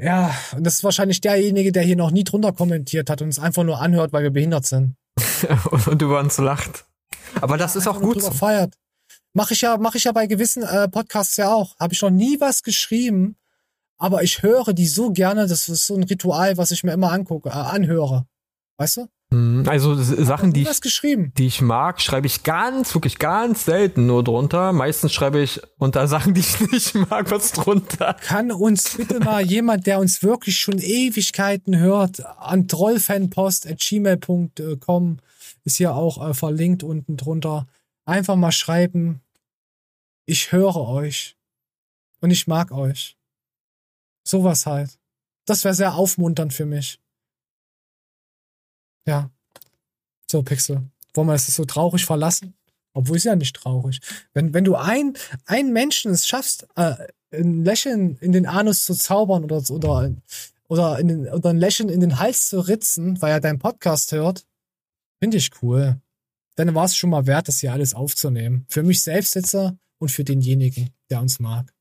Ja, 0.00 0.32
und 0.56 0.64
das 0.64 0.74
ist 0.74 0.84
wahrscheinlich 0.84 1.20
derjenige, 1.20 1.72
der 1.72 1.82
hier 1.82 1.96
noch 1.96 2.12
nie 2.12 2.24
drunter 2.24 2.52
kommentiert 2.52 3.10
hat 3.10 3.20
und 3.20 3.28
es 3.28 3.38
einfach 3.38 3.64
nur 3.64 3.80
anhört, 3.80 4.12
weil 4.12 4.22
wir 4.22 4.30
behindert 4.30 4.64
sind. 4.64 4.94
und 5.86 6.00
über 6.00 6.20
uns 6.20 6.38
lacht. 6.38 6.86
Aber 7.40 7.58
das 7.58 7.74
ist 7.74 7.88
auch 7.88 8.00
gut. 8.00 8.22
so. 8.22 8.30
Feiert. 8.30 8.74
Mache 9.34 9.54
ich 9.54 9.60
ja, 9.60 9.76
mache 9.76 9.98
ich 9.98 10.04
ja 10.04 10.12
bei 10.12 10.26
gewissen 10.26 10.62
äh, 10.62 10.88
Podcasts 10.88 11.36
ja 11.36 11.52
auch. 11.52 11.76
Habe 11.78 11.94
ich 11.94 12.02
noch 12.02 12.10
nie 12.10 12.40
was 12.40 12.62
geschrieben, 12.62 13.36
aber 13.98 14.22
ich 14.22 14.42
höre 14.42 14.72
die 14.72 14.86
so 14.86 15.10
gerne. 15.10 15.46
Das 15.46 15.68
ist 15.68 15.86
so 15.86 15.96
ein 15.96 16.04
Ritual, 16.04 16.56
was 16.56 16.70
ich 16.70 16.84
mir 16.84 16.92
immer 16.92 17.12
angucke, 17.12 17.48
äh, 17.48 17.52
anhöre. 17.52 18.26
Weißt 18.78 18.98
du? 18.98 19.08
Mm, 19.30 19.64
Also 19.68 19.94
Sachen, 19.94 20.54
die 20.54 20.62
ich, 20.62 20.80
die 21.36 21.46
ich 21.46 21.60
mag, 21.60 22.00
schreibe 22.00 22.26
ich 22.26 22.44
ganz, 22.44 22.94
wirklich 22.94 23.18
ganz 23.18 23.66
selten 23.66 24.06
nur 24.06 24.24
drunter. 24.24 24.72
Meistens 24.72 25.12
schreibe 25.12 25.40
ich 25.40 25.60
unter 25.76 26.08
Sachen, 26.08 26.32
die 26.34 26.40
ich 26.40 26.58
nicht 26.72 26.94
mag, 26.94 27.30
was 27.30 27.52
drunter. 27.52 28.14
Kann 28.14 28.50
uns 28.50 28.96
bitte 28.96 29.20
mal 29.20 29.42
jemand, 29.42 29.86
der 29.86 29.98
uns 29.98 30.22
wirklich 30.22 30.58
schon 30.58 30.78
Ewigkeiten 30.78 31.76
hört, 31.78 32.24
an 32.38 32.68
trollfanpost.gmail.com 32.68 35.18
ist 35.64 35.76
hier 35.76 35.94
auch 35.94 36.26
äh, 36.26 36.32
verlinkt 36.34 36.82
unten 36.82 37.18
drunter. 37.18 37.66
Einfach 38.06 38.36
mal 38.36 38.52
schreiben. 38.52 39.20
Ich 40.24 40.52
höre 40.52 40.76
euch. 40.76 41.36
Und 42.20 42.30
ich 42.30 42.46
mag 42.46 42.72
euch. 42.72 43.18
Sowas 44.24 44.64
halt. 44.66 44.98
Das 45.44 45.64
wäre 45.64 45.74
sehr 45.74 45.94
aufmunternd 45.94 46.54
für 46.54 46.66
mich. 46.66 46.98
Ja. 49.08 49.30
So, 50.30 50.42
Pixel. 50.42 50.82
Wollen 51.14 51.28
wir 51.28 51.34
es 51.34 51.46
so 51.46 51.64
traurig 51.64 52.04
verlassen? 52.04 52.54
Obwohl 52.92 53.16
ist 53.16 53.24
ja 53.24 53.36
nicht 53.36 53.56
traurig. 53.56 54.00
Wenn, 54.34 54.52
wenn 54.52 54.64
du 54.64 54.74
ein, 54.76 55.14
einen 55.46 55.72
Menschen 55.72 56.12
es 56.12 56.26
schaffst, 56.26 56.66
äh, 56.76 56.94
ein 57.32 57.64
Lächeln 57.64 58.18
in 58.20 58.32
den 58.32 58.46
Anus 58.46 58.84
zu 58.84 58.94
zaubern 58.94 59.44
oder, 59.44 59.62
oder, 59.70 60.14
oder, 60.68 60.98
in 60.98 61.08
den, 61.08 61.28
oder 61.28 61.50
ein 61.50 61.58
Lächeln 61.58 61.88
in 61.88 62.00
den 62.00 62.18
Hals 62.18 62.48
zu 62.48 62.60
ritzen, 62.60 63.20
weil 63.22 63.32
er 63.32 63.40
deinen 63.40 63.58
Podcast 63.58 64.12
hört, 64.12 64.44
finde 65.20 65.38
ich 65.38 65.50
cool. 65.62 66.00
Dann 66.56 66.74
war 66.74 66.84
es 66.84 66.96
schon 66.96 67.10
mal 67.10 67.26
wert, 67.26 67.48
das 67.48 67.60
hier 67.60 67.72
alles 67.72 67.94
aufzunehmen. 67.94 68.66
Für 68.68 68.82
mich 68.82 69.02
selbst 69.02 69.34
jetzt 69.36 69.54
und 69.54 70.10
für 70.10 70.24
denjenigen, 70.24 70.90
der 71.08 71.20
uns 71.20 71.40
mag. 71.40 71.72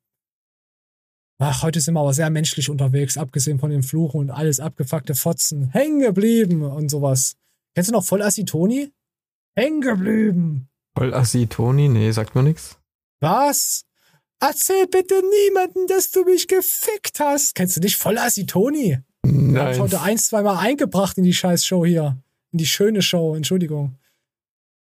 Ach, 1.39 1.61
heute 1.61 1.79
sind 1.81 1.93
wir 1.93 1.99
aber 1.99 2.13
sehr 2.13 2.31
menschlich 2.31 2.69
unterwegs, 2.69 3.17
abgesehen 3.17 3.59
von 3.59 3.69
den 3.69 3.83
Fluchen 3.83 4.21
und 4.21 4.31
alles 4.31 4.59
abgefuckte 4.59 5.13
Fotzen. 5.13 5.69
Hängen 5.69 5.99
geblieben 5.99 6.63
und 6.63 6.89
sowas. 6.89 7.35
Kennst 7.75 7.89
du 7.89 7.93
noch 7.93 8.03
voll 8.03 8.27
Toni? 8.45 8.91
Hängen 9.55 9.81
geblieben. 9.81 10.67
Voll 10.97 11.13
assi, 11.13 11.45
Toni? 11.45 11.89
Nee, 11.89 12.11
sagt 12.11 12.33
mir 12.33 12.41
nix. 12.41 12.77
Was? 13.19 13.83
Erzähl 14.39 14.87
bitte 14.87 15.15
niemanden, 15.15 15.85
dass 15.87 16.09
du 16.09 16.23
mich 16.23 16.47
gefickt 16.47 17.19
hast. 17.19 17.53
Kennst 17.53 17.77
du 17.77 17.81
nicht 17.81 17.97
voll 17.97 18.17
Toni? 18.47 18.93
Hab 18.93 19.31
ich 19.31 19.31
Nein. 19.31 19.79
heute 19.79 20.01
ein, 20.01 20.17
zweimal 20.17 20.57
eingebracht 20.57 21.19
in 21.19 21.23
die 21.23 21.33
scheiß 21.33 21.65
Show 21.65 21.85
hier. 21.85 22.17
In 22.51 22.57
die 22.57 22.65
schöne 22.65 23.03
Show, 23.03 23.35
Entschuldigung. 23.35 23.99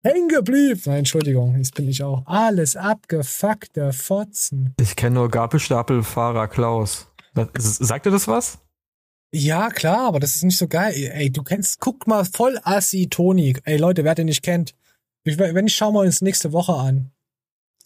Hängen 0.04 0.30
geblieben. 0.30 0.82
Nein, 0.86 1.00
Entschuldigung, 1.00 1.58
jetzt 1.58 1.76
bin 1.76 1.88
ich 1.88 2.04
auch. 2.04 2.26
Alles 2.26 2.76
abgefuckte 2.76 3.94
Fotzen. 3.94 4.74
Ich 4.80 4.96
kenne 4.96 5.16
nur 5.16 5.30
Gabelstapelfahrer 5.30 6.48
Klaus. 6.48 7.08
Sagt 7.58 8.06
dir 8.06 8.12
das 8.12 8.28
was? 8.28 8.60
Ja, 9.32 9.70
klar, 9.70 10.08
aber 10.08 10.20
das 10.20 10.36
ist 10.36 10.44
nicht 10.44 10.58
so 10.58 10.68
geil. 10.68 10.94
Ey, 11.14 11.32
du 11.32 11.44
kennst, 11.44 11.80
guck 11.80 12.08
mal, 12.08 12.26
voll 12.26 12.60
assi 12.64 13.08
Toni. 13.10 13.56
Ey, 13.64 13.78
Leute, 13.78 14.04
wer 14.04 14.16
den 14.16 14.26
nicht 14.26 14.42
kennt. 14.42 14.74
Ich, 15.24 15.38
wenn 15.38 15.68
ich 15.68 15.76
schauen 15.76 15.94
wir 15.94 16.02
uns 16.02 16.22
nächste 16.22 16.52
Woche 16.52 16.74
an. 16.74 17.12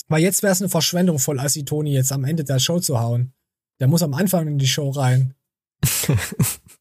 Weil 0.07 0.21
jetzt 0.21 0.43
wäre 0.43 0.53
es 0.53 0.61
eine 0.61 0.69
Verschwendung, 0.69 1.19
voll 1.19 1.39
assi 1.39 1.65
Toni 1.65 1.93
jetzt 1.93 2.11
am 2.11 2.23
Ende 2.23 2.43
der 2.43 2.59
Show 2.59 2.79
zu 2.79 2.99
hauen. 2.99 3.33
Der 3.79 3.87
muss 3.87 4.03
am 4.03 4.13
Anfang 4.13 4.47
in 4.47 4.57
die 4.57 4.67
Show 4.67 4.89
rein. 4.91 5.33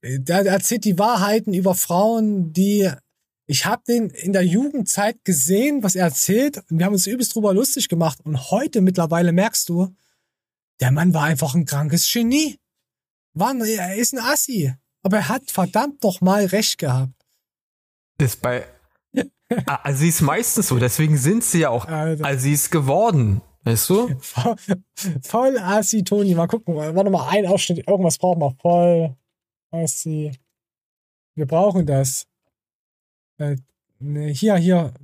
der, 0.02 0.44
der 0.44 0.52
erzählt 0.52 0.84
die 0.84 0.98
Wahrheiten 0.98 1.54
über 1.54 1.74
Frauen, 1.74 2.52
die 2.52 2.88
ich 3.52 3.66
habe 3.66 3.82
den 3.86 4.08
in 4.10 4.32
der 4.32 4.42
Jugendzeit 4.46 5.24
gesehen, 5.24 5.82
was 5.82 5.94
er 5.94 6.06
erzählt, 6.06 6.56
und 6.70 6.78
wir 6.78 6.86
haben 6.86 6.94
uns 6.94 7.06
übelst 7.06 7.34
drüber 7.34 7.52
lustig 7.52 7.88
gemacht. 7.90 8.18
Und 8.24 8.50
heute 8.50 8.80
mittlerweile 8.80 9.32
merkst 9.32 9.68
du, 9.68 9.94
der 10.80 10.90
Mann 10.90 11.12
war 11.12 11.24
einfach 11.24 11.54
ein 11.54 11.66
krankes 11.66 12.10
Genie. 12.10 12.58
Ein- 13.38 13.60
er 13.60 13.94
ist 13.96 14.14
ein 14.14 14.20
Assi. 14.20 14.72
Aber 15.02 15.18
er 15.18 15.28
hat 15.28 15.50
verdammt 15.50 16.02
doch 16.02 16.20
mal 16.22 16.46
recht 16.46 16.78
gehabt. 16.78 17.12
Ist 18.18 18.40
bei 18.40 18.64
Ah, 19.66 19.80
Assis 19.90 20.22
meistens 20.22 20.68
so, 20.68 20.78
deswegen 20.78 21.18
sind 21.18 21.44
sie 21.44 21.58
ja 21.60 21.68
auch 21.68 21.86
Assis 21.86 22.70
geworden. 22.70 23.42
Weißt 23.64 23.90
du? 23.90 24.18
Voll 25.22 25.58
Assi, 25.58 26.02
Toni. 26.04 26.34
Mal 26.34 26.46
gucken. 26.48 26.74
Warte 26.74 27.10
mal, 27.10 27.28
ein 27.28 27.46
Ausschnitt. 27.46 27.86
Irgendwas 27.86 28.16
brauchen 28.16 28.40
wir. 28.40 28.56
Voll 28.62 29.14
Assi. 29.70 30.32
Wir 31.34 31.46
brauchen 31.46 31.84
das. 31.86 32.26
Äh, 33.38 33.56
ne, 33.98 34.28
hier, 34.28 34.56
hier. 34.56 34.94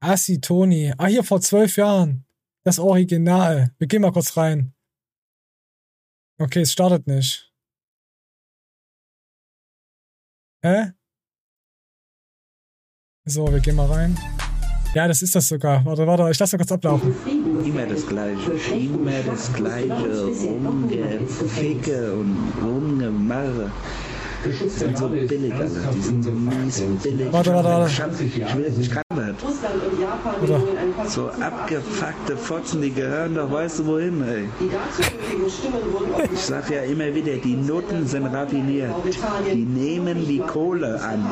Assi, 0.00 0.40
Toni. 0.40 0.92
Ah, 0.96 1.06
hier 1.06 1.24
vor 1.24 1.40
zwölf 1.40 1.76
Jahren. 1.76 2.24
Das 2.64 2.78
Original. 2.78 3.74
Wir 3.78 3.86
gehen 3.86 4.02
mal 4.02 4.12
kurz 4.12 4.36
rein. 4.36 4.74
Okay, 6.38 6.62
es 6.62 6.72
startet 6.72 7.06
nicht. 7.06 7.52
Hä? 10.62 10.92
So, 13.26 13.46
wir 13.50 13.60
gehen 13.60 13.76
mal 13.76 13.86
rein. 13.86 14.18
Ja, 14.94 15.06
das 15.06 15.22
ist 15.22 15.34
das 15.36 15.46
sogar. 15.46 15.84
Warte, 15.84 16.06
warte, 16.06 16.28
ich 16.30 16.38
lasse 16.38 16.56
kurz 16.56 16.72
ablaufen. 16.72 17.14
Immer 17.26 17.86
das 17.86 18.06
Gleiche, 18.06 18.52
immer 18.72 19.22
das 19.22 19.52
Gleiche, 19.52 20.24
rumgeficke 20.26 22.12
und 22.14 22.52
rumgemache. 22.60 23.70
Die 24.44 24.68
sind 24.68 24.96
so 24.96 25.08
billig, 25.08 25.52
Alter. 25.52 25.66
Die 25.94 26.00
sind 26.00 26.24
so 26.24 26.30
mies 26.30 26.80
billig. 27.02 27.32
Warte, 27.32 27.52
warte, 27.52 27.68
warte. 27.68 27.90
Ich, 27.90 27.98
kann- 27.98 28.10
ich 28.20 28.56
will, 28.56 28.72
ich 28.80 28.90
kann 28.90 29.02
das. 29.10 29.34
So 31.10 31.28
abgefuckte 31.28 32.36
Fotzen, 32.36 32.82
die 32.82 32.92
gehören 32.92 33.34
doch, 33.34 33.50
weißt 33.50 33.80
du 33.80 33.86
wohin, 33.86 34.22
ey. 34.22 34.48
Ich 36.32 36.40
sag 36.40 36.70
ja 36.70 36.82
immer 36.82 37.12
wieder, 37.12 37.32
die 37.32 37.56
Noten 37.56 38.06
sind 38.06 38.26
raffiniert. 38.26 38.92
Die 39.52 39.64
nehmen 39.64 40.24
die 40.28 40.38
Kohle 40.38 41.00
an. 41.02 41.26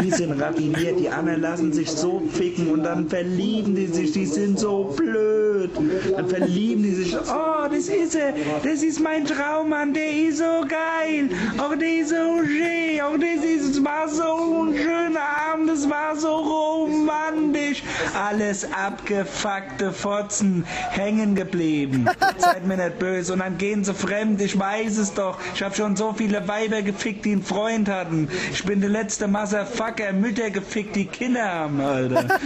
Die 0.00 0.12
sind 0.12 0.40
raffiniert, 0.40 1.00
die 1.00 1.08
anderen 1.08 1.40
lassen 1.40 1.72
sich 1.72 1.90
so 1.90 2.22
ficken 2.32 2.70
und 2.70 2.84
dann 2.84 3.08
verlieben 3.08 3.74
die 3.74 3.88
sich, 3.88 4.12
die 4.12 4.26
sind 4.26 4.60
so 4.60 4.94
blöd. 4.96 5.70
Dann 6.16 6.28
verlieben 6.28 6.84
die 6.84 6.94
sich, 6.94 7.16
oh, 7.16 7.66
das 7.68 7.88
ist 7.88 8.14
er, 8.14 8.34
das 8.62 8.84
ist 8.84 9.00
mein 9.00 9.24
Traummann, 9.24 9.92
der 9.94 10.12
ist 10.28 10.38
so 10.38 10.60
geil. 10.68 11.28
Auch 11.58 11.74
der 11.74 12.02
ist 12.02 12.10
so 12.10 12.14
schön, 12.44 13.00
auch 13.00 13.18
das 13.18 13.44
ist, 13.44 13.70
es 13.70 13.84
war 13.84 14.08
so 14.08 14.62
ein 14.62 14.76
schöner 14.76 15.26
Abend, 15.52 15.70
das 15.70 15.90
war 15.90 16.14
so 16.14 16.28
romantisch. 16.28 17.82
Alles 18.14 18.68
abgefuckte 19.08 19.92
Fotzen 19.92 20.64
hängen 20.90 21.34
geblieben. 21.34 22.08
Seid 22.38 22.66
mir 22.66 22.76
nicht 22.76 22.98
böse. 22.98 23.32
Und 23.32 23.40
dann 23.40 23.58
gehen 23.58 23.84
sie 23.84 23.94
fremd, 23.94 24.40
ich 24.40 24.58
weiß 24.58 24.98
es 24.98 25.14
doch. 25.14 25.38
Ich 25.54 25.62
habe 25.62 25.74
schon 25.74 25.96
so 25.96 26.12
viele 26.12 26.46
Weiber 26.46 26.82
gefickt, 26.82 27.24
die 27.24 27.32
einen 27.32 27.42
Freund 27.42 27.88
hatten. 27.88 28.28
Ich 28.52 28.64
bin 28.64 28.80
der 28.80 28.90
letzte 28.90 29.26
Motherfucker, 29.28 30.12
Mütter 30.12 30.50
gefickt, 30.50 30.96
die 30.96 31.06
Kinder 31.06 31.44
haben, 31.44 31.80
Alter. 31.80 32.38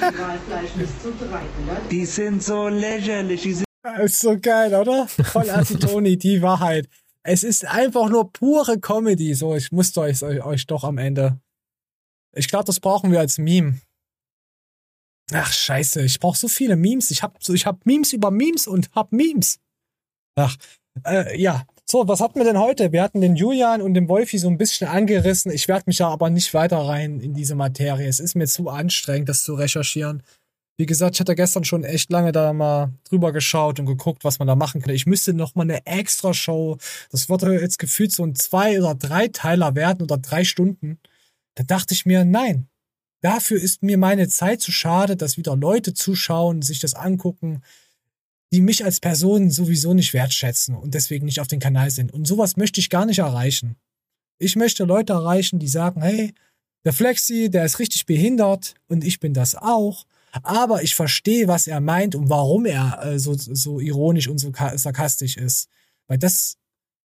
Die 1.91 2.07
sind 2.07 2.43
so 2.43 2.69
lächerlich, 2.69 3.43
die 3.43 3.55
sind 3.55 3.67
Ist 4.03 4.21
so 4.21 4.39
geil, 4.39 4.75
oder? 4.75 5.09
Voll 5.09 5.51
Assi 5.51 5.79
Toni, 5.79 6.17
die 6.17 6.43
Wahrheit. 6.43 6.89
Es 7.25 7.45
ist 7.45 7.67
einfach 7.67 8.09
nur 8.09 8.33
pure 8.33 8.81
Comedy. 8.81 9.35
So, 9.35 9.55
ich 9.55 9.71
musste 9.71 10.01
euch, 10.01 10.23
euch 10.23 10.67
doch 10.67 10.85
am 10.85 10.99
Ende. 10.99 11.39
Ich 12.35 12.49
glaube, 12.49 12.65
das 12.65 12.81
brauchen 12.81 13.13
wir 13.13 13.21
als 13.21 13.39
Meme. 13.39 13.81
Ach, 15.33 15.53
scheiße, 15.53 16.03
ich 16.03 16.19
brauche 16.21 16.37
so 16.37 16.49
viele 16.49 16.77
Memes. 16.77 17.11
Ich 17.11 17.23
habe 17.23 17.35
ich 17.47 17.67
hab 17.67 17.87
Memes 17.87 18.13
über 18.13 18.31
Memes 18.31 18.67
und 18.67 18.91
hab 18.95 19.13
Memes. 19.13 19.61
Ach, 20.37 20.57
äh, 21.07 21.41
ja. 21.41 21.65
So, 21.85 22.09
was 22.09 22.21
hatten 22.21 22.39
wir 22.39 22.45
denn 22.45 22.59
heute? 22.59 22.93
Wir 22.93 23.03
hatten 23.03 23.21
den 23.21 23.37
Julian 23.37 23.83
und 23.83 23.95
den 23.95 24.09
Wolfi 24.09 24.39
so 24.39 24.49
ein 24.49 24.57
bisschen 24.57 24.89
angerissen. 24.89 25.53
Ich 25.53 25.69
werde 25.69 25.85
mich 25.87 25.99
ja 25.99 26.09
aber 26.09 26.31
nicht 26.31 26.55
weiter 26.55 26.79
rein 26.79 27.21
in 27.21 27.35
diese 27.35 27.55
Materie. 27.55 28.09
Es 28.09 28.21
ist 28.21 28.35
mir 28.35 28.47
zu 28.47 28.69
anstrengend, 28.69 29.29
das 29.29 29.43
zu 29.43 29.55
recherchieren. 29.55 30.23
Wie 30.79 30.87
gesagt, 30.87 31.17
ich 31.17 31.21
hatte 31.21 31.35
gestern 31.35 31.65
schon 31.65 31.85
echt 31.85 32.11
lange 32.11 32.33
da 32.33 32.53
mal 32.53 32.93
drüber 33.05 33.33
geschaut 33.33 33.79
und 33.79 33.87
geguckt, 33.87 34.25
was 34.25 34.39
man 34.39 34.49
da 34.49 34.57
machen 34.57 34.81
kann. 34.81 34.95
Ich 34.95 35.07
müsste 35.07 35.35
noch 35.35 35.55
mal 35.55 35.63
eine 35.63 35.85
extra 35.87 36.33
Show. 36.33 36.79
Das 37.11 37.29
würde 37.29 37.61
jetzt 37.61 37.79
gefühlt 37.79 38.13
so 38.13 38.25
ein 38.25 38.35
zwei 38.35 38.81
oder 38.81 38.95
drei 38.95 39.29
Teiler 39.29 39.75
werden 39.75 40.03
oder 40.03 40.17
drei 40.17 40.45
Stunden. 40.45 40.99
Da 41.57 41.65
dachte 41.65 41.93
ich 41.95 42.07
mir, 42.07 42.25
nein. 42.25 42.69
Dafür 43.23 43.61
ist 43.61 43.83
mir 43.83 43.99
meine 43.99 44.29
Zeit 44.29 44.61
zu 44.61 44.73
schade, 44.73 45.17
dass 45.17 45.37
wieder 45.37 45.57
Leute 45.57 45.95
zuschauen, 45.95 46.61
sich 46.61 46.81
das 46.81 46.95
angucken, 46.95 47.63
die 48.53 48.61
mich 48.61 48.85
als 48.85 49.01
Person 49.01 49.51
sowieso 49.51 49.95
nicht 49.95 50.13
wertschätzen 50.13 50.75
und 50.75 50.93
deswegen 50.95 51.25
nicht 51.25 51.41
auf 51.41 51.47
den 51.49 51.61
Kanal 51.61 51.91
sind. 51.91 52.13
Und 52.13 52.27
sowas 52.27 52.57
möchte 52.57 52.81
ich 52.81 52.91
gar 52.91 53.07
nicht 53.07 53.21
erreichen. 53.21 53.77
Ich 54.39 54.57
möchte 54.57 54.85
Leute 54.85 55.15
erreichen, 55.15 55.59
die 55.59 55.69
sagen, 55.69 56.03
hey, 56.03 56.35
der 56.85 56.93
Flexi, 56.93 57.49
der 57.49 57.65
ist 57.65 57.79
richtig 57.79 58.07
behindert 58.07 58.75
und 58.89 59.05
ich 59.05 59.21
bin 59.21 59.35
das 59.35 59.55
auch. 59.55 60.05
Aber 60.43 60.83
ich 60.83 60.95
verstehe, 60.95 61.47
was 61.47 61.67
er 61.67 61.81
meint 61.81 62.15
und 62.15 62.29
warum 62.29 62.67
er 62.67 63.05
äh, 63.05 63.19
so, 63.19 63.35
so 63.37 63.79
ironisch 63.79 64.29
und 64.29 64.39
so 64.39 64.51
ka- 64.51 64.77
sarkastisch 64.77 65.37
ist. 65.37 65.69
Weil 66.09 66.19
das 66.19 66.57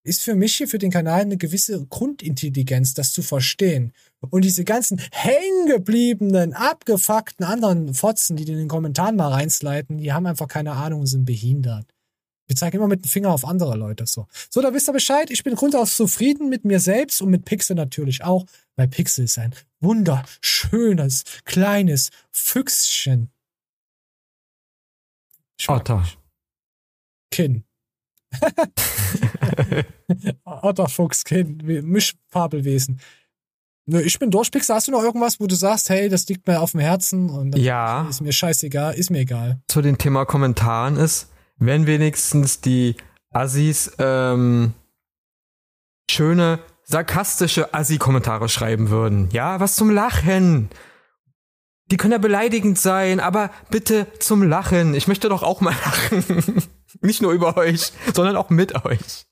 ist 0.07 0.23
für 0.23 0.35
mich 0.35 0.55
hier 0.55 0.67
für 0.67 0.77
den 0.77 0.89
Kanal 0.89 1.21
eine 1.21 1.37
gewisse 1.37 1.85
Grundintelligenz, 1.85 2.93
das 2.93 3.11
zu 3.11 3.21
verstehen. 3.21 3.91
Und 4.29 4.45
diese 4.45 4.63
ganzen 4.63 5.01
hängengebliebenen, 5.11 6.53
abgefuckten 6.53 7.45
anderen 7.45 7.93
Fotzen, 7.93 8.37
die 8.37 8.43
in 8.43 8.57
den 8.57 8.67
Kommentaren 8.69 9.17
mal 9.17 9.31
reinsliden, 9.31 9.97
die 9.97 10.13
haben 10.13 10.25
einfach 10.25 10.47
keine 10.47 10.71
Ahnung 10.71 11.01
und 11.01 11.07
sind 11.07 11.25
behindert. 11.25 11.85
Wir 12.47 12.55
zeigen 12.55 12.77
immer 12.77 12.87
mit 12.87 13.03
dem 13.03 13.09
Finger 13.09 13.31
auf 13.31 13.45
andere 13.45 13.75
Leute 13.75 14.07
so. 14.07 14.27
So, 14.49 14.61
da 14.61 14.73
wisst 14.73 14.87
ihr 14.87 14.93
Bescheid. 14.93 15.29
Ich 15.29 15.43
bin 15.43 15.55
grundaus 15.55 15.97
zufrieden 15.97 16.47
mit 16.47 16.63
mir 16.63 16.79
selbst 16.79 17.21
und 17.21 17.29
mit 17.29 17.43
Pixel 17.43 17.75
natürlich 17.75 18.23
auch, 18.23 18.45
weil 18.77 18.87
Pixel 18.87 19.25
ist 19.25 19.37
ein 19.37 19.53
wunderschönes, 19.81 21.25
kleines 21.43 22.09
Füchschen. 22.31 23.29
Otter. 25.67 26.07
Kinn. 27.29 27.66
Otterfuchskinn, 30.45 31.61
wie- 31.65 31.81
Mischfabelwesen. 31.81 32.99
Nö, 33.89 34.01
ich 34.01 34.19
bin 34.19 34.31
durch, 34.31 34.51
Pixel. 34.51 34.75
Hast 34.75 34.87
du 34.89 34.91
noch 34.91 35.01
irgendwas, 35.03 35.39
wo 35.39 35.47
du 35.47 35.55
sagst, 35.55 35.89
hey, 35.89 36.09
das 36.09 36.27
liegt 36.27 36.45
mir 36.45 36.59
auf 36.59 36.71
dem 36.71 36.81
Herzen 36.81 37.29
und 37.29 37.57
Ja. 37.57 38.07
ist 38.09 38.19
mir 38.21 38.33
scheißegal, 38.33 38.93
ist 38.95 39.09
mir 39.11 39.19
egal. 39.19 39.61
zu 39.69 39.81
dem 39.81 39.97
Thema 39.97 40.25
Kommentaren 40.25 40.97
ist, 40.97 41.29
wenn 41.57 41.87
wenigstens 41.87 42.59
die 42.59 42.95
Assis 43.31 43.91
ähm, 43.99 44.73
schöne, 46.11 46.59
sarkastische 46.83 47.73
Assi-Kommentare 47.73 48.49
schreiben 48.49 48.89
würden. 48.89 49.29
Ja, 49.31 49.59
was 49.59 49.75
zum 49.75 49.89
Lachen. 49.89 50.69
Die 51.89 51.95
können 51.97 52.11
ja 52.11 52.17
beleidigend 52.17 52.77
sein, 52.77 53.21
aber 53.21 53.49
bitte 53.71 54.07
zum 54.19 54.43
Lachen. 54.43 54.93
Ich 54.95 55.07
möchte 55.07 55.29
doch 55.29 55.43
auch 55.43 55.61
mal 55.61 55.73
lachen. 55.85 56.63
Nicht 57.01 57.21
nur 57.21 57.31
über 57.31 57.57
euch, 57.57 57.91
sondern 58.13 58.35
auch 58.35 58.49
mit 58.49 58.85
euch. 58.85 59.25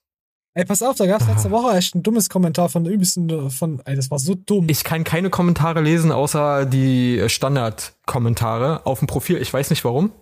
Ey, 0.57 0.63
pass 0.63 0.81
auf, 0.81 0.95
da 0.95 1.05
gab's 1.05 1.27
letzte 1.27 1.51
Woche 1.51 1.75
echt 1.75 1.95
ein 1.95 2.03
dummes 2.03 2.29
Kommentar 2.29 2.69
von 2.69 2.85
der 2.85 2.93
übelsten, 2.93 3.51
von, 3.51 3.81
ey, 3.83 3.95
das 3.95 4.09
war 4.09 4.19
so 4.19 4.35
dumm. 4.35 4.67
Ich 4.69 4.85
kann 4.85 5.03
keine 5.03 5.29
Kommentare 5.29 5.81
lesen, 5.81 6.13
außer 6.13 6.65
die 6.65 7.25
Standard-Kommentare 7.27 8.85
auf 8.85 8.99
dem 8.99 9.07
Profil. 9.07 9.37
Ich 9.41 9.53
weiß 9.53 9.69
nicht 9.69 9.83
warum. 9.83 10.13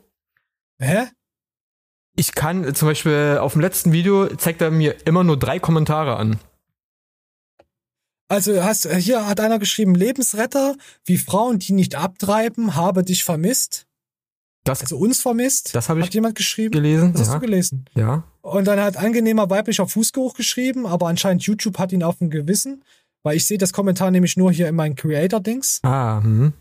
Hä? 0.80 1.04
Ich 2.16 2.34
kann 2.34 2.64
äh, 2.64 2.74
zum 2.74 2.88
Beispiel 2.88 3.38
auf 3.40 3.54
dem 3.54 3.62
letzten 3.62 3.92
Video 3.92 4.28
zeigt 4.36 4.62
er 4.62 4.72
mir 4.72 4.96
immer 5.06 5.24
nur 5.24 5.38
drei 5.38 5.60
Kommentare 5.60 6.16
an. 6.16 6.40
Also 8.28 8.64
hast 8.64 8.92
hier 8.92 9.28
hat 9.28 9.40
einer 9.40 9.60
geschrieben, 9.60 9.94
Lebensretter, 9.94 10.76
wie 11.06 11.20
Frauen, 11.20 11.60
die 11.60 11.74
nicht 11.74 11.94
abtreiben, 11.94 12.76
habe 12.76 13.04
dich 13.04 13.24
vermisst. 13.24 13.86
Das, 14.64 14.82
also 14.82 14.98
uns 14.98 15.22
vermisst. 15.22 15.76
Das 15.76 15.90
habe 15.90 16.00
ich 16.00 16.06
hat 16.06 16.14
jemand 16.14 16.36
geschrieben. 16.36 16.72
gelesen. 16.72 17.12
Das 17.12 17.22
hast 17.22 17.28
ja. 17.30 17.34
du 17.36 17.40
gelesen. 17.42 17.86
Ja. 17.96 18.24
Und 18.42 18.66
dann 18.66 18.80
hat 18.80 18.98
angenehmer 18.98 19.50
weiblicher 19.50 19.88
Fußgeruch 19.88 20.36
geschrieben, 20.36 20.86
aber 20.86 21.08
anscheinend 21.08 21.44
YouTube 21.44 21.78
hat 21.80 21.92
ihn 21.92 22.04
auf 22.04 22.18
dem 22.18 22.30
Gewissen, 22.30 22.84
weil 23.24 23.38
ich 23.38 23.46
sehe 23.46 23.58
das 23.58 23.74
Kommentar 23.74 24.12
nämlich 24.12 24.38
nur 24.38 24.52
hier 24.52 24.68
in 24.68 24.76
meinen 24.76 24.96
Creator-Dings. 24.96 25.80
Ah, 25.84 26.22
hm. 26.22 26.54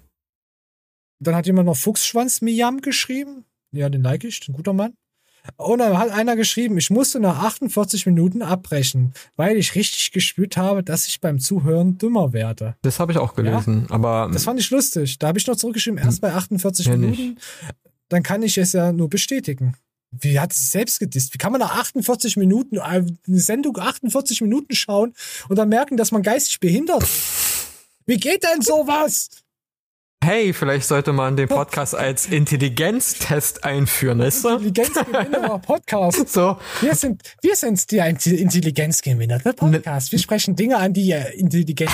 Dann 1.21 1.37
hat 1.37 1.47
jemand 1.47 1.67
noch 1.67 1.77
Fuchsschwanz 1.77 2.41
Miam 2.41 2.81
geschrieben. 2.81 3.45
Ja, 3.73 3.89
den 3.89 4.03
like 4.03 4.25
ich, 4.25 4.47
ein 4.49 4.53
guter 4.53 4.73
Mann. 4.73 4.95
Und 5.57 5.79
dann 5.79 5.99
hat 5.99 6.11
einer 6.11 6.37
geschrieben, 6.37 6.79
ich 6.79 6.91
musste 6.91 7.19
nach 7.19 7.43
48 7.43 8.07
Minuten 8.07 8.43
abbrechen, 8.43 9.13
weil 9.35 9.57
ich 9.57 9.75
richtig 9.75 10.13
gespürt 10.13 10.57
habe, 10.57 10.85
dass 10.85 11.09
ich 11.09 11.21
beim 11.21 11.41
Zuhören 11.41 11.99
dümmer 11.99 12.33
werde. 12.33 12.77
Das 12.83 13.01
habe 13.01 13.11
ich 13.11 13.19
auch 13.19 13.35
gelesen, 13.35 13.87
aber 13.89 14.31
Das 14.33 14.45
fand 14.45 14.61
ich 14.61 14.71
lustig. 14.71 15.19
Da 15.19 15.29
habe 15.29 15.39
ich 15.39 15.47
noch 15.47 15.57
zurückgeschrieben, 15.57 15.99
erst 15.99 16.21
bei 16.21 16.33
48 16.33 16.87
Ja, 16.87 16.97
Minuten. 16.97 17.39
Dann 18.13 18.23
kann 18.23 18.43
ich 18.43 18.59
es 18.59 18.75
ja 18.75 18.93
nur 18.93 19.09
bestätigen. 19.09 19.75
Wie 20.11 20.39
hat 20.39 20.53
sie 20.53 20.61
sich 20.61 20.69
selbst 20.69 21.01
gedisst? 21.01 21.33
Wie 21.33 21.39
kann 21.39 21.53
man 21.53 21.63
nach 21.63 21.79
48 21.79 22.37
Minuten, 22.37 22.77
äh, 22.77 22.81
eine 22.81 23.17
Sendung 23.27 23.79
48 23.79 24.43
Minuten 24.43 24.75
schauen 24.75 25.15
und 25.49 25.57
dann 25.57 25.71
merken, 25.71 25.97
dass 25.97 26.13
man 26.13 26.23
geistig 26.23 26.61
behindert 26.61 27.03
ist? 27.03 27.69
Wie 28.05 28.19
geht 28.19 28.45
denn 28.45 28.61
sowas? 28.61 29.31
hey, 30.25 30.53
vielleicht 30.53 30.87
sollte 30.87 31.13
man 31.13 31.37
den 31.37 31.49
Podcast 31.49 31.95
als 31.95 32.27
Intelligenztest 32.27 33.65
einführen, 33.65 34.21
weißt 34.21 34.45
du? 34.45 34.49
Intelligenzgewinner 34.51 35.59
Podcast. 35.67 36.29
So. 36.29 36.59
Wir 36.81 36.95
sind, 36.95 37.23
wir 37.43 37.57
sind 37.57 37.91
die 37.91 37.99
Intelligenzgewinner 37.99 39.41
der 39.41 39.53
Podcast. 39.53 40.13
Wir 40.13 40.21
sprechen 40.21 40.55
Dinge 40.55 40.77
an, 40.77 40.93
die 40.93 41.11
äh, 41.11 41.37
intelligente 41.37 41.93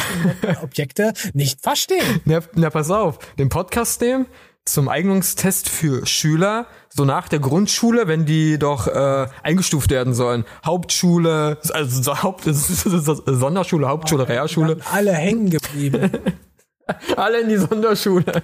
Objekte 0.62 1.15
nicht 1.32 1.62
verstehen. 1.62 2.20
Na, 2.27 2.40
na, 2.55 2.69
pass 2.69 2.90
auf, 2.90 3.19
den 3.39 3.49
Podcast 3.49 4.01
nehmen 4.03 4.27
zum 4.73 4.89
Eignungstest 4.89 5.69
für 5.69 6.07
Schüler, 6.07 6.66
so 6.89 7.05
nach 7.05 7.28
der 7.28 7.39
Grundschule, 7.39 8.09
wenn 8.09 8.27
die 8.27 8.59
doch 8.59 8.86
äh, 8.86 9.27
eingestuft 9.43 9.90
werden 9.90 10.15
sollen. 10.15 10.45
Hauptschule, 10.65 11.59
also 11.73 12.03
so 12.03 12.23
Haupt, 12.23 12.45
Sonderschule, 12.45 13.89
Hauptschule, 13.89 14.28
Realschule. 14.28 14.78
Alle 14.93 15.12
hängen 15.12 15.51
geblieben. 15.51 16.11
Alle 17.16 17.40
in 17.40 17.49
die 17.49 17.59
Sonderschule. 17.59 18.43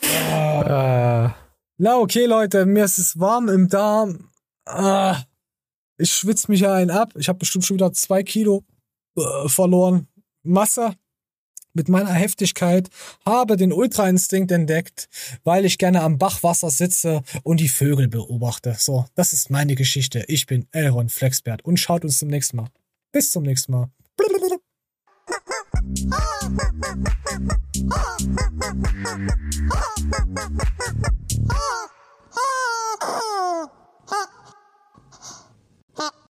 Äh, 0.00 1.28
Na, 1.78 1.96
okay, 1.98 2.26
Leute, 2.26 2.66
mir 2.66 2.84
ist 2.84 2.98
es 2.98 3.18
warm 3.18 3.48
im 3.48 3.68
Darm. 3.68 4.30
Ah, 4.66 5.18
ich 5.98 6.12
schwitze 6.12 6.50
mich 6.50 6.60
ja 6.60 6.74
einen 6.74 6.90
ab. 6.90 7.12
Ich 7.16 7.28
habe 7.28 7.38
bestimmt 7.38 7.64
schon 7.64 7.76
wieder 7.76 7.92
zwei 7.92 8.22
Kilo 8.22 8.64
äh, 9.16 9.48
verloren. 9.48 10.08
Masse 10.42 10.94
mit 11.74 11.88
meiner 11.88 12.12
Heftigkeit 12.12 12.88
habe 13.26 13.56
den 13.56 13.72
Ultra-Instinkt 13.72 14.52
entdeckt, 14.52 15.08
weil 15.44 15.64
ich 15.64 15.78
gerne 15.78 16.02
am 16.02 16.18
Bachwasser 16.18 16.70
sitze 16.70 17.22
und 17.42 17.60
die 17.60 17.68
Vögel 17.68 18.08
beobachte. 18.08 18.76
So, 18.78 19.06
das 19.14 19.32
ist 19.32 19.50
meine 19.50 19.74
Geschichte. 19.74 20.24
Ich 20.28 20.46
bin 20.46 20.66
Elron 20.72 21.08
Flexbert 21.08 21.64
und 21.64 21.78
schaut 21.78 22.04
uns 22.04 22.18
zum 22.18 22.28
nächsten 22.28 22.56
Mal. 22.56 22.68
Bis 23.12 23.30
zum 23.30 23.42
nächsten 23.42 23.72
Mal. 23.72 23.90